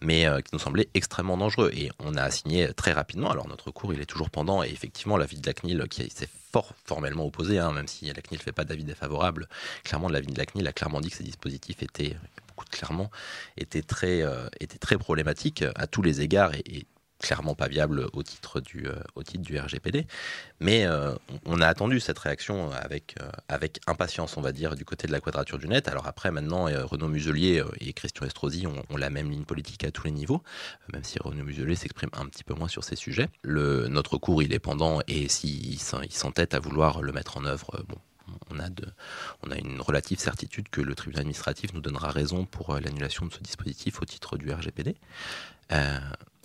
mais 0.00 0.26
euh, 0.26 0.40
qui 0.40 0.50
nous 0.52 0.60
semblait 0.60 0.88
extrêmement 0.94 1.36
dangereux. 1.36 1.72
Et 1.74 1.90
on 1.98 2.14
a 2.14 2.22
assigné 2.22 2.72
très 2.74 2.92
rapidement. 2.92 3.28
Alors 3.28 3.48
notre 3.48 3.72
cours, 3.72 3.92
il 3.92 4.00
est 4.00 4.06
toujours 4.06 4.30
pendant, 4.30 4.62
et 4.62 4.68
effectivement, 4.68 5.16
l'avis 5.16 5.40
de 5.40 5.46
la 5.46 5.52
CNIL 5.52 5.84
qui 5.90 6.08
s'est 6.10 6.28
fort 6.52 6.72
formellement 6.84 7.26
opposé, 7.26 7.58
hein, 7.58 7.72
même 7.72 7.88
si 7.88 8.06
la 8.06 8.22
CNIL 8.22 8.38
ne 8.38 8.44
fait 8.44 8.52
pas 8.52 8.64
d'avis 8.64 8.84
défavorable, 8.84 9.48
clairement, 9.82 10.08
l'avis 10.08 10.32
de 10.32 10.38
la 10.38 10.46
CNIL 10.46 10.68
a 10.68 10.72
clairement 10.72 11.00
dit 11.00 11.10
que 11.10 11.16
ces 11.16 11.24
dispositifs 11.24 11.82
étaient 11.82 12.16
beaucoup 12.46 12.66
clairement 12.70 13.10
étaient 13.56 13.82
très, 13.82 14.22
euh, 14.22 14.48
très 14.78 14.96
problématiques 14.96 15.64
à 15.74 15.88
tous 15.88 16.02
les 16.02 16.20
égards 16.20 16.54
et 16.54 16.86
clairement 17.20 17.54
pas 17.54 17.68
viable 17.68 18.08
au 18.12 18.22
titre 18.22 18.60
du, 18.60 18.86
euh, 18.86 18.94
au 19.14 19.22
titre 19.22 19.44
du 19.44 19.58
RGPD. 19.58 20.06
Mais 20.58 20.84
euh, 20.86 21.14
on 21.44 21.60
a 21.60 21.66
attendu 21.68 22.00
cette 22.00 22.18
réaction 22.18 22.72
avec, 22.72 23.14
euh, 23.20 23.30
avec 23.48 23.80
impatience, 23.86 24.36
on 24.36 24.40
va 24.40 24.52
dire, 24.52 24.74
du 24.74 24.84
côté 24.84 25.06
de 25.06 25.12
la 25.12 25.20
quadrature 25.20 25.58
du 25.58 25.68
net. 25.68 25.86
Alors 25.86 26.06
après, 26.06 26.30
maintenant, 26.30 26.64
Renaud 26.64 27.08
Muselier 27.08 27.62
et 27.80 27.92
Christian 27.92 28.26
Estrosi 28.26 28.66
ont, 28.66 28.96
la 28.96 29.10
même 29.10 29.30
ligne 29.30 29.44
politique 29.44 29.84
à 29.84 29.90
tous 29.90 30.04
les 30.04 30.10
niveaux, 30.10 30.42
même 30.92 31.04
si 31.04 31.18
Renaud 31.18 31.44
Muselier 31.44 31.74
s'exprime 31.74 32.10
un 32.12 32.26
petit 32.26 32.44
peu 32.44 32.54
moins 32.54 32.68
sur 32.68 32.84
ces 32.84 32.96
sujets. 32.96 33.28
Le, 33.42 33.88
notre 33.88 34.18
cours, 34.18 34.42
il 34.42 34.52
est 34.52 34.58
pendant, 34.58 35.00
et 35.08 35.28
s'il 35.28 35.78
s'entête 35.78 36.54
à 36.54 36.60
vouloir 36.60 37.00
le 37.02 37.12
mettre 37.12 37.38
en 37.38 37.44
œuvre, 37.44 37.82
bon, 37.88 37.96
on 38.50 38.58
a, 38.58 38.68
de, 38.68 38.84
on 39.42 39.50
a, 39.50 39.56
une 39.56 39.80
relative 39.80 40.18
certitude 40.18 40.68
que 40.68 40.80
le 40.80 40.94
tribunal 40.94 41.20
administratif 41.20 41.72
nous 41.72 41.80
donnera 41.80 42.10
raison 42.10 42.44
pour 42.44 42.74
l'annulation 42.78 43.26
de 43.26 43.32
ce 43.32 43.40
dispositif 43.40 44.02
au 44.02 44.04
titre 44.04 44.36
du 44.36 44.52
RGPD. 44.52 44.96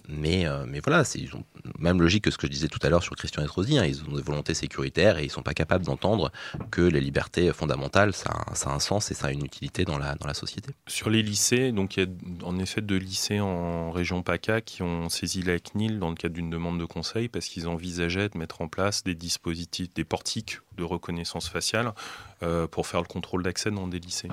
Mais, 0.07 0.45
euh, 0.45 0.65
mais 0.67 0.79
voilà, 0.79 1.03
c'est 1.03 1.21
même 1.79 2.01
logique 2.01 2.25
que 2.25 2.31
ce 2.31 2.37
que 2.37 2.47
je 2.47 2.51
disais 2.51 2.67
tout 2.67 2.79
à 2.81 2.89
l'heure 2.89 3.03
sur 3.03 3.15
Christian 3.15 3.43
Estrosi. 3.43 3.77
Hein, 3.77 3.85
ils 3.85 4.03
ont 4.03 4.15
des 4.15 4.21
volontés 4.21 4.53
sécuritaires 4.53 5.17
et 5.17 5.23
ils 5.23 5.27
ne 5.27 5.31
sont 5.31 5.41
pas 5.41 5.53
capables 5.53 5.85
d'entendre 5.85 6.31
que 6.71 6.81
les 6.81 7.01
libertés 7.01 7.51
fondamentales, 7.53 8.13
ça 8.13 8.29
a, 8.29 8.73
un 8.73 8.79
sens 8.79 9.11
et 9.11 9.13
ça 9.13 9.27
a 9.27 9.31
une 9.31 9.45
utilité 9.45 9.85
dans 9.85 9.97
la, 9.97 10.15
dans 10.15 10.27
la 10.27 10.33
société. 10.33 10.71
Sur 10.87 11.09
les 11.09 11.23
lycées, 11.23 11.71
donc 11.71 11.97
il 11.97 12.03
y 12.03 12.03
a 12.03 12.45
en 12.45 12.57
effet 12.59 12.81
deux 12.81 12.97
lycées 12.97 13.39
en 13.39 13.91
région 13.91 14.23
PACA 14.23 14.61
qui 14.61 14.81
ont 14.81 15.09
saisi 15.09 15.41
la 15.41 15.59
CNIL 15.59 15.99
dans 15.99 16.09
le 16.09 16.15
cadre 16.15 16.35
d'une 16.35 16.49
demande 16.49 16.79
de 16.79 16.85
conseil 16.85 17.29
parce 17.29 17.45
qu'ils 17.47 17.67
envisageaient 17.67 18.29
de 18.29 18.37
mettre 18.37 18.61
en 18.61 18.67
place 18.67 19.03
des 19.03 19.15
dispositifs, 19.15 19.93
des 19.93 20.03
portiques 20.03 20.59
de 20.77 20.83
reconnaissance 20.83 21.49
faciale 21.49 21.93
euh, 22.43 22.67
pour 22.67 22.85
faire 22.87 23.01
le 23.01 23.07
contrôle 23.07 23.43
d'accès 23.43 23.71
dans 23.71 23.87
des 23.87 23.99
lycées. 23.99 24.29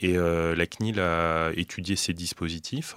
Et 0.00 0.16
euh, 0.18 0.54
la 0.54 0.66
CNIL 0.66 1.00
a 1.00 1.50
étudié 1.54 1.96
ces 1.96 2.12
dispositifs 2.12 2.96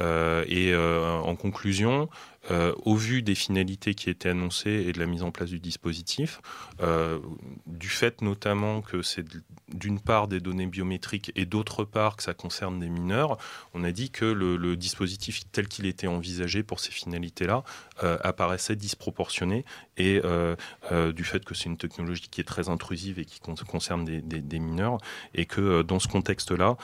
et 0.00 0.74
en 0.74 1.36
conclusion, 1.36 2.08
euh, 2.50 2.72
au 2.84 2.94
vu 2.94 3.20
des 3.20 3.34
finalités 3.34 3.94
qui 3.94 4.08
étaient 4.08 4.30
annoncées 4.30 4.86
et 4.88 4.92
de 4.92 4.98
la 4.98 5.06
mise 5.06 5.22
en 5.22 5.30
place 5.30 5.50
du 5.50 5.60
dispositif, 5.60 6.40
euh, 6.80 7.18
du 7.66 7.88
fait 7.90 8.22
notamment 8.22 8.80
que 8.80 9.02
c'est 9.02 9.24
d'une 9.68 10.00
part 10.00 10.28
des 10.28 10.40
données 10.40 10.66
biométriques 10.66 11.30
et 11.36 11.44
d'autre 11.44 11.84
part 11.84 12.16
que 12.16 12.22
ça 12.22 12.32
concerne 12.32 12.78
des 12.78 12.88
mineurs, 12.88 13.36
on 13.74 13.84
a 13.84 13.92
dit 13.92 14.10
que 14.10 14.24
le, 14.24 14.76
dispositif 14.76 15.42
tel 15.52 15.68
qu'il 15.68 15.84
était 15.84 16.06
envisagé 16.06 16.62
pour 16.62 16.80
ces 16.80 16.90
finalités-là 16.90 17.64
euh, 18.02 18.16
apparaissait 18.22 18.76
disproportionné 18.76 19.64
et 19.96 20.20
du 21.14 21.24
fait 21.24 21.44
que 21.44 21.54
c'est 21.54 21.66
une 21.66 21.76
technologie 21.76 22.28
qui 22.30 22.40
est 22.40 22.44
très 22.44 22.68
intrusive 22.68 23.18
et 23.18 23.24
qui 23.24 23.40
concerne 23.40 24.04
des, 24.04 24.20
des 24.22 24.58
mineurs 24.58 24.98
et 25.34 25.44
que 25.44 25.82
dans 25.82 25.98
ce 25.98 26.08
contexte-là, 26.08 26.76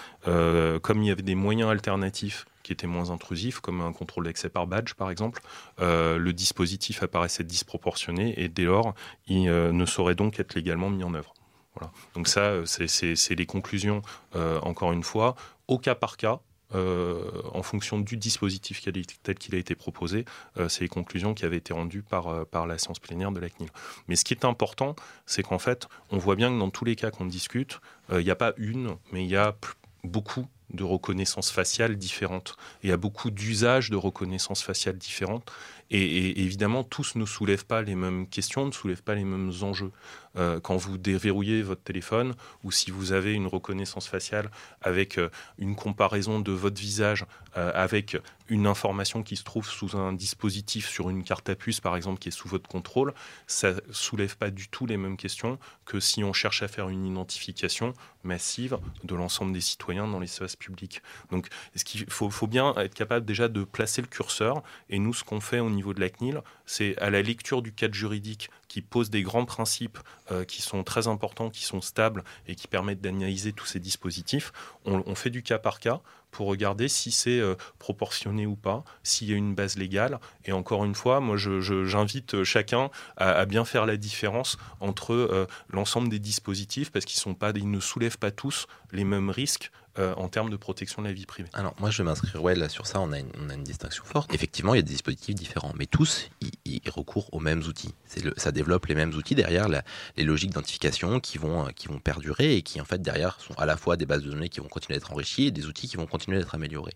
comme 0.83 1.03
il 1.03 1.07
y 1.07 1.11
avait 1.11 1.23
des 1.23 1.37
moyens 1.37 1.71
alternatifs 1.71 2.47
qui 2.65 2.73
étaient 2.73 2.89
moins 2.89 3.11
intrusifs, 3.11 3.61
comme 3.61 3.81
un 3.81 3.93
contrôle 3.93 4.25
d'accès 4.25 4.49
par 4.49 4.67
badge 4.67 4.95
par 4.95 5.11
exemple, 5.11 5.41
euh, 5.81 6.19
le 6.19 6.33
dispositif 6.33 7.05
apparaissait 7.05 7.45
disproportionné 7.45 8.35
et 8.43 8.49
dès 8.49 8.65
lors, 8.65 8.95
il 9.29 9.49
euh, 9.49 9.71
ne 9.71 9.87
saurait 9.87 10.17
donc 10.17 10.41
être 10.41 10.55
légalement 10.55 10.91
mis 10.91 11.05
en 11.05 11.15
œuvre. 11.15 11.35
Voilà. 11.77 11.93
Donc 12.15 12.29
ça, 12.29 12.65
c'est 12.67 13.35
les 13.35 13.47
conclusions, 13.47 14.03
euh, 14.37 14.61
encore 14.61 14.93
une 14.93 15.03
fois, 15.03 15.37
au 15.69 15.79
cas 15.79 15.95
par 15.95 16.17
cas, 16.17 16.41
en 16.73 17.63
fonction 17.63 18.01
du 18.01 18.17
dispositif 18.17 18.83
tel 19.23 19.37
qu'il 19.37 19.55
a 19.55 19.59
été 19.59 19.77
proposé. 19.77 20.25
c'est 20.67 20.81
les 20.81 20.89
conclusions 20.89 21.33
qui 21.33 21.45
avaient 21.45 21.59
été 21.59 21.73
rendues 21.73 22.03
par, 22.03 22.47
par 22.47 22.67
la 22.67 22.79
séance 22.79 22.99
plénière 22.99 23.31
de 23.31 23.39
la 23.39 23.49
CNIL. 23.49 23.71
Mais 24.09 24.17
ce 24.17 24.25
qui 24.25 24.35
est 24.35 24.45
important, 24.45 24.97
c'est 25.25 25.45
qu'en 25.45 25.61
fait, 25.61 25.87
on 26.11 26.19
voit 26.19 26.35
bien 26.35 26.51
que 26.51 26.59
dans 26.59 26.71
tous 26.71 26.85
les 26.85 26.97
cas 26.97 27.13
qu'on 27.13 27.27
discute, 27.27 27.81
il 28.11 28.25
n'y 28.25 28.31
a 28.31 28.35
pas 28.35 28.55
une, 28.57 28.97
mais 29.13 29.23
il 29.23 29.31
y 29.31 29.37
a 29.37 29.55
beaucoup 30.03 30.49
de 30.71 30.83
reconnaissance 30.85 31.51
faciale 31.51 31.97
différentes. 31.97 32.57
il 32.83 32.91
y 32.91 32.93
a 32.93 32.97
beaucoup 32.97 33.31
d'usages 33.31 33.91
de 33.91 33.97
reconnaissance 33.97 34.63
faciale 34.63 34.97
différentes. 34.99 35.51
Et, 35.91 36.43
évidemment, 36.43 36.85
tous 36.85 37.15
ne 37.15 37.25
soulèvent 37.25 37.67
pas 37.67 37.83
les 37.83 37.95
mêmes 37.95 38.27
questions, 38.29 38.67
ne 38.67 38.73
soulèvent 38.73 39.03
pas 39.03 39.15
les 39.15 39.25
mêmes 39.25 39.53
enjeux. 39.63 39.93
Euh, 40.37 40.59
quand 40.59 40.77
vous 40.77 40.99
déverrouillez 40.99 41.63
votre 41.63 41.83
téléphone 41.83 42.35
ou 42.65 42.73
si 42.73 42.91
vous 42.91 43.13
avez 43.13 43.35
une 43.35 43.47
reconnaissance 43.47 44.09
faciale 44.09 44.51
avec 44.83 45.17
euh, 45.17 45.31
une 45.59 45.77
comparaison 45.77 46.41
de 46.41 46.51
votre 46.51 46.81
visage 46.81 47.25
euh, 47.57 47.71
avec 47.73 48.17
une 48.49 48.67
information 48.67 49.23
qui 49.23 49.37
se 49.37 49.45
trouve 49.45 49.67
sous 49.67 49.97
un 49.97 50.13
dispositif 50.13 50.89
sur 50.89 51.09
une 51.09 51.23
carte 51.23 51.49
à 51.49 51.55
puce, 51.55 51.81
par 51.81 51.97
exemple, 51.97 52.19
qui 52.19 52.29
est 52.29 52.33
sous 52.33 52.49
votre 52.49 52.69
contrôle, 52.69 53.15
ça 53.47 53.73
ne 53.73 53.81
soulève 53.93 54.37
pas 54.37 54.51
du 54.51 54.69
tout 54.69 54.87
les 54.87 54.97
mêmes 54.97 55.17
questions 55.17 55.59
que 55.85 56.01
si 56.01 56.25
on 56.25 56.33
cherche 56.33 56.63
à 56.63 56.69
faire 56.69 56.89
une 56.89 57.07
identification 57.07 57.95
massive 58.25 58.79
de 59.05 59.15
l'ensemble 59.15 59.53
des 59.53 59.61
citoyens 59.61 60.09
dans 60.09 60.19
l'espace 60.19 60.57
public. 60.57 61.01
Donc, 61.31 61.49
il 61.95 62.11
faut, 62.11 62.29
faut 62.29 62.47
bien 62.47 62.75
être 62.77 62.95
capable 62.95 63.25
déjà 63.25 63.49
de 63.49 63.65
placer 63.65 64.03
le 64.03 64.09
curseur. 64.09 64.63
Et 64.91 64.99
nous, 64.99 65.15
ce 65.15 65.25
qu'on 65.25 65.41
fait 65.41 65.61
au 65.61 65.71
niveau 65.71 65.84
de 65.93 66.01
la 66.01 66.09
CNIL, 66.09 66.41
c'est 66.67 66.97
à 66.99 67.11
la 67.11 67.23
lecture 67.23 67.63
du 67.63 67.73
cadre 67.73 67.95
juridique 67.95 68.51
qui 68.69 68.81
pose 68.81 69.11
des 69.11 69.23
grands 69.23 69.45
principes 69.45 69.99
euh, 70.33 70.45
qui 70.45 70.63
sont 70.63 70.83
très 70.83 71.07
importants, 71.07 71.51
qui 71.51 71.65
sont 71.65 71.81
stables 71.81 72.25
et 72.49 72.55
qui 72.55 72.67
permettent 72.67 73.01
d'analyser 73.01 73.53
tous 73.53 73.67
ces 73.67 73.81
dispositifs. 73.81 74.53
On, 74.85 75.15
fait 75.15 75.31
du 75.31 75.43
cas 75.43 75.59
par 75.59 75.81
cas 75.81 76.01
pour 76.31 76.49
regarder 76.49 76.89
si 76.89 77.13
c'est 77.13 77.39
euh, 77.39 77.55
proportionné 77.79 78.47
ou 78.47 78.57
pas, 78.57 78.83
s'il 79.05 79.31
y 79.31 79.33
a 79.33 79.37
une 79.37 79.55
base 79.55 79.79
légale. 79.79 80.19
Et 80.45 80.53
encore 80.53 80.85
une 80.85 80.95
fois, 80.95 81.21
moi, 81.21 81.37
j'invite 81.37 82.43
chacun 82.43 82.91
à, 83.17 83.47
bien 83.47 83.65
faire 83.65 83.87
la 83.87 83.97
différence 83.97 84.59
entre 84.81 85.13
euh, 85.13 85.47
l'ensemble 85.69 86.09
des 86.09 86.19
dispositifs 86.19 86.91
parce 86.91 87.05
qu'ils 87.05 87.71
ne 87.71 87.81
soulèvent 87.81 88.19
pas 88.19 88.33
tous 88.33 88.67
les 88.91 89.05
mêmes 89.05 89.31
risques 89.31 89.71
euh, 89.99 90.15
en 90.17 90.29
termes 90.29 90.51
de 90.51 90.57
protection 90.57 91.03
de 91.03 91.07
la 91.07 91.13
vie 91.13 91.27
privée. 91.27 91.49
Alors 91.53 91.75
moi 91.79 91.91
je 91.91 91.99
vais 91.99 92.05
m'inscrire, 92.05 92.43
ouais, 92.43 92.55
là 92.55 92.69
sur 92.69 92.87
ça 92.87 93.01
on 93.01 93.13
a, 93.13 93.19
une, 93.19 93.63
distinction 93.65 94.05
forte. 94.05 94.35
Effectivement 94.35 94.75
il 94.75 94.79
y 94.79 94.81
a 94.81 94.83
des 94.83 94.93
dispositifs 94.93 95.35
différents, 95.35 95.73
mais 95.77 95.87
tous 95.87 96.31
ils, 96.65 96.81
recourent 96.91 97.33
aux 97.33 97.41
mêmes 97.41 97.63
outils. 97.63 97.95
Ça 98.37 98.53
développe 98.53 98.87
les 98.87 98.95
mêmes 98.95 99.15
outils 99.15 99.35
derrière 99.35 99.69
les 99.69 100.25
logiques 100.25 100.51
d'identification 100.51 101.19
qui 101.21 101.39
vont, 101.39 101.67
qui 101.75 101.89
vont 101.89 101.99
perdurer 101.99 102.57
et 102.57 102.63
qui 102.63 102.81
en 102.81 102.85
fait 102.85 103.01
derrière 103.01 103.41
sont 103.41 103.55
à 103.55 103.67
la 103.67 103.77
fois 103.77 103.97
des 103.97 104.07
bases 104.07 104.23
de 104.23 104.31
données 104.31 104.49
qui 104.49 104.61
vont 104.61 104.69
continuer 104.69 104.99
d'être 104.99 105.13
enrichies 105.13 105.47
et 105.47 105.51
des 105.51 105.67
outils 105.67 105.89
qui 105.89 105.97
vont 105.97 106.07
continuer 106.07 106.39
d'être 106.39 106.55
améliorés. 106.55 106.95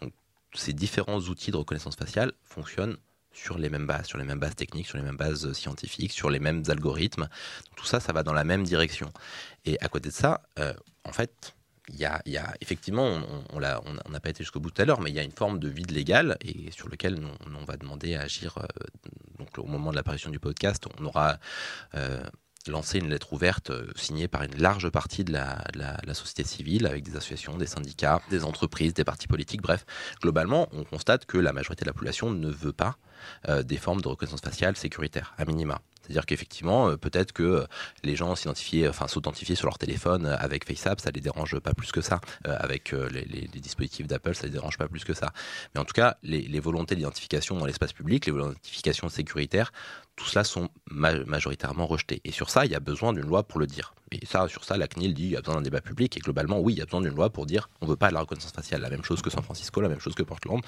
Donc 0.00 0.12
ces 0.54 0.72
différents 0.72 1.20
outils 1.20 1.50
de 1.50 1.56
reconnaissance 1.56 1.96
faciale 1.96 2.32
fonctionnent 2.44 2.96
sur 3.32 3.58
les 3.58 3.70
mêmes 3.70 3.86
bases, 3.86 4.06
sur 4.06 4.18
les 4.18 4.24
mêmes 4.24 4.40
bases 4.40 4.56
techniques, 4.56 4.86
sur 4.86 4.98
les 4.98 5.04
mêmes 5.04 5.16
bases 5.16 5.52
scientifiques, 5.52 6.12
sur 6.12 6.30
les 6.30 6.40
mêmes 6.40 6.64
algorithmes. 6.68 7.28
tout 7.76 7.84
ça, 7.86 8.00
ça 8.00 8.12
va 8.12 8.22
dans 8.22 8.32
la 8.32 8.44
même 8.44 8.64
direction. 8.64 9.12
Et 9.64 9.78
à 9.80 9.88
côté 9.88 10.08
de 10.08 10.14
ça, 10.14 10.42
euh, 10.58 10.74
en 11.04 11.12
fait, 11.12 11.54
il 11.92 11.98
y, 11.98 12.36
a, 12.36 12.54
effectivement, 12.60 13.20
on 13.52 13.60
n'a 13.60 14.20
pas 14.20 14.30
été 14.30 14.42
jusqu'au 14.44 14.60
bout 14.60 14.70
tout 14.70 14.82
à 14.82 14.84
l'heure, 14.84 15.00
mais 15.00 15.10
il 15.10 15.16
y 15.16 15.18
a 15.18 15.22
une 15.22 15.32
forme 15.32 15.58
de 15.58 15.68
vide 15.68 15.90
légal 15.90 16.36
et 16.40 16.70
sur 16.70 16.88
lequel 16.88 17.18
on, 17.46 17.64
va 17.64 17.76
demander 17.76 18.14
à 18.14 18.22
agir. 18.22 18.58
Euh, 18.58 18.66
donc, 19.38 19.58
au 19.58 19.64
moment 19.64 19.90
de 19.90 19.96
l'apparition 19.96 20.30
du 20.30 20.38
podcast, 20.38 20.84
on 20.98 21.04
aura 21.04 21.38
euh, 21.94 22.22
lancé 22.68 22.98
une 22.98 23.08
lettre 23.08 23.32
ouverte 23.32 23.70
euh, 23.70 23.86
signée 23.96 24.28
par 24.28 24.42
une 24.42 24.56
large 24.56 24.88
partie 24.90 25.24
de 25.24 25.32
la, 25.32 26.14
société 26.14 26.44
civile, 26.44 26.86
avec 26.86 27.04
des 27.04 27.16
associations, 27.16 27.56
des 27.56 27.66
syndicats, 27.66 28.20
des 28.30 28.44
entreprises, 28.44 28.94
des 28.94 29.04
partis 29.04 29.28
politiques. 29.28 29.62
Bref, 29.62 29.84
globalement, 30.20 30.68
on 30.72 30.84
constate 30.84 31.26
que 31.26 31.38
la 31.38 31.52
majorité 31.52 31.84
de 31.84 31.90
la 31.90 31.94
population 31.94 32.30
ne 32.30 32.48
veut 32.48 32.72
pas 32.72 32.96
des 33.64 33.76
formes 33.76 34.00
de 34.00 34.08
reconnaissance 34.08 34.40
faciale 34.40 34.76
sécuritaire, 34.76 35.34
à 35.38 35.44
minima. 35.44 35.80
C'est-à-dire 36.10 36.26
qu'effectivement, 36.26 36.88
euh, 36.88 36.96
peut-être 36.96 37.30
que 37.30 37.42
euh, 37.44 37.66
les 38.02 38.16
gens 38.16 38.34
s'identifiaient, 38.34 38.88
enfin 38.88 39.06
s'authentifier 39.06 39.54
sur 39.54 39.66
leur 39.68 39.78
téléphone 39.78 40.26
euh, 40.26 40.36
avec 40.38 40.66
FaceApp, 40.66 41.00
ça 41.00 41.12
les 41.12 41.20
dérange 41.20 41.56
pas 41.60 41.72
plus 41.72 41.92
que 41.92 42.00
ça. 42.00 42.20
avec 42.44 42.92
les, 42.92 43.48
dispositifs 43.60 44.06
d'Apple, 44.08 44.34
ça 44.34 44.44
les 44.46 44.52
dérange 44.52 44.76
pas 44.76 44.88
plus 44.88 45.04
que 45.04 45.14
ça. 45.14 45.32
Mais 45.74 45.80
en 45.80 45.84
tout 45.84 45.92
cas, 45.92 46.16
les, 46.22 46.60
volontés 46.60 46.96
d'identification 46.96 47.58
dans 47.58 47.66
l'espace 47.66 47.92
public, 47.92 48.26
les 48.26 48.32
volontés 48.32 48.54
d'identification 48.54 49.08
sécuritaire, 49.08 49.72
tout 50.16 50.24
cela 50.24 50.44
sont 50.44 50.68
majoritairement 50.90 51.86
rejetés. 51.86 52.20
Et 52.24 52.32
sur 52.32 52.50
ça, 52.50 52.66
il 52.66 52.72
y 52.72 52.74
a 52.74 52.80
besoin 52.80 53.12
d'une 53.12 53.24
loi 53.24 53.42
pour 53.42 53.60
le 53.60 53.66
dire. 53.66 53.94
Et 54.12 54.26
ça, 54.26 54.48
sur 54.48 54.64
ça, 54.64 54.76
la 54.76 54.88
CNIL 54.88 55.14
dit 55.14 55.22
qu'il 55.22 55.32
y 55.32 55.36
a 55.36 55.40
besoin 55.40 55.54
d'un 55.54 55.62
débat 55.62 55.80
public. 55.80 56.16
Et 56.16 56.20
globalement, 56.20 56.58
oui, 56.58 56.74
il 56.74 56.78
y 56.78 56.82
a 56.82 56.84
besoin 56.84 57.00
d'une 57.00 57.14
loi 57.14 57.30
pour 57.30 57.46
dire 57.46 57.70
on 57.80 57.86
ne 57.86 57.90
veut 57.90 57.96
pas 57.96 58.10
la 58.10 58.20
reconnaissance 58.20 58.52
faciale. 58.52 58.80
La 58.80 58.90
même 58.90 59.04
chose 59.04 59.22
que 59.22 59.30
San 59.30 59.42
Francisco, 59.42 59.80
la 59.80 59.88
même 59.88 60.00
chose 60.00 60.14
que 60.14 60.22
Portland, 60.22 60.60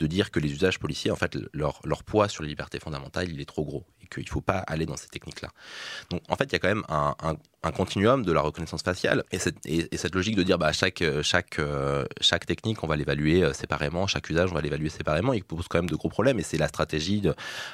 de 0.00 0.06
dire 0.06 0.30
que 0.30 0.40
les 0.40 0.52
usages 0.52 0.78
policiers, 0.78 1.10
en 1.10 1.16
fait, 1.16 1.38
leur, 1.52 1.80
leur 1.84 2.02
poids 2.02 2.28
sur 2.28 2.42
les 2.42 2.48
libertés 2.48 2.80
fondamentales, 2.80 3.30
il 3.30 3.40
est 3.40 3.46
trop 3.46 3.64
gros 3.64 3.84
qu'il 4.08 4.24
ne 4.24 4.28
faut 4.28 4.40
pas 4.40 4.58
aller 4.58 4.86
dans 4.88 4.96
ces 4.96 5.08
techniques-là. 5.08 5.50
Donc 6.10 6.22
en 6.28 6.36
fait, 6.36 6.44
il 6.44 6.52
y 6.52 6.56
a 6.56 6.58
quand 6.58 6.68
même 6.68 6.84
un, 6.88 7.14
continuum 7.72 8.24
de 8.24 8.32
la 8.32 8.40
reconnaissance 8.40 8.82
faciale 8.82 9.24
et 9.32 9.38
cette, 9.38 9.64
et, 9.66 9.88
cette 9.96 10.14
logique 10.14 10.36
de 10.36 10.42
dire 10.42 10.58
bah, 10.58 10.72
chaque, 10.72 11.02
chaque, 11.22 11.58
euh, 11.58 12.04
chaque 12.20 12.46
technique, 12.46 12.82
on 12.84 12.86
va 12.86 12.96
l'évaluer 12.96 13.42
euh, 13.42 13.52
séparément, 13.52 14.06
chaque 14.06 14.30
usage, 14.30 14.50
on 14.52 14.54
va 14.54 14.60
l'évaluer 14.60 14.88
séparément, 14.88 15.32
il 15.32 15.44
pose 15.44 15.66
quand 15.68 15.78
même 15.78 15.90
de 15.90 15.96
gros 15.96 16.08
problèmes 16.08 16.38
et 16.38 16.42
c'est 16.42 16.56
la 16.56 16.68
stratégie 16.68 17.22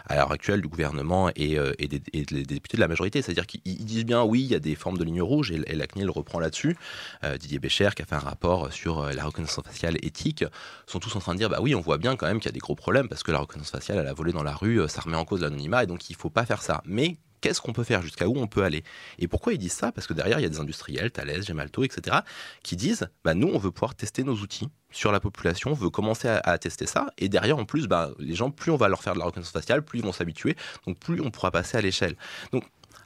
à 0.07 0.16
l'heure 0.16 0.32
actuelle 0.32 0.62
du 0.62 0.68
gouvernement 0.68 1.30
et, 1.37 1.59
euh, 1.59 1.72
et, 1.78 1.89
des, 1.89 1.99
députés 1.99 2.76
de 2.76 2.80
la 2.80 2.89
majorité. 2.89 3.22
C'est-à-dire 3.22 3.47
qu'ils 3.47 3.85
disent 3.85 4.07
bien 4.07 4.22
oui, 4.22 4.43
il 4.43 4.51
y 4.51 4.55
a 4.55 4.59
des 4.61 4.74
formes 4.74 4.99
de 4.99 5.05
lignes 5.05 5.22
rouges 5.22 5.53
et, 5.53 5.74
la 5.74 5.87
CNIL 5.87 6.09
reprend 6.09 6.39
là-dessus. 6.39 6.76
Didier 7.41 7.59
Bécher, 7.59 7.91
qui 7.97 8.03
a 8.03 8.05
fait 8.05 8.14
un 8.14 8.20
rapport 8.20 8.72
sur 8.72 9.05
la 9.12 9.24
reconnaissance 9.24 9.64
faciale 9.64 9.97
éthique, 10.03 10.45
sont 10.87 11.01
tous 11.01 11.14
en 11.16 11.18
train 11.18 11.35
de 11.35 11.39
dire 11.39 11.51
bah 11.51 11.59
oui, 11.61 11.74
on 11.74 11.80
voit 11.80 11.99
bien 11.99 12.16
quand 12.16 12.26
même 12.26 12.39
qu'il 12.39 12.47
y 12.47 12.49
a 12.51 12.53
des 12.53 12.61
gros 12.61 12.76
problèmes 12.76 13.09
parce 13.09 13.22
que 13.22 13.32
la 13.32 13.39
reconnaissance 13.39 13.72
faciale, 13.72 13.99
elle 13.99 14.07
a 14.07 14.14
volé 14.14 14.32
dans 14.32 14.43
la 14.43 14.55
rue, 14.55 14.80
ça 14.89 15.01
remet 15.01 15.16
en 15.16 15.24
cause 15.24 15.43
l'anonymat 15.43 15.82
et 15.82 15.87
donc 15.87 16.09
il 16.11 16.16
faut 16.16 16.30
pas 16.30 16.47
faire 16.47 16.62
ça. 16.62 16.80
Mais 16.87 17.16
qu'est-ce 17.45 17.61
qu'on 17.61 17.74
peut 17.74 17.84
faire, 17.84 18.01
jusqu'à 18.01 18.26
où 18.26 18.38
on 18.38 18.47
peut 18.47 18.64
aller. 18.64 18.84
Et 19.18 19.28
pourquoi 19.28 19.53
ils 19.53 19.59
disent 19.59 19.74
ça? 19.74 19.92
Parce 19.92 20.07
que 20.07 20.14
derrière, 20.14 20.38
il 20.38 20.42
y 20.42 20.47
a 20.47 20.49
des 20.49 20.61
industriels, 20.61 21.11
Thales, 21.11 21.42
Gemalto, 21.42 21.84
etc., 21.84 22.20
qui 22.62 22.74
disent, 22.74 23.07
bah, 23.22 23.34
nous, 23.34 23.49
on 23.53 23.59
veut 23.59 23.70
pouvoir 23.70 23.95
tester 23.95 24.24
nos 24.24 24.36
outils 24.36 24.70
sur 24.90 25.12
la 25.12 25.20
population, 25.20 25.72
on 25.72 25.74
veut 25.74 25.90
commencer 25.90 26.28
à, 26.28 26.57
tester 26.57 26.86
ça, 26.86 27.09
et 27.18 27.28
derrière, 27.28 27.59
en 27.59 27.66
plus, 27.66 27.86
bah, 27.86 28.12
les 28.18 28.34
gens, 28.34 28.51
plus 28.51 28.72
on 28.72 28.76
va 28.76 28.88
leur 28.88 29.03
faire 29.03 29.12
de 29.12 29.18
la 29.18 29.26
reconnaissance 29.26 29.53
faciale, 29.53 29.84
plus 29.84 29.99
ils 29.99 30.05
vont 30.05 30.12
s'habituer, 30.12 30.57
donc 30.86 30.99
plus 30.99 31.20
on 31.20 31.30
pourra 31.30 31.51
passer 31.51 31.76
à 31.76 31.82
l'échelle. 31.82 32.16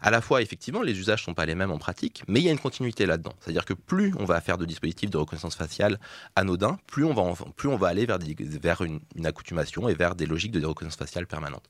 À 0.01 0.11
la 0.11 0.21
fois, 0.21 0.43
effectivement, 0.43 0.83
les 0.83 0.99
usages 0.99 1.23
ne 1.23 1.25
sont 1.25 1.35
pas 1.35 1.47
les 1.47 1.55
mêmes 1.55 1.71
en 1.71 1.79
pratique, 1.79 2.23
mais 2.29 2.41
il 2.41 2.45
y 2.45 2.49
a 2.49 2.53
une 2.53 2.59
continuité 2.59 3.07
là-dedans. 3.07 3.33
C'est-à-dire 3.41 3.65
que 3.65 3.75
plus 3.75 4.15
on 4.19 4.25
va 4.25 4.41
faire 4.41 4.59
de 4.59 4.65
dispositifs 4.65 5.11
de 5.11 5.17
reconnaissance 5.17 5.57
faciale 5.57 5.99
anodins, 6.37 6.79
plus 6.87 7.05
on 7.05 7.15
va, 7.15 7.35
plus 7.57 7.69
on 7.69 7.77
va 7.77 7.89
aller 7.89 8.07
vers, 8.07 8.19
vers 8.63 8.83
une, 8.83 9.01
accoutumation 9.25 9.89
et 9.89 9.95
vers 9.95 10.15
des 10.15 10.27
logiques 10.27 10.53
de 10.53 10.65
reconnaissance 10.65 10.99
faciale 10.99 11.27
permanente. 11.27 11.65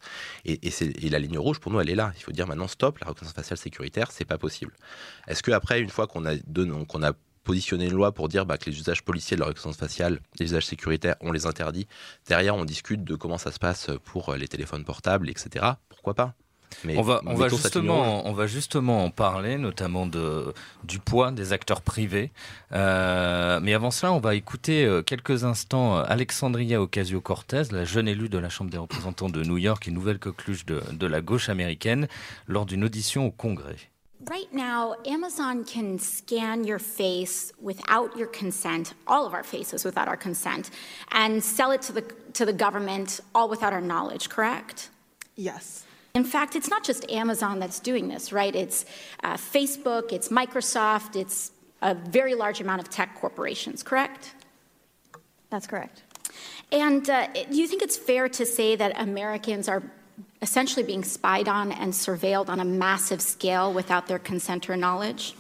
Et, 0.44 0.58
la 1.08 1.18
ligne 1.18 1.38
rouge, 1.38 1.58
pour 1.58 1.72
nous, 1.72 1.80
elle 1.80 1.90
est 1.90 1.94
là. 1.94 2.12
Il 2.16 2.22
faut 2.22 2.32
dire 2.32 2.46
maintenant, 2.46 2.68
stop, 2.68 2.98
la 2.98 3.08
reconnaissance 3.08 3.34
faciale 3.34 3.58
sécuritaire, 3.58 4.10
c'est 4.12 4.24
pas 4.24 4.38
possible. 4.38 4.72
Est-ce 5.26 5.42
qu'après, 5.42 5.80
une 5.80 5.90
fois 5.90 6.06
qu'on 6.06 6.26
a, 6.26 6.36
qu'on 6.88 7.02
a 7.02 7.12
positionné 7.44 7.86
une 7.86 7.94
loi 7.94 8.12
pour 8.12 8.28
dire 8.28 8.44
bah, 8.44 8.58
que 8.58 8.68
les 8.68 8.76
usages 8.76 9.02
policiers 9.02 9.34
de 9.34 9.40
la 9.40 9.46
reconnaissance 9.46 9.78
faciale, 9.78 10.20
les 10.38 10.46
usages 10.46 10.66
sécuritaires, 10.66 11.16
on 11.22 11.32
les 11.32 11.46
interdit. 11.46 11.86
Derrière, 12.26 12.54
on 12.54 12.66
discute 12.66 13.04
de 13.04 13.14
comment 13.14 13.38
ça 13.38 13.52
se 13.52 13.58
passe 13.58 13.90
pour 14.04 14.34
les 14.34 14.48
téléphones 14.48 14.84
portables, 14.84 15.30
etc. 15.30 15.64
Pourquoi 15.88 16.12
pas? 16.12 16.34
On 16.86 17.02
va, 17.02 17.20
on 17.26 17.34
va 17.34 17.48
justement, 17.48 18.26
on 18.26 18.32
va 18.32 18.46
justement 18.46 19.04
en 19.04 19.10
parler, 19.10 19.58
notamment 19.58 20.06
de, 20.06 20.52
du 20.84 20.98
poids 20.98 21.30
des 21.30 21.52
acteurs 21.52 21.82
privés. 21.82 22.30
Euh, 22.72 23.60
mais 23.62 23.74
avant 23.74 23.90
cela, 23.90 24.12
on 24.12 24.20
va 24.20 24.34
écouter 24.34 24.84
euh, 24.84 25.02
quelques 25.02 25.44
instants 25.44 25.98
Alexandria 25.98 26.80
Ocasio-Cortez, 26.80 27.64
la 27.72 27.84
jeune 27.84 28.08
élue 28.08 28.28
de 28.28 28.38
la 28.38 28.48
Chambre 28.48 28.70
des 28.70 28.78
représentants 28.78 29.28
de 29.28 29.42
New 29.42 29.58
York 29.58 29.88
et 29.88 29.90
nouvelle 29.90 30.18
coqueluche 30.18 30.66
de, 30.66 30.82
de 30.92 31.06
la 31.06 31.20
gauche 31.20 31.48
américaine, 31.48 32.08
lors 32.46 32.66
d'une 32.66 32.84
audition 32.84 33.26
au 33.26 33.30
Congrès. 33.30 33.76
Right 34.28 34.52
now, 34.52 34.94
Amazon 35.06 35.64
can 35.64 35.98
scan 35.98 36.64
your 36.64 36.80
face 36.80 37.52
without 37.62 38.16
your 38.16 38.26
consent, 38.26 38.94
all 39.06 39.24
of 39.24 39.32
our 39.32 39.44
faces 39.44 39.84
without 39.84 40.08
our 40.08 40.18
consent, 40.18 40.70
and 41.12 41.40
sell 41.42 41.70
it 41.70 41.82
to 41.82 41.92
the, 41.92 42.02
to 42.34 42.44
the 42.44 42.52
government 42.52 43.20
all 43.34 43.48
without 43.48 43.72
our 43.72 43.80
knowledge, 43.80 44.28
correct? 44.28 44.90
Yes. 45.36 45.84
In 46.18 46.24
fact, 46.24 46.56
it's 46.56 46.68
not 46.68 46.82
just 46.82 47.08
Amazon 47.12 47.60
that's 47.60 47.78
doing 47.78 48.08
this, 48.08 48.32
right? 48.32 48.52
It's 48.52 48.84
uh, 49.22 49.34
Facebook, 49.34 50.12
it's 50.12 50.30
Microsoft, 50.30 51.14
it's 51.14 51.52
a 51.80 51.94
very 51.94 52.34
large 52.34 52.60
amount 52.60 52.80
of 52.80 52.90
tech 52.90 53.14
corporations, 53.20 53.84
correct? 53.84 54.34
That's 55.50 55.68
correct. 55.68 56.02
And 56.72 57.08
uh, 57.08 57.28
do 57.28 57.56
you 57.56 57.68
think 57.68 57.82
it's 57.82 57.96
fair 57.96 58.28
to 58.30 58.44
say 58.44 58.74
that 58.74 59.00
Americans 59.00 59.68
are 59.68 59.80
essentially 60.42 60.82
being 60.82 61.04
spied 61.04 61.46
on 61.46 61.70
and 61.70 61.92
surveilled 61.92 62.48
on 62.48 62.58
a 62.58 62.64
massive 62.64 63.20
scale 63.20 63.72
without 63.72 64.08
their 64.08 64.18
consent 64.18 64.68
or 64.68 64.76
knowledge? 64.76 65.36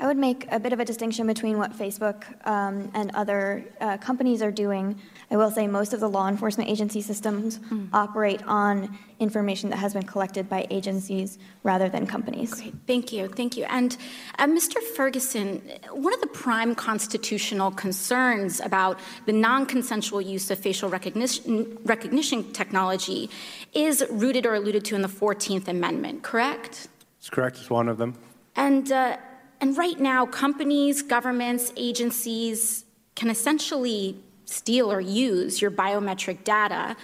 I 0.00 0.06
would 0.06 0.16
make 0.16 0.46
a 0.50 0.58
bit 0.58 0.72
of 0.72 0.80
a 0.80 0.84
distinction 0.84 1.26
between 1.26 1.58
what 1.58 1.74
Facebook 1.76 2.24
um, 2.46 2.90
and 2.94 3.10
other 3.14 3.66
uh, 3.82 3.98
companies 3.98 4.40
are 4.40 4.50
doing. 4.50 4.98
I 5.30 5.36
will 5.36 5.50
say 5.50 5.66
most 5.66 5.92
of 5.92 6.00
the 6.00 6.08
law 6.08 6.26
enforcement 6.26 6.70
agency 6.70 7.02
systems 7.02 7.58
mm. 7.58 7.86
operate 7.92 8.42
on 8.46 8.98
information 9.18 9.68
that 9.68 9.76
has 9.76 9.92
been 9.92 10.04
collected 10.04 10.48
by 10.48 10.66
agencies 10.70 11.38
rather 11.64 11.90
than 11.90 12.06
companies. 12.06 12.54
Great, 12.54 12.74
thank 12.86 13.12
you, 13.12 13.28
thank 13.28 13.58
you. 13.58 13.64
And 13.64 13.98
uh, 14.38 14.46
Mr. 14.46 14.80
Ferguson, 14.96 15.60
one 15.92 16.14
of 16.14 16.20
the 16.22 16.28
prime 16.28 16.74
constitutional 16.74 17.70
concerns 17.70 18.58
about 18.60 18.98
the 19.26 19.32
non 19.34 19.66
consensual 19.66 20.22
use 20.22 20.50
of 20.50 20.58
facial 20.58 20.88
recognition, 20.88 21.76
recognition 21.84 22.50
technology 22.52 23.28
is 23.74 24.02
rooted 24.08 24.46
or 24.46 24.54
alluded 24.54 24.86
to 24.86 24.94
in 24.94 25.02
the 25.02 25.08
14th 25.08 25.68
Amendment, 25.68 26.22
correct? 26.22 26.88
It's 27.18 27.28
correct, 27.28 27.58
it's 27.58 27.68
one 27.68 27.86
of 27.86 27.98
them. 27.98 28.14
And 28.56 28.90
uh, 28.90 29.18
and 29.60 29.76
right 29.76 29.98
now, 29.98 30.26
companies, 30.26 31.02
governments, 31.02 31.72
agencies 31.76 32.84
can 33.14 33.28
essentially 33.28 34.16
steal 34.46 34.90
or 34.90 35.00
use 35.00 35.60
your 35.60 35.70
biometric 35.70 36.44
data 36.44 36.96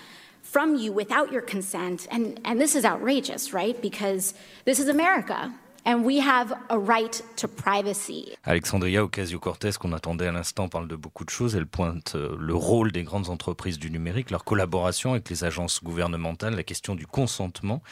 from 0.42 0.76
you 0.76 0.92
without 0.92 1.30
your 1.30 1.42
consent. 1.42 2.06
And, 2.10 2.40
and 2.44 2.60
this 2.60 2.74
is 2.74 2.84
outrageous, 2.84 3.52
right? 3.52 3.80
Because 3.80 4.32
this 4.64 4.78
is 4.78 4.88
America. 4.88 5.54
And 5.88 6.02
we 6.02 6.18
have 6.18 6.52
a 6.68 6.76
right 6.76 7.22
to 7.36 7.46
privacy. 7.46 8.32
Alexandria 8.42 9.04
Ocasio-Cortez, 9.04 9.70
qu'on 9.78 9.92
attendait 9.92 10.26
à 10.26 10.32
l'instant, 10.32 10.68
parle 10.68 10.88
de 10.88 10.96
beaucoup 10.96 11.24
de 11.24 11.30
choses. 11.30 11.54
Elle 11.54 11.68
pointe 11.68 12.16
euh, 12.16 12.34
le 12.40 12.56
rôle 12.56 12.90
des 12.90 13.04
grandes 13.04 13.28
entreprises 13.28 13.78
du 13.78 13.88
numérique, 13.92 14.32
leur 14.32 14.42
collaboration 14.42 15.12
avec 15.12 15.30
les 15.30 15.44
agences 15.44 15.84
gouvernementales, 15.84 16.56
la 16.56 16.64
question 16.64 16.96
du 16.96 17.06
consentement, 17.06 17.84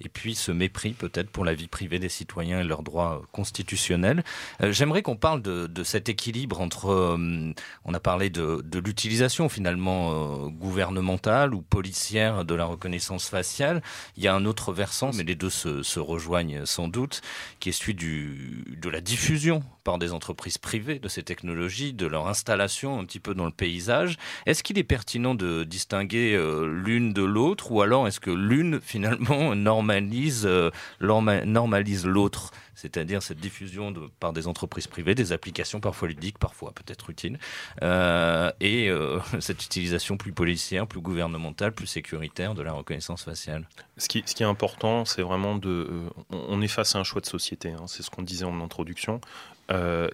et 0.00 0.08
puis 0.08 0.36
ce 0.36 0.52
mépris 0.52 0.92
peut-être 0.92 1.28
pour 1.28 1.44
la 1.44 1.54
vie 1.54 1.66
privée 1.66 1.98
des 1.98 2.08
citoyens 2.08 2.60
et 2.60 2.64
leurs 2.64 2.84
droits 2.84 3.20
constitutionnels. 3.32 4.22
Euh, 4.62 4.70
j'aimerais 4.70 5.02
qu'on 5.02 5.16
parle 5.16 5.42
de, 5.42 5.82
cet 5.82 6.08
équilibre 6.08 6.60
entre, 6.60 6.90
euh, 6.90 7.52
on 7.84 7.94
a 7.94 8.00
parlé 8.00 8.30
de, 8.30 8.62
l'utilisation 8.78 9.48
finalement 9.48 10.46
gouvernementale 10.50 11.52
ou 11.52 11.62
policière 11.62 12.44
de 12.44 12.54
la 12.54 12.64
reconnaissance 12.64 13.28
faciale. 13.28 13.82
Il 14.16 14.22
y 14.22 14.28
a 14.28 14.34
un 14.36 14.44
autre 14.44 14.72
versant, 14.72 15.10
mais 15.14 15.24
les 15.24 15.34
deux 15.34 15.50
se 15.50 15.98
rejoignent 15.98 16.64
sans 16.64 16.86
doute 16.86 17.22
qui 17.58 17.68
est 17.68 17.72
celui 17.72 17.94
du, 17.94 18.64
de 18.80 18.88
la 18.88 19.00
diffusion 19.00 19.62
par 19.84 19.98
des 19.98 20.12
entreprises 20.12 20.58
privées 20.58 20.98
de 20.98 21.08
ces 21.08 21.22
technologies, 21.22 21.92
de 21.92 22.06
leur 22.06 22.28
installation 22.28 22.98
un 22.98 23.04
petit 23.04 23.20
peu 23.20 23.34
dans 23.34 23.46
le 23.46 23.50
paysage. 23.50 24.16
Est-ce 24.46 24.62
qu'il 24.62 24.78
est 24.78 24.84
pertinent 24.84 25.34
de 25.34 25.64
distinguer 25.64 26.34
euh, 26.34 26.66
l'une 26.66 27.12
de 27.12 27.22
l'autre 27.22 27.72
ou 27.72 27.82
alors 27.82 28.06
est-ce 28.06 28.20
que 28.20 28.30
l'une 28.30 28.80
finalement 28.82 29.54
normalise, 29.54 30.44
euh, 30.46 30.70
normalise 31.00 32.06
l'autre? 32.06 32.50
C'est-à-dire 32.80 33.22
cette 33.22 33.38
diffusion 33.38 33.92
par 34.20 34.32
des 34.32 34.46
entreprises 34.46 34.86
privées, 34.86 35.14
des 35.14 35.32
applications 35.32 35.80
parfois 35.80 36.08
ludiques, 36.08 36.38
parfois 36.38 36.72
peut-être 36.72 37.10
utiles, 37.10 37.38
euh, 37.82 38.50
et 38.60 38.88
euh, 38.88 39.18
cette 39.40 39.62
utilisation 39.64 40.16
plus 40.16 40.32
policière, 40.32 40.86
plus 40.86 41.00
gouvernementale, 41.00 41.72
plus 41.72 41.86
sécuritaire 41.86 42.54
de 42.54 42.62
la 42.62 42.72
reconnaissance 42.72 43.24
faciale. 43.24 43.68
Ce 43.98 44.08
qui, 44.08 44.22
ce 44.24 44.34
qui 44.34 44.42
est 44.42 44.46
important, 44.46 45.04
c'est 45.04 45.22
vraiment 45.22 45.56
de... 45.56 45.68
Euh, 45.68 46.08
on 46.30 46.62
est 46.62 46.68
face 46.68 46.96
à 46.96 46.98
un 46.98 47.04
choix 47.04 47.20
de 47.20 47.26
société, 47.26 47.70
hein, 47.70 47.84
c'est 47.86 48.02
ce 48.02 48.08
qu'on 48.08 48.22
disait 48.22 48.46
en 48.46 48.60
introduction, 48.60 49.20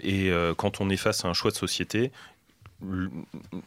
et 0.02 0.30
quand 0.58 0.82
on 0.82 0.90
est 0.90 0.98
face 0.98 1.24
à 1.24 1.28
un 1.28 1.32
choix 1.32 1.50
de 1.50 1.56
société, 1.56 2.12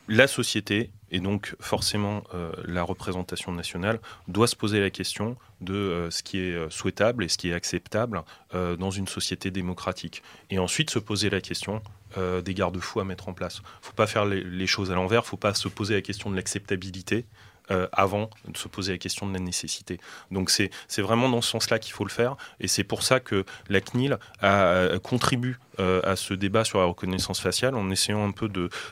la 0.08 0.28
société 0.28 0.92
et 1.12 1.20
donc 1.20 1.56
forcément 1.60 2.24
euh, 2.34 2.52
la 2.66 2.84
représentation 2.84 3.52
nationale 3.52 4.00
doit 4.28 4.48
se 4.48 4.56
poser 4.56 4.80
la 4.80 4.92
question 4.92 5.36
de 5.62 5.74
euh, 5.74 6.12
ce 6.12 6.22
qui 6.22 6.38
est 6.40 6.54
euh, 6.54 6.70
souhaitable 6.70 7.24
et 7.24 7.28
ce 7.28 7.38
qui 7.38 7.50
est 7.50 7.54
acceptable 7.54 8.24
dans 8.52 8.90
une 8.90 9.08
société 9.08 9.52
démocratique. 9.52 10.24
Et 10.50 10.58
ensuite 10.58 10.90
se 10.90 10.98
poser 10.98 11.30
la 11.30 11.40
question 11.40 11.84
des 12.18 12.54
garde-fous 12.56 13.00
à 13.00 13.04
mettre 13.04 13.30
en 13.30 13.34
place. 13.34 13.58
Il 13.58 13.82
ne 13.82 13.86
faut 13.86 13.94
pas 13.94 14.08
faire 14.08 14.26
les, 14.26 14.44
les 14.44 14.66
choses 14.66 14.92
à 14.92 14.96
l'envers, 14.96 15.20
il 15.20 15.26
ne 15.26 15.30
faut 15.30 15.38
pas 15.38 15.54
se 15.54 15.68
poser 15.68 15.94
la 15.94 16.02
question 16.02 16.32
de 16.32 16.36
l'acceptabilité, 16.36 17.26
euh, 17.72 17.88
avant 17.92 18.30
de 18.48 18.58
se 18.58 18.68
poser 18.68 18.94
la 18.94 18.98
question 18.98 19.28
de 19.28 19.34
la 19.34 19.40
nécessité. 19.40 20.00
Donc 20.32 20.50
c'est 20.50 20.72
vraiment 20.98 21.30
dans 21.30 21.42
ce 21.42 21.52
sens-là 21.52 21.78
qu'il 21.78 21.94
faut 21.94 22.04
le 22.04 22.10
faire, 22.10 22.36
et 22.60 22.68
c'est 22.68 22.84
pour 22.84 23.04
ça 23.04 23.20
que 23.20 23.46
la 23.68 23.80
CNIL 23.80 24.18
a, 24.42 24.98
contribue 25.04 25.60
euh, 25.80 26.02
à 26.04 26.16
ce 26.16 26.34
débat 26.34 26.64
sur 26.64 26.80
la 26.80 26.86
reconnaissance 26.86 27.40
faciale 27.40 27.76
en 27.76 27.92
essayant 27.92 28.28
un 28.28 28.32
peu 28.32 28.50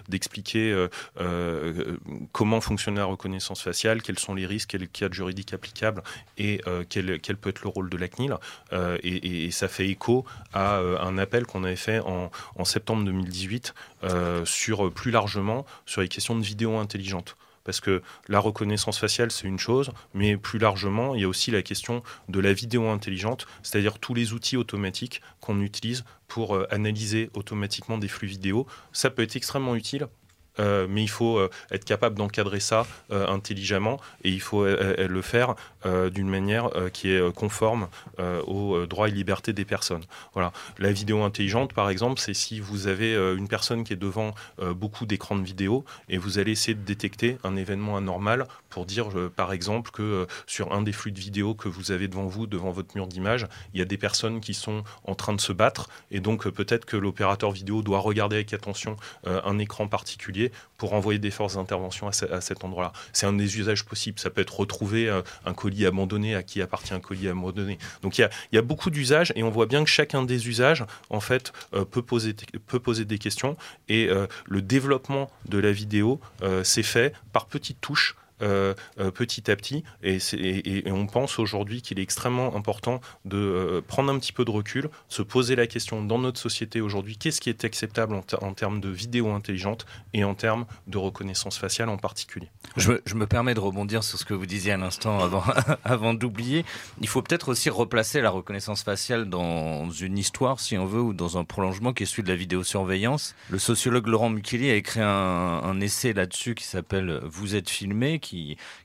d'expliquer 0.08 0.88
euh, 1.20 1.98
comment 2.32 2.62
fonctionne 2.62 2.96
la 2.98 3.06
reconnaissance 3.06 3.62
faciale, 3.62 4.02
quels 4.02 4.20
sont 4.20 4.36
les 4.36 4.46
risques, 4.46 4.70
quel 4.70 4.84
est 4.84 4.86
le 4.86 4.92
cadre 4.92 5.16
juridique 5.16 5.54
applicable 5.54 6.04
et 6.38 6.62
quel, 6.90 7.20
quel, 7.20 7.38
peut 7.38 7.50
être 7.50 7.64
le 7.64 7.70
rôle 7.70 7.90
de 7.90 7.98
la 7.98 8.08
CNIL. 8.08 8.36
Et, 9.02 9.46
et, 9.46 9.52
ça 9.52 9.68
fait 9.68 9.88
écho 9.88 10.26
à 10.54 10.78
un 10.78 11.18
appel 11.18 11.46
qu'on 11.46 11.64
avait 11.64 11.76
fait 11.76 12.00
en, 12.00 12.32
en 12.56 12.66
septembre 12.66 13.04
2018 13.06 13.74
sur 14.46 14.92
plus 14.94 15.12
largement 15.12 15.66
sur 15.86 16.02
les 16.02 16.08
questions 16.08 16.36
de 16.36 16.44
vidéo 16.44 16.78
intelligente 16.78 17.38
parce 17.68 17.82
que 17.82 18.02
la 18.30 18.40
reconnaissance 18.40 18.98
faciale, 18.98 19.30
c'est 19.30 19.46
une 19.46 19.60
chose, 19.60 19.92
mais 20.14 20.38
plus 20.38 20.58
largement, 20.58 21.16
il 21.16 21.22
y 21.22 21.26
a 21.26 21.28
aussi 21.28 21.52
la 21.52 21.62
question 21.62 22.02
de 22.30 22.40
la 22.40 22.54
vidéo 22.54 22.88
intelligente, 22.88 23.46
c'est-à-dire 23.62 24.00
tous 24.00 24.14
les 24.14 24.32
outils 24.32 24.56
automatiques 24.56 25.22
qu'on 25.42 25.60
utilise 25.60 26.06
pour 26.30 26.56
euh, 26.56 26.66
analyser 26.72 27.30
automatiquement 27.34 27.98
des 27.98 28.08
flux 28.08 28.30
vidéo. 28.30 28.68
Ça 28.94 29.10
peut 29.10 29.22
être 29.22 29.36
extrêmement 29.36 29.76
utile 29.76 30.08
euh, 30.60 30.88
mais 30.90 31.04
il 31.04 31.10
faut 31.10 31.38
euh, 31.38 31.50
être 31.72 31.86
capable 31.86 32.16
d'encadrer 32.16 32.60
ça 32.60 32.86
euh, 33.12 33.28
intelligemment 33.28 34.00
et 34.24 34.30
il 34.30 34.42
faut 34.42 34.66
le 34.66 35.22
faire 35.22 35.56
d'une 36.12 36.28
manière 36.28 36.70
qui 36.92 37.12
est 37.12 37.34
conforme 37.34 37.88
aux 38.46 38.86
droits 38.86 39.08
et 39.08 39.12
libertés 39.12 39.54
des 39.54 39.64
personnes. 39.64 40.04
Voilà. 40.34 40.52
La 40.80 40.92
vidéo 40.92 41.24
intelligente, 41.24 41.74
par 41.74 41.90
exemple, 41.90 42.20
c'est 42.20 42.34
si 42.34 42.60
vous 42.60 42.88
avez 42.88 43.14
une 43.14 43.48
personne 43.48 43.84
qui 43.84 43.94
est 43.94 43.98
devant 43.98 44.34
beaucoup 44.76 45.06
d'écrans 45.06 45.36
de 45.36 45.44
vidéo 45.44 45.86
et 46.10 46.18
vous 46.18 46.40
allez 46.40 46.52
essayer 46.52 46.74
de 46.74 46.84
détecter 46.84 47.38
un 47.44 47.56
événement 47.56 47.96
anormal 47.96 48.48
pour 48.70 48.86
dire, 48.86 49.10
par 49.36 49.54
exemple, 49.54 49.92
que 49.92 50.28
sur 50.46 50.74
un 50.74 50.82
des 50.82 50.92
flux 50.92 51.12
de 51.12 51.20
vidéo 51.20 51.54
que 51.54 51.70
vous 51.70 51.92
avez 51.92 52.08
devant 52.08 52.26
vous, 52.26 52.48
devant 52.48 52.72
votre 52.72 52.96
mur 52.96 53.08
d'image, 53.08 53.48
il 53.74 53.80
y 53.80 53.82
a 53.82 53.86
des 53.86 53.98
personnes 53.98 54.42
qui 54.42 54.54
sont 54.54 54.84
en 55.06 55.16
train 55.16 55.34
de 55.34 55.42
se 55.42 55.54
battre 55.54 55.90
et 56.12 56.20
donc 56.20 56.48
peut-être 56.50 56.86
que 56.86 56.98
l'opérateur 56.98 57.52
vidéo 57.52 57.82
doit 57.82 58.00
regarder 58.00 58.38
avec 58.38 58.54
attention 58.54 58.98
un 59.26 59.58
écran 59.60 59.88
particulier 59.88 60.47
pour 60.78 60.94
envoyer 60.94 61.20
des 61.20 61.32
forces 61.32 61.56
d'intervention 61.56 62.08
à, 62.08 62.42
cet 62.42 62.64
endroit-là. 62.64 62.94
C'est 63.14 63.26
un 63.26 63.34
des 63.34 63.58
usages 63.58 63.86
possibles. 63.86 64.20
Ça 64.20 64.30
peut 64.30 64.42
être 64.42 64.60
retrouver 64.60 65.10
euh, 65.10 65.22
un 65.46 65.54
colis 65.54 65.86
abandonné 65.86 66.36
à 66.36 66.44
qui 66.44 66.62
appartient 66.62 66.94
un 66.94 67.00
colis 67.00 67.28
abandonné. 67.28 67.78
Donc 68.02 68.18
il 68.18 68.30
y 68.52 68.58
a, 68.58 68.62
beaucoup 68.62 68.90
d'usages 68.90 69.32
et 69.36 69.44
on 69.44 69.50
voit 69.50 69.66
bien 69.66 69.84
que 69.84 69.90
chacun 69.90 70.24
des 70.24 70.48
usages, 70.48 70.84
en 71.10 71.20
fait, 71.20 71.54
euh, 71.74 71.86
peut, 71.86 72.02
poser, 72.02 72.36
peut 72.68 72.80
poser 72.80 73.06
des 73.06 73.18
questions. 73.18 73.58
Et 73.88 74.08
euh, 74.10 74.28
le 74.46 74.62
développement 74.62 75.32
de 75.48 75.58
la 75.58 75.72
vidéo 75.72 76.20
s'est 76.64 76.84
fait 76.84 77.14
par 77.34 77.46
petites 77.46 77.80
touches 77.82 78.16
euh, 78.44 78.76
euh, 79.00 79.10
petit 79.10 79.50
à 79.50 79.56
petit. 79.56 79.84
Et, 80.04 80.20
on 80.92 81.08
pense 81.08 81.40
aujourd'hui 81.40 81.82
qu'il 81.82 82.00
est 82.00 82.04
extrêmement 82.04 82.56
important 82.56 83.02
de 83.26 83.38
euh, 83.38 83.82
prendre 83.82 84.12
un 84.12 84.20
petit 84.20 84.32
peu 84.32 84.46
de 84.46 84.52
recul, 84.52 84.90
se 85.10 85.24
poser 85.24 85.56
la 85.56 85.66
question 85.66 86.04
dans 86.04 86.20
notre 86.20 86.40
société 86.40 86.80
aujourd'hui, 86.80 87.18
qu'est-ce 87.18 87.42
qui 87.42 87.50
est 87.50 87.66
acceptable 87.66 88.14
en, 88.14 88.54
termes 88.54 88.80
de 88.80 88.90
vidéo 88.90 89.32
intelligente 89.32 89.88
et 90.14 90.24
en 90.24 90.36
termes 90.36 90.66
de 90.86 91.00
reconnaissance 91.00 91.58
faciale 91.58 91.90
en 91.90 91.98
particulier. 91.98 92.50
Je 92.76 92.92
me, 92.92 93.26
permets 93.28 93.56
de 93.56 93.60
rebondir 93.60 94.04
sur 94.04 94.20
ce 94.20 94.26
que 94.26 94.36
vous 94.36 94.46
disiez 94.46 94.74
à 94.74 94.78
l'instant 94.78 95.20
avant, 95.84 96.14
d'oublier. 96.14 96.64
Il 97.02 97.08
faut 97.08 97.24
peut-être 97.24 97.50
aussi 97.50 97.70
replacer 97.72 98.22
la 98.22 98.30
reconnaissance 98.30 98.84
faciale 98.84 99.30
dans 99.30 99.90
une 99.90 100.18
histoire, 100.18 100.60
si 100.60 100.78
on 100.78 100.86
veut, 100.86 101.02
ou 101.02 101.14
dans 101.14 101.38
un 101.38 101.44
prolongement 101.44 101.92
qui 101.92 102.04
est 102.04 102.06
celui 102.06 102.24
de 102.24 102.30
la 102.30 102.36
vidéosurveillance. 102.36 103.36
Le 103.50 103.58
sociologue 103.58 104.08
Laurent 104.08 104.30
Mukili 104.30 104.70
a 104.70 104.76
écrit 104.76 105.02
un 105.02 105.80
essai 105.82 106.14
là-dessus 106.14 106.54
qui 106.54 106.66
s'appelle 106.66 107.20
Vous 107.24 107.56
êtes 107.56 107.70
filmé, 107.70 108.20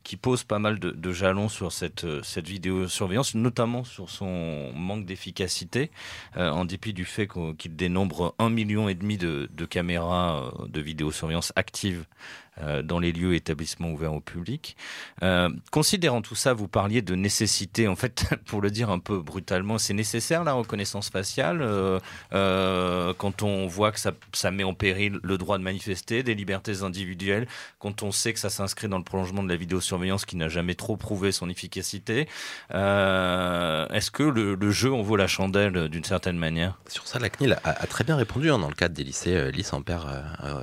qui, 0.02 0.16
pose 0.16 0.44
pas 0.44 0.58
mal 0.58 0.78
de, 0.78 1.12
jalons 1.12 1.48
sur 1.48 1.72
cette, 1.72 2.06
cette 2.22 2.46
vidéosurveillance, 2.46 3.34
notamment 3.34 3.84
sur 3.84 4.08
son 4.10 4.72
manque 4.74 5.04
d'efficacité, 5.04 5.90
euh, 6.36 6.50
en 6.50 6.64
dépit 6.64 6.92
du 6.92 7.04
fait 7.04 7.28
qu'il 7.58 7.76
dénombre 7.76 8.34
un 8.38 8.50
million 8.50 8.88
et 8.88 8.94
demi 8.94 9.16
de, 9.18 9.48
caméras 9.68 10.52
euh, 10.62 10.66
de 10.68 10.80
vidéosurveillance 10.80 11.52
actives 11.56 12.04
euh, 12.51 12.51
dans 12.82 12.98
les 12.98 13.12
lieux 13.12 13.34
établissements 13.34 13.90
ouverts 13.90 14.12
au 14.12 14.20
public. 14.20 14.76
Euh, 15.22 15.48
considérant 15.70 16.22
tout 16.22 16.34
ça, 16.34 16.52
vous 16.52 16.68
parliez 16.68 17.02
de 17.02 17.14
nécessité, 17.14 17.88
en 17.88 17.96
fait, 17.96 18.24
pour 18.46 18.60
le 18.60 18.70
dire 18.70 18.90
un 18.90 18.98
peu 18.98 19.18
brutalement, 19.18 19.78
c'est 19.78 19.94
nécessaire 19.94 20.44
la 20.44 20.52
reconnaissance 20.52 21.10
faciale 21.10 21.60
euh, 21.62 23.14
quand 23.14 23.42
on 23.42 23.66
voit 23.66 23.92
que 23.92 24.00
ça, 24.00 24.12
ça, 24.32 24.50
met 24.50 24.64
en 24.64 24.74
péril 24.74 25.18
le 25.22 25.38
droit 25.38 25.58
de 25.58 25.62
manifester, 25.62 26.22
des 26.22 26.34
libertés 26.34 26.82
individuelles, 26.82 27.46
quand 27.78 28.02
on 28.02 28.12
sait 28.12 28.32
que 28.32 28.38
ça 28.38 28.50
s'inscrit 28.50 28.88
dans 28.88 28.98
le 28.98 29.04
prolongement 29.04 29.42
de 29.42 29.48
la 29.48 29.56
vidéosurveillance 29.56 30.24
qui 30.24 30.36
n'a 30.36 30.48
jamais 30.48 30.74
trop 30.74 30.96
prouvé 30.96 31.32
son 31.32 31.48
efficacité. 31.48 32.28
Est-ce 32.70 34.10
que 34.10 34.22
le, 34.22 34.70
jeu 34.70 34.92
en 34.92 35.02
vaut 35.02 35.16
la 35.16 35.26
chandelle 35.26 35.88
d'une 35.88 36.04
certaine 36.04 36.36
manière? 36.36 36.78
Sur 36.88 37.06
ça, 37.06 37.18
la 37.18 37.30
CNIL 37.30 37.58
a, 37.64 37.86
très 37.86 38.04
bien 38.04 38.16
répondu 38.16 38.50
hein, 38.50 38.58
dans 38.58 38.68
le 38.68 38.74
cadre 38.74 38.94
des 38.94 39.04
lycées 39.04 39.50
Lys, 39.52 39.72
Ampère, 39.72 40.06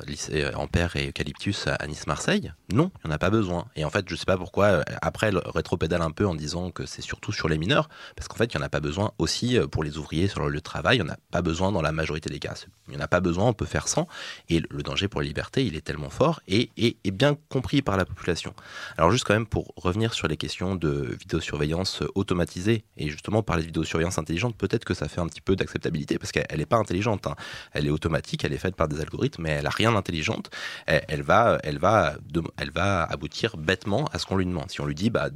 lycée 0.06 0.46
Ampère 0.56 0.96
et 0.96 1.10
Eucalyptus 1.10 1.68
Nice-Marseille. 1.88 2.52
Non, 2.72 2.92
il 2.98 3.08
n'y 3.08 3.12
en 3.12 3.16
a 3.16 3.20
pas 3.20 3.30
besoin. 3.30 3.68
Et 3.76 3.86
en 3.86 3.90
fait, 3.90 4.08
je 4.08 4.14
ne 4.14 4.18
sais 4.18 4.26
pas 4.26 4.38
pourquoi, 4.38 4.84
après, 5.02 5.28
elle 5.28 5.38
rétropédale 5.38 6.02
un 6.02 6.12
peu 6.12 6.26
en 6.26 6.36
disant 6.36 6.72
que 6.72 6.86
c'est 6.86 7.02
surtout 7.02 7.32
sur 7.32 7.50
les 7.50 7.58
mineurs, 7.58 7.90
parce 8.16 8.28
qu'en 8.28 8.36
fait, 8.36 8.54
il 8.54 8.58
n'y 8.58 8.64
en 8.64 8.66
a 8.66 8.70
pas 8.70 8.80
besoin 8.80 9.12
aussi 9.18 9.58
pour 9.72 9.84
les 9.84 9.98
ouvriers 9.98 10.28
sur 10.28 10.42
le 10.42 10.50
lieu 10.50 10.58
de 10.58 10.64
travail, 10.64 10.98
il 10.98 11.04
n'y 11.04 11.10
en 11.10 11.14
a 11.14 11.18
pas 11.32 11.42
besoin 11.42 11.72
dans 11.72 11.82
la 11.82 11.92
majorité 11.92 12.30
des 12.30 12.40
cas. 12.40 12.50
Il 12.88 12.92
n'y 12.92 12.98
en 12.98 13.04
a 13.04 13.08
pas 13.08 13.20
besoin, 13.20 13.46
on 13.46 13.54
peut 13.54 13.66
faire 13.66 13.88
sans. 13.88 14.08
Et 14.50 14.62
le 14.70 14.84
danger 14.84 15.08
pour 15.08 15.22
la 15.22 15.28
liberté, 15.28 15.66
il 15.66 15.76
est 15.76 15.82
tellement 15.82 16.10
fort 16.10 16.42
et, 16.48 16.72
est 16.78 17.12
bien 17.12 17.38
compris 17.50 17.82
par 17.82 17.98
la 17.98 18.06
population. 18.06 18.54
Alors 18.98 19.12
juste 19.12 19.26
quand 19.26 19.34
même 19.34 19.46
pour 19.46 19.74
revenir 19.76 20.14
sur 20.14 20.28
les 20.28 20.38
questions 20.38 20.76
de 20.76 21.16
vidéosurveillance 21.20 22.04
automatisée, 22.16 22.84
et 22.98 23.10
justement 23.10 23.44
parler 23.44 23.64
de 23.64 23.68
vidéosurveillance 23.68 24.18
intelligente, 24.18 24.56
peut-être 24.58 24.86
que 24.86 24.94
ça 24.94 25.08
fait 25.08 25.22
un 25.22 25.28
petit 25.28 25.42
peu 25.42 25.56
d'acceptabilité, 25.56 26.18
parce 26.18 26.32
qu'elle 26.32 26.58
n'est 26.58 26.66
pas 26.66 26.78
intelligente. 26.78 27.28
Hein. 27.28 27.36
Elle 27.72 27.88
est 27.88 27.92
automatique, 27.92 28.44
elle 28.44 28.54
est 28.54 28.58
faite 28.58 28.76
par 28.76 28.88
des 28.88 29.00
algorithmes, 29.00 29.44
mais 29.44 29.52
elle 29.52 29.64
n'a 29.64 29.70
rien 29.70 29.92
d'intelligente. 29.92 30.50
Elle, 30.86 31.22
va, 31.22 31.60
va, 31.78 32.16
elle 32.58 32.72
va 32.72 33.04
aboutir 33.04 33.58
bêtement 33.58 34.06
à 34.06 34.20
ce 34.20 34.26
qu'on 34.26 34.38
lui 34.38 34.46
demande. 34.46 34.72
Si 34.72 34.82
on 34.82 34.86
lui 34.86 34.96
dit, 34.96 35.10
bah, 35.10 35.30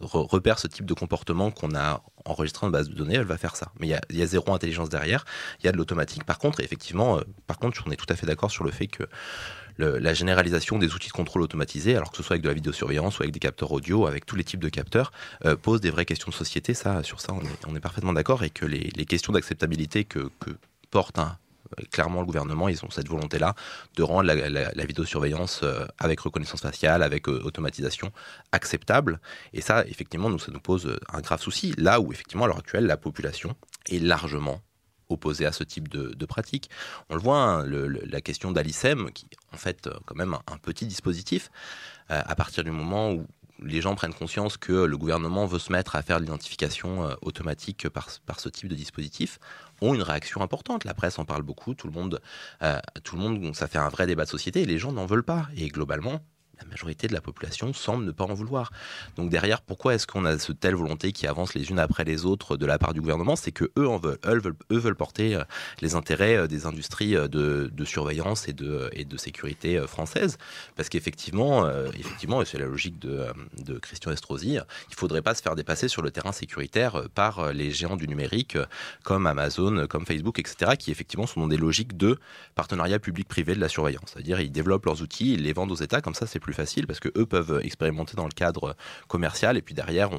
repère 0.00 0.58
ce 0.58 0.66
type 0.66 0.86
de 0.86 0.94
comportement 0.94 1.50
qu'on 1.50 1.74
a 1.74 2.02
enregistré 2.24 2.66
en 2.66 2.70
base 2.70 2.88
de 2.88 2.94
données, 2.94 3.14
elle 3.14 3.24
va 3.24 3.38
faire 3.38 3.56
ça. 3.56 3.72
Mais 3.78 3.88
il 3.88 4.16
y 4.16 4.22
a, 4.22 4.26
zéro 4.26 4.52
intelligence 4.52 4.88
derrière, 4.88 5.24
il 5.60 5.66
y 5.66 5.68
a 5.68 5.72
de 5.72 5.76
l'automatique. 5.76 6.24
Par 6.24 6.38
contre, 6.38 6.60
effectivement, 6.60 7.18
euh, 7.18 7.22
par 7.46 7.58
contre, 7.58 7.82
on 7.86 7.90
est 7.90 7.96
tout 7.96 8.06
à 8.08 8.16
fait 8.16 8.26
d'accord 8.26 8.50
sur 8.50 8.64
le 8.64 8.70
fait 8.70 8.86
que 8.86 9.04
la 9.78 10.14
généralisation 10.14 10.78
des 10.78 10.94
outils 10.94 11.08
de 11.08 11.12
contrôle 11.12 11.42
automatisés, 11.42 11.96
alors 11.96 12.10
que 12.10 12.16
ce 12.18 12.22
soit 12.22 12.34
avec 12.34 12.42
de 12.42 12.48
la 12.48 12.54
vidéosurveillance 12.54 13.18
ou 13.18 13.22
avec 13.22 13.32
des 13.32 13.40
capteurs 13.40 13.72
audio, 13.72 14.06
avec 14.06 14.26
tous 14.26 14.36
les 14.36 14.44
types 14.44 14.60
de 14.60 14.68
capteurs, 14.68 15.12
euh, 15.44 15.56
pose 15.56 15.80
des 15.80 15.90
vraies 15.90 16.04
questions 16.04 16.28
de 16.28 16.34
société. 16.34 16.74
Ça, 16.74 17.02
sur 17.02 17.20
ça, 17.20 17.32
on 17.66 17.74
est, 17.74 17.80
parfaitement 17.80 18.12
d'accord 18.12 18.44
et 18.44 18.50
que 18.50 18.66
les, 18.66 18.90
questions 19.06 19.32
d'acceptabilité 19.32 20.04
que, 20.04 20.30
que 20.40 20.50
porte 20.90 21.18
un, 21.18 21.36
clairement, 21.90 22.20
le 22.20 22.26
gouvernement, 22.26 22.68
ils 22.68 22.84
ont 22.84 22.90
cette 22.90 23.08
volonté-là 23.08 23.54
de 23.96 24.02
rendre 24.02 24.32
la, 24.32 24.84
vidéosurveillance 24.84 25.60
euh, 25.62 25.86
avec 25.98 26.20
reconnaissance 26.20 26.60
faciale, 26.60 27.02
avec 27.02 27.28
euh, 27.28 27.40
automatisation, 27.44 28.12
acceptable. 28.52 29.20
Et 29.52 29.60
ça, 29.60 29.84
effectivement, 29.86 30.30
nous, 30.30 30.38
ça 30.38 30.52
nous 30.52 30.60
pose 30.60 30.86
euh, 30.86 30.98
un 31.12 31.20
grave 31.20 31.40
souci. 31.40 31.74
Là 31.78 32.00
où, 32.00 32.12
effectivement, 32.12 32.44
à 32.44 32.48
l'heure 32.48 32.58
actuelle, 32.58 32.86
la 32.86 32.96
population 32.96 33.54
est 33.88 33.98
largement 33.98 34.60
opposée 35.08 35.44
à 35.44 35.52
ce 35.52 35.62
type 35.62 35.88
de, 35.88 36.24
pratique. 36.24 36.70
On 37.10 37.16
le 37.16 37.20
voit, 37.20 37.36
hein, 37.36 37.66
la 37.66 38.20
question 38.22 38.50
d'Alicem, 38.50 39.10
qui 39.12 39.26
en 39.52 39.58
fait 39.58 39.90
quand 40.06 40.14
même 40.14 40.34
un, 40.34 40.56
petit 40.56 40.86
dispositif, 40.86 41.50
à 42.08 42.34
partir 42.34 42.64
du 42.64 42.70
moment 42.70 43.12
où 43.12 43.26
les 43.64 43.80
gens 43.80 43.94
prennent 43.94 44.14
conscience 44.14 44.56
que 44.56 44.72
le 44.72 44.96
gouvernement 44.96 45.46
veut 45.46 45.58
se 45.58 45.72
mettre 45.72 45.96
à 45.96 46.02
faire 46.02 46.18
l'identification 46.18 47.16
automatique 47.22 47.88
par, 47.88 48.08
par, 48.26 48.40
ce 48.40 48.48
type 48.48 48.68
de 48.68 48.74
dispositif, 48.74 49.38
ont 49.80 49.94
une 49.94 50.02
réaction 50.02 50.42
importante. 50.42 50.84
La 50.84 50.94
presse 50.94 51.18
en 51.18 51.24
parle 51.24 51.42
beaucoup, 51.42 51.74
tout 51.74 51.86
le 51.86 51.92
monde, 51.92 52.20
euh, 52.62 52.78
tout 53.04 53.16
le 53.16 53.22
monde, 53.22 53.54
ça 53.54 53.68
fait 53.68 53.78
un 53.78 53.88
vrai 53.88 54.06
débat 54.06 54.24
de 54.24 54.30
société 54.30 54.62
et 54.62 54.66
les 54.66 54.78
gens 54.78 54.92
n'en 54.92 55.06
veulent 55.06 55.24
pas. 55.24 55.48
Et 55.56 55.68
globalement, 55.68 56.20
la 56.62 56.70
majorité 56.70 57.08
de 57.08 57.12
la 57.12 57.20
population 57.20 57.72
semble 57.72 58.04
ne 58.04 58.10
pas 58.10 58.24
en 58.24 58.34
vouloir. 58.34 58.72
Donc 59.16 59.30
derrière, 59.30 59.60
pourquoi 59.60 59.94
est-ce 59.94 60.06
qu'on 60.06 60.24
a 60.24 60.38
cette 60.38 60.60
telle 60.60 60.74
volonté 60.74 61.12
qui 61.12 61.26
avance 61.26 61.54
les 61.54 61.70
unes 61.70 61.78
après 61.78 62.04
les 62.04 62.24
autres 62.24 62.56
de 62.56 62.66
la 62.66 62.78
part 62.78 62.94
du 62.94 63.00
gouvernement? 63.00 63.36
C'est 63.36 63.52
que 63.52 63.70
eux 63.78 63.88
en 63.88 63.98
veulent, 63.98 64.18
eux 64.70 64.78
veulent, 64.78 64.94
porter 64.94 65.34
euh, 65.34 65.44
les 65.80 65.94
intérêts 65.94 66.36
euh, 66.36 66.46
des 66.46 66.66
industries 66.66 67.16
euh, 67.16 67.28
de, 67.28 67.84
surveillance 67.84 68.48
et 68.48 68.52
de, 68.52 69.16
sécurité 69.16 69.78
françaises. 69.86 70.38
Parce 70.76 70.88
qu'effectivement, 70.88 71.68
effectivement, 71.94 72.42
et 72.42 72.44
c'est 72.44 72.58
la 72.58 72.66
logique 72.66 72.98
de, 72.98 73.26
de 73.62 73.78
Christian 73.78 74.10
Estrosi, 74.10 74.54
il 74.54 74.56
ne 74.56 74.96
faudrait 74.96 75.22
pas 75.22 75.34
se 75.34 75.42
faire 75.42 75.54
dépasser 75.54 75.88
sur 75.88 76.02
le 76.02 76.10
terrain 76.10 76.32
sécuritaire 76.32 77.02
par 77.14 77.52
les 77.52 77.70
géants 77.70 77.96
du 77.96 78.08
numérique 78.08 78.56
comme 79.04 79.26
Amazon, 79.26 79.86
comme 79.88 80.06
Facebook, 80.06 80.38
etc., 80.38 80.72
qui 80.78 80.90
effectivement 80.90 81.26
sont 81.26 81.40
dans 81.40 81.48
des 81.48 81.56
logiques 81.56 81.96
de 81.96 82.18
partenariat 82.54 82.98
public-privé 82.98 83.54
de 83.54 83.60
la 83.60 83.68
surveillance. 83.68 84.10
C'est-à-dire 84.12 84.40
ils 84.40 84.50
développent 84.50 84.86
leurs 84.86 85.02
outils, 85.02 85.34
ils 85.34 85.42
les 85.42 85.52
vendent 85.52 85.72
aux 85.72 85.76
États, 85.76 86.00
comme 86.00 86.14
ça 86.14 86.26
c'est 86.26 86.40
plus 86.40 86.51
facile 86.54 86.86
parce 86.86 87.00
que 87.00 87.08
eux 87.16 87.26
peuvent 87.26 87.60
expérimenter 87.62 88.14
dans 88.16 88.26
le 88.26 88.32
cadre 88.32 88.76
commercial 89.08 89.56
et 89.56 89.62
puis 89.62 89.74
derrière, 89.74 90.10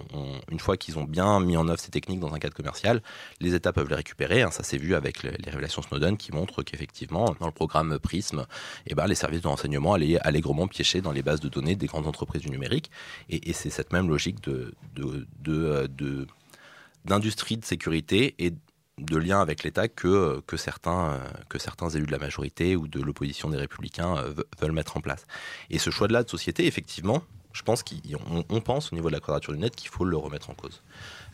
une 0.51 0.59
fois 0.59 0.77
qu'ils 0.77 0.97
ont 0.97 1.03
bien 1.03 1.39
mis 1.39 1.57
en 1.57 1.67
œuvre 1.67 1.79
ces 1.79 1.91
techniques 1.91 2.19
dans 2.19 2.33
un 2.33 2.39
cadre 2.39 2.55
commercial, 2.55 3.01
les 3.39 3.55
États 3.55 3.73
peuvent 3.73 3.89
les 3.89 3.95
récupérer. 3.95 4.41
Hein. 4.41 4.51
ça 4.51 4.63
s'est 4.63 4.77
vu 4.77 4.95
avec 4.95 5.23
les, 5.23 5.31
révélations 5.45 5.81
Snowden 5.81 6.17
qui 6.17 6.31
montrent 6.31 6.63
qu'effectivement, 6.63 7.35
dans 7.39 7.45
le 7.45 7.51
programme 7.51 7.99
Prism, 7.99 8.45
eh 8.87 8.95
ben, 8.95 9.07
les 9.07 9.15
services 9.15 9.41
de 9.41 9.47
renseignement 9.47 9.93
allaient 9.93 10.19
allègrement 10.19 10.67
piocher 10.67 11.01
dans 11.01 11.11
les 11.11 11.21
bases 11.21 11.39
de 11.39 11.49
données 11.49 11.75
des 11.75 11.87
grandes 11.87 12.07
entreprises 12.07 12.41
du 12.41 12.49
numérique. 12.49 12.91
Et, 13.29 13.53
c'est 13.53 13.69
cette 13.69 13.93
même 13.93 14.09
logique 14.09 14.41
de, 14.43 14.73
de, 14.95 15.27
de 15.43 16.27
d'industrie 17.05 17.57
de 17.57 17.65
sécurité 17.65 18.33
et 18.39 18.53
de 18.99 19.17
lien 19.17 19.41
avec 19.41 19.63
l'État 19.63 19.87
que, 19.87 20.41
que, 20.45 20.57
certains, 20.57 21.19
que 21.49 21.57
certains 21.57 21.89
élus 21.89 22.05
de 22.05 22.11
la 22.11 22.19
majorité 22.19 22.75
ou 22.75 22.87
de 22.87 23.01
l'opposition 23.01 23.49
des 23.49 23.57
républicains 23.57 24.17
euh, 24.17 24.33
veulent 24.61 24.71
mettre 24.71 24.97
en 24.97 25.01
place. 25.01 25.25
Et 25.69 25.79
ce 25.79 25.89
choix-là 25.89 26.23
de 26.23 26.29
société, 26.29 26.67
effectivement, 26.67 27.23
je 27.53 27.61
pense 27.61 27.83
qu'on 27.83 28.61
pense 28.61 28.91
au 28.91 28.95
niveau 28.95 29.09
de 29.09 29.13
la 29.13 29.19
quadrature 29.19 29.53
du 29.53 29.59
net 29.59 29.75
qu'il 29.75 29.89
faut 29.89 30.05
le 30.05 30.17
remettre 30.17 30.49
en 30.49 30.53
cause. 30.53 30.81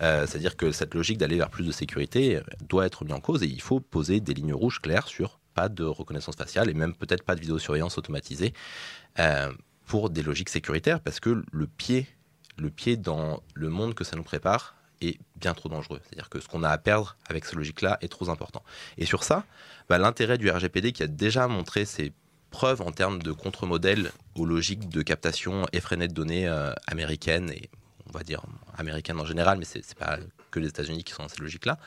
Euh, 0.02 0.26
c'est-à-dire 0.26 0.56
que 0.56 0.72
cette 0.72 0.94
logique 0.94 1.18
d'aller 1.18 1.38
vers 1.38 1.50
plus 1.50 1.66
de 1.66 1.72
sécurité 1.72 2.38
euh, 2.38 2.42
doit 2.68 2.86
être 2.86 3.04
mise 3.04 3.14
en 3.14 3.20
cause 3.20 3.44
et 3.44 3.48
il 3.48 3.62
faut 3.62 3.80
poser 3.80 4.20
des 4.20 4.34
lignes 4.34 4.54
rouges 4.54 4.82
claires 4.82 5.08
sur 5.08 5.40
pas 5.54 5.70
de 5.70 5.84
reconnaissance 5.84 6.36
faciale 6.36 6.70
et 6.70 6.74
même 6.74 6.94
peut-être 6.94 7.24
pas 7.24 7.36
de 7.36 7.42
vidéosurveillance 7.42 7.98
automatisée 7.98 8.54
pour 9.86 10.10
des 10.10 10.22
logiques 10.22 10.50
sécuritaires 10.50 11.02
parce 11.02 11.20
que 11.20 11.44
le 11.52 11.68
pied, 11.68 12.08
le 12.58 12.70
pied 12.70 12.96
dans 12.96 13.44
le 13.56 13.70
monde 13.70 13.96
que 13.96 14.06
ça 14.06 14.16
nous 14.16 14.24
prépare, 14.24 14.76
est 15.02 15.20
bien 15.36 15.54
trop 15.54 15.70
dangereux. 15.70 16.00
C'est-à-dire 16.04 16.30
que 16.30 16.40
ce 16.40 16.48
qu'on 16.48 16.64
a 16.64 16.70
à 16.70 16.78
perdre 16.78 17.16
avec 17.28 17.46
cette 17.46 17.56
logique-là 17.56 17.98
est 18.02 18.10
trop 18.10 18.30
important. 18.30 18.64
Et 18.98 19.06
sur 19.06 19.24
ça, 19.24 19.46
bah, 19.88 19.98
l'intérêt 19.98 20.38
du 20.38 20.50
RGPD 20.50 20.92
qui 20.92 21.04
a 21.04 21.08
déjà 21.08 21.48
montré 21.48 21.86
ses 21.86 22.12
preuves 22.52 22.82
en 22.82 22.92
termes 22.92 23.22
de 23.22 23.32
contre-modèle 23.32 24.12
aux 24.36 24.46
logiques 24.46 24.90
de 24.90 25.02
captation 25.02 25.66
effrénée 25.72 26.08
de 26.08 26.14
données 26.14 26.48
euh, 26.48 26.74
américaines 26.88 27.52
et 27.52 27.70
on 28.08 28.18
va 28.18 28.24
dire 28.24 28.42
américaines 28.78 29.20
en 29.20 29.26
général, 29.26 29.60
mais 29.60 29.66
c'est 29.66 29.96
pas 29.96 30.18
que 30.50 30.60
les 30.60 30.68
États-Unis 30.68 31.04
qui 31.04 31.14
sont 31.14 31.24
dans 31.24 31.30
cette 31.30 31.40
logique-là, 31.40 31.78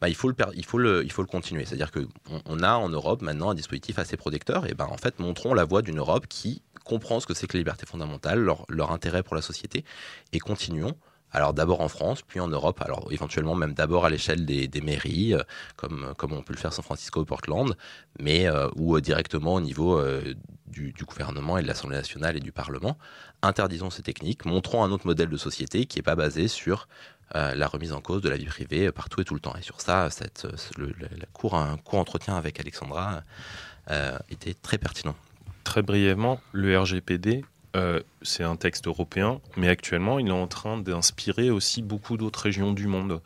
bah, 0.00 0.08
il, 0.08 0.14
faut 0.14 0.28
le, 0.28 0.36
il, 0.52 0.58
il 1.04 1.12
faut 1.12 1.22
le 1.22 1.28
continuer. 1.28 1.64
C'est-à-dire 1.64 1.90
qu'on 1.90 2.42
on 2.44 2.62
a 2.62 2.74
en 2.74 2.90
Europe 2.90 3.22
maintenant 3.22 3.50
un 3.50 3.54
dispositif 3.54 3.98
assez 3.98 4.16
protecteur, 4.16 4.66
et 4.66 4.74
ben 4.74 4.86
en 4.90 4.98
fait, 4.98 5.18
montrons 5.20 5.54
la 5.54 5.64
voie 5.64 5.80
d'une 5.80 5.98
Europe 5.98 6.26
qui 6.28 6.62
comprend 6.84 7.18
ce 7.18 7.26
que 7.26 7.32
c'est 7.32 7.46
que 7.46 7.54
les 7.54 7.60
libertés 7.60 7.86
fondamentales, 7.86 8.46
leur 8.68 8.92
intérêt 8.92 9.22
pour 9.22 9.34
la 9.34 9.42
société, 9.42 9.84
et 10.32 10.38
continuons 10.38 10.94
alors 11.34 11.52
d'abord 11.52 11.80
en 11.80 11.88
France, 11.88 12.22
puis 12.22 12.38
en 12.38 12.46
Europe, 12.46 12.80
alors 12.80 13.08
éventuellement 13.10 13.56
même 13.56 13.74
d'abord 13.74 14.04
à 14.04 14.10
l'échelle 14.10 14.46
des, 14.46 14.80
mairies, 14.80 15.34
euh, 15.34 15.42
comme, 15.76 16.14
comme 16.16 16.32
on 16.32 16.42
peut 16.42 16.54
le 16.54 16.58
faire 16.58 16.72
San 16.72 16.84
Francisco 16.84 17.20
ou 17.20 17.24
Portland, 17.24 17.76
mais 18.20 18.46
euh, 18.46 18.68
ou 18.76 18.96
euh, 18.96 19.00
directement 19.00 19.54
au 19.54 19.60
niveau 19.60 20.00
du, 20.68 20.94
gouvernement 21.06 21.58
et 21.58 21.62
de 21.62 21.66
l'Assemblée 21.66 21.96
nationale 21.96 22.36
et 22.36 22.40
du 22.40 22.52
Parlement. 22.52 22.96
Interdisons 23.42 23.90
ces 23.90 24.02
techniques, 24.02 24.44
montrons 24.44 24.84
un 24.84 24.92
autre 24.92 25.06
modèle 25.06 25.28
de 25.28 25.36
société 25.36 25.86
qui 25.86 25.98
n'est 25.98 26.02
pas 26.02 26.16
basé 26.16 26.48
sur 26.48 26.88
la 27.32 27.66
remise 27.66 27.92
en 27.92 28.00
cause 28.00 28.22
de 28.22 28.28
la 28.28 28.36
vie 28.36 28.44
privée 28.44 28.92
partout 28.92 29.20
et 29.20 29.24
tout 29.24 29.34
le 29.34 29.40
temps. 29.40 29.56
Et 29.56 29.62
sur 29.62 29.80
ça, 29.80 30.08
cette, 30.10 30.46
le, 30.76 30.94
la 31.00 31.26
cour, 31.32 31.56
un 31.56 31.76
court 31.78 31.98
entretien 31.98 32.36
avec 32.36 32.60
Alexandra 32.60 33.22
était 34.28 34.54
très 34.54 34.78
pertinent. 34.78 35.16
Très 35.64 35.82
brièvement, 35.82 36.40
le 36.52 36.78
RGPD 36.78 37.44
euh, 37.74 38.00
c'est 38.22 38.44
un 38.44 38.56
texte 38.56 38.86
européen, 38.86 39.40
mais 39.56 39.68
actuellement, 39.68 40.18
il 40.18 40.28
est 40.28 40.32
en 40.32 40.46
train 40.46 40.78
d'inspirer 40.78 41.50
aussi 41.50 41.82
beaucoup 41.82 42.16
d'autres 42.16 42.40
régions 42.40 42.72
du 42.72 42.86
monde. 42.86 43.20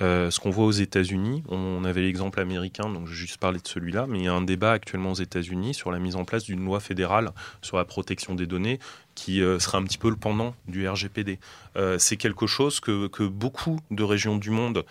Euh, 0.00 0.30
ce 0.30 0.40
qu'on 0.40 0.50
voit 0.50 0.66
aux 0.66 0.72
États-Unis, 0.72 1.44
on 1.48 1.84
avait 1.84 2.02
l'exemple 2.02 2.40
américain, 2.40 2.88
donc 2.88 3.06
je 3.06 3.12
vais 3.12 3.16
juste 3.16 3.38
parler 3.38 3.60
de 3.60 3.68
celui-là, 3.68 4.06
mais 4.08 4.18
il 4.18 4.24
y 4.24 4.28
a 4.28 4.34
un 4.34 4.42
débat 4.42 4.72
actuellement 4.72 5.12
aux 5.12 5.20
États-Unis 5.20 5.72
sur 5.72 5.92
la 5.92 6.00
mise 6.00 6.16
en 6.16 6.24
place 6.24 6.44
d'une 6.44 6.64
loi 6.64 6.80
fédérale 6.80 7.30
sur 7.62 7.76
la 7.76 7.84
protection 7.84 8.34
des 8.34 8.46
données 8.46 8.80
qui 9.14 9.40
euh, 9.40 9.60
sera 9.60 9.78
un 9.78 9.84
petit 9.84 9.98
peu 9.98 10.10
le 10.10 10.16
pendant 10.16 10.56
du 10.66 10.88
RGPD. 10.88 11.38
C'est 11.98 12.16
quelque 12.16 12.46
chose 12.46 12.80
que, 12.80 13.26
beaucoup 13.26 13.80
de 13.90 14.02
régions 14.02 14.36
du 14.36 14.50
monde 14.50 14.84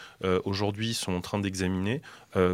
aujourd'hui 0.43 0.93
sont 0.93 1.13
en 1.13 1.21
train 1.21 1.39
d'examiner. 1.39 2.01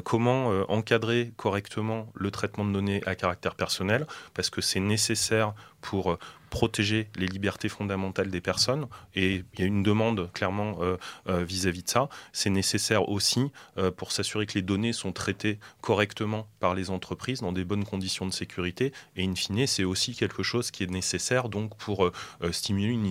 comment 0.03 0.49
encadrer 0.69 1.33
correctement 1.35 2.11
le 2.13 2.29
traitement 2.29 2.63
de 2.63 2.71
données 2.71 3.01
à 3.07 3.15
caractère 3.15 3.55
personnel, 3.55 4.05
parce 4.35 4.51
que 4.51 4.61
c'est 4.61 4.79
nécessaire 4.79 5.53
pour 5.81 6.19
protéger 6.49 7.09
les 7.15 7.27
libertés 7.27 7.69
fondamentales 7.69 8.29
des 8.29 8.41
personnes, 8.41 8.87
et 9.15 9.43
il 9.53 9.59
y 9.59 9.63
a 9.63 9.65
une 9.65 9.83
demande 9.83 10.31
clairement 10.33 10.77
vis-à-vis 11.27 11.81
-vis 11.81 11.85
de 11.85 11.89
ça. 11.89 12.09
C'est 12.33 12.49
nécessaire 12.49 13.09
aussi 13.09 13.51
pour 13.97 14.11
s'assurer 14.11 14.45
que 14.45 14.53
les 14.53 14.61
données 14.61 14.93
sont 14.93 15.11
traitées 15.11 15.59
correctement 15.81 16.47
par 16.59 16.75
les 16.75 16.89
entreprises 16.89 17.41
dans 17.41 17.51
des 17.51 17.63
bonnes 17.63 17.85
conditions 17.85 18.25
de 18.25 18.33
sécurité, 18.33 18.93
et 19.15 19.23
in 19.23 19.35
fine, 19.35 19.67
c'est 19.67 19.83
aussi 19.83 20.15
quelque 20.15 20.43
chose 20.43 20.71
qui 20.71 20.83
est 20.83 20.91
nécessaire 20.91 21.49
donc 21.49 21.75
pour 21.77 22.05
euh, 22.05 22.11
euh, 22.43 22.51
stimuler 22.51 22.93
une, 22.93 23.05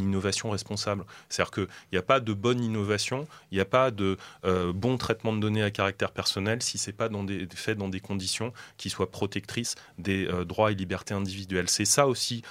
innovation 0.00 0.50
responsable. 0.50 1.04
C'est-à-dire 1.28 1.50
qu'il 1.50 1.68
n'y 1.92 1.98
a 1.98 2.02
pas 2.02 2.20
de 2.20 2.32
bonne 2.32 2.62
innovation, 2.62 3.26
il 3.50 3.56
n'y 3.56 3.60
a 3.60 3.66
pas 3.66 3.90
de 3.90 4.16
euh, 4.44 4.72
bon 4.72 4.96
traitement 4.96 5.32
de 5.32 5.40
données 5.40 5.62
à 5.62 5.70
caractère 5.70 6.12
personnel 6.12 6.62
si 6.62 6.78
c'est 6.78 6.92
pas 6.92 7.08
fait 7.54 7.74
dans 7.74 7.88
des 7.88 8.00
conditions 8.00 8.52
qui 8.76 8.90
soient 8.90 9.10
protectrices 9.10 9.74
des 9.98 10.28
droits 10.46 10.72
et 10.72 10.74
libertés 10.74 11.14
individuelles. 11.14 11.68
C'est 11.68 11.84
ça 11.84 12.06
aussi 12.06 12.42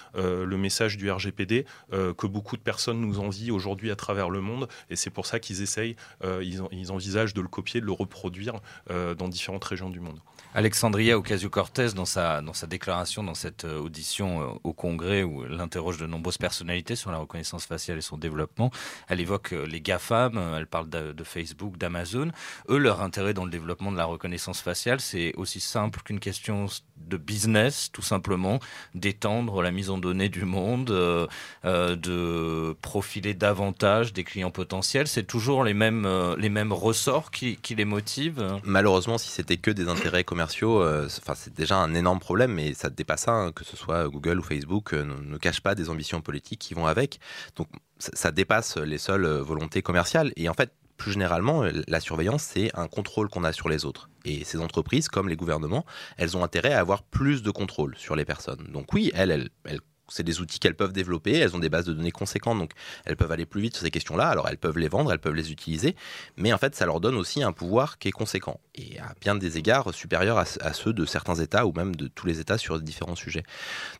le 0.45 0.57
message 0.57 0.97
du 0.97 1.11
RGPD 1.11 1.65
que 1.91 2.27
beaucoup 2.27 2.57
de 2.57 2.61
personnes 2.61 2.99
nous 2.99 3.19
envient 3.19 3.51
aujourd'hui 3.51 3.91
à 3.91 3.95
travers 3.95 4.29
le 4.29 4.41
monde. 4.41 4.67
Et 4.89 4.95
c'est 4.95 5.09
pour 5.09 5.25
ça 5.25 5.39
qu'ils 5.39 5.61
essayent, 5.61 5.95
ils, 6.23 6.91
envisagent 6.91 7.34
de 7.34 7.41
le 7.41 7.47
copier, 7.47 7.81
de 7.81 7.86
le 7.86 7.91
reproduire 7.91 8.59
dans 8.89 9.27
différentes 9.27 9.63
régions 9.63 9.89
du 9.89 9.99
monde. 9.99 10.19
Alexandria 10.54 11.18
Ocasio-Cortez, 11.18 11.93
dans 11.95 12.06
sa, 12.06 12.41
dans 12.41 12.54
sa 12.54 12.68
déclaration, 12.68 13.24
dans 13.24 13.34
cette 13.34 13.66
audition 13.66 14.60
au 14.64 14.74
Congrès, 14.74 15.24
où 15.24 15.45
elle 15.45 15.60
interroge 15.60 15.97
de 15.97 16.06
nombreuses 16.06 16.38
personnalités 16.38 16.95
sur 16.95 17.12
la 17.12 17.18
reconnaissance 17.18 17.66
faciale 17.66 17.97
et 17.97 18.01
son 18.01 18.18
développement, 18.18 18.72
elle 19.08 19.20
évoque 19.20 19.51
les 19.51 19.82
GAFAM, 19.82 20.39
elle 20.58 20.68
parle 20.68 20.89
de 20.89 21.24
Facebook, 21.24 21.78
d'Amazon. 21.78 22.32
Eux, 22.70 22.78
leur 22.78 23.01
intérêt 23.01 23.34
dans 23.34 23.45
le 23.45 23.51
développement 23.51 23.91
de 23.91 23.97
la 23.97 24.06
reconnaissance 24.06 24.62
faciale, 24.62 24.99
c'est 24.99 25.34
aussi 25.36 25.60
simple 25.60 26.01
qu'une 26.04 26.20
question 26.20 26.68
de 26.97 27.18
business, 27.18 27.89
tout 27.91 28.01
simplement, 28.01 28.60
d'étendre 28.95 29.62
la 29.62 29.72
mise 29.72 29.89
en 29.89 29.97
données 29.97 30.30
du 30.30 30.45
monde, 30.45 30.91
euh, 30.91 31.28
euh, 31.66 31.95
de 31.95 32.76
profiler 32.82 33.34
davantage 33.34 34.14
des 34.14 34.24
clients 34.24 34.51
potentiels. 34.51 35.08
C'est 35.08 35.24
toujours 35.24 35.64
les 35.64 35.74
mêmes, 35.74 36.06
euh, 36.06 36.36
les 36.38 36.49
mêmes 36.49 36.72
ressorts 36.72 37.32
qui, 37.32 37.58
les 37.76 37.86
motivent 37.86 38.60
Malheureusement, 38.64 39.18
si 39.18 39.30
c'était 39.30 39.58
que 39.58 39.72
des 39.72 39.88
intérêts 39.88 40.24
commerciaux, 40.24 40.42
enfin, 40.45 41.35
c'est 41.35 41.53
déjà 41.53 41.77
un 41.77 41.93
énorme 41.93 42.19
problème, 42.19 42.53
mais 42.53 42.73
ça 42.73 42.89
dépasse 42.89 43.21
ça, 43.21 43.51
que 43.55 43.63
ce 43.63 43.77
soit 43.77 44.07
Google 44.07 44.39
ou 44.39 44.43
Facebook, 44.43 44.93
ne, 44.93 45.03
ne 45.03 45.37
cache 45.37 45.61
pas 45.61 45.75
des 45.75 45.89
ambitions 45.89 46.21
politiques 46.21 46.59
qui 46.59 46.73
vont 46.73 46.85
avec. 46.85 47.19
Donc 47.55 47.67
ça 47.97 48.31
dépasse 48.31 48.77
les 48.77 48.97
seules 48.97 49.25
volontés 49.25 49.81
commerciales. 49.81 50.31
Et 50.35 50.49
en 50.49 50.53
fait, 50.53 50.73
plus 50.97 51.11
généralement, 51.11 51.65
la 51.87 51.99
surveillance, 51.99 52.43
c'est 52.43 52.71
un 52.77 52.87
contrôle 52.87 53.29
qu'on 53.29 53.43
a 53.43 53.51
sur 53.51 53.69
les 53.69 53.85
autres. 53.85 54.09
Et 54.25 54.43
ces 54.43 54.59
entreprises, 54.59 55.07
comme 55.07 55.27
les 55.27 55.35
gouvernements, 55.35 55.85
elles 56.17 56.37
ont 56.37 56.43
intérêt 56.43 56.73
à 56.73 56.79
avoir 56.79 57.03
plus 57.03 57.43
de 57.43 57.51
contrôle 57.51 57.95
sur 57.97 58.15
les 58.15 58.25
personnes. 58.25 58.67
Donc 58.71 58.93
oui, 58.93 59.11
elles, 59.13 59.49
elles, 59.65 59.81
c'est 60.10 60.24
des 60.24 60.41
outils 60.41 60.60
qu'elles 60.60 60.76
peuvent 60.76 60.93
développer, 60.93 61.34
elles 61.34 61.56
ont 61.56 61.60
des 61.60 61.70
bases 61.70 61.86
de 61.86 61.93
données 61.93 62.12
conséquentes, 62.12 62.60
donc 62.60 62.72
elles 63.06 63.16
peuvent 63.16 63.32
aller 63.32 63.45
plus 63.45 63.62
vite 63.62 63.76
sur 63.76 63.84
ces 63.84 63.91
questions-là, 63.91 64.28
alors 64.28 64.47
elles 64.49 64.58
peuvent 64.58 64.78
les 64.78 64.89
vendre, 64.89 65.12
elles 65.12 65.20
peuvent 65.20 65.36
les 65.36 65.51
utiliser, 65.51 65.95
mais 66.38 66.54
en 66.54 66.58
fait 66.58 66.76
ça 66.76 66.86
leur 66.86 66.99
donne 66.99 67.16
aussi 67.16 67.43
un 67.43 67.51
pouvoir 67.51 67.97
qui 67.97 68.10
est 68.10 68.12
conséquent, 68.12 68.60
et 68.76 68.99
à 68.99 69.14
bien 69.22 69.36
des 69.36 69.58
égards 69.58 69.93
supérieur 69.93 70.38
à, 70.38 70.74
ceux 70.74 70.93
de 70.93 71.06
certains 71.06 71.36
États 71.36 71.66
ou 71.66 71.74
même 71.74 71.95
de 71.95 72.08
tous 72.08 72.28
les 72.28 72.39
États 72.39 72.58
sur 72.58 72.80
différents 72.80 73.16
sujets. 73.16 73.43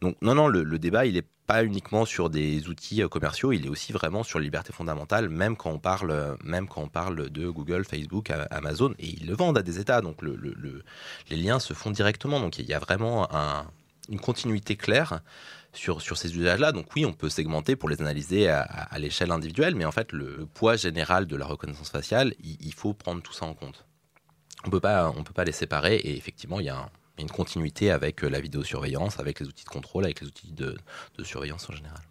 Donc 0.02 0.18
non, 0.22 0.36
non, 0.36 0.48
le, 0.48 0.80
débat, 0.80 1.06
il 1.06 1.14
n'est 1.14 1.26
pas 1.48 1.64
uniquement 1.64 2.06
sur 2.06 2.30
des 2.30 2.68
outils 2.70 3.02
euh, 3.02 3.08
commerciaux, 3.08 3.52
il 3.52 3.66
est 3.66 3.70
aussi 3.70 3.92
vraiment 3.92 4.24
sur 4.24 4.40
les 4.40 4.46
libertés 4.46 4.74
fondamentales, 4.74 5.30
même 5.30 5.56
quand 5.56 5.72
on 5.72 5.80
parle, 5.80 6.38
même 6.44 6.68
quand 6.68 6.82
on 6.82 6.88
parle 6.88 7.30
de 7.30 7.50
Google, 7.50 7.86
Facebook, 7.86 8.32
Amazon, 8.50 8.94
et 9.00 9.08
ils 9.08 9.28
le 9.28 9.36
vendent 9.36 9.58
à 9.58 9.64
des 9.64 9.80
États, 9.80 10.02
donc 10.02 10.22
le, 10.22 10.38
les 11.30 11.38
liens 11.38 11.60
se 11.60 11.74
font 11.74 11.92
directement, 11.92 12.40
donc 12.40 12.60
il 12.60 12.66
y 12.66 12.74
a 12.74 12.80
vraiment 12.80 13.28
une 14.10 14.20
continuité 14.20 14.76
claire 14.76 15.22
sur, 15.74 16.02
ces 16.18 16.38
usages-là. 16.38 16.72
Donc 16.72 16.88
oui, 16.96 17.06
on 17.06 17.14
peut 17.14 17.30
segmenter 17.30 17.76
pour 17.76 17.90
les 17.90 18.02
analyser 18.02 18.50
à, 18.50 18.98
l'échelle 18.98 19.32
individuelle, 19.32 19.76
mais 19.76 19.86
en 19.86 19.92
fait, 19.92 20.12
le 20.12 20.46
poids 20.54 20.76
général 20.76 21.26
de 21.26 21.36
la 21.36 21.46
reconnaissance 21.46 21.90
faciale, 21.90 22.34
il, 22.40 22.74
faut 22.74 22.94
prendre 22.94 23.22
tout 23.22 23.34
ça 23.34 23.46
en 23.46 23.54
compte. 23.54 23.86
On 24.66 24.70
peut 24.70 24.80
pas, 24.80 25.12
peut 25.12 25.34
pas 25.34 25.44
les 25.44 25.52
séparer, 25.52 25.96
et 25.96 26.16
effectivement, 26.16 26.60
il 26.60 26.68
y 26.68 26.70
a 26.70 26.90
une 27.20 27.30
continuité 27.30 27.92
avec 27.92 28.22
la 28.22 28.40
vidéosurveillance, 28.40 29.20
avec 29.20 29.40
les 29.40 29.48
outils 29.48 29.66
de 29.66 29.70
contrôle, 29.70 30.06
avec 30.06 30.22
les 30.22 30.28
outils 30.28 30.52
de 30.52 30.78
surveillance 31.24 31.70
en 31.70 31.74
général. 31.74 32.02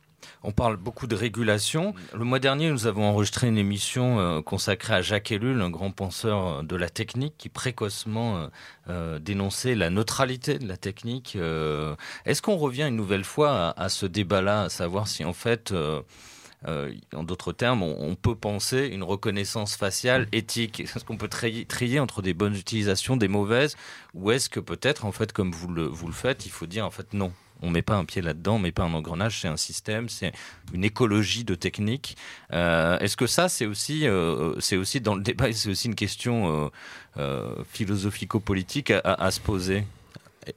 On 0.45 0.51
parle 0.51 0.77
beaucoup 0.77 1.07
de 1.07 1.15
régulation. 1.15 1.95
Le 2.13 2.25
mois 2.25 2.41
dernier, 2.41 2.71
nous 2.71 2.87
avons 2.87 3.05
enregistré 3.05 3.47
une 3.47 3.59
émission 3.59 4.19
euh, 4.19 4.43
consacrée 4.43 4.95
à 4.95 5.03
Jacques 5.03 5.31
Ellul, 5.31 5.61
un 5.61 5.71
grand 5.71 5.93
penseur 5.93 6.47
euh, 6.47 6.63
de 6.63 6.75
la 6.75 6.89
technique, 6.89 7.35
qui 7.39 7.49
précocement 7.49 8.49
euh, 8.89 9.19
dénonçait 9.21 9.77
la 9.77 9.91
neutralité 9.91 10.59
de 10.59 10.67
la 10.67 10.77
technique. 10.77 11.37
Est-ce 12.27 12.43
qu'on 12.43 12.57
revient 12.57 12.83
une 12.89 12.97
nouvelle 12.97 13.25
fois 13.25 13.73
à, 13.77 13.89
ce 13.89 14.07
débat-là, 14.07 14.63
à 14.65 14.69
savoir 14.69 15.09
si 15.09 15.25
en 15.25 15.33
fait... 15.33 15.73
en 16.65 17.25
d'autres 17.25 17.53
termes, 17.53 17.83
on, 17.83 18.15
peut 18.15 18.37
penser 18.37 18.87
une 18.87 19.03
reconnaissance 19.03 19.77
faciale 19.77 20.29
éthique? 20.33 20.81
Est-ce 20.81 21.05
qu'on 21.05 21.17
peut 21.17 21.29
trier, 21.29 22.01
entre 22.01 22.23
des 22.23 22.35
bonnes 22.35 22.55
utilisations, 22.55 23.17
des 23.17 23.29
mauvaises, 23.29 23.77
ou 24.15 24.31
est-ce 24.31 24.49
que 24.49 24.61
peut-être, 24.61 25.05
en 25.05 25.13
fait, 25.13 25.33
comme 25.33 25.53
vous 25.53 25.69
le, 25.69 25.85
vous 25.85 26.07
le 26.07 26.13
faites, 26.13 26.47
il 26.47 26.51
faut 26.51 26.67
dire 26.67 26.87
en 26.87 26.91
fait 26.91 27.13
non? 27.13 27.33
On 27.63 27.71
met 27.71 27.83
pas 27.83 27.97
un 27.97 28.05
pied 28.05 28.21
là-dedans, 28.21 28.57
on 28.57 28.59
met 28.59 28.73
pas 28.73 28.83
un 28.83 28.93
engrenage, 28.93 29.41
c'est 29.41 29.49
un 29.49 29.57
système, 29.57 30.09
c'est 30.09 30.33
une 30.75 30.85
écologie 30.85 31.45
de 31.45 31.55
technique. 31.55 32.17
Euh, 32.53 32.99
est-ce 32.99 33.17
que 33.17 33.27
ça, 33.27 33.49
c'est 33.49 33.67
aussi, 33.67 34.07
euh, 34.07 34.55
aussi 34.73 35.01
dans 35.01 35.15
le 35.15 35.23
débat, 35.23 35.53
c'est 35.53 35.71
aussi 35.71 35.87
une 35.89 35.95
question 35.95 36.71
euh, 37.19 37.55
philosophico-politique 37.71 38.93
à, 39.05 39.31
se 39.31 39.41
poser? 39.41 39.85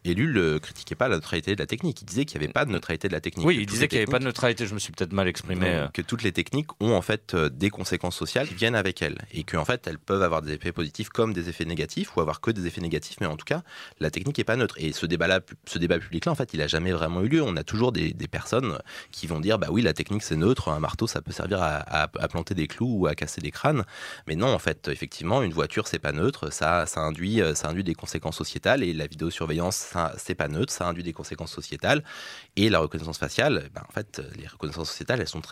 Élu 0.04 0.34
ne 0.34 0.58
critiquait 0.58 0.96
pas 0.96 1.08
la 1.08 1.16
neutralité 1.16 1.56
de 1.56 1.60
la 1.60 1.66
technique. 1.66 2.02
Il 2.02 2.06
disait 2.06 2.26
qu'il 2.26 2.40
n'y 2.40 2.46
avait 2.46 2.54
pas 2.54 2.66
de 2.66 2.72
neutralité 2.72 3.08
de 3.08 3.14
la 3.14 3.22
technique. 3.22 3.46
Oui, 3.46 3.58
il 3.60 3.66
disait 3.66 3.88
qu'il 3.88 3.98
n'y 3.98 4.04
avait 4.04 4.12
pas 4.12 4.20
de 4.20 4.24
neutralité. 4.24 4.66
Je 4.66 4.74
me 4.74 4.80
suis 4.80 4.92
peut-être 4.92 5.14
mal 5.14 5.28
exprimé. 5.28 5.68
Euh. 5.68 5.88
Que 5.94 6.02
toutes 6.02 6.24
les 6.24 6.32
techniques 6.32 6.70
ont 6.80 6.94
en 6.94 7.02
fait 7.02 7.34
euh, 7.34 7.50
des 7.50 7.70
conséquences 7.70 8.16
sociales 8.16 8.48
qui 8.48 8.56
viennent 8.56 8.76
avec 8.76 9.02
elles 9.02 9.18
et 9.34 9.44
qu'en 9.44 9.66
fait 9.66 9.88
elles 9.88 10.00
peuvent 10.00 10.24
avoir 10.24 10.42
des 10.42 10.54
effets 10.54 10.72
positifs 10.72 11.10
comme 11.10 11.34
des 11.34 11.50
effets 11.50 11.66
négatifs 11.66 12.16
ou 12.16 12.22
avoir 12.22 12.42
que 12.42 12.52
des 12.52 12.66
effets 12.68 12.82
négatifs. 12.82 13.18
Mais 13.22 13.28
en 13.28 13.38
tout 13.38 13.46
cas, 13.46 13.64
la 14.00 14.10
technique 14.10 14.38
n'est 14.38 14.44
pas 14.44 14.56
neutre. 14.56 14.76
Et 14.80 14.92
ce 14.92 15.06
débat-là, 15.06 15.42
ce 15.68 15.78
débat 15.78 16.00
public-là, 16.00 16.32
en 16.32 16.36
fait, 16.36 16.54
il 16.54 16.62
a 16.62 16.68
jamais 16.68 16.92
vraiment 16.92 17.22
eu 17.22 17.28
lieu. 17.28 17.44
On 17.44 17.56
a 17.56 17.64
toujours 17.64 17.92
des, 17.92 18.14
personnes 18.32 18.80
qui 19.12 19.28
vont 19.28 19.40
dire, 19.40 19.60
bah 19.60 19.68
oui, 19.70 19.84
la 19.84 19.94
technique 19.94 20.24
c'est 20.24 20.36
neutre. 20.36 20.70
Un 20.70 20.80
marteau, 20.80 21.06
ça 21.06 21.22
peut 21.22 21.32
servir 21.32 21.60
à, 21.62 22.08
planter 22.28 22.56
des 22.56 22.68
clous 22.68 23.02
ou 23.02 23.08
à 23.08 23.14
casser 23.14 23.40
des 23.40 23.52
crânes. 23.52 23.84
Mais 24.28 24.36
non, 24.36 24.48
en 24.48 24.60
fait, 24.60 24.88
effectivement, 24.88 25.44
une 25.44 25.54
voiture 25.54 25.88
c'est 25.88 26.00
pas 26.00 26.12
neutre. 26.12 26.52
Ça, 26.52 26.86
ça 26.88 27.02
induit, 27.02 27.42
euh, 27.42 27.54
ça 27.54 27.70
induit 27.70 27.84
des 27.84 27.94
conséquences 27.94 28.38
sociétales 28.38 28.84
et 28.84 28.94
la 28.94 29.06
vidéosurveillance 29.06 29.75
c'est 30.18 30.36
pas 30.36 30.48
neutre, 30.48 30.72
ça 30.72 30.88
induit 30.88 31.04
des 31.04 31.14
conséquences 31.14 31.52
sociétales. 31.52 32.04
Et 32.56 32.70
la 32.70 32.80
reconnaissance 32.80 33.18
faciale, 33.18 33.70
ben, 33.74 33.84
en 33.88 33.92
fait, 33.92 34.22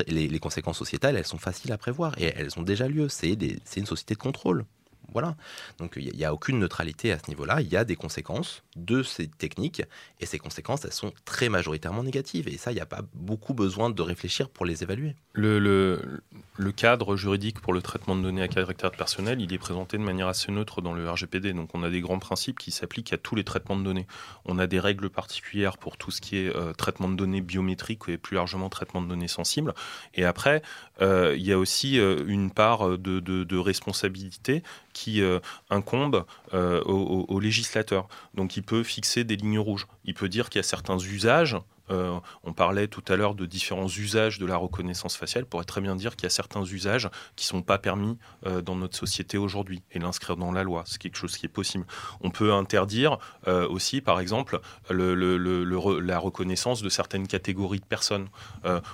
les 0.07 0.39
conséquences 0.39 0.77
sociétales, 0.77 1.17
elles 1.17 1.25
sont 1.25 1.37
faciles 1.37 1.71
à 1.71 1.77
prévoir 1.77 2.17
et 2.17 2.33
elles 2.35 2.57
ont 2.57 2.63
déjà 2.63 2.87
lieu. 2.87 3.07
C'est 3.09 3.35
une 3.77 3.85
société 3.85 4.15
de 4.15 4.19
contrôle. 4.19 4.65
Voilà. 5.13 5.35
Donc 5.77 5.93
il 5.95 6.15
n'y 6.15 6.25
a, 6.25 6.33
aucune 6.33 6.59
neutralité 6.59 7.11
à 7.11 7.19
ce 7.19 7.29
niveau-là. 7.29 7.61
Il 7.61 7.67
y 7.67 7.77
a 7.77 7.85
des 7.85 7.95
conséquences 7.95 8.63
de 8.75 9.03
ces 9.03 9.27
techniques 9.27 9.83
et 10.19 10.25
ces 10.25 10.39
conséquences, 10.39 10.85
elles 10.85 10.93
sont 10.93 11.13
très 11.25 11.49
majoritairement 11.49 12.03
négatives. 12.03 12.47
Et 12.47 12.57
ça, 12.57 12.71
il 12.71 12.75
n'y 12.75 12.81
a 12.81 12.85
pas 12.85 13.01
beaucoup 13.13 13.53
besoin 13.53 13.89
de 13.89 14.01
réfléchir 14.01 14.49
pour 14.49 14.65
les 14.65 14.83
évaluer. 14.83 15.15
Le, 15.33 15.59
le, 15.59 16.71
cadre 16.71 17.15
juridique 17.15 17.59
pour 17.59 17.73
le 17.73 17.81
traitement 17.81 18.15
de 18.15 18.21
données 18.21 18.41
à 18.41 18.47
caractère 18.47 18.91
personnel, 18.91 19.41
il 19.41 19.53
est 19.53 19.57
présenté 19.57 19.97
de 19.97 20.03
manière 20.03 20.27
assez 20.27 20.51
neutre 20.51 20.81
dans 20.81 20.93
le 20.93 21.09
RGPD. 21.09 21.53
Donc 21.53 21.69
on 21.73 21.83
a 21.83 21.89
des 21.89 22.01
grands 22.01 22.19
principes 22.19 22.59
qui 22.59 22.71
s'appliquent 22.71 23.13
à 23.13 23.17
tous 23.17 23.35
les 23.35 23.43
traitements 23.43 23.77
de 23.77 23.83
données. 23.83 24.07
On 24.45 24.59
a 24.59 24.67
des 24.67 24.79
règles 24.79 25.09
particulières 25.09 25.77
pour 25.77 25.97
tout 25.97 26.11
ce 26.11 26.21
qui 26.21 26.37
est 26.37 26.55
euh, 26.55 26.73
traitement 26.73 27.09
de 27.09 27.15
données 27.15 27.41
biométriques 27.41 28.03
et 28.07 28.17
plus 28.17 28.35
largement 28.35 28.69
traitement 28.69 29.01
de 29.01 29.07
données 29.07 29.27
sensibles. 29.27 29.73
Et 30.13 30.25
après, 30.25 30.61
euh, 31.01 31.35
il 31.37 31.43
y 31.43 31.51
a 31.51 31.57
aussi 31.57 31.99
euh, 31.99 32.23
une 32.27 32.51
part 32.51 32.97
de, 32.97 33.19
de 33.19 33.57
responsabilité 33.57 34.63
qui 34.93 35.02
euh, 35.09 35.39
incombe 35.69 36.25
euh, 36.53 36.81
au, 36.83 37.39
législateur. 37.39 38.07
Donc 38.33 38.57
il 38.57 38.63
peut 38.63 38.83
fixer 38.83 39.23
des 39.23 39.35
lignes 39.35 39.59
rouges. 39.59 39.87
Il 40.05 40.13
peut 40.13 40.29
dire 40.29 40.49
qu'il 40.49 40.59
y 40.59 40.61
a 40.61 40.63
certains 40.63 40.97
usages 40.97 41.57
euh, 41.89 42.19
on 42.43 42.53
parlait 42.53 42.87
tout 42.87 43.03
à 43.07 43.15
l'heure 43.15 43.35
de 43.35 43.45
différents 43.45 43.87
usages 43.87 44.39
de 44.39 44.45
la 44.45 44.57
reconnaissance 44.57 45.17
faciale. 45.17 45.43
On 45.45 45.47
pourrait 45.47 45.65
très 45.65 45.81
bien 45.81 45.95
dire 45.95 46.15
qu'il 46.15 46.23
y 46.23 46.27
a 46.27 46.29
certains 46.29 46.63
usages 46.63 47.09
qui 47.35 47.45
ne 47.45 47.49
sont 47.49 47.61
pas 47.61 47.77
permis 47.77 48.17
euh, 48.45 48.61
dans 48.61 48.75
notre 48.75 48.97
société 48.97 49.37
aujourd'hui 49.37 49.83
et 49.91 49.99
l'inscrire 49.99 50.37
dans 50.37 50.51
la 50.51 50.63
loi. 50.63 50.83
C'est 50.85 51.01
quelque 51.01 51.17
chose 51.17 51.37
qui 51.37 51.45
est 51.45 51.49
possible. 51.49 51.85
On 52.21 52.29
peut 52.29 52.53
interdire 52.53 53.17
euh, 53.47 53.67
aussi, 53.67 54.01
par 54.01 54.19
exemple, 54.19 54.59
la 54.89 56.19
reconnaissance 56.19 56.81
de 56.81 56.89
certaines 56.89 57.27
catégories 57.27 57.79
de 57.79 57.85
personnes. 57.85 58.27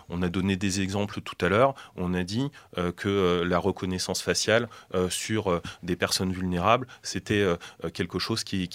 on 0.09 0.21
a 0.21 0.29
donné 0.29 0.55
des 0.55 0.81
exemples 0.81 1.21
tout 1.21 1.37
à 1.43 1.49
l'heure. 1.49 1.73
On 1.95 2.13
a 2.13 2.23
dit 2.23 2.49
que 2.95 3.43
la 3.43 3.59
reconnaissance 3.59 4.21
faciale 4.21 4.69
sur 5.09 5.61
des 5.83 5.95
personnes 5.95 6.31
vulnérables, 6.31 6.87
c'était 7.01 7.45
quelque 7.93 8.19
chose 8.19 8.43
qui, 8.43 8.69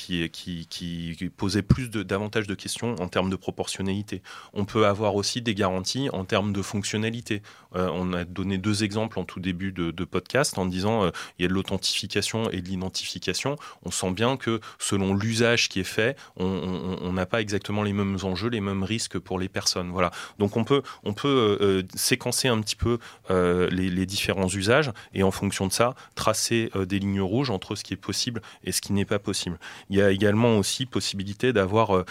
posait 1.37 1.63
plus 1.63 1.91
davantage 1.91 2.47
de 2.47 2.55
questions 2.55 2.95
en 3.01 3.09
termes 3.09 3.31
de 3.31 3.37
proportionnalité 3.37 4.14
on 4.53 4.65
peut 4.65 4.87
avoir 4.87 5.15
aussi 5.15 5.43
des 5.43 5.55
garanties 5.55 6.09
en 6.13 6.25
termes 6.25 6.53
de 6.53 6.63
fonctionnalité. 6.63 7.43
Euh, 7.77 7.89
on 7.93 8.13
a 8.13 8.25
donné 8.25 8.59
deux 8.59 8.85
exemples 8.85 9.19
en 9.19 9.25
tout 9.25 9.41
début 9.41 9.73
de, 9.73 10.05
podcast 10.05 10.59
en 10.59 10.67
disant 10.67 11.05
euh, 11.05 11.11
il 11.39 11.43
y 11.43 11.45
a 11.47 11.49
de 11.49 11.55
l'authentification 11.55 12.51
et 12.51 12.61
de 12.61 12.69
l'identification. 12.69 13.57
On 13.85 13.91
sent 13.91 14.11
bien 14.13 14.37
que 14.37 14.61
selon 14.79 15.15
l'usage 15.15 15.69
qui 15.69 15.81
est 15.81 15.85
fait, 15.85 16.17
on 16.37 17.13
n'a 17.13 17.27
pas 17.27 17.41
exactement 17.41 17.83
les 17.83 17.93
mêmes 17.93 18.19
enjeux, 18.23 18.49
les 18.49 18.61
mêmes 18.61 18.83
risques 18.83 19.19
pour 19.19 19.39
les 19.39 19.49
personnes. 19.49 19.91
Voilà. 19.91 20.11
Donc 20.39 20.57
on 20.57 20.65
peut, 20.65 20.83
on 21.05 21.15
peut 21.15 21.59
euh, 21.61 21.83
séquencer 21.95 22.49
un 22.49 22.61
petit 22.61 22.77
peu 22.77 22.99
les, 23.31 24.05
différents 24.05 24.49
usages 24.49 24.91
et 25.15 25.23
en 25.23 25.31
fonction 25.31 25.67
de 25.67 25.73
ça, 25.73 25.95
tracer 26.15 26.71
des 26.87 26.99
lignes 26.99 27.23
rouges 27.23 27.51
entre 27.51 27.75
ce 27.75 27.83
qui 27.83 27.95
est 27.95 27.99
possible 27.99 28.43
et 28.65 28.73
ce 28.73 28.83
qui 28.83 28.93
n'est 28.93 29.07
pas 29.07 29.19
possible. 29.19 29.59
Il 29.89 29.97
y 29.97 30.03
a 30.03 30.11
également 30.11 30.59
aussi 30.59 30.85
possibilité 30.85 31.55
d'avoir 31.55 32.05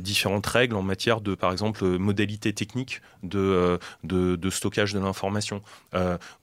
différentes 0.00 0.46
règles 0.46 0.74
en 0.74 0.82
matière 0.82 1.20
de 1.20 1.35
par 1.36 1.52
exemple, 1.52 1.84
modalités 1.98 2.52
techniques 2.52 3.00
de, 3.22 3.78
de, 4.04 4.50
stockage 4.50 4.92
de 4.92 5.00
l'information. 5.00 5.62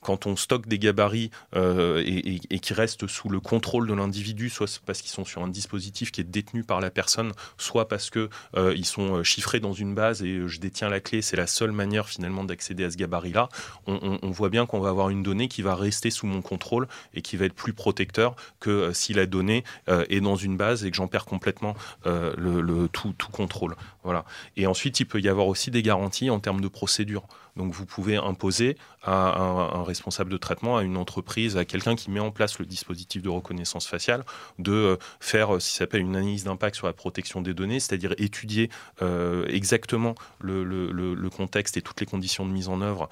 quand 0.02 0.26
on 0.26 0.36
stocke 0.36 0.68
des 0.68 0.80
gabarits 0.80 1.32
et, 1.56 2.40
et, 2.50 2.60
qui 2.60 2.74
restent 2.74 3.08
sous 3.08 3.30
le 3.30 3.40
contrôle 3.40 3.88
de 3.88 3.94
l'individu, 3.94 4.50
soit 4.50 4.82
parce 4.86 5.02
qu'ils 5.02 5.12
sont 5.12 5.26
sur 5.26 5.44
un 5.44 5.48
dispositif 5.48 6.12
qui 6.12 6.22
est 6.22 6.26
détenu 6.26 6.64
par 6.64 6.82
la 6.82 6.90
personne, 6.90 7.32
soit 7.58 7.88
parce 7.88 8.10
qu'ils 8.10 8.86
sont 8.86 9.24
chiffrés 9.24 9.60
dans 9.60 9.74
une 9.74 9.96
base 9.96 10.24
et 10.24 10.48
je 10.48 10.60
détiens 10.60 10.90
la 10.90 11.00
clé, 11.00 11.22
c'est 11.22 11.38
la 11.38 11.48
seule 11.48 11.72
manière 11.72 12.08
finalement 12.08 12.44
d'accéder 12.44 12.84
à 12.84 12.92
ce 12.92 12.98
gabarit-là, 12.98 13.50
on, 13.88 14.20
on 14.22 14.32
voit 14.32 14.50
bien 14.50 14.66
qu'on 14.66 14.80
va 14.80 14.90
avoir 14.90 15.10
une 15.10 15.24
donnée 15.24 15.48
qui 15.48 15.62
va 15.62 15.76
rester 15.76 16.10
sous 16.10 16.28
mon 16.28 16.42
contrôle 16.42 16.88
et 17.14 17.22
qui 17.22 17.38
va 17.38 17.46
être 17.46 17.54
plus 17.54 17.74
protecteur 17.74 18.36
que 18.60 18.92
si 18.94 19.14
la 19.14 19.26
donnée 19.26 19.64
est 19.88 20.22
dans 20.22 20.36
une 20.36 20.58
base 20.58 20.86
et 20.86 20.92
que 20.92 20.98
j'en 20.98 21.08
perds 21.08 21.26
complètement 21.26 21.76
euh, 22.06 22.34
le, 22.38 22.88
tout 22.90 23.14
contrôle. 23.32 23.76
Voilà. 24.04 24.26
Et 24.58 24.68
ensuite, 24.68 25.00
il 25.00 25.06
peut 25.06 25.20
y 25.20 25.30
avoir 25.30 25.48
aussi 25.48 25.72
des 25.72 25.82
garanties 25.82 26.30
en 26.30 26.40
termes 26.40 26.62
de 26.62 26.68
procédure. 26.68 27.24
Donc 27.56 27.74
vous 27.74 27.86
pouvez 27.86 28.18
imposer 28.18 28.78
à 29.04 29.40
un, 29.40 29.84
responsable 29.84 30.32
de 30.32 30.38
traitement, 30.38 30.78
à 30.78 30.84
une 30.84 30.98
entreprise, 30.98 31.58
à 31.58 31.66
quelqu'un 31.66 31.96
qui 31.96 32.10
met 32.10 32.20
en 32.20 32.32
place 32.32 32.58
le 32.60 32.66
dispositif 32.66 33.22
de 33.22 33.30
reconnaissance 33.30 33.86
faciale, 33.86 34.24
de 34.60 34.72
euh, 34.72 34.98
faire 35.20 35.56
euh, 35.56 35.60
ce 35.60 35.70
qui 35.70 35.76
s'appelle 35.76 36.02
une 36.02 36.16
analyse 36.16 36.46
d'impact 36.46 36.76
sur 36.76 36.88
la 36.88 36.94
protection 36.94 37.42
des 37.42 37.54
données, 37.54 37.80
c'est-à-dire 37.80 38.14
étudier 38.18 38.70
euh, 39.02 39.46
exactement 39.48 40.16
le, 40.40 41.30
contexte 41.36 41.78
et 41.78 41.82
toutes 41.82 42.00
les 42.00 42.06
conditions 42.06 42.46
de 42.46 42.52
mise 42.52 42.70
en 42.70 42.82
œuvre 42.82 43.10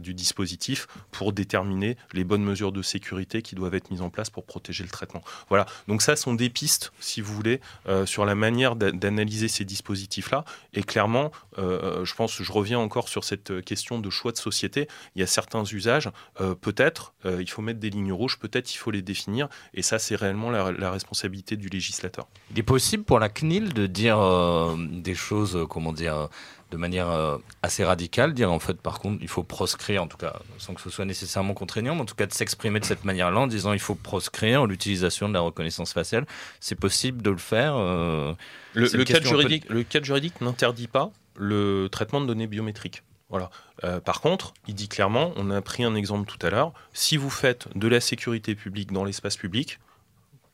du 0.00 0.14
dispositif 0.14 0.86
pour 1.10 1.32
déterminer 1.32 1.98
les 2.12 2.24
bonnes 2.24 2.42
mesures 2.42 2.72
de 2.72 2.80
sécurité 2.80 3.42
qui 3.42 3.54
doivent 3.54 3.74
être 3.74 3.90
mises 3.90 4.00
en 4.00 4.08
place 4.08 4.30
pour 4.30 4.44
protéger 4.46 4.84
le 4.84 4.88
traitement. 4.88 5.22
Voilà, 5.50 5.66
donc 5.86 6.00
ça 6.00 6.16
sont 6.16 6.32
des 6.32 6.48
pistes, 6.48 6.92
si 6.98 7.20
vous 7.20 7.34
voulez, 7.34 7.60
sur 8.06 8.24
la 8.24 8.34
manière 8.34 8.74
d'analyser 8.74 9.48
ces 9.48 9.66
dispositifs-là. 9.66 10.44
Et 10.72 10.82
clairement, 10.82 11.30
je 11.58 12.14
pense, 12.14 12.42
je 12.42 12.52
reviens 12.52 12.78
encore 12.78 13.08
sur 13.08 13.24
cette 13.24 13.62
question 13.64 13.77
de 13.78 14.10
choix 14.10 14.32
de 14.32 14.36
société. 14.36 14.88
Il 15.14 15.20
y 15.20 15.22
a 15.22 15.26
certains 15.26 15.64
usages, 15.64 16.10
euh, 16.40 16.54
peut-être 16.54 17.14
euh, 17.24 17.40
il 17.40 17.48
faut 17.48 17.62
mettre 17.62 17.80
des 17.80 17.90
lignes 17.90 18.12
rouges, 18.12 18.38
peut-être 18.38 18.72
il 18.74 18.76
faut 18.76 18.90
les 18.90 19.02
définir, 19.02 19.48
et 19.74 19.82
ça 19.82 19.98
c'est 19.98 20.16
réellement 20.16 20.50
la, 20.50 20.90
responsabilité 20.90 21.56
du 21.56 21.68
législateur. 21.68 22.26
Il 22.50 22.58
est 22.58 22.62
possible 22.62 23.04
pour 23.04 23.18
la 23.18 23.28
CNIL 23.28 23.72
de 23.72 23.86
dire 23.86 24.18
euh, 24.18 24.74
des 24.78 25.14
choses, 25.14 25.66
comment 25.68 25.92
dire, 25.92 26.28
de 26.70 26.76
manière 26.76 27.38
assez 27.62 27.84
radicale, 27.84 28.34
dire 28.34 28.52
en 28.52 28.58
fait 28.58 28.80
par 28.80 28.98
contre 29.00 29.18
il 29.22 29.28
faut 29.28 29.42
proscrire, 29.42 30.02
en 30.02 30.06
tout 30.06 30.16
cas 30.18 30.40
sans 30.58 30.74
que 30.74 30.80
ce 30.80 30.90
soit 30.90 31.04
nécessairement 31.04 31.54
contraignant, 31.54 31.94
mais 31.94 32.02
en 32.02 32.06
tout 32.06 32.14
cas 32.14 32.26
de 32.26 32.32
s'exprimer 32.32 32.80
de 32.80 32.84
cette 32.84 33.04
manière-là 33.04 33.40
en 33.40 33.46
disant 33.46 33.72
il 33.72 33.78
faut 33.78 33.94
proscrire 33.94 34.66
l'utilisation 34.66 35.28
de 35.28 35.34
la 35.34 35.40
reconnaissance 35.40 35.92
faciale. 35.92 36.26
C'est 36.60 36.78
possible 36.78 37.22
de 37.22 37.30
le 37.30 37.38
faire 37.38 37.76
le, 37.76 38.36
le, 38.74 39.04
cadre 39.04 39.26
juridique, 39.26 39.68
le 39.70 39.82
cadre 39.82 40.04
juridique 40.04 40.40
n'interdit 40.40 40.88
pas 40.88 41.10
le 41.38 41.88
traitement 41.90 42.20
de 42.20 42.26
données 42.26 42.46
biométriques. 42.46 43.02
Voilà. 43.28 43.50
Euh, 43.84 44.00
par 44.00 44.20
contre, 44.20 44.54
il 44.66 44.74
dit 44.74 44.88
clairement, 44.88 45.32
on 45.36 45.50
a 45.50 45.60
pris 45.60 45.84
un 45.84 45.94
exemple 45.94 46.30
tout 46.30 46.44
à 46.46 46.50
l'heure, 46.50 46.72
si 46.92 47.16
vous 47.16 47.30
faites 47.30 47.68
de 47.76 47.86
la 47.88 48.00
sécurité 48.00 48.54
publique 48.54 48.92
dans 48.92 49.04
l'espace 49.04 49.36
public, 49.36 49.78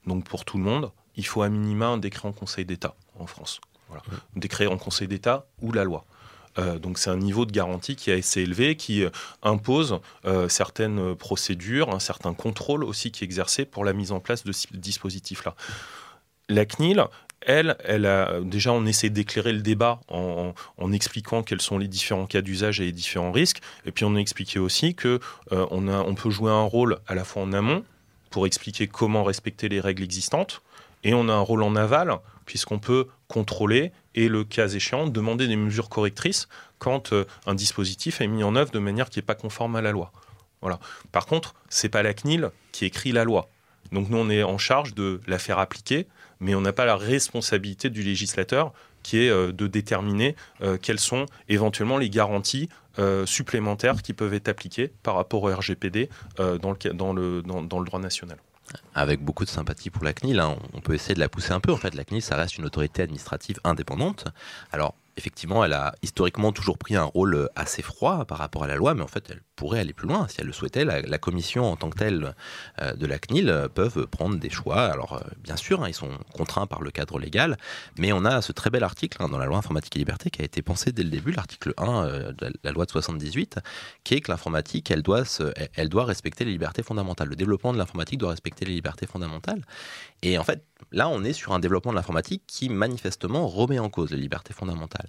donc 0.06 0.24
pour 0.24 0.44
tout 0.44 0.58
le 0.58 0.64
monde, 0.64 0.90
il 1.16 1.24
faut 1.24 1.42
à 1.42 1.48
minima 1.48 1.86
un 1.86 1.98
décret 1.98 2.28
en 2.28 2.32
Conseil 2.32 2.64
d'État 2.64 2.94
en 3.18 3.26
France. 3.26 3.60
Voilà. 3.88 4.02
Décret 4.34 4.66
en 4.66 4.76
Conseil 4.76 5.06
d'État 5.06 5.46
ou 5.62 5.72
la 5.72 5.84
loi. 5.84 6.04
Euh, 6.58 6.78
donc 6.78 6.98
c'est 6.98 7.10
un 7.10 7.16
niveau 7.16 7.46
de 7.46 7.52
garantie 7.52 7.96
qui 7.96 8.10
est 8.10 8.18
assez 8.18 8.40
élevé, 8.40 8.76
qui 8.76 9.04
euh, 9.04 9.10
impose 9.42 10.00
certaines 10.48 11.14
procédures, 11.14 11.94
un 11.94 12.00
certain 12.00 12.34
contrôle 12.34 12.82
aussi 12.82 13.12
qui 13.12 13.22
est 13.22 13.26
exercé 13.26 13.64
pour 13.64 13.84
la 13.84 13.92
mise 13.92 14.10
en 14.10 14.18
place 14.18 14.42
de 14.44 14.52
ce 14.52 14.66
dispositif-là. 14.72 15.54
La 16.48 16.66
CNIL, 16.66 17.04
elle, 17.46 18.06
a 18.06 18.40
déjà 18.40 18.72
on 18.72 18.86
essaie 18.86 19.10
d'éclairer 19.10 19.52
le 19.52 19.60
débat 19.60 20.00
en, 20.08 20.54
expliquant 20.92 21.42
quels 21.42 21.60
sont 21.60 21.78
les 21.78 21.88
différents 21.88 22.26
cas 22.26 22.40
d'usage 22.40 22.80
et 22.80 22.84
les 22.84 22.92
différents 22.92 23.32
risques. 23.32 23.60
Et 23.86 23.92
puis 23.92 24.04
on 24.04 24.14
a 24.16 24.18
expliqué 24.18 24.58
aussi 24.58 24.94
que 24.94 25.20
euh, 25.52 25.66
on 25.70 26.14
peut 26.14 26.30
jouer 26.30 26.50
un 26.50 26.62
rôle 26.62 26.98
à 27.06 27.14
la 27.14 27.24
fois 27.24 27.42
en 27.42 27.52
amont 27.52 27.84
pour 28.30 28.46
expliquer 28.46 28.86
comment 28.88 29.24
respecter 29.24 29.68
les 29.68 29.80
règles 29.80 30.02
existantes, 30.02 30.62
et 31.04 31.14
on 31.14 31.28
a 31.28 31.32
un 31.32 31.40
rôle 31.40 31.62
en 31.62 31.76
aval 31.76 32.18
puisqu'on 32.46 32.78
peut 32.78 33.06
contrôler 33.28 33.92
et 34.14 34.28
le 34.28 34.44
cas 34.44 34.68
échéant 34.68 35.06
demander 35.06 35.46
des 35.46 35.56
mesures 35.56 35.88
correctrices 35.88 36.48
quand 36.78 37.12
euh, 37.12 37.24
un 37.46 37.54
dispositif 37.54 38.20
est 38.20 38.26
mis 38.26 38.42
en 38.42 38.56
œuvre 38.56 38.70
de 38.70 38.78
manière 38.78 39.10
qui 39.10 39.18
n'est 39.18 39.24
pas 39.24 39.34
conforme 39.34 39.76
à 39.76 39.82
la 39.82 39.92
loi. 39.92 40.12
Voilà. 40.60 40.78
Par 41.12 41.26
contre, 41.26 41.54
c'est 41.68 41.88
pas 41.88 42.02
la 42.02 42.14
CNIL 42.14 42.50
qui 42.72 42.84
écrit 42.84 43.12
la 43.12 43.24
loi. 43.24 43.48
Donc 43.92 44.08
nous, 44.08 44.18
on 44.18 44.30
est 44.30 44.42
en 44.42 44.58
charge 44.58 44.94
de 44.94 45.20
la 45.26 45.38
faire 45.38 45.58
appliquer 45.58 46.06
mais 46.44 46.54
on 46.54 46.60
n'a 46.60 46.74
pas 46.74 46.84
la 46.84 46.96
responsabilité 46.96 47.88
du 47.88 48.02
législateur 48.02 48.72
qui 49.02 49.18
est 49.18 49.30
euh, 49.30 49.50
de 49.50 49.66
déterminer 49.66 50.36
euh, 50.60 50.76
quelles 50.80 51.00
sont 51.00 51.24
éventuellement 51.48 51.96
les 51.96 52.10
garanties 52.10 52.68
euh, 52.98 53.24
supplémentaires 53.24 54.02
qui 54.02 54.12
peuvent 54.12 54.34
être 54.34 54.48
appliquées 54.48 54.92
par 55.02 55.14
rapport 55.14 55.42
au 55.42 55.54
RGPD 55.54 56.10
dans 56.36 56.72
le, 56.72 56.92
dans, 56.92 57.12
le, 57.12 57.42
dans, 57.42 57.78
le 57.78 57.86
droit 57.86 57.98
national 57.98 58.38
avec 58.94 59.22
beaucoup 59.22 59.44
de 59.44 59.50
sympathie 59.50 59.90
pour 59.90 60.04
la 60.04 60.14
CNIL. 60.14 60.40
Hein. 60.40 60.56
On 60.72 60.80
peut 60.80 60.94
essayer 60.94 61.14
de 61.14 61.20
la 61.20 61.28
pousser 61.28 61.52
un 61.52 61.60
peu. 61.60 61.70
En 61.70 61.76
fait, 61.76 61.94
la 61.94 62.02
CNIL, 62.02 62.22
ça 62.22 62.36
reste 62.36 62.56
une 62.56 62.64
autorité 62.64 63.02
administrative 63.02 63.60
indépendante. 63.62 64.24
Alors, 64.72 64.94
effectivement, 65.16 65.64
elle 65.64 65.74
a 65.74 65.94
historiquement 66.02 66.50
toujours 66.50 66.78
pris 66.78 66.96
un 66.96 67.04
rôle 67.04 67.50
assez 67.56 67.82
froid 67.82 68.24
par 68.24 68.38
rapport 68.38 68.64
à 68.64 68.66
la 68.66 68.76
loi, 68.76 68.94
mais 68.94 69.02
en 69.02 69.06
fait, 69.06 69.26
elle 69.30 69.42
pourrait 69.56 69.80
aller 69.80 69.92
plus 69.92 70.08
loin 70.08 70.26
si 70.28 70.40
elle 70.40 70.46
le 70.46 70.52
souhaitait. 70.52 70.84
La, 70.84 71.18
commission 71.18 71.64
en 71.70 71.76
tant 71.76 71.90
que 71.90 71.98
telle 71.98 72.34
euh, 72.82 72.92
de 72.94 73.06
la 73.06 73.18
CNIL 73.18 73.48
euh, 73.48 73.68
peuvent 73.68 74.06
prendre 74.06 74.36
des 74.36 74.50
choix. 74.50 74.82
Alors, 74.82 75.22
bien 75.38 75.56
sûr, 75.56 75.82
hein, 75.82 75.88
ils 75.88 75.94
sont 75.94 76.10
contraints 76.34 76.66
par 76.66 76.82
le 76.82 76.90
cadre 76.90 77.18
légal, 77.18 77.56
mais 77.98 78.12
on 78.12 78.24
a 78.24 78.42
ce 78.42 78.52
très 78.52 78.70
bel 78.70 78.82
article 78.82 79.18
hein, 79.20 79.28
dans 79.28 79.38
la 79.38 79.46
loi 79.46 79.56
informatique 79.56 79.96
et 79.96 79.98
liberté 79.98 80.30
qui 80.30 80.42
a 80.42 80.44
été 80.44 80.60
pensé 80.60 80.92
dès 80.92 81.02
le 81.02 81.10
début, 81.10 81.32
l'article 81.32 81.72
1 81.76 82.32
de 82.32 82.52
la 82.62 82.72
loi 82.72 82.84
de 82.84 82.90
78, 82.90 83.58
qui 84.02 84.14
est 84.14 84.20
que 84.20 84.30
l'informatique, 84.30 84.90
elle 84.90 85.02
doit, 85.02 85.22
elle 85.74 85.88
doit 85.88 86.04
respecter 86.04 86.44
les 86.44 86.52
libertés 86.52 86.82
fondamentales. 86.82 87.28
Le 87.28 87.36
développement 87.36 87.72
de 87.72 87.78
l'informatique 87.78 88.18
doit 88.18 88.30
respecter 88.30 88.64
les 88.64 88.74
libertés 88.74 89.06
fondamentales. 89.06 89.62
Et 90.22 90.38
en 90.38 90.44
fait, 90.44 90.64
là, 90.90 91.08
on 91.08 91.22
est 91.22 91.32
sur 91.32 91.52
un 91.52 91.58
développement 91.58 91.92
de 91.92 91.96
l'informatique 91.96 92.42
qui 92.46 92.68
manifestement 92.68 93.46
remet 93.46 93.78
en 93.78 93.90
cause 93.90 94.10
les 94.10 94.16
libertés 94.16 94.54
fondamentales. 94.54 95.08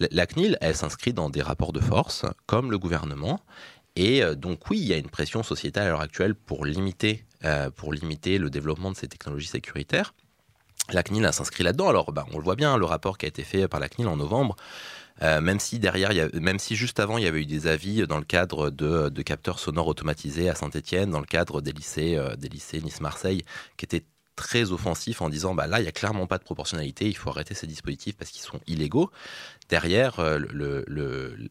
La 0.00 0.26
CNIL, 0.26 0.58
elle 0.60 0.74
s'inscrit 0.74 1.12
dans 1.12 1.30
des 1.30 1.42
rapports 1.42 1.72
de 1.72 1.80
force, 1.80 2.24
comme 2.46 2.70
le 2.70 2.78
gouvernement. 2.78 3.40
Et 3.96 4.22
euh, 4.22 4.34
donc 4.34 4.70
oui, 4.70 4.78
il 4.78 4.86
y 4.86 4.92
a 4.92 4.98
une 4.98 5.08
pression 5.08 5.42
sociétale 5.42 5.88
à 5.88 5.90
l'heure 5.90 6.00
actuelle 6.00 6.34
pour 6.34 6.64
limiter, 6.64 7.24
euh, 7.44 7.70
pour 7.70 7.92
limiter 7.92 8.38
le 8.38 8.50
développement 8.50 8.90
de 8.92 8.96
ces 8.96 9.08
technologies 9.08 9.48
sécuritaires. 9.48 10.14
La 10.92 11.02
CNIL 11.02 11.28
s'inscrit 11.32 11.64
là-dedans. 11.64 11.88
Alors, 11.88 12.12
bah, 12.12 12.26
on 12.32 12.38
le 12.38 12.44
voit 12.44 12.54
bien, 12.54 12.76
le 12.76 12.84
rapport 12.84 13.18
qui 13.18 13.26
a 13.26 13.28
été 13.28 13.42
fait 13.42 13.66
par 13.66 13.80
la 13.80 13.88
CNIL 13.88 14.06
en 14.06 14.16
novembre, 14.16 14.54
euh, 15.22 15.40
même 15.40 15.58
si 15.58 15.78
derrière, 15.80 16.12
même 16.34 16.58
si 16.58 16.76
juste 16.76 17.00
avant, 17.00 17.18
il 17.18 17.24
y 17.24 17.26
avait 17.26 17.40
eu 17.40 17.46
des 17.46 17.66
avis 17.66 18.06
dans 18.06 18.18
le 18.18 18.24
cadre 18.24 18.70
de, 18.70 19.22
capteurs 19.22 19.58
sonores 19.58 19.88
automatisés 19.88 20.48
à 20.48 20.54
Saint-Etienne, 20.54 21.10
dans 21.10 21.18
le 21.18 21.26
cadre 21.26 21.60
des 21.60 21.72
lycées, 21.72 22.20
des 22.38 22.48
lycées 22.48 22.80
Nice-Marseille, 22.82 23.42
qui 23.76 23.86
étaient 23.86 24.04
très 24.36 24.70
offensif 24.70 25.22
en 25.22 25.28
disant 25.28 25.54
bah 25.54 25.66
là 25.66 25.80
il 25.80 25.84
y 25.84 25.88
a 25.88 25.92
clairement 25.92 26.26
pas 26.26 26.38
de 26.38 26.44
proportionnalité, 26.44 27.08
il 27.08 27.16
faut 27.16 27.30
arrêter 27.30 27.54
ces 27.54 27.66
dispositifs 27.66 28.16
parce 28.16 28.30
qu'ils 28.30 28.42
sont 28.42 28.60
illégaux. 28.66 29.10
Derrière 29.68 30.20
euh, 30.20 30.38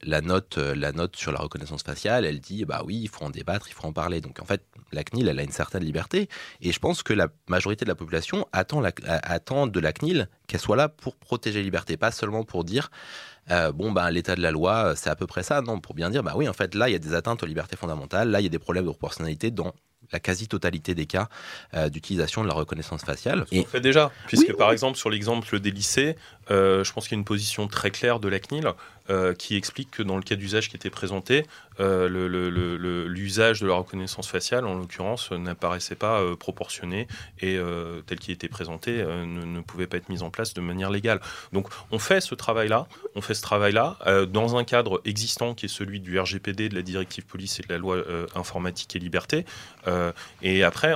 la 0.03 0.21
note 0.21 0.57
euh, 0.57 0.75
la 0.75 0.91
note 0.91 1.15
sur 1.15 1.31
la 1.31 1.39
reconnaissance 1.39 1.83
faciale, 1.83 2.25
elle 2.25 2.39
dit 2.39 2.63
bah 2.63 2.83
oui 2.85 2.99
il 3.01 3.09
faut 3.09 3.25
en 3.25 3.29
débattre, 3.31 3.67
il 3.67 3.73
faut 3.73 3.85
en 3.85 3.93
parler. 3.93 4.21
Donc 4.21 4.39
en 4.39 4.45
fait 4.45 4.63
la 4.91 5.03
CNIL 5.03 5.27
elle 5.27 5.39
a 5.39 5.43
une 5.43 5.51
certaine 5.51 5.83
liberté 5.83 6.29
et 6.61 6.71
je 6.71 6.79
pense 6.79 7.03
que 7.03 7.13
la 7.13 7.27
majorité 7.47 7.83
de 7.83 7.89
la 7.89 7.95
population 7.95 8.47
attend, 8.53 8.79
la, 8.79 8.91
attend 9.05 9.67
de 9.67 9.79
la 9.79 9.91
CNIL 9.91 10.29
qu'elle 10.47 10.61
soit 10.61 10.77
là 10.77 10.87
pour 10.87 11.15
protéger 11.15 11.59
les 11.59 11.65
libertés, 11.65 11.97
pas 11.97 12.11
seulement 12.11 12.43
pour 12.43 12.63
dire 12.63 12.91
euh, 13.51 13.71
bon, 13.71 13.91
ben, 13.91 14.09
l'état 14.09 14.35
de 14.35 14.41
la 14.41 14.51
loi, 14.51 14.95
c'est 14.95 15.09
à 15.09 15.15
peu 15.15 15.27
près 15.27 15.43
ça. 15.43 15.61
Non, 15.61 15.79
pour 15.79 15.93
bien 15.93 16.09
dire, 16.09 16.23
bah 16.23 16.33
oui, 16.35 16.49
en 16.49 16.53
fait, 16.53 16.73
là, 16.73 16.89
il 16.89 16.93
y 16.93 16.95
a 16.95 16.99
des 16.99 17.13
atteintes 17.13 17.43
aux 17.43 17.45
libertés 17.45 17.75
fondamentales. 17.75 18.31
Là, 18.31 18.41
il 18.41 18.43
y 18.43 18.47
a 18.47 18.49
des 18.49 18.59
problèmes 18.59 18.85
de 18.85 18.89
proportionnalité 18.89 19.51
dans 19.51 19.73
la 20.11 20.19
quasi-totalité 20.19 20.95
des 20.95 21.05
cas 21.05 21.29
euh, 21.73 21.89
d'utilisation 21.89 22.43
de 22.43 22.47
la 22.47 22.53
reconnaissance 22.53 23.03
faciale. 23.03 23.45
Et... 23.51 23.61
On 23.61 23.65
fait 23.65 23.81
déjà, 23.81 24.11
puisque 24.27 24.53
par 24.55 24.71
exemple 24.71 24.97
sur 24.97 25.09
l'exemple 25.09 25.59
des 25.59 25.71
lycées, 25.71 26.15
euh, 26.51 26.83
je 26.83 26.93
pense 26.93 27.07
qu'il 27.07 27.15
y 27.15 27.17
a 27.17 27.19
une 27.19 27.25
position 27.25 27.67
très 27.67 27.91
claire 27.91 28.19
de 28.19 28.27
la 28.27 28.39
CNIL 28.39 28.71
euh, 29.09 29.33
qui 29.33 29.55
explique 29.55 29.91
que 29.91 30.03
dans 30.03 30.17
le 30.17 30.23
cas 30.23 30.35
d'usage 30.35 30.69
qui 30.69 30.75
était 30.75 30.89
présenté, 30.89 31.45
euh, 31.79 33.07
l'usage 33.07 33.61
de 33.61 33.67
la 33.67 33.75
reconnaissance 33.75 34.27
faciale, 34.27 34.65
en 34.65 34.75
l'occurrence, 34.75 35.31
n'apparaissait 35.31 35.95
pas 35.95 36.21
euh, 36.21 36.35
proportionné 36.35 37.07
et 37.41 37.59
tel 38.05 38.19
qu'il 38.19 38.33
était 38.33 38.47
présenté 38.47 39.03
ne, 39.03 39.61
pouvait 39.61 39.87
pas 39.87 39.97
être 39.97 40.09
mis 40.09 40.21
en 40.21 40.29
place 40.29 40.53
de 40.53 40.61
manière 40.61 40.89
légale. 40.89 41.19
Donc 41.53 41.67
on 41.91 41.99
fait 41.99 42.21
ce 42.21 42.35
travail-là, 42.35 42.87
on 43.15 43.21
fait 43.21 43.33
ce 43.33 43.41
travail-là 43.41 43.97
dans 44.29 44.55
un 44.57 44.63
cadre 44.63 45.01
existant 45.05 45.53
qui 45.53 45.65
est 45.65 45.69
celui 45.69 45.99
du 45.99 46.19
RGPD, 46.19 46.69
de 46.69 46.75
la 46.75 46.81
directive 46.81 47.25
police 47.25 47.59
et 47.59 47.63
de 47.63 47.71
la 47.71 47.77
loi 47.77 47.97
informatique 48.35 48.95
et 48.95 48.99
liberté. 48.99 49.45
et 50.41 50.63
après, 50.63 50.93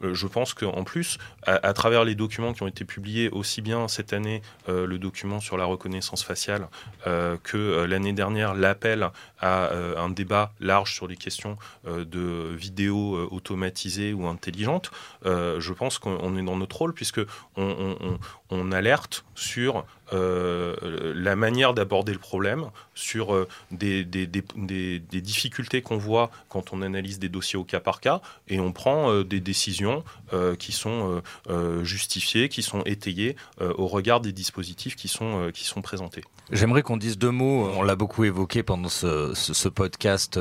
je 0.00 0.26
pense 0.26 0.54
qu'en 0.54 0.84
plus, 0.84 1.18
à, 1.46 1.72
travers 1.72 2.04
les 2.04 2.14
documents 2.14 2.52
qui 2.52 2.62
ont 2.62 2.68
été 2.68 2.84
publiés 2.84 3.28
aussi 3.30 3.62
bien 3.62 3.88
cette 3.88 4.12
année, 4.12 4.42
le 4.66 4.98
document 4.98 5.40
sur 5.40 5.56
la 5.56 5.64
reconnaissance 5.64 6.24
faciale 6.24 6.68
que 7.04 7.58
euh, 7.58 7.86
l'année 7.86 8.12
dernière, 8.12 8.54
l'appel 8.54 9.10
à 9.40 9.66
euh, 9.66 9.96
un 9.96 10.10
débat 10.10 10.52
large 10.60 10.94
sur 10.94 11.06
les 11.06 11.16
questions 11.16 11.56
euh, 11.86 12.04
de 12.04 12.54
vidéos 12.54 13.28
automatisées 13.30 14.12
ou 14.12 14.26
intelligentes, 14.26 14.90
je 15.24 15.72
pense 15.72 15.98
qu'on 15.98 16.36
est 16.36 16.42
dans 16.42 16.56
notre 16.56 16.76
rôle 16.76 16.94
puisque 16.94 17.20
on, 17.56 18.72
alerte 18.72 19.24
sur 19.34 19.84
la 20.12 21.36
manière 21.36 21.74
d'aborder 21.74 22.12
le 22.12 22.18
problème, 22.18 22.70
sur 22.94 23.46
des, 23.70 24.04
des, 24.04 24.26
difficultés 25.20 25.82
qu'on 25.82 25.98
voit 25.98 26.30
quand 26.48 26.72
on 26.72 26.82
analyse 26.82 27.18
des 27.18 27.28
dossiers 27.28 27.58
au 27.58 27.64
cas 27.64 27.80
par 27.80 28.00
cas, 28.00 28.20
et 28.48 28.60
on 28.60 28.72
prend 28.72 29.22
des 29.22 29.40
décisions 29.40 30.04
qui 30.58 30.72
sont 30.72 31.22
justifiées, 31.82 32.48
qui 32.48 32.62
sont 32.62 32.82
étayées 32.84 33.36
au 33.60 33.86
regard 33.86 34.20
des 34.20 34.32
dispositifs 34.32 34.96
qui 34.96 35.08
sont, 35.08 35.50
qui 35.52 35.64
sont 35.64 35.82
présentés. 35.82 36.22
J'aimerais 36.50 36.82
qu'on 36.82 36.96
dise 36.96 37.18
deux 37.18 37.30
mots, 37.30 37.70
on 37.76 37.82
l'a 37.82 37.96
beaucoup 37.96 38.24
évoqué 38.24 38.62
pendant 38.62 38.88
ce, 38.88 39.68
podcast 39.68 40.38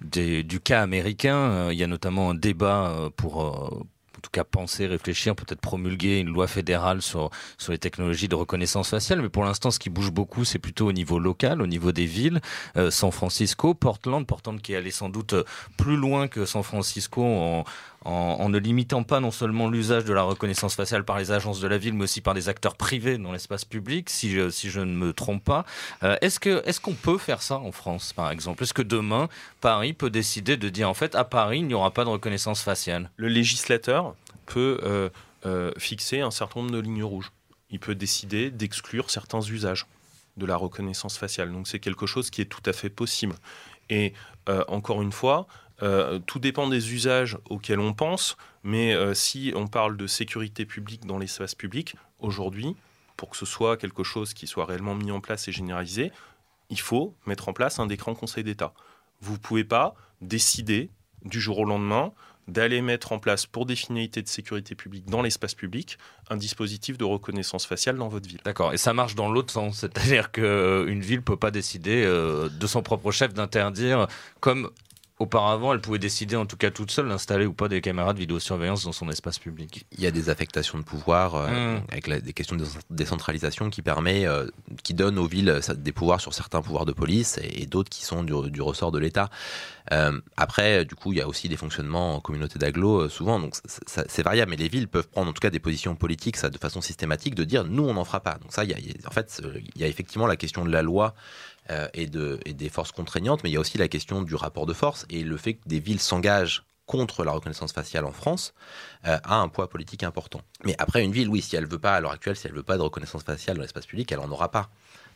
du 0.00 0.60
cas 0.60 0.82
américain. 0.82 1.70
Il 1.70 1.78
y 1.78 1.84
a 1.84 1.86
notamment 1.86 2.30
un 2.30 2.34
débat 2.34 3.10
pour 3.16 3.84
tout 4.22 4.30
cas 4.30 4.44
penser, 4.44 4.86
réfléchir, 4.86 5.34
peut-être 5.34 5.60
promulguer 5.60 6.20
une 6.20 6.28
loi 6.28 6.46
fédérale 6.46 7.02
sur, 7.02 7.30
sur 7.58 7.72
les 7.72 7.78
technologies 7.78 8.28
de 8.28 8.34
reconnaissance 8.34 8.88
faciale. 8.88 9.20
Mais 9.20 9.28
pour 9.28 9.44
l'instant, 9.44 9.70
ce 9.70 9.78
qui 9.78 9.90
bouge 9.90 10.10
beaucoup, 10.10 10.44
c'est 10.44 10.58
plutôt 10.58 10.86
au 10.86 10.92
niveau 10.92 11.18
local, 11.18 11.60
au 11.60 11.66
niveau 11.66 11.92
des 11.92 12.06
villes. 12.06 12.40
Euh, 12.76 12.90
San 12.90 13.10
Francisco, 13.10 13.74
Portland, 13.74 14.26
Portland 14.26 14.60
qui 14.60 14.72
est 14.72 14.76
allé 14.76 14.90
sans 14.90 15.08
doute 15.08 15.34
plus 15.76 15.96
loin 15.96 16.28
que 16.28 16.46
San 16.46 16.62
Francisco 16.62 17.22
en, 17.22 17.64
en, 18.04 18.48
ne 18.48 18.58
limitant 18.58 19.02
pas 19.02 19.20
non 19.20 19.30
seulement 19.30 19.68
l'usage 19.68 20.04
de 20.04 20.12
la 20.12 20.22
reconnaissance 20.22 20.74
faciale 20.74 21.04
par 21.04 21.18
les 21.18 21.30
agences 21.30 21.60
de 21.60 21.68
la 21.68 21.78
ville, 21.78 21.94
mais 21.94 22.04
aussi 22.04 22.20
par 22.20 22.34
des 22.34 22.48
acteurs 22.48 22.76
privés 22.76 23.18
dans 23.18 23.32
l'espace 23.32 23.64
public, 23.64 24.10
si 24.10 24.30
je, 24.30 24.50
si 24.50 24.70
je 24.70 24.80
ne 24.80 24.94
me 24.94 25.12
trompe 25.12 25.44
pas. 25.44 25.64
Euh, 26.02 26.16
est-ce 26.20 26.40
que 26.40 26.62
est-ce 26.66 26.80
qu'on 26.80 26.94
peut 26.94 27.18
faire 27.18 27.42
ça 27.42 27.58
en 27.58 27.72
France, 27.72 28.12
par 28.12 28.30
exemple? 28.30 28.62
Est-ce 28.62 28.74
que 28.74 28.82
demain, 28.82 29.28
Paris 29.60 29.92
peut 29.92 30.10
décider 30.10 30.56
de 30.56 30.68
dire 30.68 30.88
en 30.88 30.94
fait 30.94 31.14
à 31.14 31.24
Paris, 31.24 31.58
il 31.58 31.66
n'y 31.66 31.74
aura 31.74 31.90
pas 31.90 32.04
de 32.04 32.10
reconnaissance 32.10 32.62
faciale? 32.62 33.10
Le 33.16 33.28
législateur 33.28 34.11
peut 34.46 34.80
euh, 34.82 35.08
euh, 35.46 35.72
fixer 35.78 36.20
un 36.20 36.30
certain 36.30 36.60
nombre 36.60 36.72
de 36.72 36.78
lignes 36.78 37.04
rouges. 37.04 37.32
Il 37.70 37.80
peut 37.80 37.94
décider 37.94 38.50
d'exclure 38.50 39.10
certains 39.10 39.40
usages 39.40 39.86
de 40.36 40.46
la 40.46 40.56
reconnaissance 40.56 41.18
faciale. 41.18 41.52
Donc 41.52 41.68
c'est 41.68 41.78
quelque 41.78 42.06
chose 42.06 42.30
qui 42.30 42.40
est 42.40 42.46
tout 42.46 42.62
à 42.66 42.72
fait 42.72 42.90
possible. 42.90 43.34
Et 43.90 44.12
euh, 44.48 44.64
encore 44.68 45.02
une 45.02 45.12
fois, 45.12 45.46
tout 46.26 46.38
dépend 46.38 46.68
des 46.68 46.94
usages 46.94 47.36
auxquels 47.50 47.80
on 47.80 47.92
pense, 47.92 48.36
mais 48.62 48.94
si 49.16 49.52
on 49.56 49.66
parle 49.66 49.96
de 49.96 50.06
sécurité 50.06 50.64
publique 50.64 51.06
dans 51.06 51.18
l'espace 51.18 51.56
public, 51.56 51.96
aujourd'hui, 52.20 52.76
pour 53.16 53.30
que 53.30 53.36
ce 53.36 53.46
soit 53.46 53.76
quelque 53.76 54.04
chose 54.04 54.32
qui 54.32 54.46
soit 54.46 54.64
réellement 54.64 54.94
mis 54.94 55.10
en 55.10 55.20
place 55.20 55.48
et 55.48 55.52
généralisé, 55.52 56.12
il 56.70 56.78
faut 56.78 57.16
mettre 57.26 57.48
en 57.48 57.52
place 57.52 57.80
un 57.80 57.86
décret 57.86 58.12
en 58.12 58.14
Conseil 58.14 58.44
d'État. 58.44 58.74
Vous 59.20 59.32
ne 59.32 59.38
pouvez 59.38 59.64
pas 59.64 59.96
décider 60.20 60.88
du 61.24 61.40
jour 61.40 61.58
au 61.58 61.64
lendemain 61.64 62.12
d'aller 62.48 62.82
mettre 62.82 63.12
en 63.12 63.18
place 63.18 63.46
pour 63.46 63.66
des 63.66 63.76
finalités 63.76 64.22
de 64.22 64.28
sécurité 64.28 64.74
publique 64.74 65.06
dans 65.06 65.22
l'espace 65.22 65.54
public 65.54 65.98
un 66.28 66.36
dispositif 66.36 66.98
de 66.98 67.04
reconnaissance 67.04 67.66
faciale 67.66 67.96
dans 67.96 68.08
votre 68.08 68.28
ville. 68.28 68.40
D'accord, 68.44 68.72
et 68.72 68.78
ça 68.78 68.92
marche 68.92 69.14
dans 69.14 69.30
l'autre 69.30 69.52
sens, 69.52 69.78
c'est-à-dire 69.78 70.32
qu'une 70.32 71.00
ville 71.00 71.18
ne 71.18 71.24
peut 71.24 71.36
pas 71.36 71.50
décider 71.50 72.02
euh, 72.04 72.48
de 72.48 72.66
son 72.66 72.82
propre 72.82 73.10
chef 73.10 73.32
d'interdire, 73.34 74.08
comme 74.40 74.70
Auparavant, 75.22 75.72
elle 75.72 75.80
pouvait 75.80 76.00
décider, 76.00 76.34
en 76.34 76.46
tout 76.46 76.56
cas 76.56 76.72
toute 76.72 76.90
seule, 76.90 77.08
d'installer 77.08 77.46
ou 77.46 77.52
pas 77.52 77.68
des 77.68 77.80
caméras 77.80 78.12
de 78.12 78.18
vidéosurveillance 78.18 78.82
dans 78.82 78.90
son 78.90 79.08
espace 79.08 79.38
public. 79.38 79.86
Il 79.92 80.00
y 80.00 80.06
a 80.08 80.10
des 80.10 80.30
affectations 80.30 80.78
de 80.78 80.82
pouvoir 80.82 81.36
euh, 81.36 81.76
mmh. 81.76 81.82
avec 81.92 82.24
des 82.24 82.32
questions 82.32 82.56
de 82.56 82.64
décentralisation 82.90 83.70
qui 83.70 83.82
permet, 83.82 84.26
euh, 84.26 84.48
qui 84.82 84.94
donnent 84.94 85.20
aux 85.20 85.28
villes 85.28 85.60
des 85.76 85.92
pouvoirs 85.92 86.20
sur 86.20 86.34
certains 86.34 86.60
pouvoirs 86.60 86.86
de 86.86 86.92
police 86.92 87.38
et, 87.40 87.66
d'autres 87.66 87.88
qui 87.88 88.04
sont 88.04 88.24
du, 88.24 88.60
ressort 88.60 88.90
de 88.90 88.98
l'État. 88.98 89.30
Euh, 89.92 90.20
après, 90.36 90.84
du 90.84 90.96
coup, 90.96 91.12
il 91.12 91.18
y 91.18 91.22
a 91.22 91.28
aussi 91.28 91.48
des 91.48 91.56
fonctionnements 91.56 92.16
en 92.16 92.20
communauté 92.20 92.58
d'agglo 92.58 93.08
souvent, 93.08 93.38
donc 93.38 93.54
c'est 93.86 94.22
variable. 94.24 94.50
Mais 94.50 94.56
les 94.56 94.68
villes 94.68 94.88
peuvent 94.88 95.08
prendre 95.08 95.30
en 95.30 95.32
tout 95.32 95.40
cas 95.40 95.50
des 95.50 95.60
positions 95.60 95.94
politiques, 95.94 96.36
ça, 96.36 96.50
de 96.50 96.58
façon 96.58 96.80
systématique, 96.80 97.36
de 97.36 97.44
dire 97.44 97.62
nous 97.62 97.84
on 97.84 97.94
n'en 97.94 98.04
fera 98.04 98.18
pas. 98.18 98.38
Donc 98.42 98.52
ça, 98.52 98.64
il 98.64 98.70
y 98.70 98.74
a, 98.74 99.08
en 99.08 99.12
fait, 99.12 99.40
il 99.76 99.80
y 99.80 99.84
a 99.84 99.86
effectivement 99.86 100.26
la 100.26 100.36
question 100.36 100.64
de 100.64 100.70
la 100.72 100.82
loi 100.82 101.14
euh, 101.70 101.88
et, 101.94 102.06
de, 102.06 102.40
et 102.44 102.54
des 102.54 102.68
forces 102.68 102.92
contraignantes, 102.92 103.42
mais 103.44 103.50
il 103.50 103.52
y 103.52 103.56
a 103.56 103.60
aussi 103.60 103.78
la 103.78 103.88
question 103.88 104.22
du 104.22 104.34
rapport 104.34 104.66
de 104.66 104.72
force 104.72 105.06
et 105.10 105.22
le 105.22 105.36
fait 105.36 105.54
que 105.54 105.68
des 105.68 105.78
villes 105.78 106.00
s'engagent 106.00 106.64
contre 106.86 107.24
la 107.24 107.32
reconnaissance 107.32 107.72
faciale 107.72 108.04
en 108.04 108.12
France 108.12 108.52
euh, 109.06 109.16
a 109.22 109.36
un 109.36 109.48
poids 109.48 109.68
politique 109.68 110.02
important. 110.02 110.42
Mais 110.64 110.74
après, 110.78 111.04
une 111.04 111.12
ville, 111.12 111.28
oui, 111.28 111.40
si 111.40 111.56
elle 111.56 111.66
veut 111.66 111.78
pas, 111.78 111.94
à 111.94 112.00
l'heure 112.00 112.10
actuelle, 112.10 112.36
si 112.36 112.46
elle 112.46 112.52
veut 112.52 112.62
pas 112.62 112.76
de 112.76 112.82
reconnaissance 112.82 113.22
faciale 113.22 113.56
dans 113.56 113.62
l'espace 113.62 113.86
public, 113.86 114.10
elle 114.12 114.18
en 114.18 114.30
aura 114.30 114.50
pas 114.50 114.70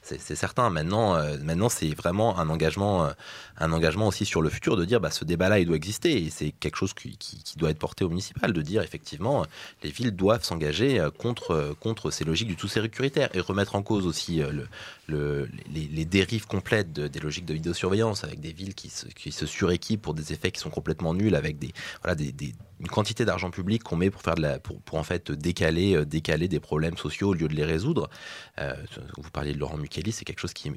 c'est 0.07 0.37
certain. 0.37 0.71
Maintenant, 0.71 1.17
euh, 1.17 1.37
maintenant 1.43 1.69
c'est 1.69 1.95
vraiment 1.95 2.39
un 2.39 2.49
engagement, 2.49 3.07
euh, 3.07 3.11
un 3.59 3.73
engagement 3.73 4.07
aussi 4.07 4.25
sur 4.25 4.43
le 4.43 4.49
futur 4.49 4.77
de 4.77 4.85
dire 4.85 5.01
bah, 5.01 5.11
ce 5.11 5.25
débat-là, 5.25 5.59
il 5.59 5.67
doit 5.67 5.77
exister. 5.77 6.25
Et 6.25 6.31
c'est 6.31 6.53
quelque 6.53 6.77
chose 6.77 6.95
qui, 6.95 7.19
doit 7.57 7.71
être 7.71 7.79
porté 7.79 8.05
au 8.05 8.09
municipal, 8.09 8.53
de 8.53 8.63
dire 8.63 8.83
effectivement, 8.83 9.45
les 9.83 9.91
villes 9.91 10.15
doivent 10.15 10.45
s'engager 10.45 11.01
euh, 11.01 11.11
contre, 11.11 11.75
contre 11.81 12.11
ces 12.11 12.25
logiques 12.25 12.49
du 12.49 12.57
tout 12.57 12.69
sécuritaire 12.69 13.29
et 13.35 13.41
remettre 13.41 13.75
en 13.75 13.83
cause 13.83 14.07
aussi 14.07 14.43
le, 15.09 15.49
les, 15.73 16.05
dérives 16.05 16.47
complètes 16.47 16.93
des 16.93 17.21
logiques 17.21 17.47
de 17.47 17.55
vidéosurveillance 17.55 18.25
avec 18.25 18.41
des 18.41 18.53
villes 18.53 18.75
qui 18.75 18.91
se, 18.91 19.07
qui 19.07 19.33
se 19.33 19.47
suréquipent 19.47 20.03
pour 20.03 20.15
des 20.15 20.33
effets 20.33 20.51
qui 20.51 20.61
sont 20.61 20.71
complètement 20.71 21.15
nuls, 21.15 21.35
avec 21.35 21.59
des, 21.59 21.73
voilà, 22.03 22.15
des, 22.15 22.55
une 22.81 22.89
quantité 22.89 23.25
d'argent 23.25 23.51
public 23.51 23.83
qu'on 23.83 23.97
met 23.97 24.11
pour 24.11 24.23
faire 24.23 24.35
pour, 24.61 24.99
en 24.99 25.03
fait 25.03 25.33
décaler, 25.33 25.97
euh, 25.97 26.05
décaler 26.05 26.49
des 26.49 26.61
problèmes 26.61 26.97
sociaux 26.97 27.31
au 27.31 27.35
lieu 27.35 27.49
de 27.49 27.55
les 27.55 27.65
résoudre. 27.65 28.09
Euh, 28.61 28.75
vous 29.17 29.31
parliez 29.31 29.53
de 29.53 29.59
Laurent 29.59 29.79
Mukeli, 29.79 30.13
c'est 30.13 30.25
quelque 30.25 30.41
chose 30.41 30.53
qui, 30.53 30.71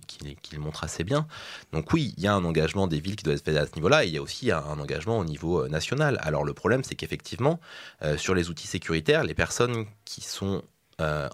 le 0.54 0.60
montre 0.60 0.84
assez 0.84 1.04
bien. 1.04 1.28
Donc 1.74 1.92
oui, 1.94 2.14
il 2.18 2.24
y 2.24 2.28
a 2.28 2.34
un 2.34 2.44
engagement 2.46 2.88
des 2.88 3.00
villes 3.00 3.16
qui 3.16 3.24
doit 3.24 3.34
être 3.34 3.44
fait 3.44 3.58
à 3.58 3.66
ce 3.66 3.76
niveau-là, 3.76 4.06
et 4.06 4.08
il 4.08 4.14
y 4.14 4.18
a 4.18 4.22
aussi 4.22 4.52
un, 4.52 4.80
engagement 4.80 5.20
au 5.20 5.26
niveau 5.26 5.66
euh, 5.66 5.68
national. 5.68 6.18
Alors 6.22 6.44
le 6.44 6.54
problème, 6.54 6.84
c'est 6.84 6.96
qu'effectivement, 6.96 7.60
sur 8.18 8.34
les 8.34 8.50
outils 8.50 8.68
sécuritaires, 8.68 9.24
les 9.24 9.34
personnes 9.34 9.86
qui 10.06 10.22
sont 10.22 10.64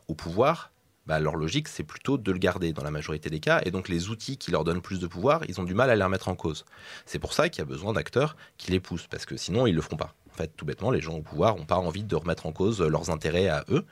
au 0.07 0.16
pouvoir 0.16 0.72
bah, 1.05 1.20
leur 1.20 1.36
logique, 1.36 1.68
c'est 1.68 1.84
plutôt 1.84 2.18
de 2.18 2.32
le 2.32 2.38
garder 2.38 2.74
dans 2.74 2.84
la 2.84 2.91
majorité 2.91 3.30
des 3.30 3.39
cas. 3.39 3.61
Et 3.66 3.72
donc, 3.72 3.89
les 3.89 4.09
outils 4.09 4.38
qui 4.38 4.51
leur 4.51 4.63
donnent 4.63 4.82
plus 4.82 4.99
de 4.99 5.07
pouvoir, 5.07 5.41
ils 5.47 5.61
ont 5.61 5.63
du 5.63 5.74
mal 5.74 5.89
à 5.89 5.95
les 5.95 6.03
remettre 6.03 6.30
en 6.30 6.36
cause. 6.36 6.66
C'est 7.05 7.20
pour 7.20 7.34
ça 7.34 7.49
qu'il 7.49 7.59
y 7.59 7.61
a 7.61 7.66
besoin 7.66 7.93
d'acteurs 7.93 8.36
qui 8.57 8.72
les 8.72 8.80
poussent, 8.80 9.07
parce 9.07 9.26
que 9.26 9.38
sinon, 9.38 9.68
ils 9.68 9.72
ne 9.72 9.76
le 9.76 9.82
feront 9.82 9.97
pas. 9.97 10.16
En 10.36 10.38
fait, 10.38 10.51
tout 10.57 10.65
bêtement, 10.65 10.91
les 10.91 10.99
gens 10.99 11.13
au 11.15 11.21
pouvoir 11.21 11.55
n'ont 11.55 11.65
pas 11.65 11.77
envie 11.77 12.03
de 12.03 12.15
remettre 12.15 12.45
en 12.45 12.51
cause 12.51 12.81
leurs 12.81 13.09
intérêts 13.09 13.47
à 13.47 13.63
eux. 13.69 13.86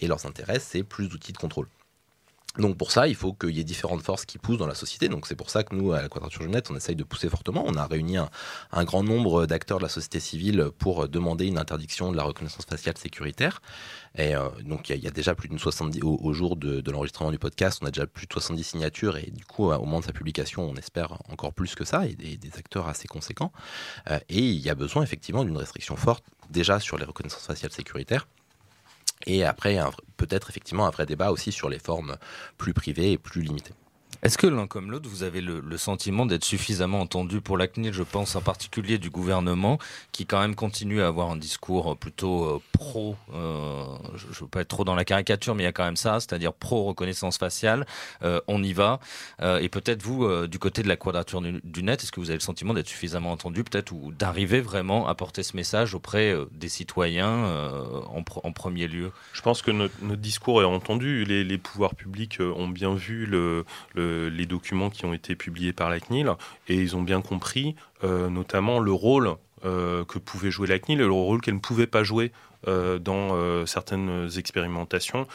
Et 0.00 0.06
leurs 0.06 0.26
intérêts, 0.26 0.58
c'est 0.60 0.82
plus 0.82 1.08
d'outils 1.08 1.32
de 1.32 1.38
contrôle. 1.38 1.68
Donc 2.58 2.76
pour 2.76 2.90
ça, 2.90 3.08
il 3.08 3.14
faut 3.14 3.32
qu'il 3.32 3.50
y 3.50 3.60
ait 3.60 3.64
différentes 3.64 4.02
forces 4.02 4.24
qui 4.24 4.38
poussent 4.38 4.58
dans 4.58 4.66
la 4.66 4.74
société. 4.74 5.08
Donc 5.08 5.26
c'est 5.26 5.34
pour 5.34 5.50
ça 5.50 5.62
que 5.62 5.74
nous, 5.74 5.92
à 5.92 6.02
la 6.02 6.08
Quadrature 6.08 6.42
Jeunette, 6.42 6.70
on 6.70 6.76
essaye 6.76 6.96
de 6.96 7.04
pousser 7.04 7.28
fortement. 7.28 7.64
On 7.66 7.74
a 7.74 7.86
réuni 7.86 8.16
un, 8.16 8.84
grand 8.84 9.02
nombre 9.02 9.46
d'acteurs 9.46 9.78
de 9.78 9.82
la 9.82 9.88
société 9.88 10.20
civile 10.20 10.70
pour 10.78 11.08
demander 11.08 11.46
une 11.46 11.58
interdiction 11.58 12.12
de 12.12 12.16
la 12.16 12.22
reconnaissance 12.22 12.64
faciale 12.64 12.96
sécuritaire. 12.96 13.60
Et 14.16 14.34
euh, 14.34 14.48
donc 14.64 14.88
il 14.88 15.02
y, 15.02 15.06
a 15.06 15.10
déjà 15.10 15.34
plus 15.34 15.48
d'une 15.48 15.58
70 15.58 16.00
au, 16.02 16.32
jour 16.32 16.56
de, 16.56 16.90
l'enregistrement 16.90 17.30
du 17.30 17.38
podcast, 17.38 17.80
on 17.82 17.86
a 17.86 17.90
déjà 17.90 18.06
plus 18.06 18.26
de 18.26 18.32
70 18.32 18.64
signatures 18.64 19.18
et 19.18 19.30
du 19.30 19.44
coup 19.44 19.70
au 19.70 19.78
moment 19.80 20.00
de 20.00 20.06
sa 20.06 20.12
publication, 20.12 20.62
on 20.62 20.74
espère 20.76 21.18
encore 21.28 21.52
plus 21.52 21.74
que 21.74 21.84
ça 21.84 22.06
et 22.06 22.14
des, 22.14 22.38
acteurs 22.56 22.88
assez 22.88 23.08
conséquents. 23.08 23.52
Euh, 24.10 24.18
et 24.30 24.38
il 24.38 24.60
y 24.60 24.70
a 24.70 24.74
besoin 24.74 25.02
effectivement 25.02 25.44
d'une 25.44 25.56
restriction 25.56 25.96
forte 25.96 26.24
déjà 26.48 26.80
sur 26.80 26.96
les 26.96 27.04
reconnaissances 27.04 27.46
faciales 27.46 27.72
sécuritaires 27.72 28.26
et 29.24 29.44
après, 29.44 29.78
peut-être 30.16 30.50
effectivement 30.50 30.86
un 30.86 30.90
vrai 30.90 31.06
débat 31.06 31.30
aussi 31.30 31.52
sur 31.52 31.68
les 31.68 31.78
formes 31.78 32.16
plus 32.58 32.74
privées 32.74 33.12
et 33.12 33.18
plus 33.18 33.42
limitées. 33.42 33.74
Est-ce 34.22 34.38
que 34.38 34.46
l'un 34.46 34.66
comme 34.66 34.90
l'autre, 34.90 35.08
vous 35.08 35.22
avez 35.22 35.40
le, 35.40 35.76
sentiment 35.76 36.24
d'être 36.24 36.44
suffisamment 36.44 37.00
entendu 37.00 37.40
pour 37.40 37.58
la 37.58 37.68
CNIL? 37.68 37.92
Je 37.92 38.02
pense 38.02 38.34
en 38.34 38.40
particulier 38.40 38.98
du 38.98 39.10
gouvernement, 39.10 39.78
qui 40.12 40.24
quand 40.26 40.40
même 40.40 40.54
continue 40.54 41.02
à 41.02 41.08
avoir 41.08 41.30
un 41.30 41.36
discours 41.36 41.96
plutôt 41.96 42.44
euh, 42.44 42.62
pro, 42.72 43.16
euh, 43.34 43.84
je 44.14 44.26
ne 44.26 44.32
veux 44.32 44.46
pas 44.46 44.62
être 44.62 44.68
trop 44.68 44.84
dans 44.84 44.94
la 44.94 45.04
caricature, 45.04 45.54
mais 45.54 45.64
il 45.64 45.66
y 45.66 45.68
a 45.68 45.72
quand 45.72 45.84
même 45.84 45.96
ça, 45.96 46.18
c'est-à-dire 46.20 46.54
pro-reconnaissance 46.54 47.36
faciale, 47.36 47.86
euh, 48.22 48.40
on 48.48 48.62
y 48.62 48.72
va. 48.72 49.00
et 49.60 49.68
peut-être 49.68 50.02
vous, 50.02 50.46
du 50.46 50.58
côté 50.58 50.82
de 50.82 50.88
la 50.88 50.96
quadrature 50.96 51.42
du, 51.42 51.82
net, 51.82 52.02
est-ce 52.02 52.12
que 52.12 52.20
vous 52.20 52.30
avez 52.30 52.38
le 52.38 52.42
sentiment 52.42 52.74
d'être 52.74 52.88
suffisamment 52.88 53.32
entendu, 53.32 53.64
peut-être, 53.64 53.92
ou 53.92 54.12
d'arriver 54.12 54.60
vraiment 54.60 55.06
à 55.08 55.14
porter 55.14 55.42
ce 55.42 55.56
message 55.56 55.94
auprès 55.94 56.34
des 56.52 56.68
citoyens 56.68 57.44
en, 58.08 58.52
premier 58.52 58.88
lieu? 58.88 59.12
Je 59.32 59.42
pense 59.42 59.62
que 59.62 59.70
notre, 59.70 59.94
discours 60.16 60.62
est 60.62 60.66
entendu. 60.66 61.24
Les 61.24 61.58
pouvoirs 61.58 61.94
publics 61.94 62.38
ont 62.40 62.68
bien 62.68 62.94
vu 62.94 63.26
le 63.26 63.64
les 64.32 64.46
documents 64.46 64.90
qui 64.90 65.04
ont 65.04 65.12
été 65.12 65.34
publiés 65.34 65.72
par 65.72 65.90
la 65.90 66.00
CNIL 66.00 66.30
et 66.68 66.74
ils 66.74 66.96
ont 66.96 67.02
bien 67.02 67.20
compris 67.20 67.74
euh, 68.04 68.28
notamment 68.28 68.78
le 68.78 68.92
rôle 68.92 69.36
euh, 69.64 70.04
que 70.04 70.18
pouvait 70.18 70.50
jouer 70.50 70.66
la 70.68 70.78
CNIL 70.78 71.00
et 71.00 71.04
le 71.04 71.12
rôle 71.12 71.40
qu'elle 71.40 71.54
ne 71.54 71.60
pouvait 71.60 71.86
pas 71.86 72.04
jouer 72.04 72.30
euh, 72.68 72.98
dans 72.98 73.66
certaines 73.66 74.28
expérimentations 74.36 75.26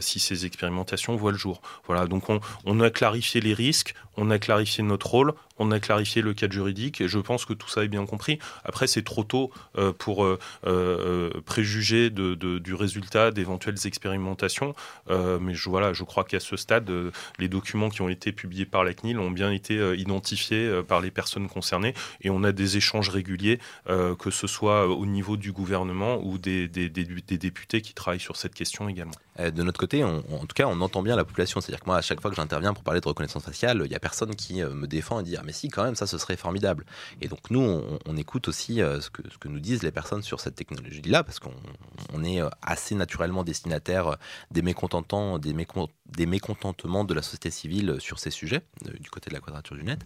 si 0.00 0.20
ces 0.20 0.46
expérimentations 0.46 1.16
voient 1.16 1.32
le 1.32 1.38
jour. 1.38 1.62
Voilà, 1.86 2.06
donc 2.06 2.28
on, 2.28 2.40
on, 2.64 2.80
a 2.80 2.90
clarifié 2.90 3.40
les 3.40 3.54
risques, 3.54 3.94
on 4.16 4.30
a 4.30 4.38
clarifié 4.38 4.82
notre 4.84 5.08
rôle, 5.08 5.34
on 5.58 5.70
a 5.70 5.80
clarifié 5.80 6.22
le 6.22 6.34
cadre 6.34 6.52
juridique 6.52 7.00
et 7.00 7.08
je 7.08 7.18
pense 7.18 7.44
que 7.44 7.52
tout 7.52 7.68
ça 7.68 7.84
est 7.84 7.88
bien 7.88 8.04
compris. 8.06 8.38
Après, 8.64 8.86
c'est 8.86 9.02
trop 9.02 9.24
tôt 9.24 9.50
euh, 9.78 9.92
pour 9.92 10.24
euh, 10.24 10.38
euh, 10.66 11.30
préjuger 11.46 12.10
du 12.10 12.74
résultat 12.74 13.30
d'éventuelles 13.30 13.76
expérimentations. 13.84 14.74
mais 15.08 15.54
je, 15.54 15.68
voilà, 15.68 15.92
je 15.92 16.04
crois 16.04 16.24
qu'à 16.24 16.40
ce 16.40 16.56
stade, 16.56 16.90
les 17.38 17.48
documents 17.48 17.90
qui 17.90 18.02
ont 18.02 18.08
été 18.08 18.32
publiés 18.32 18.66
par 18.66 18.84
la 18.84 18.94
CNIL 18.94 19.18
ont 19.18 19.30
bien 19.30 19.50
été 19.50 19.74
identifiés 19.96 20.82
par 20.86 21.00
les 21.00 21.10
personnes 21.10 21.48
concernées 21.48 21.94
et 22.20 22.30
on 22.30 22.42
a 22.44 22.52
des 22.52 22.76
échanges 22.76 23.08
réguliers, 23.08 23.58
que 23.86 24.30
ce 24.30 24.46
soit 24.46 24.88
au 24.88 25.06
niveau 25.06 25.36
du 25.36 25.52
gouvernement 25.52 26.18
ou 26.22 26.38
des, 26.38 26.68
députés 26.68 27.80
qui 27.80 27.94
travaillent 27.94 28.20
sur 28.20 28.36
cette 28.36 28.54
question 28.54 28.88
également. 28.88 29.12
De 29.38 29.62
notre 29.62 29.80
côté, 29.80 30.04
en 30.04 30.20
tout 30.20 30.54
cas, 30.54 30.66
on 30.66 30.80
entend 30.80 31.02
bien 31.02 31.16
la 31.16 31.24
population. 31.24 31.60
C'est-à-dire 31.60 31.80
que 31.80 31.86
moi, 31.86 31.96
à 31.96 32.02
chaque 32.02 32.20
fois 32.20 32.30
que 32.30 32.36
j'interviens 32.36 32.74
pour 32.74 32.82
parler 32.82 33.00
de 33.00 33.08
reconnaissance 33.08 33.44
faciale, 33.44 33.82
il 33.84 33.88
n'y 33.88 33.96
a 33.96 34.00
personne 34.02 34.36
qui 34.36 34.62
me 34.62 34.86
défend 34.86 35.20
et 35.20 35.22
dit 35.22 35.36
ah, 35.38 35.42
mais 35.44 35.52
si, 35.52 35.68
quand 35.68 35.84
même, 35.84 35.94
ça, 35.94 36.06
ce 36.06 36.18
serait 36.18 36.36
formidable. 36.36 36.84
Et 37.22 37.28
donc, 37.28 37.50
nous, 37.50 37.82
on, 38.04 38.16
écoute 38.18 38.48
aussi 38.48 38.76
ce, 38.76 39.08
que, 39.08 39.22
ce, 39.30 39.38
que, 39.38 39.48
nous 39.48 39.60
disent 39.60 39.82
les 39.82 39.90
personnes 39.90 40.22
sur 40.22 40.40
cette 40.40 40.56
technologie-là, 40.56 41.24
parce 41.24 41.38
qu'on 41.38 42.24
est 42.24 42.40
assez 42.60 42.94
naturellement 42.94 43.44
destinataire 43.44 44.18
des 44.50 44.60
mécontentants, 44.60 45.38
des, 45.38 45.54
des 46.06 46.26
mécontentements 46.26 47.04
de 47.04 47.14
la 47.14 47.22
société 47.22 47.50
civile 47.50 47.96
sur 48.00 48.18
ces 48.18 48.30
sujets, 48.30 48.62
du 49.00 49.08
côté 49.08 49.30
de 49.30 49.34
la 49.34 49.40
quadrature 49.40 49.76
du 49.76 49.84
net. 49.84 50.04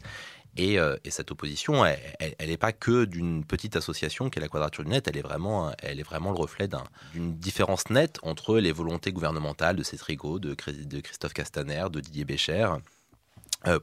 Euh, 0.59 0.97
et, 1.05 1.11
cette 1.11 1.31
opposition, 1.31 1.85
elle 1.85 2.35
n'est 2.41 2.57
pas 2.57 2.73
que 2.73 3.05
d'une 3.05 3.45
petite 3.45 3.77
association 3.77 4.31
qui 4.31 4.39
est 4.39 4.43
la 4.43 4.49
Quadrature 4.49 4.85
du 4.85 4.91
Net, 4.91 5.09
elle 5.09 5.17
est 5.17 5.23
vraiment, 5.23 5.73
elle 5.79 6.01
est 6.01 6.05
vraiment 6.05 6.31
le 6.31 6.39
reflet 6.39 6.69
d'une 7.15 7.37
différence 7.37 7.91
nette 7.91 8.19
entre 8.23 8.59
les 8.59 8.73
volontés 8.73 9.13
gouvernementales 9.13 9.77
de 9.77 9.83
Cétrigo, 9.83 10.39
de, 10.39 10.55
de 10.55 11.01
Christophe 11.01 11.35
Castaner, 11.35 11.87
de 11.91 12.01
Didier 12.01 12.25
Bécher, 12.25 12.69
euh, 12.73 12.79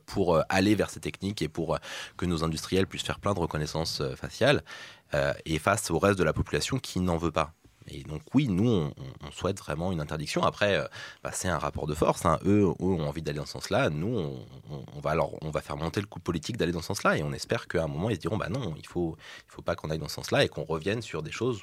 pour 0.05 0.35
euh, 0.35 0.41
aller 0.49 0.75
vers 0.75 0.89
ces 0.89 0.99
techniques 0.99 1.41
et 1.41 1.49
pour 1.49 1.77
que 2.17 2.25
nos 2.25 2.43
industriels 2.43 2.87
puissent 2.87 3.03
faire 3.03 3.19
plein 3.19 3.33
de 3.33 3.39
reconnaissance 3.39 4.01
faciale, 4.15 4.63
et 5.45 5.59
face 5.59 5.91
au 5.91 5.99
reste 5.99 6.17
de 6.17 6.23
la 6.23 6.33
population 6.33 6.79
qui 6.79 6.99
n'en 6.99 7.17
veut 7.17 7.31
pas. 7.31 7.53
Et 7.87 8.03
donc 8.03 8.21
oui, 8.33 8.47
nous, 8.47 8.67
on, 8.67 9.31
souhaite 9.31 9.59
vraiment 9.59 9.91
une 9.91 9.99
interdiction. 9.99 10.43
Après, 10.43 10.77
euh, 10.77 10.85
bah, 11.23 11.31
c'est 11.33 11.47
un 11.47 11.57
rapport 11.57 11.87
de 11.87 11.93
force. 11.93 12.25
Hein. 12.25 12.39
Eux, 12.45 12.65
ont 12.79 13.07
envie 13.07 13.21
d'aller 13.21 13.39
dans 13.39 13.45
ce 13.45 13.53
sens-là. 13.53 13.89
Nous, 13.89 14.37
on, 14.69 14.99
va 14.99 15.11
alors, 15.11 15.33
on 15.41 15.49
va 15.49 15.61
faire 15.61 15.77
monter 15.77 15.99
le 15.99 16.07
coup 16.07 16.19
politique 16.19 16.57
d'aller 16.57 16.71
dans 16.71 16.81
ce 16.81 16.87
sens-là. 16.87 17.17
Et 17.17 17.23
on 17.23 17.33
espère 17.33 17.67
qu'à 17.67 17.83
un 17.83 17.87
moment, 17.87 18.09
ils 18.09 18.15
se 18.15 18.21
diront, 18.21 18.37
bah 18.37 18.49
non, 18.49 18.75
il 18.77 18.87
faut, 18.87 19.17
il 19.47 19.51
faut 19.51 19.61
pas 19.61 19.75
qu'on 19.75 19.89
aille 19.89 19.99
dans 19.99 20.07
ce 20.07 20.15
sens-là 20.15 20.43
et 20.43 20.49
qu'on 20.49 20.63
revienne 20.63 21.01
sur 21.01 21.23
des 21.23 21.31
choses 21.31 21.61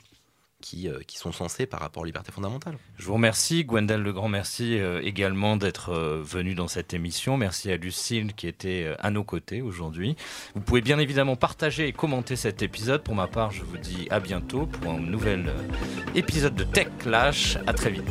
qui, 0.61 0.89
euh, 0.89 1.01
qui, 1.07 1.19
sont 1.19 1.33
censés 1.33 1.67
par 1.67 1.81
rapport 1.81 2.03
aux 2.03 2.07
libertés 2.07 2.33
fondamentales. 2.33 2.77
Je 2.97 3.07
vous 3.07 3.15
remercie, 3.15 3.65
Gwendal 3.65 4.03
Legrand, 4.03 4.29
merci 4.29 4.79
euh, 4.79 5.01
également 5.03 5.57
d'être 5.57 5.91
euh, 5.91 6.23
venu 6.23 6.55
dans 6.55 6.69
cette 6.69 6.95
émission. 6.95 7.37
Merci 7.37 7.71
à 7.71 7.77
Lucille 7.77 8.35
qui 8.35 8.47
était 8.47 8.95
à 8.99 9.11
nos 9.11 9.25
côtés 9.25 9.63
aujourd'hui. 9.63 10.17
Vous 10.55 10.61
pouvez 10.61 10.81
bien 10.81 10.99
évidemment 10.99 11.37
partager 11.37 11.89
et 11.89 11.93
commenter 11.93 12.37
cet 12.37 12.63
épisode. 12.63 13.03
Pour 13.03 13.15
ma 13.15 13.27
part, 13.27 13.51
je 13.51 13.63
vous 13.63 13.79
dis 13.79 14.07
à 14.11 14.21
bientôt 14.21 14.67
pour 14.67 14.93
un 14.93 15.01
nouvel 15.01 15.53
épisode 16.15 16.55
de 16.55 16.65
Tech 16.65 16.89
Clash. 16.99 17.59
À 17.67 17.73
très 17.73 17.91
vite. 17.91 18.11